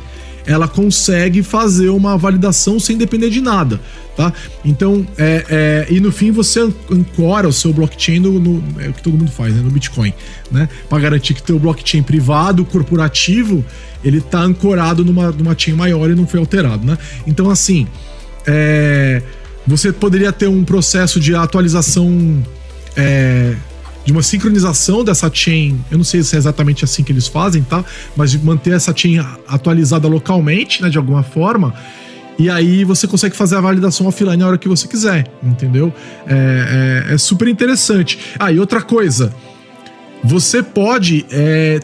ela 0.46 0.68
consegue 0.68 1.44
fazer 1.44 1.90
uma 1.90 2.18
validação 2.18 2.80
sem 2.80 2.98
depender 2.98 3.30
de 3.30 3.42
nada, 3.42 3.80
tá? 4.16 4.34
Então, 4.66 5.06
é, 5.18 5.46
é, 5.50 5.94
e 5.94 6.00
no 6.00 6.12
fim 6.12 6.32
você 6.32 6.62
ancora 6.90 7.48
o 7.48 7.54
seu 7.54 7.74
blockchain 7.74 8.20
no, 8.20 8.40
no 8.40 8.82
é 8.82 8.90
o 8.90 8.94
que 8.94 9.04
todo 9.04 9.18
mundo 9.18 9.32
faz, 9.32 9.54
né? 9.54 9.62
No 9.62 9.70
Bitcoin, 9.70 10.14
né? 10.52 10.68
Para 10.90 11.00
garantir 11.00 11.34
que 11.34 11.44
teu 11.44 11.60
blockchain 11.60 12.04
privado, 12.04 12.66
corporativo, 12.66 13.64
ele 14.04 14.22
tá 14.22 14.42
ancorado 14.42 15.06
numa, 15.06 15.32
numa 15.32 15.56
chain 15.58 15.76
maior 15.76 16.10
e 16.10 16.16
não 16.16 16.26
foi 16.26 16.40
alterado, 16.40 16.86
né? 16.86 16.98
Então, 17.28 17.50
assim, 17.50 17.88
é 18.48 19.22
você 19.66 19.92
poderia 19.92 20.32
ter 20.32 20.48
um 20.48 20.64
processo 20.64 21.20
de 21.20 21.36
atualização, 21.36 22.44
é, 22.96 23.56
de 24.04 24.12
uma 24.12 24.24
sincronização 24.24 25.04
dessa 25.04 25.30
chain. 25.32 25.80
Eu 25.90 25.98
não 25.98 26.04
sei 26.04 26.24
se 26.24 26.36
é 26.36 26.40
exatamente 26.40 26.84
assim 26.84 27.04
que 27.04 27.12
eles 27.12 27.28
fazem, 27.28 27.64
tá? 27.64 27.84
Mas 28.16 28.32
de 28.32 28.40
manter 28.40 28.74
essa 28.74 28.96
chain 28.96 29.20
atualizada 29.48 30.08
localmente, 30.08 30.82
né, 30.82 30.90
de 30.90 30.98
alguma 30.98 31.24
forma. 31.24 31.74
E 32.40 32.50
aí 32.50 32.84
você 32.84 33.08
consegue 33.08 33.36
fazer 33.36 33.56
a 33.56 33.62
validação 33.62 34.08
offline 34.08 34.38
na 34.38 34.48
hora 34.48 34.58
que 34.58 34.68
você 34.68 34.88
quiser, 34.88 35.32
entendeu? 35.44 35.94
É, 36.26 37.06
é, 37.10 37.14
é 37.14 37.18
super 37.18 37.48
interessante. 37.48 38.18
Ah, 38.40 38.52
e 38.52 38.60
outra 38.60 38.82
coisa. 38.82 39.34
Você 40.24 40.64
pode, 40.64 41.26
é, 41.30 41.80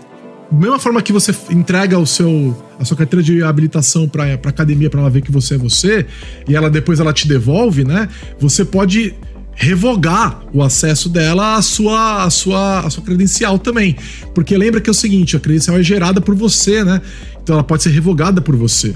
mesma 0.51 0.79
forma 0.79 1.01
que 1.01 1.11
você 1.11 1.35
entrega 1.51 1.99
o 1.99 2.05
seu 2.05 2.55
a 2.79 2.85
sua 2.85 2.95
carteira 2.95 3.23
de 3.23 3.43
habilitação 3.43 4.07
para 4.07 4.33
academia 4.33 4.89
para 4.89 4.99
ela 4.99 5.09
ver 5.09 5.21
que 5.21 5.31
você 5.31 5.55
é 5.55 5.57
você 5.57 6.05
e 6.47 6.55
ela 6.55 6.69
depois 6.69 6.99
ela 6.99 7.11
te 7.11 7.27
devolve, 7.27 7.83
né? 7.83 8.07
Você 8.39 8.63
pode 8.63 9.15
revogar 9.57 10.43
o 10.53 10.61
acesso 10.63 11.09
dela 11.09 11.55
à 11.55 11.61
sua, 11.63 12.23
à 12.23 12.29
sua, 12.29 12.81
à 12.81 12.89
sua 12.89 13.03
credencial 13.03 13.57
também. 13.57 13.95
Porque 14.33 14.55
lembra 14.55 14.79
que 14.79 14.89
é 14.89 14.91
o 14.91 14.93
seguinte, 14.93 15.35
a 15.35 15.39
credencial 15.39 15.77
é 15.77 15.83
gerada 15.83 16.21
por 16.21 16.35
você, 16.35 16.83
né? 16.83 17.01
Então 17.41 17.55
ela 17.55 17.63
pode 17.63 17.81
ser 17.81 17.89
revogada 17.89 18.39
por 18.39 18.55
você. 18.55 18.95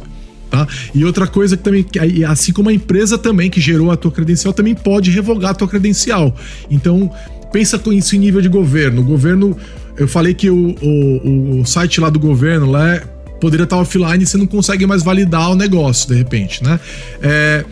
Tá? 0.51 0.67
E 0.93 1.03
outra 1.03 1.25
coisa 1.25 1.57
que 1.57 1.63
também, 1.63 1.85
assim 2.27 2.53
como 2.53 2.69
a 2.69 2.73
empresa 2.73 3.17
também 3.17 3.49
que 3.49 3.59
gerou 3.59 3.89
a 3.89 3.97
tua 3.97 4.11
credencial, 4.11 4.53
também 4.53 4.75
pode 4.75 5.09
revogar 5.09 5.51
a 5.51 5.53
tua 5.55 5.67
credencial. 5.67 6.35
Então, 6.69 7.11
pensa 7.51 7.79
com 7.79 7.91
isso 7.91 8.15
em 8.15 8.19
nível 8.19 8.41
de 8.41 8.49
governo. 8.49 9.01
O 9.01 9.03
governo, 9.03 9.57
eu 9.97 10.07
falei 10.07 10.33
que 10.33 10.49
o, 10.49 10.75
o, 10.81 11.61
o 11.61 11.65
site 11.65 11.99
lá 11.99 12.09
do 12.09 12.19
governo 12.19 12.69
lá 12.69 12.95
é, 12.95 12.99
poderia 13.39 13.63
estar 13.63 13.77
offline 13.77 14.23
e 14.23 14.27
você 14.27 14.37
não 14.37 14.45
consegue 14.45 14.85
mais 14.85 15.01
validar 15.01 15.49
o 15.49 15.55
negócio, 15.55 16.07
de 16.09 16.15
repente, 16.15 16.63
né? 16.63 16.79
É, 17.21 17.65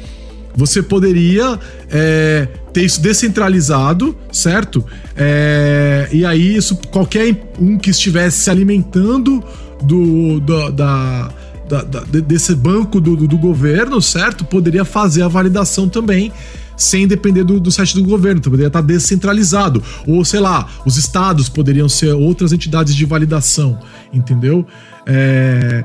você 0.56 0.82
poderia 0.82 1.60
é, 1.90 2.48
ter 2.74 2.84
isso 2.84 3.02
descentralizado, 3.02 4.16
certo? 4.32 4.84
É, 5.16 6.10
e 6.12 6.26
aí, 6.26 6.56
isso, 6.56 6.76
qualquer 6.92 7.52
um 7.60 7.78
que 7.78 7.90
estivesse 7.90 8.40
se 8.40 8.50
alimentando 8.50 9.44
do, 9.82 10.40
do 10.40 10.70
da, 10.72 11.30
da, 11.70 11.82
da, 11.84 12.00
desse 12.02 12.56
banco 12.56 13.00
do, 13.00 13.16
do, 13.16 13.38
governo, 13.38 14.02
certo? 14.02 14.44
Poderia 14.44 14.84
fazer 14.84 15.22
a 15.22 15.28
validação 15.28 15.88
também 15.88 16.32
sem 16.76 17.06
depender 17.06 17.44
do, 17.44 17.60
do 17.60 17.70
site 17.70 17.94
do 17.94 18.04
governo, 18.04 18.40
então 18.40 18.50
poderia 18.50 18.68
estar 18.68 18.82
descentralizado. 18.82 19.84
Ou, 20.08 20.24
sei 20.24 20.40
lá, 20.40 20.68
os 20.86 20.98
estados 20.98 21.50
poderiam 21.50 21.90
ser 21.90 22.14
outras 22.14 22.54
entidades 22.54 22.96
de 22.96 23.06
validação, 23.06 23.78
entendeu? 24.14 24.66
É, 25.06 25.84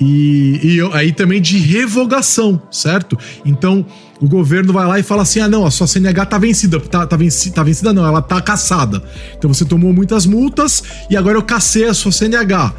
e, 0.00 0.60
e 0.62 0.80
aí 0.92 1.12
também 1.12 1.40
de 1.40 1.58
revogação, 1.58 2.60
certo? 2.70 3.18
Então, 3.44 3.84
o 4.20 4.28
governo 4.28 4.72
vai 4.72 4.86
lá 4.86 4.98
e 4.98 5.02
fala 5.02 5.22
assim: 5.22 5.40
ah, 5.40 5.48
não, 5.48 5.66
a 5.66 5.70
sua 5.70 5.86
CNH 5.86 6.26
tá 6.26 6.38
vencida. 6.38 6.80
Tá, 6.80 7.06
tá, 7.06 7.16
venci, 7.16 7.50
tá 7.50 7.62
vencida, 7.62 7.92
não, 7.92 8.06
ela 8.06 8.22
tá 8.22 8.40
caçada. 8.40 9.02
Então 9.36 9.52
você 9.52 9.64
tomou 9.64 9.92
muitas 9.92 10.26
multas 10.26 10.82
e 11.10 11.16
agora 11.16 11.36
eu 11.36 11.42
cacei 11.42 11.86
a 11.86 11.94
sua 11.94 12.12
CNH. 12.12 12.72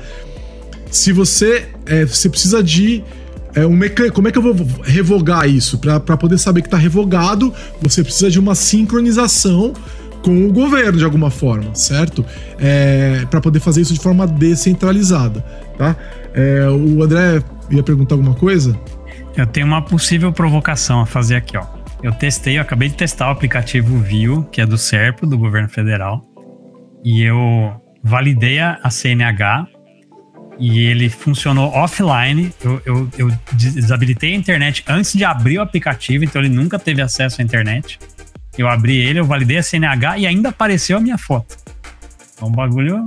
Se 0.90 1.12
você, 1.14 1.70
é, 1.86 2.06
você 2.06 2.30
precisa 2.30 2.64
de 2.64 3.04
é, 3.54 3.66
um. 3.66 3.80
Como 4.14 4.28
é 4.28 4.32
que 4.32 4.38
eu 4.38 4.42
vou 4.42 4.56
revogar 4.84 5.48
isso? 5.48 5.78
Para 5.78 6.18
poder 6.18 6.38
saber 6.38 6.62
que 6.62 6.70
tá 6.70 6.78
revogado, 6.78 7.54
você 7.82 8.04
precisa 8.04 8.30
de 8.30 8.40
uma 8.40 8.56
sincronização 8.56 9.74
com 10.22 10.48
o 10.48 10.52
governo 10.52 10.98
de 10.98 11.04
alguma 11.04 11.32
forma, 11.32 11.74
certo? 11.74 12.24
É, 12.60 13.26
para 13.30 13.42
poder 13.42 13.60
fazer 13.60 13.82
isso 13.82 13.94
de 13.94 14.00
forma 14.00 14.28
descentralizada, 14.28 15.44
tá? 15.78 15.96
É, 16.34 16.68
o 16.70 17.04
André 17.04 17.44
ia 17.70 17.84
perguntar 17.84 18.16
alguma 18.16 18.36
coisa? 18.36 18.80
Eu 19.36 19.46
tenho 19.46 19.66
uma 19.66 19.82
possível 19.82 20.32
provocação 20.32 21.02
a 21.02 21.06
fazer 21.06 21.36
aqui, 21.36 21.58
ó. 21.58 21.66
Eu 22.04 22.12
testei, 22.12 22.58
eu 22.58 22.62
acabei 22.62 22.90
de 22.90 22.96
testar 22.96 23.28
o 23.28 23.32
aplicativo 23.32 24.00
Vio, 24.00 24.44
que 24.52 24.60
é 24.60 24.66
do 24.66 24.78
SERPO, 24.78 25.28
do 25.28 25.38
governo 25.38 25.70
federal, 25.70 26.22
e 27.04 27.22
eu 27.22 27.80
validei 28.04 28.60
a 28.60 28.90
CNH 28.90 29.68
e 30.60 30.86
ele 30.86 31.10
funcionou 31.10 31.72
offline. 31.72 32.54
Eu, 32.62 32.82
eu, 32.86 33.10
eu, 33.18 33.32
desabilitei 33.54 34.34
a 34.34 34.36
internet 34.36 34.84
antes 34.88 35.14
de 35.14 35.24
abrir 35.26 35.58
o 35.58 35.62
aplicativo, 35.62 36.24
então 36.24 36.42
ele 36.42 36.54
nunca 36.54 36.78
teve 36.78 37.02
acesso 37.02 37.42
à 37.42 37.44
internet. 37.44 38.00
Eu 38.58 38.68
abri 38.68 38.98
ele, 38.98 39.20
eu 39.20 39.26
validei 39.26 39.58
a 39.58 39.64
CNH 39.64 40.20
e 40.20 40.28
ainda 40.28 40.50
apareceu 40.50 40.98
a 40.98 41.02
minha 41.02 41.18
foto. 41.18 41.58
Então 42.34 42.48
o 42.48 42.52
bagulho 42.52 43.04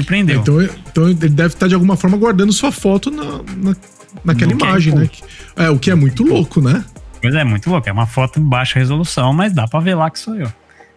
surpreendeu. 0.00 0.40
Então, 0.40 0.62
então 0.62 1.04
ele 1.08 1.28
deve 1.28 1.54
estar 1.54 1.66
de 1.66 1.74
alguma 1.74 1.96
forma 1.96 2.16
guardando 2.16 2.52
sua 2.52 2.70
foto 2.72 3.10
na, 3.10 3.42
na 3.56 3.76
naquela 4.24 4.52
no 4.52 4.58
imagem, 4.58 4.94
né? 4.94 5.08
É, 5.56 5.70
o 5.70 5.78
que 5.78 5.90
é 5.90 5.94
muito 5.94 6.24
louco, 6.24 6.60
né? 6.60 6.84
Pois 7.20 7.34
é, 7.34 7.44
muito 7.44 7.68
louco. 7.70 7.88
É 7.88 7.92
uma 7.92 8.06
foto 8.06 8.40
em 8.40 8.42
baixa 8.42 8.78
resolução, 8.78 9.32
mas 9.32 9.52
dá 9.52 9.66
pra 9.66 9.80
ver 9.80 9.94
lá 9.94 10.10
que 10.10 10.18
sou 10.18 10.34
eu. 10.34 10.52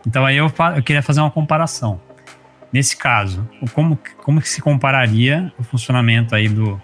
Então 0.05 0.25
aí 0.25 0.37
eu, 0.37 0.51
eu 0.75 0.83
queria 0.83 1.01
fazer 1.01 1.21
uma 1.21 1.31
comparação. 1.31 1.99
Nesse 2.71 2.95
caso, 2.95 3.47
como, 3.73 3.97
como 4.23 4.41
que 4.41 4.47
se 4.47 4.61
compararia 4.61 5.51
o 5.57 5.63
funcionamento 5.63 6.35
aí 6.35 6.47
do, 6.47 6.79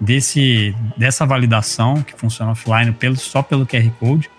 desse, 0.00 0.74
dessa 0.96 1.24
validação 1.24 2.02
que 2.02 2.14
funciona 2.14 2.52
offline 2.52 2.92
pelo, 2.92 3.16
só 3.16 3.42
pelo 3.42 3.66
QR 3.66 3.90
Code 3.98 4.30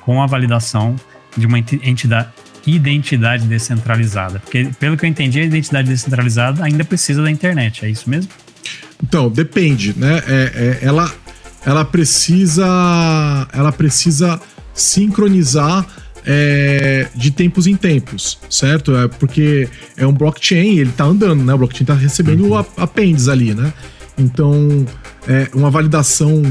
com 0.00 0.22
a 0.22 0.26
validação 0.26 0.96
de 1.36 1.46
uma 1.46 1.58
entidade, 1.58 2.28
identidade 2.66 3.46
descentralizada? 3.46 4.38
Porque, 4.40 4.68
pelo 4.78 4.96
que 4.96 5.04
eu 5.04 5.08
entendi, 5.08 5.40
a 5.40 5.44
identidade 5.44 5.88
descentralizada 5.88 6.64
ainda 6.64 6.84
precisa 6.84 7.22
da 7.22 7.30
internet, 7.30 7.84
é 7.84 7.90
isso 7.90 8.08
mesmo? 8.08 8.30
Então, 9.02 9.30
depende, 9.30 9.94
né? 9.96 10.22
É, 10.26 10.78
é, 10.82 10.86
ela, 10.86 11.12
ela 11.64 11.84
precisa. 11.84 12.66
Ela 13.52 13.72
precisa 13.72 14.40
sincronizar 14.74 15.86
é, 16.24 17.08
de 17.14 17.30
tempos 17.30 17.66
em 17.66 17.74
tempos, 17.74 18.38
certo? 18.50 18.94
É 18.96 19.08
porque 19.08 19.68
é 19.96 20.06
um 20.06 20.12
blockchain, 20.12 20.78
ele 20.78 20.92
tá 20.92 21.04
andando, 21.04 21.42
né? 21.42 21.54
O 21.54 21.58
blockchain 21.58 21.86
tá 21.86 21.94
recebendo 21.94 22.44
uhum. 22.44 22.64
apêndices 22.76 23.28
ali, 23.28 23.54
né? 23.54 23.72
Então, 24.16 24.86
é, 25.26 25.48
uma 25.54 25.70
validação 25.70 26.42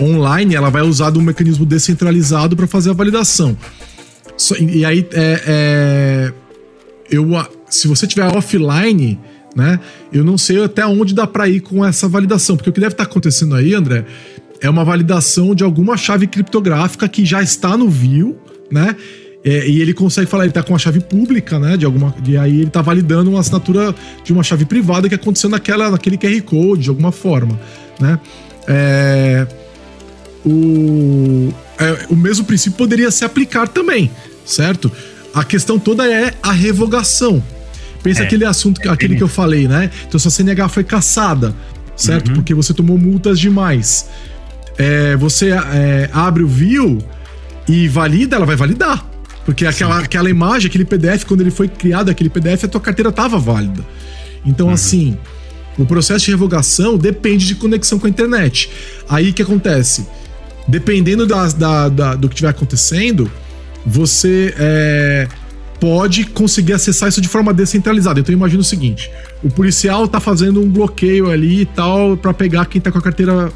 online, 0.00 0.54
ela 0.54 0.70
vai 0.70 0.82
usar 0.82 1.16
um 1.16 1.20
mecanismo 1.20 1.66
descentralizado 1.66 2.56
para 2.56 2.66
fazer 2.66 2.90
a 2.90 2.92
validação. 2.92 3.56
E, 4.60 4.84
aí, 4.84 5.06
é, 5.12 5.42
é, 5.46 6.32
eu, 7.10 7.28
se 7.68 7.88
você 7.88 8.06
tiver 8.06 8.26
offline, 8.26 9.18
né? 9.56 9.80
Eu 10.12 10.24
não 10.24 10.38
sei 10.38 10.62
até 10.62 10.86
onde 10.86 11.14
dá 11.14 11.26
para 11.26 11.48
ir 11.48 11.60
com 11.60 11.84
essa 11.84 12.08
validação, 12.08 12.56
porque 12.56 12.70
o 12.70 12.72
que 12.72 12.80
deve 12.80 12.92
estar 12.92 13.04
tá 13.04 13.10
acontecendo 13.10 13.54
aí, 13.54 13.74
André, 13.74 14.04
é 14.60 14.70
uma 14.70 14.84
validação 14.84 15.54
de 15.54 15.64
alguma 15.64 15.96
chave 15.96 16.26
criptográfica 16.26 17.08
que 17.08 17.24
já 17.24 17.42
está 17.42 17.76
no 17.76 17.88
View, 17.88 18.36
né? 18.70 18.94
É, 19.44 19.68
e 19.68 19.80
ele 19.80 19.94
consegue 19.94 20.28
falar, 20.28 20.44
ele 20.44 20.52
tá 20.52 20.62
com 20.62 20.72
uma 20.72 20.78
chave 20.78 21.00
pública, 21.00 21.58
né? 21.58 21.76
De 21.76 21.84
alguma, 21.84 22.14
e 22.26 22.36
aí 22.36 22.60
ele 22.60 22.70
tá 22.70 22.82
validando 22.82 23.30
uma 23.30 23.40
assinatura 23.40 23.94
de 24.24 24.32
uma 24.32 24.42
chave 24.42 24.64
privada 24.64 25.08
que 25.08 25.14
aconteceu 25.14 25.48
naquela, 25.48 25.90
naquele 25.90 26.18
QR 26.18 26.40
Code, 26.42 26.82
de 26.82 26.88
alguma 26.88 27.12
forma, 27.12 27.58
né? 28.00 28.18
É, 28.66 29.46
o, 30.44 31.52
é, 31.78 32.06
o 32.08 32.16
mesmo 32.16 32.44
princípio 32.44 32.76
poderia 32.76 33.10
se 33.10 33.24
aplicar 33.24 33.68
também, 33.68 34.10
certo? 34.44 34.90
A 35.32 35.44
questão 35.44 35.78
toda 35.78 36.06
é 36.10 36.34
a 36.42 36.52
revogação. 36.52 37.42
Pensa 38.02 38.22
é, 38.22 38.24
aquele 38.24 38.44
assunto, 38.44 38.80
é 38.82 38.88
aquele 38.88 39.16
que 39.16 39.22
eu 39.22 39.28
falei, 39.28 39.68
né? 39.68 39.90
Então 40.06 40.18
sua 40.18 40.30
CNH 40.30 40.68
foi 40.68 40.84
caçada, 40.84 41.54
certo? 41.96 42.28
Uhum. 42.28 42.34
Porque 42.34 42.54
você 42.54 42.72
tomou 42.74 42.98
multas 42.98 43.38
demais. 43.38 44.08
É, 44.76 45.16
você 45.16 45.50
é, 45.50 46.08
abre 46.12 46.42
o 46.42 46.48
view 46.48 46.98
e 47.68 47.88
valida, 47.88 48.36
ela 48.36 48.46
vai 48.46 48.56
validar. 48.56 49.04
Porque 49.44 49.66
aquela, 49.66 50.00
aquela 50.00 50.28
imagem, 50.28 50.68
aquele 50.68 50.84
PDF, 50.84 51.24
quando 51.24 51.40
ele 51.40 51.50
foi 51.50 51.68
criado, 51.68 52.10
aquele 52.10 52.28
PDF, 52.28 52.64
a 52.64 52.68
tua 52.68 52.80
carteira 52.80 53.10
estava 53.10 53.38
válida. 53.38 53.84
Então, 54.44 54.68
uhum. 54.68 54.72
assim, 54.72 55.16
o 55.78 55.86
processo 55.86 56.24
de 56.24 56.30
revogação 56.30 56.96
depende 56.96 57.46
de 57.46 57.54
conexão 57.54 57.98
com 57.98 58.06
a 58.06 58.10
internet. 58.10 58.70
Aí 59.08 59.30
o 59.30 59.34
que 59.34 59.42
acontece? 59.42 60.06
Dependendo 60.68 61.26
da, 61.26 61.88
da, 61.88 62.14
do 62.14 62.28
que 62.28 62.34
estiver 62.34 62.50
acontecendo, 62.50 63.30
você 63.86 64.54
é, 64.58 65.26
pode 65.80 66.26
conseguir 66.26 66.74
acessar 66.74 67.08
isso 67.08 67.20
de 67.20 67.28
forma 67.28 67.54
descentralizada. 67.54 68.20
Então 68.20 68.32
imagina 68.32 68.60
o 68.60 68.64
seguinte: 68.64 69.10
o 69.42 69.50
policial 69.50 70.06
tá 70.06 70.20
fazendo 70.20 70.60
um 70.60 70.68
bloqueio 70.68 71.30
ali 71.30 71.62
e 71.62 71.66
tal 71.66 72.16
para 72.16 72.34
pegar 72.34 72.66
quem 72.66 72.80
tá 72.80 72.92
com 72.92 72.98
a 72.98 73.02
carteira 73.02 73.50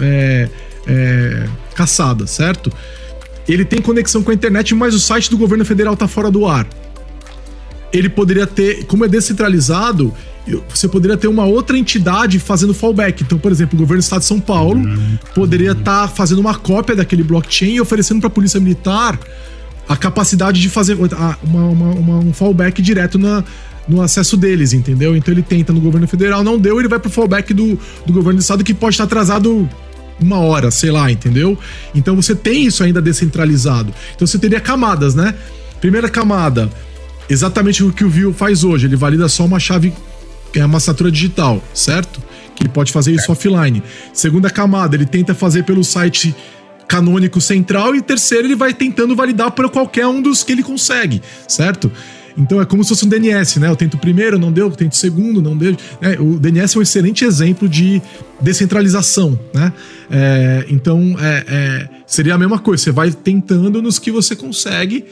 é, 0.00 0.48
é, 0.86 1.48
caçada, 1.74 2.26
certo? 2.26 2.72
Ele 3.46 3.64
tem 3.64 3.82
conexão 3.82 4.22
com 4.22 4.30
a 4.30 4.34
internet, 4.34 4.74
mas 4.74 4.94
o 4.94 5.00
site 5.00 5.30
do 5.30 5.36
governo 5.36 5.64
federal 5.64 5.94
tá 5.96 6.08
fora 6.08 6.30
do 6.30 6.46
ar. 6.46 6.66
Ele 7.92 8.08
poderia 8.08 8.46
ter, 8.46 8.86
como 8.86 9.04
é 9.04 9.08
descentralizado, 9.08 10.12
você 10.68 10.88
poderia 10.88 11.16
ter 11.16 11.28
uma 11.28 11.44
outra 11.44 11.78
entidade 11.78 12.38
fazendo 12.38 12.74
fallback. 12.74 13.22
Então, 13.22 13.38
por 13.38 13.50
exemplo, 13.50 13.76
o 13.76 13.78
governo 13.78 14.00
do 14.00 14.04
estado 14.04 14.20
de 14.20 14.26
São 14.26 14.40
Paulo 14.40 14.82
poderia 15.34 15.72
estar 15.72 16.02
tá 16.02 16.08
fazendo 16.08 16.38
uma 16.38 16.54
cópia 16.54 16.94
daquele 16.94 17.22
blockchain 17.22 17.74
e 17.74 17.80
oferecendo 17.80 18.20
para 18.20 18.28
a 18.28 18.30
polícia 18.30 18.60
militar 18.60 19.18
a 19.88 19.96
capacidade 19.96 20.60
de 20.60 20.68
fazer 20.68 20.96
uma, 20.96 21.66
uma, 21.66 21.90
uma, 21.90 22.18
um 22.18 22.32
fallback 22.32 22.80
direto 22.80 23.18
na, 23.18 23.44
no 23.88 24.02
acesso 24.02 24.36
deles, 24.36 24.72
entendeu? 24.72 25.16
Então 25.16 25.32
ele 25.32 25.42
tenta 25.42 25.72
no 25.72 25.80
governo 25.80 26.08
federal, 26.08 26.42
não 26.42 26.58
deu, 26.58 26.78
ele 26.78 26.88
vai 26.88 26.98
pro 26.98 27.10
fallback 27.10 27.52
do, 27.52 27.78
do 28.06 28.12
governo 28.12 28.38
do 28.38 28.42
estado 28.42 28.64
que 28.64 28.74
pode 28.74 28.94
estar 28.94 29.04
atrasado 29.04 29.68
uma 30.20 30.38
hora, 30.38 30.70
sei 30.70 30.90
lá, 30.90 31.10
entendeu? 31.10 31.58
Então 31.94 32.16
você 32.16 32.34
tem 32.34 32.66
isso 32.66 32.82
ainda 32.82 33.00
descentralizado. 33.00 33.92
Então 34.14 34.26
você 34.26 34.38
teria 34.38 34.60
camadas, 34.60 35.14
né? 35.14 35.34
Primeira 35.80 36.08
camada, 36.08 36.70
exatamente 37.28 37.82
o 37.84 37.92
que 37.92 38.04
o 38.04 38.08
View 38.08 38.32
faz 38.32 38.64
hoje, 38.64 38.86
ele 38.86 38.96
valida 38.96 39.28
só 39.28 39.44
uma 39.44 39.58
chave, 39.58 39.92
é 40.60 40.64
uma 40.64 40.78
assinatura 40.78 41.10
digital, 41.10 41.62
certo? 41.72 42.22
Que 42.54 42.62
ele 42.62 42.70
pode 42.70 42.92
fazer 42.92 43.12
isso 43.12 43.30
offline. 43.30 43.82
Segunda 44.12 44.48
camada, 44.50 44.96
ele 44.96 45.06
tenta 45.06 45.34
fazer 45.34 45.64
pelo 45.64 45.82
site 45.82 46.34
canônico 46.86 47.40
central 47.40 47.94
e 47.94 48.02
terceiro 48.02 48.46
ele 48.46 48.54
vai 48.54 48.74
tentando 48.74 49.16
validar 49.16 49.50
para 49.50 49.68
qualquer 49.68 50.06
um 50.06 50.20
dos 50.20 50.42
que 50.42 50.52
ele 50.52 50.62
consegue, 50.62 51.22
certo? 51.48 51.90
Então 52.36 52.60
é 52.60 52.64
como 52.64 52.82
se 52.82 52.88
fosse 52.88 53.04
um 53.06 53.08
DNS, 53.08 53.60
né? 53.60 53.68
Eu 53.68 53.76
tento 53.76 53.96
primeiro, 53.96 54.38
não 54.38 54.50
deu, 54.50 54.66
eu 54.66 54.72
tento 54.72 54.96
segundo, 54.96 55.40
não 55.40 55.56
deu. 55.56 55.76
É, 56.00 56.20
o 56.20 56.38
DNS 56.38 56.76
é 56.76 56.78
um 56.80 56.82
excelente 56.82 57.24
exemplo 57.24 57.68
de 57.68 58.02
descentralização, 58.40 59.38
né? 59.52 59.72
É, 60.10 60.66
então 60.68 61.16
é, 61.18 61.44
é, 61.46 61.88
seria 62.06 62.34
a 62.34 62.38
mesma 62.38 62.58
coisa, 62.58 62.82
você 62.82 62.92
vai 62.92 63.10
tentando 63.10 63.80
nos 63.80 63.98
que 63.98 64.10
você 64.10 64.34
consegue 64.34 65.04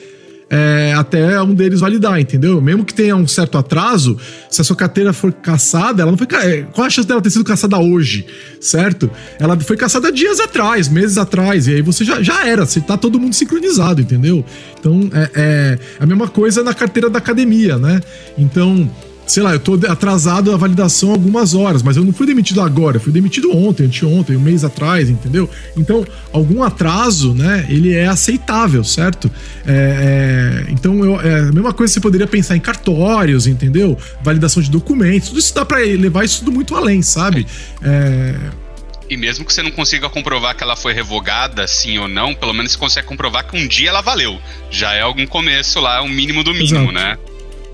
é, 0.55 0.93
até 0.93 1.41
um 1.41 1.55
deles 1.55 1.81
validar, 1.81 2.21
entendeu? 2.21 2.61
Mesmo 2.61 2.85
que 2.85 2.93
tenha 2.93 3.17
um 3.17 3.27
certo 3.27 3.57
atraso, 3.57 4.19
se 4.51 4.61
a 4.61 4.65
sua 4.65 4.77
carteira 4.77 5.11
for 5.15 5.33
caçada, 5.33 6.03
ela 6.03 6.11
não 6.11 6.19
foi. 6.19 6.27
É, 6.43 6.63
qual 6.75 6.87
a 6.87 6.91
chance 6.91 7.09
dela 7.09 7.23
ter 7.23 7.31
sido 7.31 7.43
caçada 7.43 7.79
hoje, 7.79 8.27
certo? 8.61 9.11
Ela 9.39 9.59
foi 9.59 9.79
caçada 9.79 10.13
dias 10.13 10.41
atrás, 10.41 10.91
meses 10.91 11.17
atrás, 11.17 11.67
e 11.69 11.77
aí 11.77 11.81
você 11.81 12.05
já, 12.05 12.23
já 12.23 12.47
era, 12.47 12.67
você 12.67 12.83
tá 12.83 12.99
todo 12.99 13.19
mundo 13.19 13.35
sincronizado, 13.35 14.03
entendeu? 14.03 14.45
Então 14.79 15.09
é, 15.15 15.31
é 15.35 15.79
a 15.99 16.05
mesma 16.05 16.29
coisa 16.29 16.63
na 16.63 16.75
carteira 16.75 17.09
da 17.09 17.19
academia, 17.19 17.79
né? 17.79 18.03
Então 18.37 18.91
sei 19.33 19.43
lá, 19.43 19.55
eu 19.55 19.61
tô 19.61 19.81
atrasado 19.89 20.53
a 20.53 20.59
validação 20.59 21.11
algumas 21.11 21.55
horas, 21.55 21.83
mas 21.83 21.97
eu 21.97 22.05
não 22.05 22.13
fui 22.13 22.27
demitido 22.27 22.61
agora, 22.61 22.99
eu 22.99 23.01
fui 23.01 23.11
demitido 23.11 23.51
ontem, 23.57 23.87
anteontem, 23.87 24.37
um 24.37 24.41
mês 24.41 24.63
atrás, 24.63 25.09
entendeu? 25.09 25.49
Então, 25.75 26.07
algum 26.31 26.63
atraso, 26.63 27.33
né, 27.33 27.65
ele 27.71 27.95
é 27.95 28.07
aceitável, 28.07 28.85
certo? 28.85 29.31
É, 29.67 30.67
é, 30.69 30.71
então, 30.71 31.03
eu, 31.03 31.19
é 31.19 31.41
a 31.49 31.53
mesma 31.53 31.73
coisa 31.73 31.91
que 31.91 31.95
você 31.95 32.01
poderia 32.01 32.27
pensar 32.27 32.57
em 32.57 32.61
cartórios, 32.61 33.47
entendeu? 33.47 33.97
Validação 34.23 34.63
de 34.63 34.71
documentos, 34.71 35.31
tudo 35.31 35.41
isso 35.41 35.55
dá 35.55 35.65
para 35.65 35.79
levar 35.79 36.27
isso 36.27 36.41
tudo 36.41 36.53
muito 36.53 36.75
além, 36.75 37.01
sabe? 37.01 37.47
É, 37.83 38.35
e 39.09 39.17
mesmo 39.17 39.45
que 39.45 39.53
você 39.53 39.63
não 39.63 39.71
consiga 39.71 40.09
comprovar 40.09 40.55
que 40.55 40.63
ela 40.63 40.77
foi 40.77 40.93
revogada, 40.93 41.67
sim 41.67 41.99
ou 41.99 42.09
não, 42.09 42.35
pelo 42.35 42.53
menos 42.53 42.73
você 42.73 42.79
consegue 42.79 43.07
comprovar 43.07 43.47
que 43.47 43.57
um 43.57 43.67
dia 43.67 43.91
ela 43.91 44.01
valeu. 44.01 44.41
Já 44.71 44.95
é 44.95 45.03
algum 45.03 45.27
começo 45.27 45.81
lá, 45.81 46.01
o 46.03 46.05
um 46.05 46.09
mínimo 46.09 46.43
do 46.43 46.55
mínimo, 46.55 46.91
Exato. 46.91 46.93
né? 46.93 47.19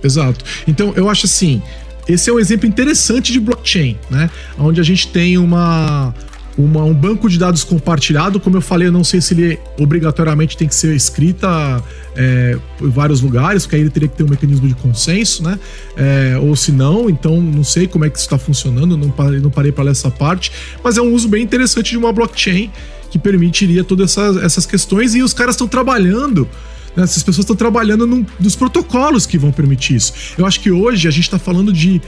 Exato. 0.02 0.44
Então, 0.66 0.92
eu 0.96 1.08
acho 1.08 1.26
assim, 1.26 1.62
esse 2.08 2.30
é 2.30 2.32
um 2.32 2.38
exemplo 2.38 2.66
interessante 2.66 3.32
de 3.32 3.38
blockchain, 3.38 3.98
né? 4.10 4.30
Onde 4.58 4.80
a 4.80 4.84
gente 4.84 5.08
tem 5.08 5.36
uma, 5.36 6.14
uma, 6.56 6.82
um 6.82 6.94
banco 6.94 7.28
de 7.28 7.38
dados 7.38 7.62
compartilhado. 7.62 8.40
Como 8.40 8.56
eu 8.56 8.60
falei, 8.60 8.88
eu 8.88 8.92
não 8.92 9.04
sei 9.04 9.20
se 9.20 9.34
ele 9.34 9.58
obrigatoriamente 9.78 10.56
tem 10.56 10.66
que 10.66 10.74
ser 10.74 10.94
escrita 10.96 11.82
é, 12.16 12.58
em 12.80 12.88
vários 12.88 13.20
lugares, 13.20 13.64
porque 13.64 13.76
aí 13.76 13.82
ele 13.82 13.90
teria 13.90 14.08
que 14.08 14.16
ter 14.16 14.24
um 14.24 14.28
mecanismo 14.28 14.66
de 14.66 14.74
consenso, 14.74 15.42
né? 15.42 15.58
É, 15.96 16.38
ou 16.40 16.56
se 16.56 16.72
não, 16.72 17.10
então 17.10 17.40
não 17.40 17.62
sei 17.62 17.86
como 17.86 18.04
é 18.04 18.10
que 18.10 18.16
isso 18.16 18.26
está 18.26 18.38
funcionando, 18.38 18.96
não 18.96 19.10
parei, 19.10 19.38
não 19.38 19.50
parei 19.50 19.70
para 19.70 19.84
ler 19.84 19.90
essa 19.92 20.10
parte, 20.10 20.50
mas 20.82 20.96
é 20.96 21.02
um 21.02 21.12
uso 21.12 21.28
bem 21.28 21.42
interessante 21.42 21.90
de 21.90 21.98
uma 21.98 22.12
blockchain 22.12 22.70
que 23.10 23.18
permitiria 23.18 23.84
todas 23.84 24.10
essas, 24.10 24.36
essas 24.42 24.66
questões 24.66 25.14
e 25.14 25.22
os 25.22 25.32
caras 25.32 25.54
estão 25.54 25.68
trabalhando 25.68 26.48
né? 26.96 27.04
Essas 27.04 27.22
pessoas 27.22 27.44
estão 27.44 27.56
trabalhando 27.56 28.06
num, 28.06 28.24
nos 28.38 28.56
protocolos 28.56 29.26
que 29.26 29.38
vão 29.38 29.52
permitir 29.52 29.96
isso. 29.96 30.12
Eu 30.36 30.46
acho 30.46 30.60
que 30.60 30.70
hoje 30.70 31.08
a 31.08 31.10
gente 31.10 31.24
está 31.24 31.38
falando 31.38 31.72
de. 31.72 32.00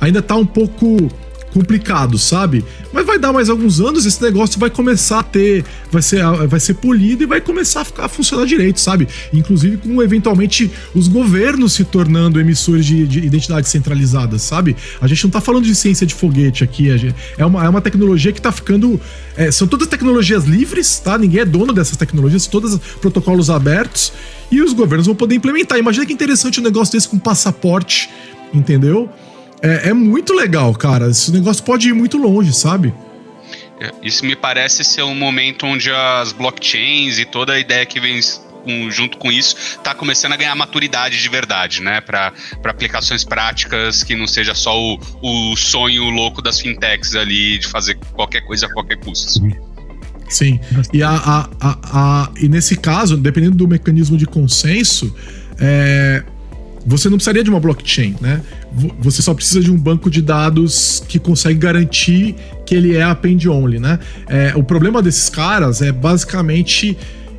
Ainda 0.00 0.20
está 0.20 0.34
um 0.34 0.46
pouco 0.46 1.10
complicado, 1.52 2.18
sabe? 2.18 2.64
Mas 2.92 3.06
vai 3.06 3.18
dar 3.18 3.32
mais 3.32 3.48
alguns 3.48 3.80
anos, 3.80 4.06
esse 4.06 4.22
negócio 4.22 4.58
vai 4.58 4.70
começar 4.70 5.20
a 5.20 5.22
ter, 5.22 5.64
vai 5.90 6.02
ser, 6.02 6.22
vai 6.46 6.60
ser 6.60 6.74
polido 6.74 7.22
e 7.22 7.26
vai 7.26 7.40
começar 7.40 7.82
a 7.82 7.84
ficar 7.84 8.04
a 8.04 8.08
funcionar 8.08 8.46
direito, 8.46 8.80
sabe? 8.80 9.08
Inclusive 9.32 9.76
com 9.78 10.02
eventualmente 10.02 10.70
os 10.94 11.08
governos 11.08 11.72
se 11.72 11.84
tornando 11.84 12.40
emissores 12.40 12.86
de, 12.86 13.06
de 13.06 13.18
identidades 13.18 13.70
centralizadas, 13.70 14.42
sabe? 14.42 14.76
A 15.00 15.06
gente 15.06 15.24
não 15.24 15.30
tá 15.30 15.40
falando 15.40 15.64
de 15.64 15.74
ciência 15.74 16.06
de 16.06 16.14
foguete 16.14 16.64
aqui, 16.64 16.96
gente, 16.96 17.14
é, 17.36 17.44
uma, 17.44 17.64
é 17.64 17.68
uma 17.68 17.80
tecnologia 17.80 18.32
que 18.32 18.40
tá 18.40 18.52
ficando. 18.52 19.00
É, 19.36 19.50
são 19.50 19.66
todas 19.66 19.88
tecnologias 19.88 20.44
livres, 20.44 20.98
tá? 20.98 21.16
Ninguém 21.18 21.40
é 21.40 21.44
dono 21.44 21.72
dessas 21.72 21.96
tecnologias, 21.96 22.46
todos 22.46 22.78
protocolos 23.00 23.50
abertos 23.50 24.12
e 24.50 24.60
os 24.60 24.72
governos 24.72 25.06
vão 25.06 25.14
poder 25.14 25.34
implementar. 25.34 25.78
Imagina 25.78 26.04
que 26.06 26.12
interessante 26.12 26.60
um 26.60 26.62
negócio 26.62 26.92
desse 26.92 27.08
com 27.08 27.18
passaporte, 27.18 28.10
entendeu? 28.52 29.08
É, 29.62 29.90
é 29.90 29.92
muito 29.92 30.32
legal, 30.32 30.74
cara. 30.74 31.08
Esse 31.10 31.30
negócio 31.30 31.62
pode 31.64 31.88
ir 31.88 31.94
muito 31.94 32.16
longe, 32.18 32.52
sabe? 32.52 32.94
É, 33.80 33.90
isso 34.02 34.24
me 34.24 34.36
parece 34.36 34.84
ser 34.84 35.02
um 35.02 35.14
momento 35.14 35.66
onde 35.66 35.90
as 35.90 36.32
blockchains 36.32 37.18
e 37.18 37.24
toda 37.24 37.54
a 37.54 37.58
ideia 37.58 37.84
que 37.86 37.98
vem 37.98 38.20
junto 38.90 39.16
com 39.16 39.32
isso 39.32 39.56
está 39.56 39.94
começando 39.94 40.32
a 40.34 40.36
ganhar 40.36 40.54
maturidade 40.54 41.20
de 41.20 41.28
verdade, 41.28 41.82
né? 41.82 42.00
Para 42.00 42.32
aplicações 42.64 43.24
práticas 43.24 44.02
que 44.02 44.14
não 44.14 44.26
seja 44.26 44.54
só 44.54 44.78
o, 44.78 44.98
o 45.22 45.56
sonho 45.56 46.10
louco 46.10 46.42
das 46.42 46.60
fintechs 46.60 47.14
ali 47.14 47.58
de 47.58 47.66
fazer 47.66 47.96
qualquer 48.12 48.42
coisa 48.42 48.66
a 48.66 48.72
qualquer 48.72 48.98
custo. 48.98 49.40
Sim. 50.28 50.60
E, 50.92 51.02
a, 51.02 51.10
a, 51.10 51.48
a, 51.60 51.78
a, 51.92 52.30
e 52.40 52.48
nesse 52.48 52.76
caso, 52.76 53.16
dependendo 53.16 53.56
do 53.56 53.66
mecanismo 53.66 54.16
de 54.16 54.26
consenso, 54.26 55.14
é, 55.58 56.22
você 56.86 57.08
não 57.08 57.16
precisaria 57.16 57.42
de 57.42 57.50
uma 57.50 57.58
blockchain, 57.58 58.16
né? 58.20 58.40
Você 59.00 59.20
só 59.20 59.34
precisa 59.34 59.60
de 59.60 59.70
um 59.70 59.76
banco 59.76 60.08
de 60.10 60.22
dados 60.22 61.02
que 61.08 61.18
consegue 61.18 61.58
garantir 61.58 62.36
que 62.64 62.74
ele 62.74 62.96
é 62.96 63.02
append 63.02 63.48
only, 63.48 63.80
né? 63.80 63.98
É, 64.28 64.52
o 64.54 64.62
problema 64.62 65.02
desses 65.02 65.28
caras 65.28 65.82
é 65.82 65.90
basicamente 65.90 66.96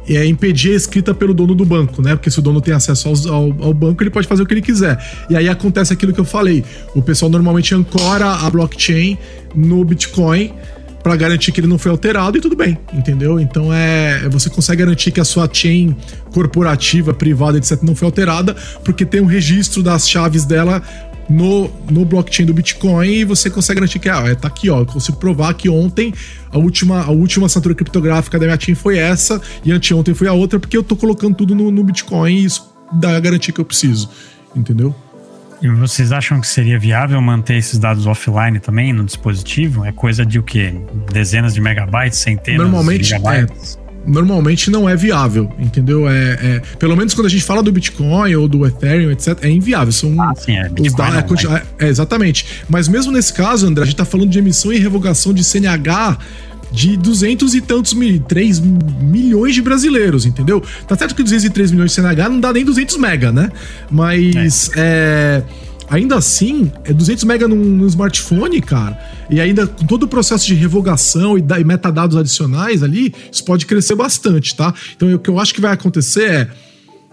é 0.10 0.26
impedir 0.26 0.72
a 0.72 0.76
escrita 0.76 1.14
pelo 1.14 1.34
dono 1.34 1.56
do 1.56 1.64
banco, 1.64 2.02
né? 2.02 2.16
Porque 2.16 2.30
se 2.30 2.40
o 2.40 2.42
dono 2.42 2.60
tem 2.60 2.74
acesso 2.74 3.08
ao, 3.08 3.34
ao, 3.34 3.64
ao, 3.64 3.74
banco, 3.74 4.02
ele 4.04 4.10
pode 4.10 4.28
fazer 4.28 4.44
o 4.44 4.46
que 4.46 4.54
ele 4.54 4.62
quiser. 4.62 5.02
E 5.30 5.36
aí 5.36 5.48
acontece 5.48 5.94
aquilo 5.94 6.12
que 6.12 6.20
eu 6.20 6.26
falei. 6.26 6.64
O 6.96 7.02
pessoal 7.02 7.30
normalmente 7.30 7.74
ancora 7.74 8.26
a 8.26 8.50
blockchain 8.50 9.18
no 9.56 9.84
Bitcoin 9.86 10.54
para 11.02 11.16
garantir 11.16 11.52
que 11.52 11.60
ele 11.60 11.68
não 11.68 11.78
foi 11.78 11.92
alterado 11.92 12.38
e 12.38 12.42
tudo 12.42 12.56
bem, 12.56 12.78
entendeu? 12.94 13.40
Então 13.40 13.74
é 13.74 14.28
você 14.30 14.50
consegue 14.50 14.84
garantir 14.84 15.12
que 15.12 15.20
a 15.20 15.26
sua 15.26 15.50
chain 15.52 15.96
corporativa, 16.32 17.14
privada, 17.14 17.58
etc, 17.58 17.82
não 17.82 17.96
foi 17.96 18.06
alterada, 18.06 18.56
porque 18.84 19.06
tem 19.06 19.20
um 19.22 19.26
registro 19.26 19.82
das 19.82 20.10
chaves 20.10 20.46
dela 20.46 20.82
no, 21.30 21.70
no 21.90 22.06
blockchain 22.06 22.46
do 22.46 22.54
Bitcoin 22.54 23.08
e 23.08 23.24
você 23.24 23.50
consegue 23.50 23.80
garantir 23.80 24.00
que 24.00 24.10
ah, 24.10 24.24
é, 24.28 24.36
tá 24.36 24.48
aqui, 24.48 24.70
ó, 24.70 24.80
eu 24.80 24.86
consigo 24.86 25.18
provar 25.18 25.54
que 25.54 25.70
ontem 25.70 26.14
a 26.52 26.58
última, 26.58 27.04
a 27.04 27.12
última 27.12 27.46
assinatura 27.46 27.76
criptográfica 27.76 28.38
da 28.38 28.46
minha 28.46 28.60
chain 28.60 28.76
foi 28.76 28.98
essa 28.98 29.42
e 29.64 29.72
anteontem 29.72 30.14
foi 30.14 30.28
a 30.28 30.34
outra, 30.34 30.60
porque 30.60 30.76
eu 30.76 30.84
tô 30.84 30.96
colocando 30.96 31.36
tudo 31.36 31.56
no, 31.56 31.72
no 31.72 31.84
Bitcoin 31.84 32.34
e 32.34 32.46
isso 32.46 32.72
dá 32.94 33.16
a 33.16 33.20
garantia 33.20 33.54
que 33.54 33.62
eu 33.62 33.66
preciso, 33.66 34.10
entendeu? 34.56 34.94
E 35.62 35.68
vocês 35.68 36.12
acham 36.12 36.42
que 36.42 36.48
seria 36.48 36.80
viável 36.80 37.22
manter 37.22 37.56
esses 37.56 37.78
dados 37.78 38.08
offline 38.08 38.60
também 38.60 38.92
no 38.92 39.04
dispositivo? 39.04 39.86
É 39.86 39.92
coisa 39.92 40.26
de 40.26 40.40
o 40.40 40.44
quê? 40.44 40.74
Dezenas 41.12 41.54
de 41.54 41.62
megabytes, 41.62 42.18
centenas 42.18 42.62
Normalmente, 42.62 43.04
de 43.04 43.14
megabytes? 43.14 43.78
É 43.78 43.81
normalmente 44.06 44.70
não 44.72 44.88
é 44.88 44.96
viável, 44.96 45.52
entendeu? 45.60 46.08
É, 46.08 46.14
é, 46.42 46.62
pelo 46.78 46.96
menos 46.96 47.14
quando 47.14 47.28
a 47.28 47.30
gente 47.30 47.44
fala 47.44 47.62
do 47.62 47.72
Bitcoin 47.72 48.36
ou 48.36 48.48
do 48.48 48.66
Ethereum, 48.66 49.12
etc., 49.12 49.38
é 49.42 49.50
inviável. 49.50 49.92
São 49.92 50.20
ah, 50.22 50.34
sim, 50.36 50.54
é. 50.54 50.70
os 50.80 50.94
dados. 50.94 51.46
É, 51.46 51.86
é, 51.86 51.90
exatamente. 51.90 52.64
Mas 52.70 52.88
mesmo 52.88 53.12
nesse 53.12 53.34
caso, 53.34 53.68
André, 53.68 53.84
a 53.84 53.86
gente 53.86 53.96
tá 53.96 54.06
falando 54.06 54.30
de 54.30 54.40
emissão 54.40 54.72
e 54.72 54.78
revogação 54.78 55.34
de 55.34 55.44
CNH 55.44 56.18
de 56.72 56.96
duzentos 56.96 57.54
e 57.54 57.60
tantos 57.60 57.94
mil, 57.94 58.20
3 58.22 58.60
milhões 58.60 59.54
de 59.54 59.62
brasileiros, 59.62 60.26
entendeu? 60.26 60.64
Tá 60.88 60.96
certo 60.96 61.14
que 61.14 61.22
203 61.22 61.72
milhões 61.72 61.92
de 61.92 61.96
CNH 61.96 62.30
não 62.30 62.40
dá 62.40 62.54
nem 62.54 62.64
200 62.64 62.98
mega, 62.98 63.32
né? 63.32 63.52
Mas 63.90 64.72
é. 64.76 65.44
Ainda 65.92 66.16
assim, 66.16 66.72
é 66.86 66.94
200 66.94 67.26
mega 67.26 67.50
no, 67.50 67.56
no, 67.56 67.86
smartphone, 67.86 68.62
cara, 68.62 68.98
e 69.30 69.42
ainda 69.42 69.68
com 69.68 69.86
todo 69.86 70.04
o 70.04 70.08
processo 70.08 70.48
de 70.48 70.56
revogação 70.56 71.38
e, 71.38 71.42
da, 71.42 71.60
e 71.60 71.66
metadados 71.66 72.16
adicionais 72.16 72.82
ali, 72.82 73.14
isso 73.30 73.44
pode 73.44 73.66
crescer 73.66 73.94
bastante, 73.94 74.56
tá? 74.56 74.74
Então 74.96 75.14
o 75.14 75.20
que 75.20 75.30
eu 75.30 75.38
acho 75.38 75.54
que 75.54 75.60
vai 75.60 75.74
acontecer 75.74 76.32
é, 76.32 76.48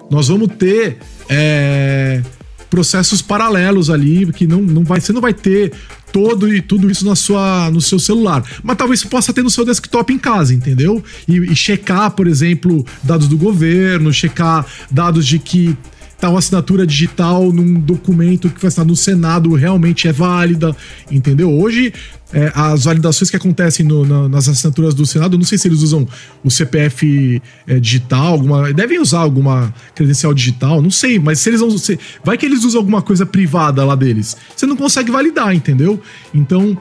nós 0.08 0.28
vamos 0.28 0.48
ter 0.56 0.98
é, 1.28 2.22
processos 2.70 3.20
paralelos 3.20 3.90
ali, 3.90 4.32
que 4.32 4.46
não, 4.46 4.62
não 4.62 4.84
vai, 4.84 5.00
você 5.00 5.12
não 5.12 5.20
vai 5.20 5.34
ter 5.34 5.72
todo 6.12 6.54
e 6.54 6.62
tudo 6.62 6.88
isso 6.88 7.04
na 7.04 7.16
sua, 7.16 7.70
no 7.72 7.80
seu 7.80 7.98
celular. 7.98 8.44
Mas 8.62 8.76
talvez 8.76 9.00
você 9.00 9.08
possa 9.08 9.32
ter 9.32 9.42
no 9.42 9.50
seu 9.50 9.64
desktop 9.64 10.12
em 10.12 10.18
casa, 10.18 10.54
entendeu? 10.54 11.02
E, 11.26 11.36
e 11.36 11.56
checar, 11.56 12.12
por 12.12 12.28
exemplo, 12.28 12.86
dados 13.02 13.26
do 13.26 13.36
governo, 13.36 14.12
checar 14.12 14.64
dados 14.88 15.26
de 15.26 15.40
que 15.40 15.76
tal 16.20 16.36
assinatura 16.36 16.86
digital 16.86 17.52
num 17.52 17.74
documento 17.74 18.50
que 18.50 18.60
vai 18.60 18.68
estar 18.68 18.84
no 18.84 18.96
Senado 18.96 19.54
realmente 19.54 20.08
é 20.08 20.12
válida, 20.12 20.74
entendeu? 21.10 21.50
Hoje, 21.50 21.92
é, 22.32 22.52
as 22.54 22.84
validações 22.84 23.30
que 23.30 23.36
acontecem 23.36 23.86
no, 23.86 24.04
na, 24.04 24.28
nas 24.28 24.48
assinaturas 24.48 24.94
do 24.94 25.06
Senado, 25.06 25.38
não 25.38 25.44
sei 25.44 25.56
se 25.56 25.68
eles 25.68 25.80
usam 25.80 26.06
o 26.42 26.50
CPF 26.50 27.40
é, 27.66 27.78
digital, 27.78 28.32
alguma, 28.32 28.72
devem 28.72 28.98
usar 28.98 29.20
alguma 29.20 29.72
credencial 29.94 30.34
digital, 30.34 30.82
não 30.82 30.90
sei, 30.90 31.18
mas 31.18 31.38
se 31.38 31.50
eles 31.50 31.60
vão. 31.60 31.76
Se, 31.78 31.98
vai 32.24 32.36
que 32.36 32.44
eles 32.44 32.64
usam 32.64 32.80
alguma 32.80 33.00
coisa 33.00 33.24
privada 33.24 33.84
lá 33.84 33.94
deles. 33.94 34.36
Você 34.54 34.66
não 34.66 34.76
consegue 34.76 35.10
validar, 35.10 35.54
entendeu? 35.54 36.00
Então, 36.34 36.76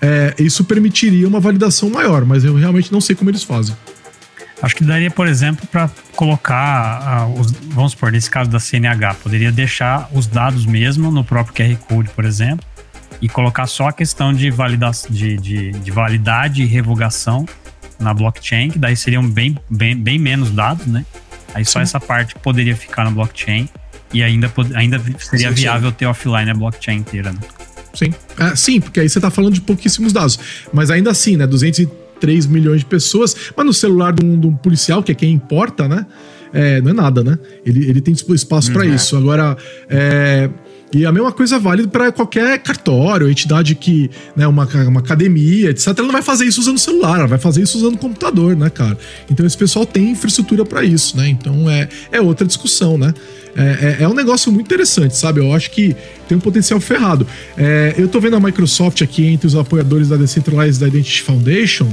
é, 0.00 0.34
isso 0.38 0.64
permitiria 0.64 1.26
uma 1.26 1.40
validação 1.40 1.88
maior, 1.88 2.24
mas 2.24 2.44
eu 2.44 2.54
realmente 2.54 2.92
não 2.92 3.00
sei 3.00 3.16
como 3.16 3.30
eles 3.30 3.42
fazem. 3.42 3.74
Acho 4.62 4.76
que 4.76 4.84
daria, 4.84 5.10
por 5.10 5.26
exemplo, 5.26 5.66
para 5.66 5.90
colocar, 6.14 7.26
uh, 7.26 7.40
os, 7.40 7.50
vamos 7.50 7.92
supor, 7.92 8.12
nesse 8.12 8.30
caso 8.30 8.48
da 8.48 8.60
CNH, 8.60 9.14
poderia 9.14 9.50
deixar 9.50 10.08
os 10.12 10.28
dados 10.28 10.64
mesmo 10.64 11.10
no 11.10 11.24
próprio 11.24 11.52
QR 11.54 11.76
Code, 11.78 12.10
por 12.10 12.24
exemplo, 12.24 12.64
e 13.20 13.28
colocar 13.28 13.66
só 13.66 13.88
a 13.88 13.92
questão 13.92 14.32
de, 14.32 14.50
valida 14.50 14.90
de, 15.10 15.36
de, 15.36 15.70
de 15.72 15.90
validade 15.90 16.62
e 16.62 16.66
revogação 16.66 17.44
na 17.98 18.14
blockchain, 18.14 18.70
que 18.70 18.78
daí 18.78 18.96
seriam 18.96 19.28
bem, 19.28 19.58
bem, 19.68 19.96
bem 19.96 20.18
menos 20.18 20.50
dados, 20.50 20.86
né? 20.86 21.04
Aí 21.54 21.64
só 21.64 21.80
Sim. 21.80 21.82
essa 21.82 22.00
parte 22.00 22.34
poderia 22.36 22.74
ficar 22.74 23.04
na 23.04 23.10
blockchain 23.10 23.68
E 24.12 24.22
ainda, 24.22 24.50
ainda 24.74 25.00
seria 25.18 25.48
sim, 25.48 25.54
viável 25.54 25.90
sim. 25.90 25.96
ter 25.96 26.06
offline 26.06 26.50
a 26.50 26.54
blockchain 26.54 26.98
inteira, 26.98 27.32
né? 27.32 27.38
Sim. 27.94 28.14
É, 28.38 28.56
sim, 28.56 28.80
porque 28.80 29.00
aí 29.00 29.08
você 29.08 29.20
tá 29.20 29.30
falando 29.30 29.54
de 29.54 29.60
pouquíssimos 29.60 30.12
dados. 30.12 30.38
Mas 30.72 30.90
ainda 30.90 31.10
assim, 31.10 31.36
né? 31.36 31.46
203 32.22 32.46
milhões 32.46 32.80
de 32.80 32.86
pessoas. 32.86 33.34
Mas 33.56 33.66
no 33.66 33.72
celular 33.72 34.12
de 34.12 34.24
um, 34.24 34.38
de 34.38 34.46
um 34.46 34.54
policial, 34.54 35.02
que 35.02 35.12
é 35.12 35.14
quem 35.14 35.32
importa, 35.32 35.88
né? 35.88 36.06
É, 36.52 36.80
não 36.80 36.90
é 36.90 36.94
nada, 36.94 37.24
né? 37.24 37.38
Ele, 37.64 37.88
ele 37.88 38.00
tem 38.00 38.14
espaço 38.14 38.72
para 38.72 38.84
uhum. 38.84 38.94
isso. 38.94 39.16
Agora, 39.16 39.56
é, 39.88 40.48
e 40.94 41.06
a 41.06 41.12
mesma 41.12 41.32
coisa 41.32 41.58
vale 41.58 41.86
para 41.86 42.12
qualquer 42.12 42.58
cartório, 42.58 43.30
entidade 43.30 43.74
que, 43.74 44.10
né, 44.36 44.46
uma, 44.46 44.64
uma 44.86 45.00
academia, 45.00 45.70
etc. 45.70 45.88
Ela 45.88 46.06
não 46.06 46.12
vai 46.12 46.22
fazer 46.22 46.44
isso 46.44 46.60
usando 46.60 46.78
celular, 46.78 47.20
ela 47.20 47.26
vai 47.26 47.38
fazer 47.38 47.62
isso 47.62 47.78
usando 47.78 47.96
computador, 47.96 48.54
né, 48.54 48.68
cara? 48.68 48.98
Então 49.30 49.46
esse 49.46 49.56
pessoal 49.56 49.86
tem 49.86 50.10
infraestrutura 50.10 50.64
para 50.64 50.84
isso, 50.84 51.16
né? 51.16 51.28
Então 51.28 51.68
é, 51.70 51.88
é 52.10 52.20
outra 52.20 52.46
discussão, 52.46 52.98
né? 52.98 53.14
É, 53.54 53.96
é, 54.00 54.04
é, 54.04 54.08
um 54.08 54.14
negócio 54.14 54.50
muito 54.50 54.66
interessante, 54.66 55.16
sabe? 55.16 55.40
Eu 55.40 55.52
acho 55.52 55.70
que 55.70 55.94
tem 56.26 56.36
um 56.36 56.40
potencial 56.40 56.80
ferrado. 56.80 57.26
É, 57.56 57.94
eu 57.98 58.08
tô 58.08 58.18
vendo 58.18 58.36
a 58.36 58.40
Microsoft 58.40 59.02
aqui 59.02 59.26
entre 59.26 59.46
os 59.46 59.54
apoiadores 59.54 60.08
da 60.08 60.16
Decentralized 60.16 60.82
Identity 60.86 61.22
Foundation, 61.22 61.86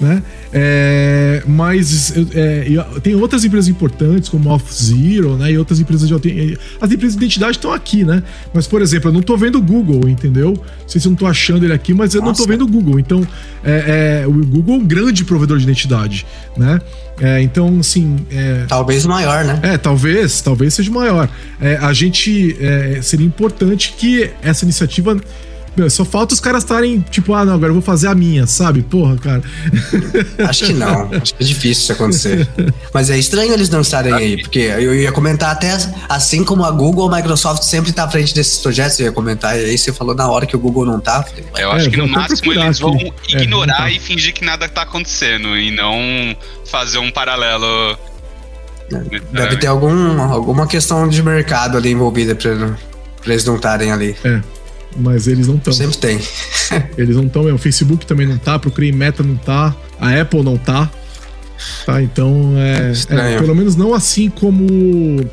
né? 0.00 0.22
É, 0.52 1.42
mas 1.46 2.12
é, 2.34 2.64
tem 3.02 3.14
outras 3.14 3.44
empresas 3.44 3.68
importantes, 3.68 4.28
como 4.28 4.48
Off 4.50 4.72
Zero, 4.72 5.36
né? 5.36 5.52
E 5.52 5.58
outras 5.58 5.80
empresas 5.80 6.08
de 6.08 6.58
As 6.80 6.90
empresas 6.90 7.16
de 7.16 7.24
identidade 7.24 7.56
estão 7.56 7.72
aqui, 7.72 8.04
né? 8.04 8.22
Mas, 8.52 8.66
por 8.66 8.82
exemplo, 8.82 9.08
eu 9.08 9.12
não 9.12 9.20
estou 9.20 9.36
vendo 9.36 9.58
o 9.58 9.62
Google, 9.62 10.08
entendeu? 10.08 10.52
Não 10.52 10.88
sei 10.88 11.00
se 11.00 11.06
eu 11.06 11.10
não 11.10 11.16
tô 11.16 11.26
achando 11.26 11.64
ele 11.64 11.72
aqui, 11.72 11.94
mas 11.94 12.14
eu 12.14 12.20
Nossa. 12.20 12.26
não 12.26 12.32
estou 12.32 12.46
vendo 12.46 12.64
o 12.64 12.68
Google. 12.68 12.98
Então, 12.98 13.26
é, 13.64 14.22
é, 14.22 14.26
o 14.26 14.32
Google 14.32 14.76
é 14.76 14.78
um 14.78 14.84
grande 14.84 15.24
provedor 15.24 15.58
de 15.58 15.64
identidade, 15.64 16.26
né? 16.56 16.80
É, 17.20 17.40
então, 17.40 17.78
assim. 17.78 18.16
É, 18.30 18.64
talvez 18.68 19.06
maior, 19.06 19.44
né? 19.44 19.58
É, 19.62 19.78
talvez, 19.78 20.40
talvez 20.40 20.74
seja 20.74 20.90
maior. 20.90 21.28
É, 21.60 21.76
a 21.76 21.92
gente. 21.92 22.56
É, 22.60 23.00
seria 23.02 23.26
importante 23.26 23.94
que 23.96 24.30
essa 24.42 24.64
iniciativa 24.64 25.16
meu, 25.76 25.90
só 25.90 26.04
falta 26.04 26.34
os 26.34 26.40
caras 26.40 26.62
estarem, 26.62 27.00
tipo, 27.10 27.34
ah, 27.34 27.44
não, 27.44 27.54
agora 27.54 27.70
eu 27.70 27.74
vou 27.74 27.82
fazer 27.82 28.06
a 28.06 28.14
minha, 28.14 28.46
sabe? 28.46 28.82
Porra, 28.82 29.16
cara. 29.16 29.42
Acho 30.48 30.66
que 30.66 30.72
não. 30.72 31.10
Acho 31.12 31.34
que 31.34 31.42
é 31.42 31.46
difícil 31.46 31.82
isso 31.82 31.92
acontecer. 31.92 32.48
Mas 32.92 33.10
é 33.10 33.18
estranho 33.18 33.52
eles 33.52 33.68
não 33.68 33.80
estarem 33.80 34.12
aí, 34.12 34.40
porque 34.40 34.58
eu 34.58 34.94
ia 34.94 35.10
comentar 35.10 35.50
até 35.50 35.76
assim 36.08 36.44
como 36.44 36.64
a 36.64 36.70
Google, 36.70 37.12
a 37.12 37.16
Microsoft 37.16 37.62
sempre 37.64 37.92
tá 37.92 38.04
à 38.04 38.10
frente 38.10 38.34
desses 38.34 38.58
projetos, 38.58 38.98
eu 39.00 39.06
ia 39.06 39.12
comentar, 39.12 39.58
e 39.58 39.64
aí 39.64 39.76
você 39.76 39.92
falou 39.92 40.14
na 40.14 40.28
hora 40.28 40.46
que 40.46 40.54
o 40.54 40.58
Google 40.58 40.86
não 40.86 41.00
tá. 41.00 41.24
eu 41.56 41.70
acho 41.72 41.88
é, 41.88 41.90
que 41.90 41.96
no 41.96 42.06
máximo 42.06 42.52
eles 42.52 42.78
vão 42.78 42.94
aqui. 42.94 43.12
É, 43.32 43.42
ignorar 43.42 43.90
é, 43.90 43.94
e 43.94 44.00
fingir 44.00 44.32
que 44.32 44.44
nada 44.44 44.68
tá 44.68 44.82
acontecendo 44.82 45.56
e 45.56 45.70
não 45.70 46.36
fazer 46.70 46.98
um 46.98 47.10
paralelo. 47.10 47.98
Deve 49.32 49.56
ter 49.56 49.66
algum, 49.66 50.20
alguma 50.20 50.66
questão 50.66 51.08
de 51.08 51.22
mercado 51.22 51.76
ali 51.76 51.90
envolvida 51.90 52.34
pra, 52.34 52.54
pra 53.22 53.32
eles 53.32 53.44
não 53.44 53.56
estarem 53.56 53.90
ali. 53.90 54.14
É 54.22 54.40
mas 54.96 55.26
eles 55.26 55.46
não 55.46 55.56
estão. 55.56 55.72
Sempre 55.72 55.96
tem. 55.98 56.20
eles 56.96 57.16
não 57.16 57.24
estão, 57.24 57.52
o 57.52 57.58
Facebook 57.58 58.06
também 58.06 58.26
não 58.26 58.38
tá, 58.38 58.58
Procurei 58.58 58.92
Meta 58.92 59.22
não 59.22 59.36
tá, 59.36 59.74
a 60.00 60.20
Apple 60.20 60.42
não 60.42 60.56
tá. 60.56 60.90
Tá, 61.86 62.02
então 62.02 62.54
é, 62.56 62.92
é 63.10 63.38
pelo 63.38 63.54
menos 63.54 63.76
não 63.76 63.94
assim 63.94 64.28
como 64.28 65.24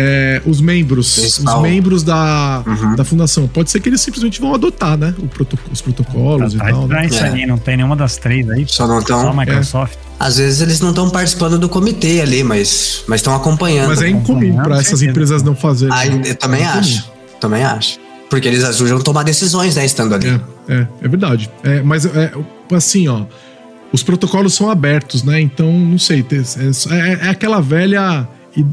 é, 0.00 0.40
os 0.46 0.60
membros, 0.60 1.18
os 1.18 1.60
membros 1.60 2.04
da, 2.04 2.62
uhum. 2.64 2.94
da 2.94 3.04
fundação. 3.04 3.48
Pode 3.48 3.68
ser 3.68 3.80
que 3.80 3.88
eles 3.88 4.00
simplesmente 4.00 4.40
vão 4.40 4.54
adotar, 4.54 4.96
né? 4.96 5.12
Protoc 5.34 5.58
os 5.72 5.80
protocolos 5.80 6.54
tá, 6.54 6.68
e 6.68 6.72
tal. 6.72 6.86
Né? 6.86 7.06
Isso 7.06 7.24
aí, 7.24 7.44
não 7.44 7.58
tem 7.58 7.76
nenhuma 7.76 7.96
das 7.96 8.16
três 8.16 8.48
aí. 8.48 8.64
Só 8.68 8.86
não 8.86 9.00
estão. 9.00 9.22
Só 9.22 9.30
a 9.30 9.34
Microsoft. 9.34 9.94
É. 9.94 10.08
Às 10.20 10.36
vezes 10.38 10.60
eles 10.60 10.80
não 10.80 10.90
estão 10.90 11.10
participando 11.10 11.58
do 11.58 11.68
comitê 11.68 12.20
ali, 12.20 12.44
mas 12.44 13.04
estão 13.12 13.34
acompanhando. 13.34 13.88
Mas 13.88 14.00
é 14.00 14.08
incomum 14.08 14.56
para 14.62 14.78
essas 14.78 15.02
empresas 15.02 15.42
não 15.42 15.56
fazerem. 15.56 15.94
Ah, 15.96 16.06
eu 16.06 16.34
também 16.36 16.62
é 16.62 16.66
acho. 16.66 17.10
Também 17.40 17.64
acho. 17.64 17.98
Porque 18.28 18.46
eles 18.46 18.62
ajudam 18.64 18.98
a 18.98 19.02
tomar 19.02 19.22
decisões, 19.22 19.76
né, 19.76 19.84
estando 19.84 20.14
ali. 20.14 20.28
É, 20.28 20.74
é, 20.74 20.88
é 21.02 21.08
verdade. 21.08 21.50
É, 21.62 21.82
mas, 21.82 22.04
é, 22.04 22.32
assim, 22.72 23.08
ó, 23.08 23.24
os 23.92 24.02
protocolos 24.02 24.54
são 24.54 24.70
abertos, 24.70 25.22
né? 25.22 25.40
Então, 25.40 25.72
não 25.72 25.98
sei, 25.98 26.24
é, 26.30 26.94
é, 26.94 27.26
é 27.26 27.28
aquela 27.30 27.60
velha 27.60 28.28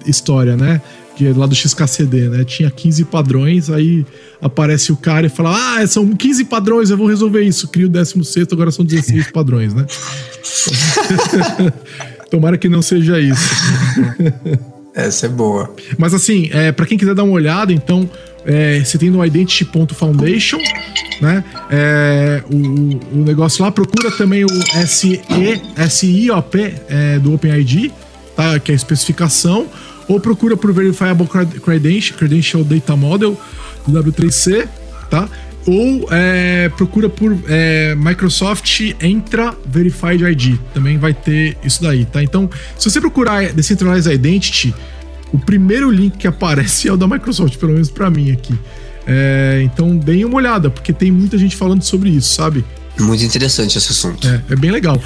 história, 0.06 0.58
né? 0.58 0.82
Que 1.16 1.28
é 1.28 1.34
lá 1.34 1.46
do 1.46 1.56
XKCD, 1.56 2.30
né? 2.30 2.44
Tinha 2.44 2.70
15 2.70 3.06
padrões, 3.06 3.70
aí 3.70 4.06
aparece 4.42 4.92
o 4.92 4.98
cara 4.98 5.28
e 5.28 5.30
fala: 5.30 5.78
Ah, 5.78 5.88
são 5.88 6.12
15 6.12 6.44
padrões, 6.46 6.90
eu 6.90 6.98
vou 6.98 7.08
resolver 7.08 7.42
isso. 7.42 7.70
Cria 7.70 7.86
o 7.86 7.90
16, 7.90 8.48
agora 8.52 8.72
são 8.72 8.84
16 8.84 9.32
padrões, 9.32 9.74
né? 9.74 9.86
Tomara 12.30 12.58
que 12.58 12.68
não 12.68 12.82
seja 12.82 13.18
isso. 13.20 13.50
Essa 14.94 15.28
é 15.28 15.30
boa. 15.30 15.74
Mas 15.98 16.14
assim, 16.14 16.50
é, 16.52 16.74
para 16.74 16.86
quem 16.86 16.98
quiser 16.98 17.16
dar 17.16 17.24
uma 17.24 17.34
olhada, 17.34 17.72
então, 17.72 18.10
é, 18.46 18.80
você 18.80 18.98
tem 18.98 19.10
no 19.10 19.26
Identity.foundation, 19.26 20.60
né? 21.22 21.44
É, 21.70 22.44
o, 22.50 23.20
o 23.20 23.24
negócio 23.24 23.64
lá, 23.64 23.72
procura 23.72 24.12
também 24.12 24.46
o 24.46 24.50
SIOP 25.90 26.56
é, 26.88 27.20
do 27.20 27.34
OpenID, 27.34 27.92
tá? 28.36 28.60
Que 28.60 28.72
é 28.72 28.74
a 28.74 28.76
especificação, 28.76 29.68
ou 30.08 30.20
procura 30.20 30.56
por 30.56 30.72
Verifiable 30.72 31.28
Credential, 31.64 32.18
Credential 32.18 32.64
Data 32.64 32.96
Model 32.96 33.40
do 33.88 34.04
W3C, 34.04 34.68
tá? 35.10 35.28
Ou 35.66 36.08
é, 36.12 36.70
procura 36.78 37.10
por 37.10 37.36
é, 37.48 37.96
Microsoft 37.96 38.82
Entra 39.02 39.56
Verified 39.66 40.24
ID. 40.24 40.60
Também 40.76 41.00
vai 41.00 41.12
ter 41.12 41.58
isso 41.64 41.82
daí, 41.82 42.06
tá? 42.06 42.22
Então, 42.22 42.48
se 42.78 42.88
você 42.88 43.02
procurar 43.02 43.52
Decentralized 43.52 44.14
Identity, 44.14 44.76
o 45.36 45.40
primeiro 45.40 45.92
link 45.92 46.18
que 46.18 46.28
aparece 46.28 46.88
é 46.88 46.94
o 46.94 46.98
da 46.98 47.08
Microsoft, 47.08 47.58
pelo 47.58 47.74
menos 47.74 47.92
para 47.92 48.10
mim 48.10 48.32
aqui. 48.32 48.58
É, 49.06 49.62
então, 49.64 49.96
deem 49.96 50.26
uma 50.26 50.38
olhada, 50.38 50.70
porque 50.70 50.92
tem 50.92 51.12
muita 51.12 51.38
gente 51.38 51.56
falando 51.56 51.84
sobre 51.84 52.10
isso, 52.10 52.34
sabe? 52.34 52.66
Muito 52.98 53.24
interessante 53.24 53.78
esse 53.78 53.92
assunto. 53.92 54.28
É, 54.28 54.42
é 54.50 54.56
bem 54.56 54.72
legal. 54.72 55.00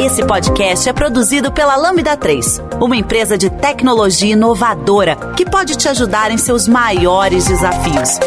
Esse 0.00 0.24
podcast 0.24 0.88
é 0.88 0.92
produzido 0.92 1.52
pela 1.52 1.76
Lambda 1.76 2.16
3, 2.16 2.62
uma 2.80 2.96
empresa 2.96 3.36
de 3.36 3.50
tecnologia 3.50 4.32
inovadora 4.32 5.16
que 5.36 5.44
pode 5.44 5.76
te 5.76 5.88
ajudar 5.88 6.30
em 6.30 6.38
seus 6.38 6.68
maiores 6.68 7.46
desafios. 7.46 8.18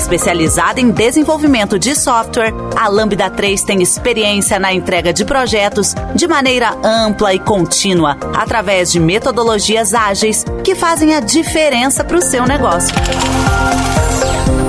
Especializada 0.00 0.80
em 0.80 0.90
desenvolvimento 0.90 1.78
de 1.78 1.94
software, 1.94 2.54
a 2.74 2.88
Lambda 2.88 3.28
3 3.28 3.62
tem 3.62 3.82
experiência 3.82 4.58
na 4.58 4.72
entrega 4.72 5.12
de 5.12 5.26
projetos 5.26 5.94
de 6.14 6.26
maneira 6.26 6.74
ampla 6.82 7.34
e 7.34 7.38
contínua, 7.38 8.16
através 8.34 8.90
de 8.90 8.98
metodologias 8.98 9.92
ágeis 9.92 10.42
que 10.64 10.74
fazem 10.74 11.14
a 11.14 11.20
diferença 11.20 12.02
para 12.02 12.16
o 12.16 12.22
seu 12.22 12.46
negócio. 12.46 12.94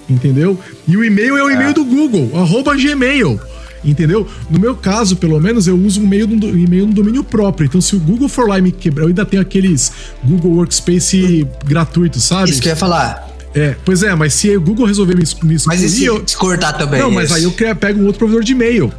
Entendeu? 0.09 0.57
E 0.87 0.95
o 0.95 1.03
e-mail 1.03 1.37
é 1.37 1.43
o 1.43 1.51
e-mail 1.51 1.69
é. 1.71 1.73
do 1.73 1.83
Google, 1.83 2.31
arroba 2.33 2.73
Gmail. 2.75 3.39
Entendeu? 3.83 4.27
No 4.49 4.59
meu 4.59 4.75
caso, 4.75 5.15
pelo 5.15 5.39
menos, 5.39 5.67
eu 5.67 5.77
uso 5.77 6.01
um 6.01 6.05
e-mail 6.05 6.27
no, 6.27 6.87
no 6.87 6.93
domínio 6.93 7.23
próprio. 7.23 7.65
Então, 7.65 7.79
se 7.79 7.95
o 7.95 7.99
Google 7.99 8.27
for 8.27 8.47
lá 8.47 8.57
e 8.59 8.61
me 8.61 8.71
quebrar, 8.71 9.03
eu 9.03 9.09
ainda 9.09 9.25
tenho 9.25 9.41
aqueles 9.41 9.91
Google 10.23 10.51
Workspace 10.53 11.47
gratuitos, 11.65 12.23
sabe? 12.23 12.49
Isso 12.49 12.61
que 12.61 12.67
eu 12.67 12.71
ia 12.71 12.75
falar. 12.75 13.27
É, 13.53 13.75
pois 13.83 14.03
é, 14.03 14.13
mas 14.13 14.33
se 14.33 14.55
o 14.55 14.61
Google 14.61 14.85
resolver 14.85 15.15
me, 15.15 15.23
me 15.43 15.55
excluir... 15.55 15.61
Mas 15.67 15.81
e 15.81 15.89
se 15.89 16.05
eu... 16.05 16.23
cortar 16.37 16.73
também? 16.73 16.99
Não, 16.99 17.09
mas 17.09 17.31
aí 17.31 17.43
eu 17.43 17.51
pego 17.51 18.01
um 18.01 18.05
outro 18.05 18.19
provedor 18.19 18.43
de 18.43 18.51
e-mail. 18.51 18.91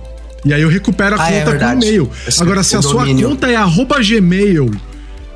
E 0.44 0.52
aí 0.52 0.62
eu 0.62 0.68
recupero 0.68 1.16
a 1.16 1.22
ah, 1.22 1.30
é 1.30 1.40
conta 1.40 1.56
é 1.56 1.58
com 1.58 1.72
e-mail. 1.74 2.10
Agora, 2.38 2.62
se 2.62 2.76
a 2.76 2.80
domínio. 2.80 3.18
sua 3.18 3.28
conta 3.28 3.50
é 3.50 3.56
arroba 3.56 4.00
gmail, 4.00 4.70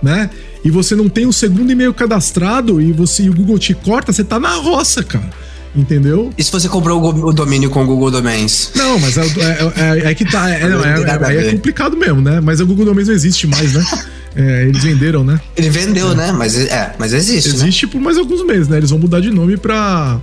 né? 0.03 0.31
E 0.65 0.71
você 0.71 0.95
não 0.95 1.09
tem 1.09 1.27
o 1.27 1.33
segundo 1.33 1.71
e-mail 1.71 1.93
cadastrado 1.93 2.81
e 2.81 2.93
você 2.93 3.25
e 3.25 3.31
o 3.31 3.35
Google 3.35 3.59
te 3.59 3.75
corta, 3.75 4.13
você 4.13 4.23
tá 4.23 4.39
na 4.39 4.55
roça, 4.57 5.03
cara. 5.03 5.31
Entendeu? 5.75 6.31
E 6.37 6.45
se 6.45 6.53
você 6.53 6.69
comprou 6.69 7.03
o 7.03 7.33
domínio 7.33 7.71
com 7.71 7.83
o 7.83 7.87
Google 7.87 8.11
Domains? 8.11 8.73
Não, 8.75 8.99
mas 8.99 9.17
é, 9.17 9.23
é, 9.23 10.07
é, 10.07 10.11
é 10.11 10.15
que 10.15 10.25
tá. 10.25 10.51
É, 10.51 10.69
não, 10.69 10.85
é, 10.85 11.47
é, 11.49 11.51
complicado 11.53 11.97
mesmo, 11.97 12.21
né? 12.21 12.41
Mas 12.41 12.61
o 12.61 12.67
Google 12.67 12.85
Domains 12.85 13.09
não 13.09 13.15
existe 13.15 13.47
mais, 13.47 13.73
né? 13.73 13.85
eles 14.37 14.83
venderam, 14.83 15.25
né? 15.25 15.41
Ele 15.57 15.71
vendeu, 15.71 16.15
né? 16.15 16.31
Mas, 16.31 16.59
é, 16.59 16.95
mas 16.99 17.15
existe. 17.15 17.49
Né? 17.49 17.55
Existe 17.55 17.87
né? 17.87 17.93
por 17.93 18.01
mais 18.03 18.19
alguns 18.19 18.45
meses, 18.45 18.69
né? 18.69 18.77
Eles 18.77 18.91
vão 18.91 18.99
mudar 18.99 19.21
de 19.21 19.31
nome 19.31 19.57
pra. 19.57 20.21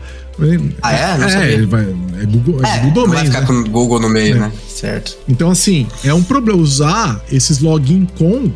Ah, 0.82 0.94
é? 0.94 1.18
Não 1.18 1.28
é, 1.28 1.52
ele 1.52 1.66
vai, 1.66 1.82
é 1.82 2.26
Google, 2.26 2.64
é, 2.64 2.78
Google 2.78 2.92
Domains. 3.04 3.30
Vai 3.30 3.42
ficar 3.42 3.42
né? 3.42 3.48
com 3.48 3.72
Google 3.72 4.00
no 4.00 4.10
meio, 4.10 4.40
né? 4.40 4.52
Certo. 4.70 5.18
Então, 5.28 5.50
assim, 5.50 5.88
é 6.04 6.14
um 6.14 6.24
problema 6.24 6.62
usar 6.62 7.22
esses 7.32 7.60
login 7.60 8.08
com 8.18 8.50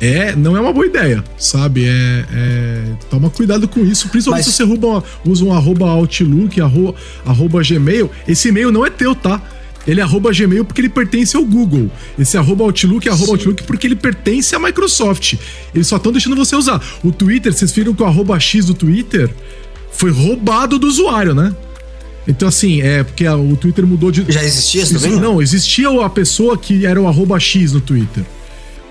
é, 0.00 0.36
não 0.36 0.56
é 0.56 0.60
uma 0.60 0.72
boa 0.72 0.86
ideia, 0.86 1.24
sabe? 1.38 1.86
É, 1.86 2.24
é 2.30 2.82
toma 3.08 3.30
cuidado 3.30 3.66
com 3.66 3.80
isso, 3.80 4.08
principalmente 4.08 4.46
Mas... 4.46 4.54
se 4.54 4.58
você 4.58 4.64
rouba, 4.64 5.02
usa 5.24 5.44
um 5.44 5.52
arroba 5.52 5.86
Outlook, 5.86 6.60
arroba, 6.60 6.94
arroba 7.24 7.62
Gmail. 7.62 8.10
Esse 8.28 8.48
e-mail 8.48 8.70
não 8.70 8.84
é 8.84 8.90
teu, 8.90 9.14
tá? 9.14 9.42
Ele 9.86 10.00
é 10.00 10.02
arroba 10.02 10.32
Gmail 10.32 10.64
porque 10.64 10.80
ele 10.80 10.88
pertence 10.88 11.36
ao 11.36 11.44
Google. 11.44 11.90
Esse 12.18 12.36
arroba 12.36 12.64
Outlook 12.64 13.08
é 13.08 13.10
arroba 13.10 13.32
Outlook 13.32 13.62
porque 13.62 13.86
ele 13.86 13.96
pertence 13.96 14.54
à 14.54 14.58
Microsoft. 14.58 15.34
Eles 15.74 15.86
só 15.86 15.96
estão 15.96 16.10
deixando 16.10 16.34
você 16.34 16.56
usar. 16.56 16.82
O 17.04 17.12
Twitter, 17.12 17.52
vocês 17.52 17.70
viram 17.70 17.94
que 17.94 18.02
o 18.02 18.06
arroba 18.06 18.38
X 18.38 18.66
do 18.66 18.74
Twitter 18.74 19.30
foi 19.92 20.10
roubado 20.10 20.78
do 20.78 20.86
usuário, 20.86 21.34
né? 21.34 21.54
Então, 22.28 22.48
assim, 22.48 22.82
é 22.82 23.04
porque 23.04 23.26
o 23.28 23.56
Twitter 23.56 23.86
mudou 23.86 24.10
de. 24.10 24.26
Já 24.28 24.42
existia 24.42 24.82
isso 24.82 24.98
também? 24.98 25.20
Não, 25.20 25.40
existia 25.40 25.88
a 26.04 26.10
pessoa 26.10 26.58
que 26.58 26.84
era 26.84 27.00
o 27.00 27.06
arroba 27.06 27.38
X 27.38 27.72
no 27.72 27.80
Twitter. 27.80 28.24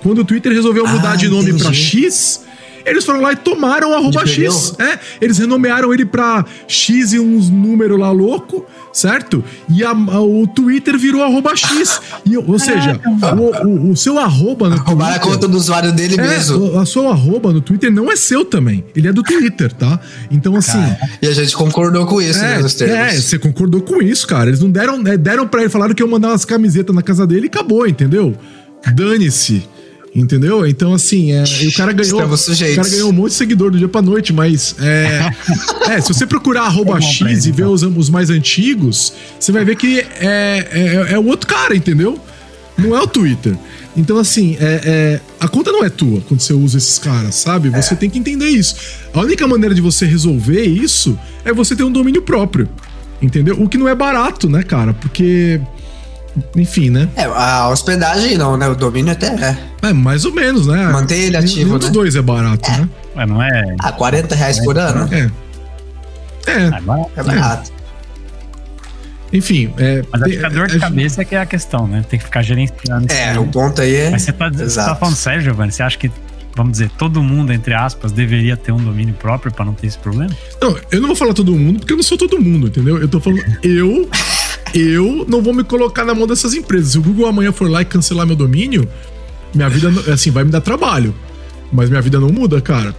Quando 0.06 0.20
o 0.20 0.24
Twitter 0.24 0.52
resolveu 0.52 0.86
mudar 0.86 1.14
ah, 1.14 1.16
de 1.16 1.28
nome 1.28 1.52
para 1.58 1.72
X, 1.72 2.44
eles 2.84 3.04
foram 3.04 3.20
lá 3.20 3.32
e 3.32 3.36
tomaram 3.36 3.90
o 3.90 3.94
arroba 3.94 4.24
X. 4.24 4.72
É, 4.78 5.00
eles 5.20 5.36
renomearam 5.36 5.92
ele 5.92 6.04
pra 6.04 6.44
X 6.68 7.12
e 7.12 7.18
uns 7.18 7.50
números 7.50 7.98
lá 7.98 8.12
louco, 8.12 8.64
certo? 8.92 9.42
E 9.68 9.82
a, 9.82 9.90
a, 9.90 10.20
o 10.22 10.46
Twitter 10.46 10.96
virou 10.96 11.24
arroba 11.24 11.56
X. 11.56 12.00
E, 12.24 12.36
ou 12.36 12.56
seja, 12.56 13.00
o, 13.36 13.66
o, 13.66 13.90
o, 13.90 13.96
seu 13.96 14.16
arroba 14.16 14.68
no 14.68 14.78
Twitter... 14.78 15.06
a 15.08 15.18
conta 15.18 15.48
do 15.48 15.56
usuário 15.56 15.90
dele 15.92 16.14
é, 16.20 16.22
mesmo. 16.22 16.78
A 16.78 16.86
sua 16.86 17.10
arroba 17.10 17.52
no 17.52 17.60
Twitter 17.60 17.90
não 17.90 18.08
é 18.08 18.14
seu 18.14 18.44
também. 18.44 18.84
Ele 18.94 19.08
é 19.08 19.12
do 19.12 19.24
Twitter, 19.24 19.72
tá? 19.72 19.98
Então, 20.30 20.54
assim... 20.54 20.78
E 21.20 21.26
a 21.26 21.32
gente 21.32 21.56
concordou 21.56 22.06
com 22.06 22.22
isso, 22.22 22.38
é, 22.38 22.58
né, 22.58 22.58
nos 22.60 22.74
termos. 22.74 22.96
É, 22.96 23.20
você 23.20 23.40
concordou 23.40 23.80
com 23.80 24.00
isso, 24.00 24.24
cara. 24.24 24.50
Eles 24.50 24.60
não 24.60 24.70
deram... 24.70 25.04
É, 25.04 25.16
deram 25.16 25.48
pra 25.48 25.62
ele, 25.62 25.68
falaram 25.68 25.96
que 25.96 26.02
eu 26.04 26.06
mandar 26.06 26.28
umas 26.28 26.44
camisetas 26.44 26.94
na 26.94 27.02
casa 27.02 27.26
dele 27.26 27.46
e 27.46 27.48
acabou, 27.48 27.88
entendeu? 27.88 28.36
Dane-se. 28.94 29.74
Entendeu? 30.14 30.66
Então, 30.66 30.94
assim, 30.94 31.32
é, 31.32 31.42
o 31.42 31.72
cara 31.74 31.92
ganhou. 31.92 32.22
O 32.24 32.74
cara 32.74 32.88
ganhou 32.88 33.10
um 33.10 33.12
monte 33.12 33.32
de 33.32 33.36
seguidor 33.36 33.70
do 33.70 33.78
dia 33.78 33.88
pra 33.88 34.00
noite, 34.00 34.32
mas. 34.32 34.74
É, 34.80 35.30
é 35.92 36.00
se 36.00 36.08
você 36.08 36.26
procurar 36.26 36.62
arroba 36.62 36.98
X 37.00 37.44
e 37.44 37.52
ver 37.52 37.62
então. 37.62 37.72
os, 37.72 37.82
os, 37.82 38.08
mais 38.08 38.30
antigos, 38.30 39.12
você 39.38 39.52
vai 39.52 39.64
ver 39.64 39.76
que 39.76 40.00
é, 40.00 41.06
é, 41.10 41.12
é 41.12 41.18
o 41.18 41.26
outro 41.26 41.46
cara, 41.46 41.76
entendeu? 41.76 42.18
Não 42.78 42.96
é 42.96 43.00
o 43.00 43.06
Twitter. 43.06 43.56
Então, 43.96 44.18
assim, 44.18 44.56
é, 44.60 44.80
é, 44.84 45.20
a 45.40 45.48
conta 45.48 45.72
não 45.72 45.82
é 45.82 45.88
tua 45.88 46.20
quando 46.22 46.40
você 46.40 46.52
usa 46.52 46.76
esses 46.76 46.98
caras, 46.98 47.34
sabe? 47.34 47.70
Você 47.70 47.94
é. 47.94 47.96
tem 47.96 48.10
que 48.10 48.18
entender 48.18 48.48
isso. 48.48 48.76
A 49.12 49.20
única 49.20 49.46
maneira 49.46 49.74
de 49.74 49.80
você 49.80 50.04
resolver 50.04 50.62
isso 50.62 51.18
é 51.44 51.52
você 51.52 51.74
ter 51.74 51.82
um 51.82 51.92
domínio 51.92 52.20
próprio. 52.20 52.68
Entendeu? 53.20 53.56
O 53.58 53.66
que 53.66 53.78
não 53.78 53.88
é 53.88 53.94
barato, 53.94 54.48
né, 54.48 54.62
cara? 54.62 54.92
Porque 54.92 55.58
enfim, 56.54 56.90
né? 56.90 57.08
É, 57.16 57.24
a 57.24 57.68
hospedagem 57.68 58.36
não, 58.36 58.56
né? 58.56 58.68
O 58.68 58.74
domínio 58.74 59.12
até 59.12 59.26
é. 59.26 59.56
É, 59.82 59.92
mais 59.92 60.24
ou 60.24 60.32
menos, 60.32 60.66
né? 60.66 60.86
Manter 60.88 61.16
ele 61.16 61.36
ativo, 61.36 61.74
né? 61.74 61.78
dos 61.78 61.90
dois 61.90 62.16
é 62.16 62.22
barato, 62.22 62.70
é. 62.70 62.78
né? 62.78 62.88
É, 63.16 63.26
não 63.26 63.42
é... 63.42 63.76
Ah, 63.80 63.92
40 63.92 64.34
reais 64.34 64.60
por 64.60 64.76
ano? 64.78 65.08
É. 65.12 65.30
É. 66.46 66.52
É, 66.52 67.20
é 67.20 67.22
barato. 67.22 67.72
Enfim, 69.32 69.72
é. 69.78 70.04
Mas 70.12 70.22
acho 70.22 70.38
que 70.38 70.44
a 70.44 70.48
dor 70.48 70.66
de 70.68 70.78
cabeça 70.78 71.22
é 71.22 71.24
que 71.24 71.34
é 71.34 71.40
a 71.40 71.46
questão, 71.46 71.86
né? 71.86 72.04
Tem 72.08 72.18
que 72.18 72.24
ficar 72.24 72.42
gerenciando. 72.42 73.12
É, 73.12 73.38
o 73.38 73.46
ponto 73.46 73.82
aí 73.82 73.94
é. 73.94 74.10
Mas 74.10 74.22
você 74.22 74.32
tá, 74.32 74.48
você 74.48 74.76
tá 74.76 74.94
falando 74.94 75.16
sério, 75.16 75.42
Giovanni? 75.42 75.72
Você 75.72 75.82
acha 75.82 75.98
que 75.98 76.10
vamos 76.56 76.72
dizer, 76.72 76.90
todo 76.96 77.22
mundo, 77.22 77.52
entre 77.52 77.74
aspas, 77.74 78.12
deveria 78.12 78.56
ter 78.56 78.72
um 78.72 78.82
domínio 78.82 79.14
próprio 79.14 79.52
para 79.52 79.64
não 79.64 79.74
ter 79.74 79.88
esse 79.88 79.98
problema? 79.98 80.34
Não, 80.60 80.74
eu 80.90 81.00
não 81.02 81.08
vou 81.08 81.16
falar 81.16 81.34
todo 81.34 81.52
mundo, 81.54 81.80
porque 81.80 81.92
eu 81.92 81.98
não 81.98 82.02
sou 82.02 82.16
todo 82.16 82.40
mundo, 82.40 82.68
entendeu? 82.68 82.96
Eu 82.98 83.06
tô 83.06 83.20
falando 83.20 83.44
eu 83.62 84.08
eu 84.74 85.24
não 85.28 85.42
vou 85.42 85.54
me 85.54 85.64
colocar 85.64 86.04
na 86.04 86.14
mão 86.14 86.26
dessas 86.26 86.54
empresas. 86.54 86.92
Se 86.92 86.98
o 86.98 87.02
Google 87.02 87.26
amanhã 87.26 87.52
for 87.52 87.70
lá 87.70 87.82
e 87.82 87.84
cancelar 87.84 88.26
meu 88.26 88.36
domínio, 88.36 88.88
minha 89.54 89.68
vida, 89.68 89.90
assim, 90.12 90.30
vai 90.30 90.44
me 90.44 90.50
dar 90.50 90.60
trabalho. 90.60 91.14
Mas 91.72 91.88
minha 91.88 92.02
vida 92.02 92.20
não 92.20 92.28
muda, 92.28 92.60
cara. 92.60 92.94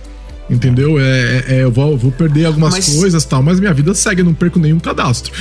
Entendeu? 0.49 0.97
É, 0.97 1.03
é, 1.03 1.45
é 1.47 1.63
eu 1.63 1.71
vou, 1.71 1.97
vou, 1.97 2.11
perder 2.11 2.45
algumas 2.45 2.73
mas, 2.73 2.95
coisas 2.95 3.25
tal, 3.25 3.43
mas 3.43 3.59
minha 3.59 3.73
vida 3.73 3.93
segue, 3.93 4.21
eu 4.21 4.25
não 4.25 4.33
perco 4.33 4.57
nenhum 4.59 4.79
cadastro. 4.79 5.33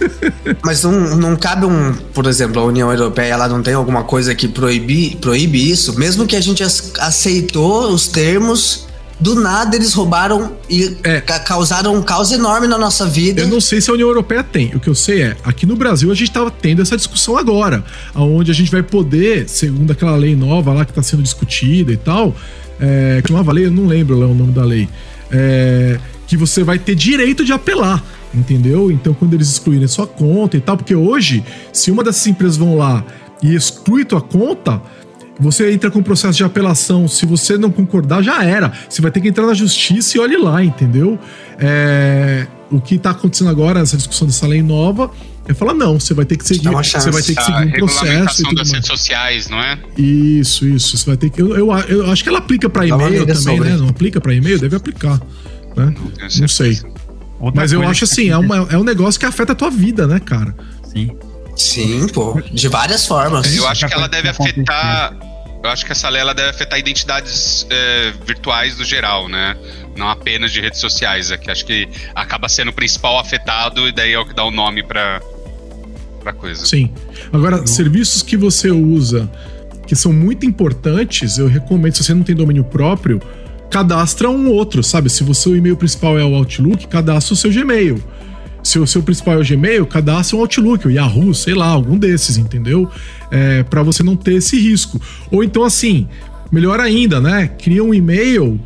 mas 0.64 0.82
não, 0.82 1.16
não 1.16 1.36
cabe 1.36 1.66
um, 1.66 1.92
por 2.14 2.26
exemplo, 2.26 2.62
a 2.62 2.64
União 2.64 2.90
Europeia, 2.90 3.34
ela 3.34 3.48
não 3.48 3.62
tem 3.62 3.74
alguma 3.74 4.04
coisa 4.04 4.34
que 4.34 4.48
proíbe, 4.48 5.16
proíbe 5.20 5.70
isso? 5.70 5.98
Mesmo 5.98 6.26
que 6.26 6.34
a 6.34 6.40
gente 6.40 6.62
aceitou 6.62 7.92
os 7.92 8.08
termos 8.08 8.85
do 9.18 9.34
nada 9.34 9.74
eles 9.74 9.94
roubaram 9.94 10.52
e 10.68 10.96
é. 11.02 11.20
causaram 11.20 11.94
um 11.94 12.02
caos 12.02 12.30
enorme 12.32 12.66
na 12.66 12.76
nossa 12.76 13.06
vida. 13.06 13.42
Eu 13.42 13.48
não 13.48 13.60
sei 13.60 13.80
se 13.80 13.90
a 13.90 13.94
União 13.94 14.08
Europeia 14.08 14.42
tem. 14.42 14.74
O 14.74 14.80
que 14.80 14.88
eu 14.88 14.94
sei 14.94 15.22
é, 15.22 15.36
aqui 15.42 15.64
no 15.64 15.74
Brasil 15.74 16.10
a 16.10 16.14
gente 16.14 16.28
estava 16.28 16.50
tendo 16.50 16.82
essa 16.82 16.96
discussão 16.96 17.36
agora, 17.36 17.84
onde 18.14 18.50
a 18.50 18.54
gente 18.54 18.70
vai 18.70 18.82
poder, 18.82 19.48
segundo 19.48 19.90
aquela 19.90 20.16
lei 20.16 20.36
nova 20.36 20.72
lá 20.72 20.84
que 20.84 20.90
está 20.90 21.02
sendo 21.02 21.22
discutida 21.22 21.92
e 21.92 21.96
tal, 21.96 22.34
é, 22.78 23.22
que 23.24 23.32
uma 23.32 23.52
lei, 23.52 23.66
eu 23.66 23.70
não 23.70 23.86
lembro 23.86 24.18
lá 24.18 24.26
o 24.26 24.34
nome 24.34 24.52
da 24.52 24.64
lei, 24.64 24.88
é, 25.30 25.98
que 26.26 26.36
você 26.36 26.62
vai 26.62 26.78
ter 26.78 26.94
direito 26.94 27.44
de 27.44 27.52
apelar. 27.52 28.04
Entendeu? 28.34 28.90
Então, 28.90 29.14
quando 29.14 29.32
eles 29.32 29.48
excluírem 29.48 29.88
sua 29.88 30.06
conta 30.06 30.58
e 30.58 30.60
tal, 30.60 30.76
porque 30.76 30.94
hoje, 30.94 31.42
se 31.72 31.90
uma 31.90 32.04
dessas 32.04 32.26
empresas 32.26 32.58
vão 32.58 32.76
lá 32.76 33.02
e 33.42 33.54
exclui 33.54 34.04
tua 34.04 34.20
conta, 34.20 34.82
você 35.38 35.70
entra 35.70 35.90
com 35.90 36.02
processo 36.02 36.36
de 36.38 36.44
apelação. 36.44 37.06
Se 37.06 37.26
você 37.26 37.58
não 37.58 37.70
concordar, 37.70 38.22
já 38.22 38.42
era. 38.42 38.72
Você 38.88 39.02
vai 39.02 39.10
ter 39.10 39.20
que 39.20 39.28
entrar 39.28 39.46
na 39.46 39.54
justiça 39.54 40.16
e 40.16 40.20
olhe 40.20 40.36
lá, 40.36 40.64
entendeu? 40.64 41.18
É, 41.58 42.46
o 42.70 42.80
que 42.80 42.94
está 42.96 43.10
acontecendo 43.10 43.50
agora, 43.50 43.80
essa 43.80 43.96
discussão 43.96 44.26
dessa 44.26 44.46
lei 44.46 44.62
nova, 44.62 45.10
é 45.48 45.54
falar 45.54 45.74
não, 45.74 46.00
você 46.00 46.12
vai 46.12 46.24
ter 46.24 46.36
que 46.36 46.46
seguir, 46.46 46.70
você 46.70 47.10
vai 47.10 47.22
ter 47.22 47.34
que 47.34 47.42
seguir 47.42 47.66
um 47.66 47.70
processo. 47.72 48.48
A 48.48 48.52
das 48.54 48.70
redes 48.72 48.88
sociais, 48.88 49.48
não 49.48 49.58
é? 49.58 49.78
Isso, 49.96 50.66
isso. 50.66 50.96
Você 50.96 51.06
vai 51.06 51.16
ter 51.16 51.30
que. 51.30 51.40
Eu, 51.40 51.54
eu, 51.56 51.72
eu 51.72 52.10
acho 52.10 52.22
que 52.22 52.28
ela 52.28 52.38
aplica 52.38 52.68
para 52.68 52.86
e-mail 52.86 53.20
também, 53.20 53.36
sobre. 53.36 53.68
né? 53.68 53.76
Não 53.76 53.88
aplica 53.88 54.20
para 54.20 54.34
e-mail, 54.34 54.58
deve 54.58 54.74
aplicar, 54.74 55.20
né? 55.76 55.94
Não, 55.96 56.12
não 56.40 56.48
sei. 56.48 56.80
Outra 57.38 57.60
Mas 57.60 57.72
eu 57.72 57.82
acho 57.86 58.04
assim, 58.04 58.30
é, 58.30 58.36
uma, 58.36 58.66
é 58.70 58.78
um 58.78 58.84
negócio 58.84 59.20
que 59.20 59.26
afeta 59.26 59.52
a 59.52 59.54
tua 59.54 59.70
vida, 59.70 60.06
né, 60.06 60.18
cara? 60.18 60.56
Sim. 60.82 61.10
Sim, 61.56 62.06
pô, 62.08 62.40
de 62.52 62.68
várias 62.68 63.06
formas. 63.06 63.56
Eu 63.56 63.66
acho 63.66 63.86
que 63.86 63.94
ela 63.94 64.08
deve 64.08 64.28
afetar. 64.28 65.16
Eu 65.64 65.70
acho 65.70 65.84
que 65.84 65.92
essa 65.92 66.08
lei 66.08 66.20
ela 66.20 66.34
deve 66.34 66.50
afetar 66.50 66.78
identidades 66.78 67.66
é, 67.70 68.12
virtuais 68.24 68.78
no 68.78 68.84
geral, 68.84 69.26
né? 69.26 69.56
Não 69.96 70.08
apenas 70.08 70.52
de 70.52 70.60
redes 70.60 70.78
sociais. 70.78 71.30
É 71.30 71.36
que 71.38 71.50
acho 71.50 71.64
que 71.64 71.88
acaba 72.14 72.48
sendo 72.48 72.68
o 72.68 72.72
principal 72.72 73.18
afetado 73.18 73.88
e 73.88 73.92
daí 73.92 74.12
é 74.12 74.18
o 74.18 74.26
que 74.26 74.34
dá 74.34 74.44
o 74.44 74.50
nome 74.50 74.82
para 74.82 75.20
para 76.22 76.32
coisa. 76.32 76.66
Sim. 76.66 76.92
Agora, 77.32 77.60
uhum. 77.60 77.66
serviços 77.66 78.20
que 78.20 78.36
você 78.36 78.70
usa 78.70 79.30
que 79.86 79.94
são 79.94 80.12
muito 80.12 80.44
importantes, 80.44 81.38
eu 81.38 81.46
recomendo, 81.46 81.94
se 81.94 82.02
você 82.02 82.12
não 82.12 82.24
tem 82.24 82.34
domínio 82.34 82.64
próprio, 82.64 83.22
cadastra 83.70 84.28
um 84.28 84.50
outro, 84.50 84.82
sabe? 84.82 85.08
Se 85.08 85.22
você 85.22 85.48
o 85.48 85.56
e-mail 85.56 85.76
principal 85.76 86.18
é 86.18 86.24
o 86.24 86.34
Outlook, 86.34 86.88
cadastra 86.88 87.34
o 87.34 87.36
seu 87.36 87.52
Gmail 87.52 88.02
se 88.76 88.78
o 88.78 88.86
seu 88.86 89.02
principal 89.02 89.34
é 89.34 89.38
o 89.38 89.44
Gmail, 89.44 89.86
cadastre 89.86 90.36
um 90.36 90.40
Outlook, 90.40 90.86
o 90.86 90.90
Yahoo, 90.90 91.32
sei 91.32 91.54
lá, 91.54 91.68
algum 91.68 91.96
desses, 91.96 92.36
entendeu? 92.36 92.90
É, 93.30 93.62
para 93.62 93.82
você 93.82 94.02
não 94.02 94.14
ter 94.14 94.34
esse 94.34 94.58
risco. 94.58 95.00
Ou 95.30 95.42
então, 95.42 95.64
assim, 95.64 96.06
melhor 96.52 96.78
ainda, 96.78 97.20
né? 97.20 97.48
Cria 97.58 97.82
um 97.82 97.94
e-mail 97.94 98.60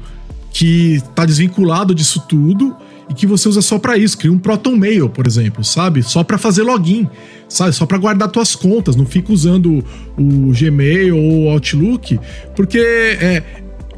que 0.52 1.00
tá 1.14 1.24
desvinculado 1.24 1.94
disso 1.94 2.24
tudo 2.28 2.74
e 3.08 3.14
que 3.14 3.24
você 3.24 3.48
usa 3.48 3.62
só 3.62 3.78
para 3.78 3.96
isso. 3.96 4.18
Cria 4.18 4.32
um 4.32 4.38
Proton 4.38 4.74
Mail, 4.74 5.08
por 5.08 5.26
exemplo, 5.26 5.62
sabe? 5.62 6.02
Só 6.02 6.24
para 6.24 6.38
fazer 6.38 6.64
login, 6.64 7.08
sabe? 7.48 7.72
Só 7.72 7.86
para 7.86 7.98
guardar 7.98 8.28
tuas 8.30 8.56
contas. 8.56 8.96
Não 8.96 9.06
fica 9.06 9.32
usando 9.32 9.84
o 10.18 10.52
Gmail 10.52 11.16
ou 11.16 11.44
o 11.44 11.50
Outlook, 11.50 12.18
porque 12.56 12.78
é, 12.78 13.44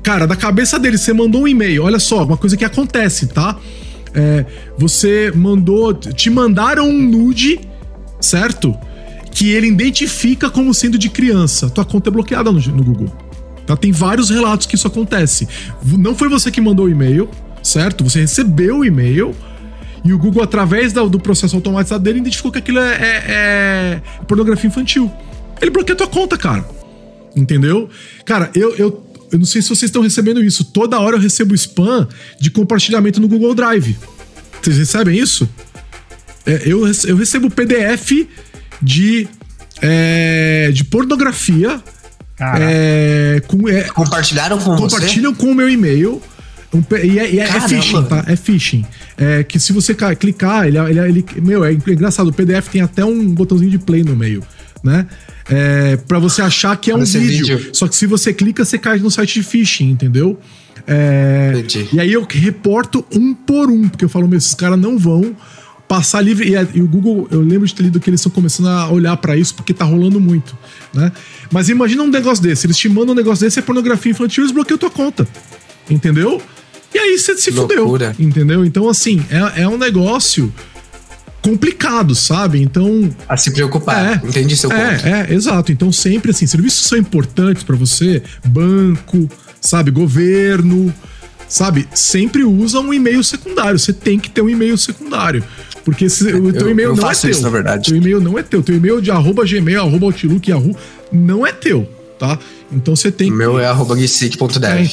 cara, 0.02 0.26
da 0.26 0.36
cabeça 0.36 0.78
dele 0.78 0.98
você 0.98 1.14
mandou 1.14 1.42
um 1.42 1.48
e-mail. 1.48 1.84
Olha 1.84 1.98
só, 1.98 2.22
uma 2.22 2.36
coisa 2.36 2.54
que 2.54 2.66
acontece, 2.66 3.28
tá? 3.28 3.58
É, 4.14 4.44
você 4.76 5.32
mandou. 5.34 5.94
Te 5.94 6.30
mandaram 6.30 6.88
um 6.88 7.02
nude, 7.02 7.60
certo? 8.20 8.76
que 9.32 9.50
ele 9.50 9.66
identifica 9.66 10.50
como 10.50 10.72
sendo 10.74 10.98
de 10.98 11.08
criança. 11.08 11.70
Tua 11.70 11.84
conta 11.84 12.10
é 12.10 12.12
bloqueada 12.12 12.52
no, 12.52 12.60
no 12.60 12.84
Google. 12.84 13.12
Tá? 13.66 13.76
Tem 13.76 13.90
vários 13.90 14.30
relatos 14.30 14.66
que 14.66 14.74
isso 14.74 14.86
acontece. 14.86 15.48
Não 15.84 16.14
foi 16.14 16.28
você 16.28 16.50
que 16.50 16.60
mandou 16.60 16.86
o 16.86 16.88
e-mail, 16.88 17.28
certo? 17.62 18.04
Você 18.04 18.20
recebeu 18.20 18.78
o 18.78 18.84
e-mail 18.84 19.34
e 20.04 20.12
o 20.12 20.18
Google, 20.18 20.42
através 20.42 20.92
do 20.92 21.18
processo 21.18 21.56
automatizado 21.56 22.02
dele, 22.04 22.18
identificou 22.18 22.52
que 22.52 22.58
aquilo 22.58 22.78
é, 22.78 22.94
é, 22.94 23.22
é 23.26 24.02
pornografia 24.26 24.68
infantil. 24.68 25.10
Ele 25.60 25.70
bloqueia 25.70 25.96
tua 25.96 26.08
conta, 26.08 26.36
cara. 26.36 26.64
Entendeu? 27.34 27.88
Cara, 28.24 28.50
eu, 28.54 28.74
eu, 28.76 29.02
eu 29.32 29.38
não 29.38 29.46
sei 29.46 29.62
se 29.62 29.68
vocês 29.68 29.84
estão 29.84 30.02
recebendo 30.02 30.44
isso. 30.44 30.62
Toda 30.62 31.00
hora 31.00 31.16
eu 31.16 31.20
recebo 31.20 31.54
spam 31.54 32.06
de 32.38 32.50
compartilhamento 32.50 33.18
no 33.18 33.26
Google 33.26 33.54
Drive. 33.54 33.96
Vocês 34.60 34.76
recebem 34.76 35.18
isso? 35.18 35.48
É, 36.44 36.62
eu, 36.66 36.86
eu 37.06 37.16
recebo 37.16 37.50
PDF 37.50 38.28
de, 38.80 39.26
é, 39.80 40.70
de 40.72 40.84
pornografia. 40.84 41.82
É, 42.38 43.40
com, 43.46 43.68
é, 43.68 43.82
Compartilharam 43.84 44.58
com 44.58 44.76
Compartilham 44.76 45.32
você? 45.32 45.40
com 45.40 45.52
o 45.52 45.54
meu 45.54 45.68
e-mail. 45.68 46.20
Um, 46.74 46.82
e 47.02 47.18
é, 47.18 47.30
e 47.34 47.40
é, 47.40 47.44
é, 47.44 47.60
phishing, 47.60 48.02
tá? 48.04 48.24
É 48.26 48.36
phishing. 48.36 48.84
É 49.16 49.44
que 49.44 49.58
se 49.58 49.72
você 49.72 49.94
clicar, 49.94 50.66
ele, 50.66 50.78
ele, 50.78 51.00
ele, 51.00 51.24
Meu, 51.40 51.64
é 51.64 51.72
engraçado. 51.72 52.28
O 52.28 52.32
PDF 52.32 52.68
tem 52.68 52.82
até 52.82 53.04
um 53.04 53.28
botãozinho 53.28 53.70
de 53.70 53.78
play 53.78 54.02
no 54.02 54.14
meio, 54.16 54.42
né? 54.82 55.06
É, 55.48 55.96
para 55.96 56.18
você 56.18 56.42
achar 56.42 56.76
que 56.76 56.90
é 56.90 56.94
um 56.94 57.04
vídeo. 57.04 57.58
vídeo. 57.58 57.70
Só 57.72 57.86
que 57.86 57.94
se 57.94 58.06
você 58.06 58.32
clica, 58.32 58.64
você 58.64 58.78
cai 58.78 58.98
no 58.98 59.10
site 59.10 59.34
de 59.34 59.42
phishing, 59.42 59.90
entendeu? 59.90 60.38
É, 60.86 61.64
e 61.92 62.00
aí 62.00 62.12
eu 62.12 62.26
reporto 62.28 63.04
um 63.14 63.32
por 63.34 63.70
um, 63.70 63.88
porque 63.88 64.04
eu 64.04 64.08
falo, 64.08 64.26
meu, 64.26 64.38
esses 64.38 64.54
caras 64.54 64.78
não 64.78 64.98
vão 64.98 65.36
passar 65.86 66.20
livre. 66.20 66.48
E, 66.48 66.78
e, 66.78 66.80
o 66.80 66.88
Google, 66.88 67.28
eu 67.30 67.40
lembro 67.40 67.66
de 67.66 67.74
ter 67.74 67.82
lido 67.82 68.00
que 68.00 68.08
eles 68.08 68.20
estão 68.20 68.32
começando 68.32 68.68
a 68.68 68.90
olhar 68.90 69.16
para 69.18 69.36
isso 69.36 69.54
porque 69.54 69.74
tá 69.74 69.84
rolando 69.84 70.18
muito, 70.18 70.56
né? 70.92 71.12
Mas 71.50 71.68
imagina 71.68 72.02
um 72.02 72.08
negócio 72.08 72.42
desse, 72.42 72.66
eles 72.66 72.76
te 72.76 72.88
mandam 72.88 73.12
um 73.12 73.16
negócio 73.16 73.44
desse, 73.44 73.58
é 73.58 73.62
pornografia 73.62 74.10
infantil, 74.10 74.42
eles 74.42 74.52
bloqueiam 74.52 74.78
tua 74.78 74.90
conta, 74.90 75.28
entendeu? 75.88 76.40
E 76.94 76.98
aí 76.98 77.18
você 77.18 77.36
se 77.36 77.50
Loucura. 77.50 77.82
fudeu, 78.14 78.26
entendeu? 78.26 78.64
Então, 78.64 78.88
assim, 78.88 79.24
é, 79.30 79.62
é 79.62 79.68
um 79.68 79.78
negócio 79.78 80.52
complicado, 81.42 82.14
sabe? 82.14 82.62
Então. 82.62 83.10
A 83.28 83.36
se 83.36 83.50
preocupar. 83.50 84.22
É, 84.24 84.26
Entendi 84.26 84.56
seu 84.56 84.70
é, 84.72 84.94
ponto. 84.94 85.06
É, 85.06 85.34
exato. 85.34 85.72
Então, 85.72 85.90
sempre 85.92 86.30
assim, 86.30 86.46
serviços 86.46 86.86
são 86.86 86.96
importantes 86.96 87.62
para 87.64 87.76
você, 87.76 88.22
banco, 88.44 89.28
sabe, 89.60 89.90
governo, 89.90 90.94
sabe? 91.48 91.86
Sempre 91.94 92.44
usa 92.44 92.78
um 92.80 92.94
e-mail 92.94 93.22
secundário. 93.22 93.78
Você 93.78 93.92
tem 93.92 94.18
que 94.18 94.30
ter 94.30 94.40
um 94.40 94.48
e-mail 94.48 94.78
secundário. 94.78 95.44
Porque 95.84 96.08
se, 96.08 96.32
o 96.32 96.52
teu 96.52 96.70
e-mail 96.70 96.94
não 96.94 97.10
é 97.10 97.14
teu. 97.14 97.30
Isso, 97.30 97.42
na 97.42 97.50
verdade. 97.50 97.90
Teu 97.90 97.96
e-mail 97.96 98.20
não 98.20 98.38
é 98.38 98.42
teu. 98.42 98.62
Teu 98.62 98.76
e-mail 98.76 99.00
de 99.00 99.10
arroba 99.10 99.44
gmail, 99.44 99.80
arroba 99.80 100.06
outlook, 100.06 100.48
yahoo, 100.48 100.76
não 101.12 101.46
é 101.46 101.52
teu, 101.52 101.88
tá? 102.18 102.38
Então 102.70 102.94
você 102.94 103.10
tem. 103.10 103.30
O 103.30 103.34
meu 103.34 103.58
é 103.58 103.66
arroba. 103.66 103.96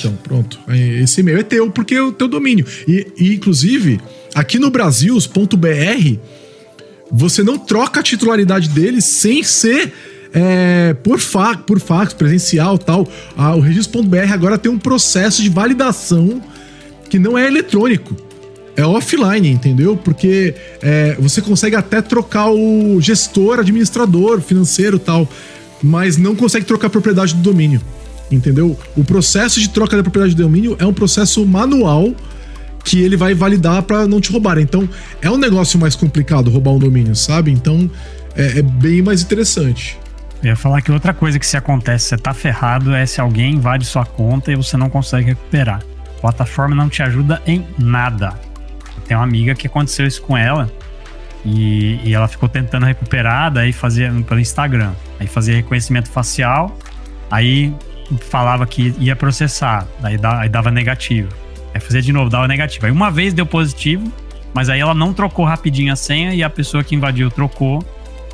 É, 0.05 0.07
então, 0.07 0.17
pronto. 0.23 0.59
Esse 1.01 1.21
e-mail 1.21 1.37
é 1.37 1.43
teu, 1.43 1.69
porque 1.69 1.93
é 1.93 2.01
o 2.01 2.11
teu 2.11 2.27
domínio. 2.27 2.65
E, 2.87 3.07
e 3.17 3.35
inclusive, 3.35 3.99
aqui 4.33 4.57
no 4.57 4.71
Brasil, 4.71 5.15
os 5.15 5.27
.br, 5.27 6.17
você 7.11 7.43
não 7.43 7.57
troca 7.57 7.99
a 7.99 8.03
titularidade 8.03 8.69
dele 8.69 9.01
sem 9.01 9.43
ser 9.43 9.93
é, 10.33 10.95
por, 11.03 11.19
fax, 11.19 11.63
por 11.65 11.79
fax, 11.79 12.13
presencial 12.13 12.77
tal. 12.77 13.07
Ah, 13.35 13.55
o 13.55 13.59
registro.br 13.59 14.31
agora 14.31 14.57
tem 14.57 14.71
um 14.71 14.77
processo 14.77 15.41
de 15.41 15.49
validação 15.49 16.41
que 17.09 17.17
não 17.17 17.37
é 17.37 17.47
eletrônico. 17.47 18.15
É 18.75 18.85
offline, 18.85 19.49
entendeu? 19.49 19.97
Porque 19.97 20.55
é, 20.81 21.15
você 21.19 21.41
consegue 21.41 21.75
até 21.75 22.01
trocar 22.01 22.49
o 22.49 23.01
gestor, 23.01 23.59
administrador, 23.59 24.39
financeiro 24.39 24.97
tal, 24.97 25.27
mas 25.83 26.15
não 26.15 26.35
consegue 26.35 26.65
trocar 26.65 26.87
a 26.87 26.89
propriedade 26.89 27.33
do 27.33 27.41
domínio, 27.41 27.81
entendeu? 28.31 28.79
O 28.95 29.03
processo 29.03 29.59
de 29.59 29.67
troca 29.69 29.97
da 29.97 30.03
propriedade 30.03 30.33
do 30.33 30.43
domínio 30.43 30.77
é 30.79 30.85
um 30.85 30.93
processo 30.93 31.45
manual 31.45 32.13
que 32.89 33.03
ele 33.03 33.15
vai 33.15 33.35
validar 33.35 33.83
para 33.83 34.07
não 34.07 34.19
te 34.19 34.31
roubar. 34.31 34.57
Então, 34.57 34.89
é 35.21 35.29
um 35.29 35.37
negócio 35.37 35.79
mais 35.79 35.95
complicado 35.95 36.49
roubar 36.49 36.71
um 36.71 36.79
domínio, 36.79 37.15
sabe? 37.15 37.51
Então, 37.51 37.89
é, 38.35 38.57
é 38.57 38.61
bem 38.63 39.03
mais 39.03 39.21
interessante. 39.21 39.99
Eu 40.41 40.49
ia 40.49 40.55
falar 40.55 40.81
que 40.81 40.91
outra 40.91 41.13
coisa 41.13 41.37
que 41.37 41.45
se 41.45 41.55
acontece, 41.55 42.05
você 42.05 42.17
tá 42.17 42.33
ferrado, 42.33 42.95
é 42.95 43.05
se 43.05 43.21
alguém 43.21 43.53
invade 43.53 43.85
sua 43.85 44.05
conta 44.05 44.51
e 44.51 44.55
você 44.55 44.75
não 44.75 44.89
consegue 44.89 45.27
recuperar. 45.27 45.83
A 46.17 46.21
plataforma 46.21 46.73
não 46.73 46.89
te 46.89 47.03
ajuda 47.03 47.39
em 47.45 47.63
nada. 47.77 48.33
Tem 49.07 49.15
uma 49.15 49.23
amiga 49.23 49.53
que 49.53 49.67
aconteceu 49.67 50.07
isso 50.07 50.23
com 50.23 50.35
ela 50.35 50.71
e, 51.45 51.99
e 52.03 52.15
ela 52.15 52.27
ficou 52.27 52.49
tentando 52.49 52.87
recuperar, 52.87 53.53
daí 53.53 53.71
fazia 53.71 54.11
pelo 54.27 54.39
Instagram. 54.39 54.93
Aí 55.19 55.27
fazia 55.27 55.55
reconhecimento 55.55 56.09
facial, 56.09 56.75
aí 57.29 57.71
falava 58.31 58.65
que 58.65 58.95
ia 58.97 59.15
processar, 59.15 59.85
aí 60.01 60.17
dava 60.49 60.71
negativo. 60.71 61.29
Aí 61.73 61.79
fazia 61.79 62.01
de 62.01 62.11
novo, 62.11 62.29
dava 62.29 62.47
negativo. 62.47 62.85
Aí 62.85 62.91
uma 62.91 63.11
vez 63.11 63.33
deu 63.33 63.45
positivo, 63.45 64.11
mas 64.53 64.69
aí 64.69 64.79
ela 64.79 64.93
não 64.93 65.13
trocou 65.13 65.45
rapidinho 65.45 65.93
a 65.93 65.95
senha 65.95 66.33
e 66.33 66.43
a 66.43 66.49
pessoa 66.49 66.83
que 66.83 66.95
invadiu 66.95 67.29
trocou 67.29 67.83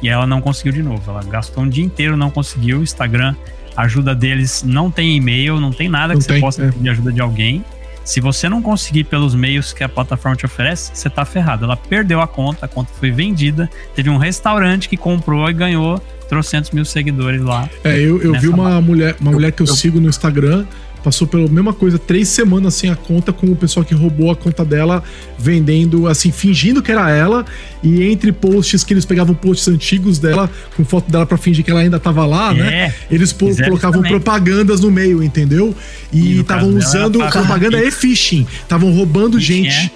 e 0.01 0.09
ela 0.09 0.25
não 0.25 0.41
conseguiu 0.41 0.73
de 0.73 0.83
novo. 0.83 1.09
Ela 1.09 1.23
gastou 1.23 1.63
um 1.63 1.69
dia 1.69 1.83
inteiro, 1.83 2.15
não 2.15 2.29
conseguiu. 2.29 2.79
O 2.79 2.83
Instagram, 2.83 3.35
ajuda 3.75 4.15
deles 4.15 4.63
não 4.63 4.89
tem 4.89 5.15
e-mail, 5.15 5.59
não 5.59 5.71
tem 5.71 5.89
nada 5.89 6.13
não 6.13 6.21
que 6.21 6.27
tem, 6.27 6.37
você 6.37 6.41
possa 6.41 6.63
é. 6.63 6.71
pedir 6.71 6.89
ajuda 6.89 7.11
de 7.11 7.21
alguém. 7.21 7.63
Se 8.03 8.21
você 8.21 8.47
não 8.47 8.61
conseguir 8.61 9.05
pelos 9.05 9.33
meios 9.33 9.73
que 9.73 9.83
a 9.83 9.89
plataforma 9.89 10.37
te 10.37 10.45
oferece, 10.45 10.91
você 10.93 11.09
tá 11.09 11.25
ferrado. 11.25 11.65
Ela 11.65 11.75
perdeu 11.75 12.21
a 12.21 12.27
conta, 12.27 12.67
a 12.67 12.69
conta 12.69 12.91
foi 12.99 13.09
vendida. 13.09 13.67
Teve 13.95 14.11
um 14.11 14.17
restaurante 14.17 14.87
que 14.87 14.95
comprou 14.95 15.49
e 15.49 15.53
ganhou 15.53 15.99
trocentos 16.29 16.69
mil 16.69 16.85
seguidores 16.85 17.41
lá. 17.41 17.67
É, 17.83 17.97
eu, 17.97 18.21
eu 18.21 18.39
vi 18.39 18.47
uma 18.47 18.79
mulher, 18.79 19.15
uma 19.19 19.31
mulher 19.31 19.51
que 19.51 19.63
eu, 19.63 19.65
eu 19.65 19.73
sigo 19.73 19.99
no 19.99 20.07
Instagram 20.07 20.65
passou 21.05 21.27
pela 21.27 21.47
mesma 21.47 21.71
coisa, 21.71 21.99
três 21.99 22.27
semanas 22.29 22.73
sem 22.73 22.89
a 22.89 22.95
conta, 22.95 23.31
com 23.31 23.45
o 23.45 23.55
pessoal 23.55 23.85
que 23.85 23.93
roubou 23.93 24.31
a 24.31 24.35
conta 24.35 24.65
dela, 24.65 25.03
vendendo, 25.37 26.07
assim, 26.07 26.31
fingindo 26.31 26.81
que 26.81 26.91
era 26.91 27.11
ela, 27.11 27.45
e 27.83 28.01
entre 28.01 28.31
posts 28.31 28.83
que 28.83 28.91
eles 28.91 29.05
pegavam 29.05 29.35
posts 29.35 29.67
antigos 29.67 30.17
dela, 30.17 30.49
com 30.75 30.83
foto 30.83 31.11
dela 31.11 31.23
para 31.23 31.37
fingir 31.37 31.63
que 31.63 31.69
ela 31.69 31.81
ainda 31.81 31.99
tava 31.99 32.25
lá, 32.25 32.51
né? 32.55 32.67
é, 32.67 32.87
né? 32.87 32.95
Eles 33.11 33.31
colocavam 33.31 34.01
propagandas 34.01 34.81
no 34.81 34.89
meio, 34.89 35.21
entendeu? 35.21 35.75
E 36.11 36.39
estavam 36.39 36.75
usando 36.75 37.19
propaganda 37.19 37.77
e 37.77 37.91
phishing, 37.91 38.47
estavam 38.63 38.91
roubando 38.91 39.39
gente. 39.39 39.69
É. 39.69 39.91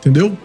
Entendeu? 0.00 0.36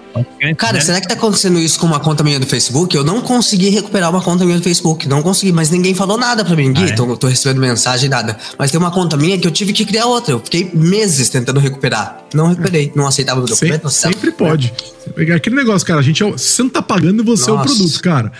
Cara, 0.58 0.80
será 0.80 1.02
que 1.02 1.08
tá 1.08 1.14
acontecendo 1.14 1.60
isso 1.60 1.80
com 1.80 1.86
uma 1.86 2.00
conta 2.00 2.24
minha 2.24 2.40
do 2.40 2.46
Facebook? 2.46 2.96
Eu 2.96 3.04
não 3.04 3.22
consegui 3.22 3.70
recuperar 3.70 4.10
uma 4.10 4.22
conta 4.22 4.46
minha 4.46 4.58
do 4.58 4.64
Facebook. 4.64 5.08
Não 5.08 5.22
consegui, 5.22 5.52
mas 5.52 5.70
ninguém 5.70 5.94
falou 5.94 6.18
nada 6.18 6.46
pra 6.46 6.56
mim. 6.56 6.72
Gui, 6.72 6.84
ah, 6.84 6.88
é? 6.88 6.92
tô, 6.94 7.18
tô, 7.18 7.28
recebendo 7.28 7.60
mensagem, 7.60 8.10
nada. 8.10 8.38
Mas 8.58 8.72
tem 8.72 8.80
uma 8.80 8.92
conta 8.92 9.18
minha 9.18 9.38
que 9.38 9.46
eu 9.46 9.52
tive 9.52 9.74
que 9.74 9.86
criar 9.86 10.06
outra. 10.06 10.34
Eu 10.34 10.40
fiquei 10.40 10.70
meses 10.74 11.30
tentando 11.30 11.60
recuperar. 11.60 12.26
Não 12.34 12.48
recuperei. 12.48 12.92
Não 12.96 13.08
aceitava 13.08 13.42
o 13.42 13.46
documento. 13.46 13.90
Sem, 13.90 14.14
sempre 14.14 14.32
pode. 14.32 14.74
É. 15.18 15.34
Aquele 15.34 15.56
negócio, 15.56 15.86
cara. 15.86 16.00
A 16.00 16.04
gente 16.04 16.24
é, 16.24 16.32
você 16.32 16.64
não 16.64 16.70
tá 16.70 16.82
pagando, 16.82 17.24
você 17.24 17.52
Nossa. 17.52 17.52
é 17.52 17.74
o 17.74 17.76
produto, 17.76 18.02
cara. 18.02 18.32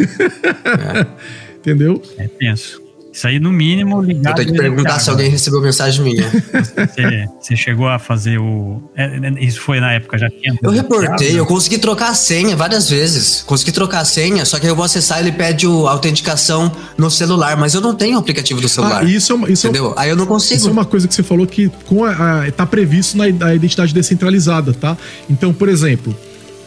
É. 0.00 1.06
Entendeu? 1.64 2.02
É 2.18 2.28
tenso. 2.28 2.83
Isso 3.14 3.28
aí, 3.28 3.38
no 3.38 3.52
mínimo, 3.52 4.02
ligado. 4.02 4.40
Eu 4.40 4.44
tenho 4.44 4.56
que 4.56 4.60
perguntar 4.60 4.98
se 4.98 5.08
alguém 5.08 5.30
recebeu 5.30 5.60
mensagem 5.60 6.02
minha. 6.02 6.28
Você, 6.28 7.28
você 7.40 7.56
chegou 7.56 7.86
a 7.86 7.96
fazer 7.96 8.38
o. 8.38 8.82
É, 8.96 9.04
é, 9.04 9.44
isso 9.44 9.60
foi 9.60 9.78
na 9.78 9.92
época, 9.92 10.18
já 10.18 10.28
tinha. 10.28 10.58
Eu 10.60 10.72
reportei, 10.72 11.38
eu 11.38 11.46
consegui 11.46 11.78
trocar 11.78 12.10
a 12.10 12.14
senha 12.14 12.56
várias 12.56 12.90
vezes. 12.90 13.44
Consegui 13.46 13.70
trocar 13.70 14.00
a 14.00 14.04
senha, 14.04 14.44
só 14.44 14.58
que 14.58 14.66
eu 14.66 14.74
vou 14.74 14.84
acessar 14.84 15.20
ele 15.20 15.30
pede 15.30 15.64
a 15.64 15.68
autenticação 15.68 16.72
no 16.98 17.08
celular, 17.08 17.56
mas 17.56 17.72
eu 17.72 17.80
não 17.80 17.94
tenho 17.94 18.16
o 18.16 18.18
aplicativo 18.18 18.60
do 18.60 18.68
celular. 18.68 19.02
Ah, 19.02 19.04
isso 19.04 19.30
é 19.30 19.36
uma, 19.36 19.48
isso 19.48 19.68
entendeu? 19.68 19.94
É 19.96 20.00
aí 20.00 20.10
eu 20.10 20.16
não 20.16 20.26
consigo. 20.26 20.58
Isso 20.58 20.68
é 20.68 20.72
uma 20.72 20.84
coisa 20.84 21.06
que 21.06 21.14
você 21.14 21.22
falou 21.22 21.46
que 21.46 21.70
com 21.86 22.04
a, 22.04 22.46
a, 22.46 22.50
tá 22.50 22.66
previsto 22.66 23.16
na 23.16 23.28
identidade 23.28 23.94
descentralizada, 23.94 24.74
tá? 24.74 24.98
Então, 25.30 25.54
por 25.54 25.68
exemplo, 25.68 26.16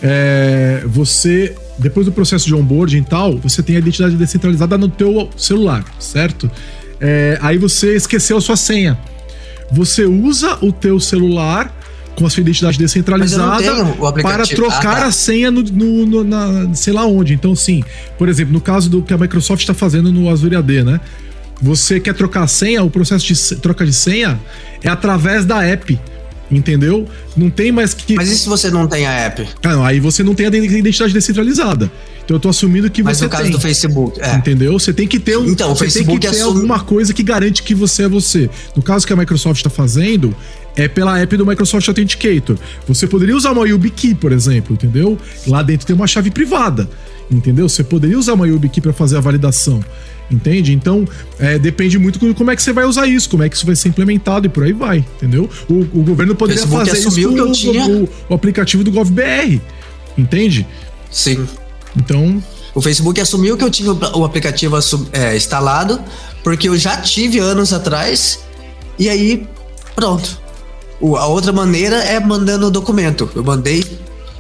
é, 0.02 0.82
você 0.86 1.54
depois 1.78 2.06
do 2.06 2.12
processo 2.12 2.46
de 2.46 2.56
onboarding 2.56 2.98
e 2.98 3.04
tal, 3.04 3.38
você 3.38 3.62
tem 3.62 3.76
a 3.76 3.80
identidade 3.80 4.16
descentralizada 4.16 4.78
no 4.78 4.90
teu 4.90 5.30
celular, 5.38 5.86
certo? 6.00 6.50
É, 7.00 7.38
aí 7.42 7.58
você 7.58 7.96
esqueceu 7.96 8.38
a 8.38 8.42
sua 8.42 8.56
senha. 8.56 8.98
Você 9.72 10.06
usa 10.06 10.58
o 10.62 10.72
teu 10.72 11.00
celular 11.00 11.74
com 12.16 12.26
a 12.26 12.30
sua 12.30 12.42
identidade 12.42 12.80
descentralizada 12.80 13.86
para 14.22 14.44
trocar 14.48 14.98
ah, 14.98 15.02
tá. 15.02 15.06
a 15.06 15.12
senha 15.12 15.52
no, 15.52 15.62
no, 15.62 16.06
no, 16.06 16.24
na, 16.24 16.74
sei 16.74 16.92
lá 16.92 17.06
onde. 17.06 17.34
Então, 17.34 17.56
sim, 17.56 17.84
por 18.18 18.28
exemplo, 18.28 18.52
no 18.54 18.60
caso 18.60 18.90
do 18.90 19.04
que 19.04 19.14
a 19.14 19.18
Microsoft 19.18 19.62
está 19.62 19.74
fazendo 19.74 20.12
no 20.12 20.30
Azure 20.30 20.56
AD, 20.56 20.84
né? 20.84 21.00
Você 21.62 22.00
quer 22.00 22.14
trocar 22.14 22.44
a 22.44 22.48
senha, 22.48 22.84
o 22.84 22.90
processo 22.90 23.26
de 23.26 23.56
troca 23.58 23.86
de 23.86 23.94
senha 23.94 24.40
é 24.84 24.90
através 24.90 25.46
da 25.46 25.64
app. 25.64 26.00
Entendeu? 26.50 27.06
Não 27.36 27.50
tem 27.50 27.72
mais 27.72 27.94
que. 27.94 28.16
Mas 28.16 28.32
e 28.32 28.38
se 28.38 28.48
você 28.48 28.72
não 28.72 28.88
tem 28.88 29.06
a 29.06 29.12
app? 29.12 29.46
Ah, 29.64 29.70
não, 29.70 29.86
aí 29.86 30.00
você 30.00 30.24
não 30.24 30.34
tem 30.34 30.46
a 30.46 30.50
identidade 30.50 31.12
descentralizada. 31.14 31.92
Então 32.24 32.38
eu 32.38 32.40
tô 32.40 32.48
assumindo 32.50 32.90
que 32.90 33.04
Mas 33.04 33.18
você. 33.18 33.26
Mas 33.26 33.32
no 33.32 33.38
caso 33.38 33.44
tem. 33.44 33.52
do 33.52 33.60
Facebook. 33.60 34.22
É. 34.22 34.36
Entendeu? 34.36 34.80
Você 34.80 34.94
tem 34.94 35.08
que 35.08 35.20
ter 35.20 35.38
um. 35.38 35.46
Então, 35.46 35.72
o 35.72 35.76
Facebook 35.76 36.20
tem 36.20 36.32
que 36.32 36.36
ter 36.36 36.42
assume... 36.42 36.56
alguma 36.56 36.80
coisa 36.80 37.14
que 37.14 37.22
garante 37.22 37.64
que 37.64 37.76
você 37.76 38.04
é 38.04 38.08
você. 38.08 38.50
No 38.76 38.82
caso 38.82 39.06
que 39.06 39.12
a 39.12 39.16
Microsoft 39.16 39.58
está 39.58 39.70
fazendo, 39.70 40.34
é 40.76 40.88
pela 40.88 41.20
app 41.20 41.36
do 41.36 41.46
Microsoft 41.46 41.88
Authenticator. 41.88 42.58
Você 42.88 43.08
poderia 43.08 43.36
usar 43.36 43.52
uma 43.52 43.68
YubiKey, 43.68 44.16
por 44.16 44.32
exemplo, 44.32 44.74
entendeu? 44.74 45.18
Lá 45.46 45.62
dentro 45.62 45.86
tem 45.86 45.96
uma 45.96 46.08
chave 46.08 46.32
privada. 46.32 46.90
Entendeu? 47.30 47.68
Você 47.68 47.84
poderia 47.84 48.18
usar 48.18 48.34
uma 48.34 48.48
YubiKey 48.48 48.82
para 48.82 48.94
fazer 48.94 49.18
a 49.18 49.20
validação. 49.20 49.84
Entende? 50.30 50.74
Então, 50.74 51.08
é, 51.40 51.58
depende 51.58 51.98
muito 51.98 52.20
de 52.20 52.34
como 52.34 52.52
é 52.52 52.56
que 52.56 52.62
você 52.62 52.74
vai 52.74 52.84
usar 52.86 53.08
isso, 53.08 53.30
como 53.30 53.44
é 53.44 53.50
que 53.50 53.56
isso 53.56 53.66
vai 53.66 53.76
ser 53.78 53.88
implementado 53.90 54.46
e 54.46 54.50
por 54.50 54.64
aí 54.64 54.74
vai, 54.74 54.98
entendeu? 55.16 55.50
O, 55.70 55.76
o 55.76 56.04
governo 56.04 56.36
poderia 56.36 56.62
Facebook 56.64 56.86
fazer 56.90 57.00
isso 57.00 57.08
assumiu 57.08 57.30
com 57.30 57.36
que 57.36 57.42
eu 57.42 57.52
tinha- 57.54 57.88
o, 57.88 58.10
o 58.30 58.34
aplicativo 58.34 58.84
do 58.84 58.92
GovBR, 58.92 59.62
entende? 60.18 60.68
Sim. 61.10 61.48
Então, 61.96 62.44
O 62.76 62.82
Facebook 62.82 63.20
assumiu 63.22 63.56
que 63.58 63.64
eu 63.64 63.70
tinha 63.72 63.92
o 63.94 64.26
aplicativo 64.26 64.78
é, 65.14 65.36
instalado, 65.38 66.00
porque 66.44 66.68
eu 66.68 66.78
já 66.78 66.98
tive 66.98 67.40
anos 67.40 67.72
atrás, 67.72 68.40
e 69.00 69.08
aí, 69.10 69.48
pronto. 69.96 70.40
O- 71.00 71.16
a 71.16 71.26
outra 71.26 71.54
maneira 71.54 71.96
é 72.04 72.20
mandando 72.20 72.70
documento. 72.70 73.30
Eu 73.34 73.44
mandei 73.46 73.84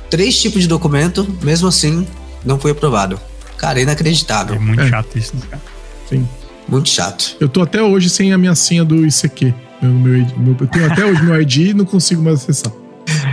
três 0.09 0.37
tipos 0.39 0.61
de 0.61 0.67
documento, 0.67 1.25
mesmo 1.41 1.67
assim, 1.69 2.05
não 2.43 2.59
foi 2.59 2.71
aprovado. 2.71 3.17
Cara, 3.57 3.79
É 3.79 3.83
inacreditável. 3.83 4.59
muito 4.61 4.81
É. 4.81 4.89
chato 4.89 5.17
isso, 5.17 5.33
né, 5.35 5.41
cara? 5.49 5.61
Sim. 6.09 6.27
Muito 6.67 6.89
chato. 6.89 7.35
Eu 7.39 7.47
tô 7.47 7.61
até 7.61 7.81
hoje 7.81 8.09
sem 8.09 8.33
a 8.33 8.37
minha 8.37 8.53
senha 8.55 8.83
do 8.83 9.05
ICQ. 9.05 9.53
Meu, 9.81 9.91
meu, 9.91 10.25
meu- 10.37 10.55
eu 10.59 10.67
tenho 10.67 10.91
até 10.91 11.05
hoje 11.05 11.23
meu 11.23 11.41
ID 11.41 11.57
e 11.69 11.73
não 11.73 11.85
consigo 11.85 12.21
mais 12.21 12.41
acessar. 12.43 12.71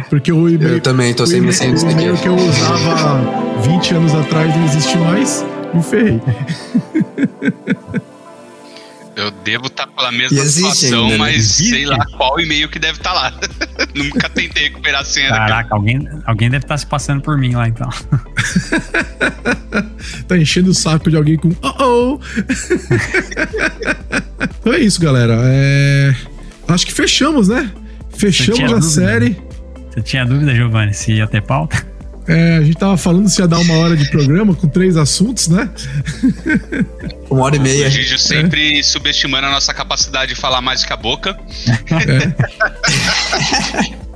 Porque 0.08 0.30
o 0.30 0.48
e-mail, 0.48 0.74
Eu 0.74 0.80
também 0.80 1.12
tô 1.14 1.24
o 1.24 1.26
sem 1.26 1.40
minha 1.40 1.52
senha 1.52 1.74
do 1.74 1.84
o 1.84 1.90
e-mail 1.90 2.14
ICQ. 2.14 2.22
que 2.22 2.28
eu 2.28 2.36
usava 2.36 3.60
20 3.62 3.94
anos 3.94 4.14
atrás 4.14 4.54
não 4.54 4.64
existe 4.66 4.96
mais, 4.98 5.44
me 5.74 5.82
ferrei. 5.82 6.20
Eu 9.16 9.30
devo 9.30 9.66
estar 9.66 9.86
pela 9.86 10.10
mesma 10.10 10.38
existe 10.38 10.76
situação, 10.76 11.04
ainda, 11.04 11.12
né? 11.12 11.18
mas 11.18 11.36
Existe? 11.36 11.70
sei 11.70 11.86
lá 11.86 12.04
qual 12.16 12.40
e-mail 12.40 12.68
que 12.68 12.78
deve 12.78 12.98
estar 12.98 13.12
lá. 13.12 13.32
Nunca 13.94 14.28
tentei 14.28 14.64
recuperar 14.64 15.02
a 15.02 15.04
senha. 15.04 15.28
Caraca, 15.28 15.74
alguém, 15.74 16.08
alguém 16.26 16.50
deve 16.50 16.64
estar 16.64 16.76
se 16.76 16.86
passando 16.86 17.22
por 17.22 17.38
mim 17.38 17.54
lá 17.54 17.68
então. 17.68 17.88
Tá 20.28 20.38
enchendo 20.38 20.70
o 20.70 20.74
saco 20.74 21.10
de 21.10 21.16
alguém 21.16 21.36
com 21.36 21.50
oh 21.62 21.74
oh. 21.80 22.20
então 24.60 24.72
é 24.72 24.78
isso, 24.78 25.00
galera. 25.00 25.36
É... 25.44 26.14
Acho 26.68 26.86
que 26.86 26.92
fechamos, 26.92 27.48
né? 27.48 27.70
Fechamos 28.16 28.60
a 28.60 28.66
dúvida, 28.66 28.82
série. 28.82 29.36
Você 29.90 30.02
tinha 30.02 30.24
dúvida, 30.24 30.54
Giovanni, 30.54 30.94
se 30.94 31.12
ia 31.12 31.26
ter 31.26 31.42
pauta? 31.42 31.84
É, 32.26 32.56
a 32.56 32.62
gente 32.62 32.76
tava 32.76 32.96
falando 32.96 33.28
se 33.28 33.40
ia 33.40 33.46
dar 33.46 33.58
uma 33.58 33.74
hora 33.74 33.96
de 33.96 34.10
programa 34.10 34.54
com 34.54 34.66
três 34.66 34.96
assuntos, 34.96 35.48
né? 35.48 35.68
Uma 37.30 37.44
hora 37.44 37.56
e 37.56 37.58
meia. 37.58 37.86
O 37.88 37.90
Gigi 37.90 38.18
sempre 38.18 38.82
subestimando 38.82 39.46
a 39.46 39.50
nossa 39.50 39.74
capacidade 39.74 40.34
de 40.34 40.40
falar 40.40 40.60
mais 40.60 40.80
do 40.82 40.86
que 40.86 40.92
a 40.92 40.96
boca. 40.96 41.36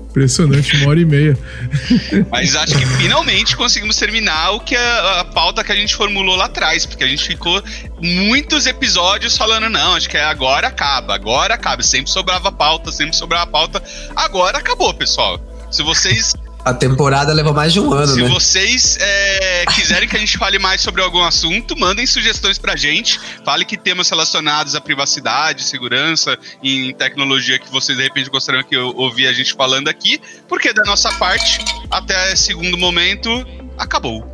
Impressionante, 0.09 0.76
uma 0.76 0.90
hora 0.90 1.01
e 1.01 1.05
meia. 1.05 1.39
Mas 2.30 2.56
acho 2.56 2.78
que 2.78 2.86
finalmente 2.86 3.56
conseguimos 3.56 3.97
terminar 3.97 4.52
o 4.52 4.60
que 4.60 4.74
a, 4.74 5.20
a 5.20 5.24
pauta 5.24 5.62
que 5.62 5.70
a 5.70 5.76
gente 5.76 5.94
formulou 5.94 6.35
lá 6.36 6.47
atrás, 6.47 6.86
porque 6.86 7.05
a 7.05 7.09
gente 7.09 7.26
ficou 7.26 7.62
muitos 8.01 8.66
episódios 8.66 9.36
falando, 9.36 9.68
não, 9.68 9.94
acho 9.94 10.09
que 10.09 10.16
é 10.16 10.24
agora 10.24 10.68
acaba, 10.68 11.14
agora 11.14 11.55
acaba. 11.55 11.82
Sempre 11.82 12.10
sobrava 12.10 12.51
pauta, 12.51 12.90
sempre 12.90 13.14
sobrava 13.14 13.47
pauta. 13.47 13.82
Agora 14.16 14.59
acabou, 14.59 14.94
pessoal. 14.94 15.40
Se 15.70 15.82
vocês 15.82 16.35
A 16.64 16.74
temporada 16.74 17.32
leva 17.32 17.52
mais 17.52 17.72
de 17.72 17.80
um 17.80 17.93
ano, 17.93 18.12
Se 18.12 18.22
né? 18.22 18.28
vocês 18.28 18.98
é, 19.01 19.64
quiserem 19.66 20.09
que 20.09 20.16
a 20.16 20.18
gente 20.18 20.36
fale 20.36 20.59
mais 20.59 20.80
sobre 20.80 21.01
algum 21.01 21.22
assunto, 21.22 21.78
mandem 21.78 22.06
sugestões 22.06 22.59
pra 22.59 22.76
gente. 22.76 23.18
Fale 23.44 23.64
que 23.64 23.76
temas 23.76 24.10
relacionados 24.10 24.74
à 24.74 24.80
privacidade, 24.80 25.62
segurança 25.62 26.36
e 26.62 26.89
em 26.89 26.94
tecnologia 26.94 27.59
que 27.59 27.70
vocês 27.70 27.97
de 27.97 28.05
repente 28.05 28.28
gostariam 28.28 28.62
que 28.62 28.76
eu 28.76 28.94
ouvir 28.97 29.28
a 29.28 29.32
gente 29.32 29.55
falando 29.55 29.89
aqui, 29.89 30.20
porque 30.48 30.72
da 30.72 30.82
nossa 30.85 31.10
parte, 31.12 31.59
até 31.90 32.35
segundo 32.36 32.76
momento, 32.76 33.47
acabou. 33.78 34.30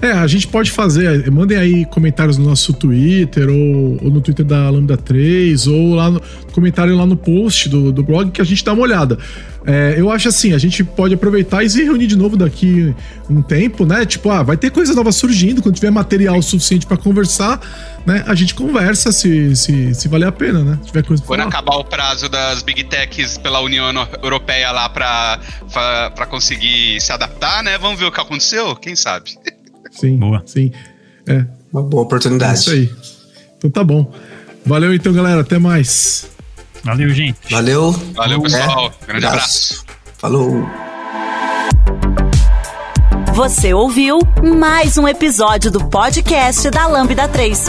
É, 0.00 0.12
a 0.12 0.26
gente 0.26 0.46
pode 0.48 0.70
fazer. 0.70 1.30
Mandem 1.30 1.58
aí 1.58 1.84
comentários 1.86 2.38
no 2.38 2.48
nosso 2.48 2.72
Twitter, 2.72 3.48
ou, 3.48 3.98
ou 4.02 4.10
no 4.10 4.20
Twitter 4.20 4.44
da 4.44 4.70
Lambda 4.70 4.96
3, 4.96 5.66
ou 5.66 5.94
lá 5.94 6.10
no 6.10 6.20
comentário 6.52 6.96
lá 6.96 7.06
no 7.06 7.16
post 7.16 7.68
do, 7.68 7.92
do 7.92 8.02
blog 8.02 8.30
que 8.30 8.40
a 8.40 8.44
gente 8.44 8.64
dá 8.64 8.72
uma 8.72 8.82
olhada. 8.82 9.18
É, 9.64 9.94
eu 9.96 10.10
acho 10.10 10.28
assim, 10.28 10.52
a 10.54 10.58
gente 10.58 10.82
pode 10.82 11.14
aproveitar 11.14 11.62
e 11.62 11.70
se 11.70 11.82
reunir 11.84 12.08
de 12.08 12.16
novo 12.16 12.36
daqui 12.36 12.92
um 13.30 13.40
tempo, 13.40 13.86
né? 13.86 14.04
Tipo, 14.04 14.30
ah, 14.30 14.42
vai 14.42 14.56
ter 14.56 14.70
coisa 14.70 14.92
nova 14.94 15.12
surgindo, 15.12 15.62
quando 15.62 15.74
tiver 15.76 15.90
material 15.90 16.42
suficiente 16.42 16.84
pra 16.84 16.96
conversar, 16.96 17.60
né? 18.04 18.24
A 18.26 18.34
gente 18.34 18.54
conversa 18.54 19.12
se, 19.12 19.54
se, 19.54 19.94
se 19.94 20.08
valer 20.08 20.26
a 20.26 20.32
pena, 20.32 20.64
né? 20.64 20.78
Se 20.82 20.88
tiver 20.88 21.04
coisa 21.04 21.22
Quando 21.22 21.38
falar. 21.40 21.48
acabar 21.48 21.76
o 21.76 21.84
prazo 21.84 22.28
das 22.28 22.62
Big 22.62 22.82
Techs 22.84 23.38
pela 23.38 23.60
União 23.60 23.88
Europeia 24.22 24.72
lá 24.72 24.88
pra 24.88 25.38
conseguir 26.28 27.00
se 27.00 27.12
adaptar, 27.12 27.62
né? 27.62 27.78
Vamos 27.78 27.98
ver 28.00 28.06
o 28.06 28.12
que 28.12 28.20
aconteceu? 28.20 28.74
Quem 28.76 28.96
sabe? 28.96 29.30
Sim, 29.92 30.16
Boa. 30.16 30.42
sim. 30.46 30.72
É, 31.28 31.44
Uma 31.70 31.82
boa 31.82 32.02
é 32.02 32.06
oportunidade. 32.06 32.58
isso 32.58 32.70
aí. 32.70 32.90
Então 33.58 33.70
tá 33.70 33.84
bom. 33.84 34.10
Valeu 34.64 34.94
então, 34.94 35.12
galera. 35.12 35.42
Até 35.42 35.58
mais. 35.58 36.30
Valeu, 36.84 37.10
gente. 37.10 37.38
Valeu. 37.50 37.92
Valeu, 38.14 38.42
pessoal. 38.42 38.92
É. 39.02 39.06
Grande 39.06 39.26
abraço. 39.26 39.84
Falou. 40.18 40.68
Você 43.34 43.72
ouviu 43.72 44.18
mais 44.42 44.98
um 44.98 45.08
episódio 45.08 45.70
do 45.70 45.84
podcast 45.88 46.70
da 46.70 46.86
Lambda 46.86 47.26
3. 47.28 47.66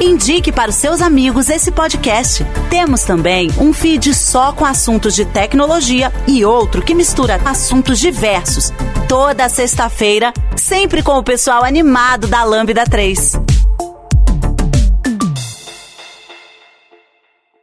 Indique 0.00 0.52
para 0.52 0.70
os 0.70 0.76
seus 0.76 1.00
amigos 1.00 1.48
esse 1.48 1.72
podcast. 1.72 2.44
Temos 2.68 3.02
também 3.02 3.50
um 3.58 3.72
feed 3.72 4.12
só 4.14 4.52
com 4.52 4.64
assuntos 4.64 5.14
de 5.14 5.24
tecnologia 5.24 6.12
e 6.28 6.44
outro 6.44 6.82
que 6.82 6.94
mistura 6.94 7.40
assuntos 7.44 7.98
diversos. 7.98 8.72
Toda 9.08 9.48
sexta-feira, 9.48 10.34
sempre 10.54 11.02
com 11.02 11.16
o 11.16 11.24
pessoal 11.24 11.64
animado 11.64 12.26
da 12.26 12.44
Lambda 12.44 12.84
3. 12.84 13.55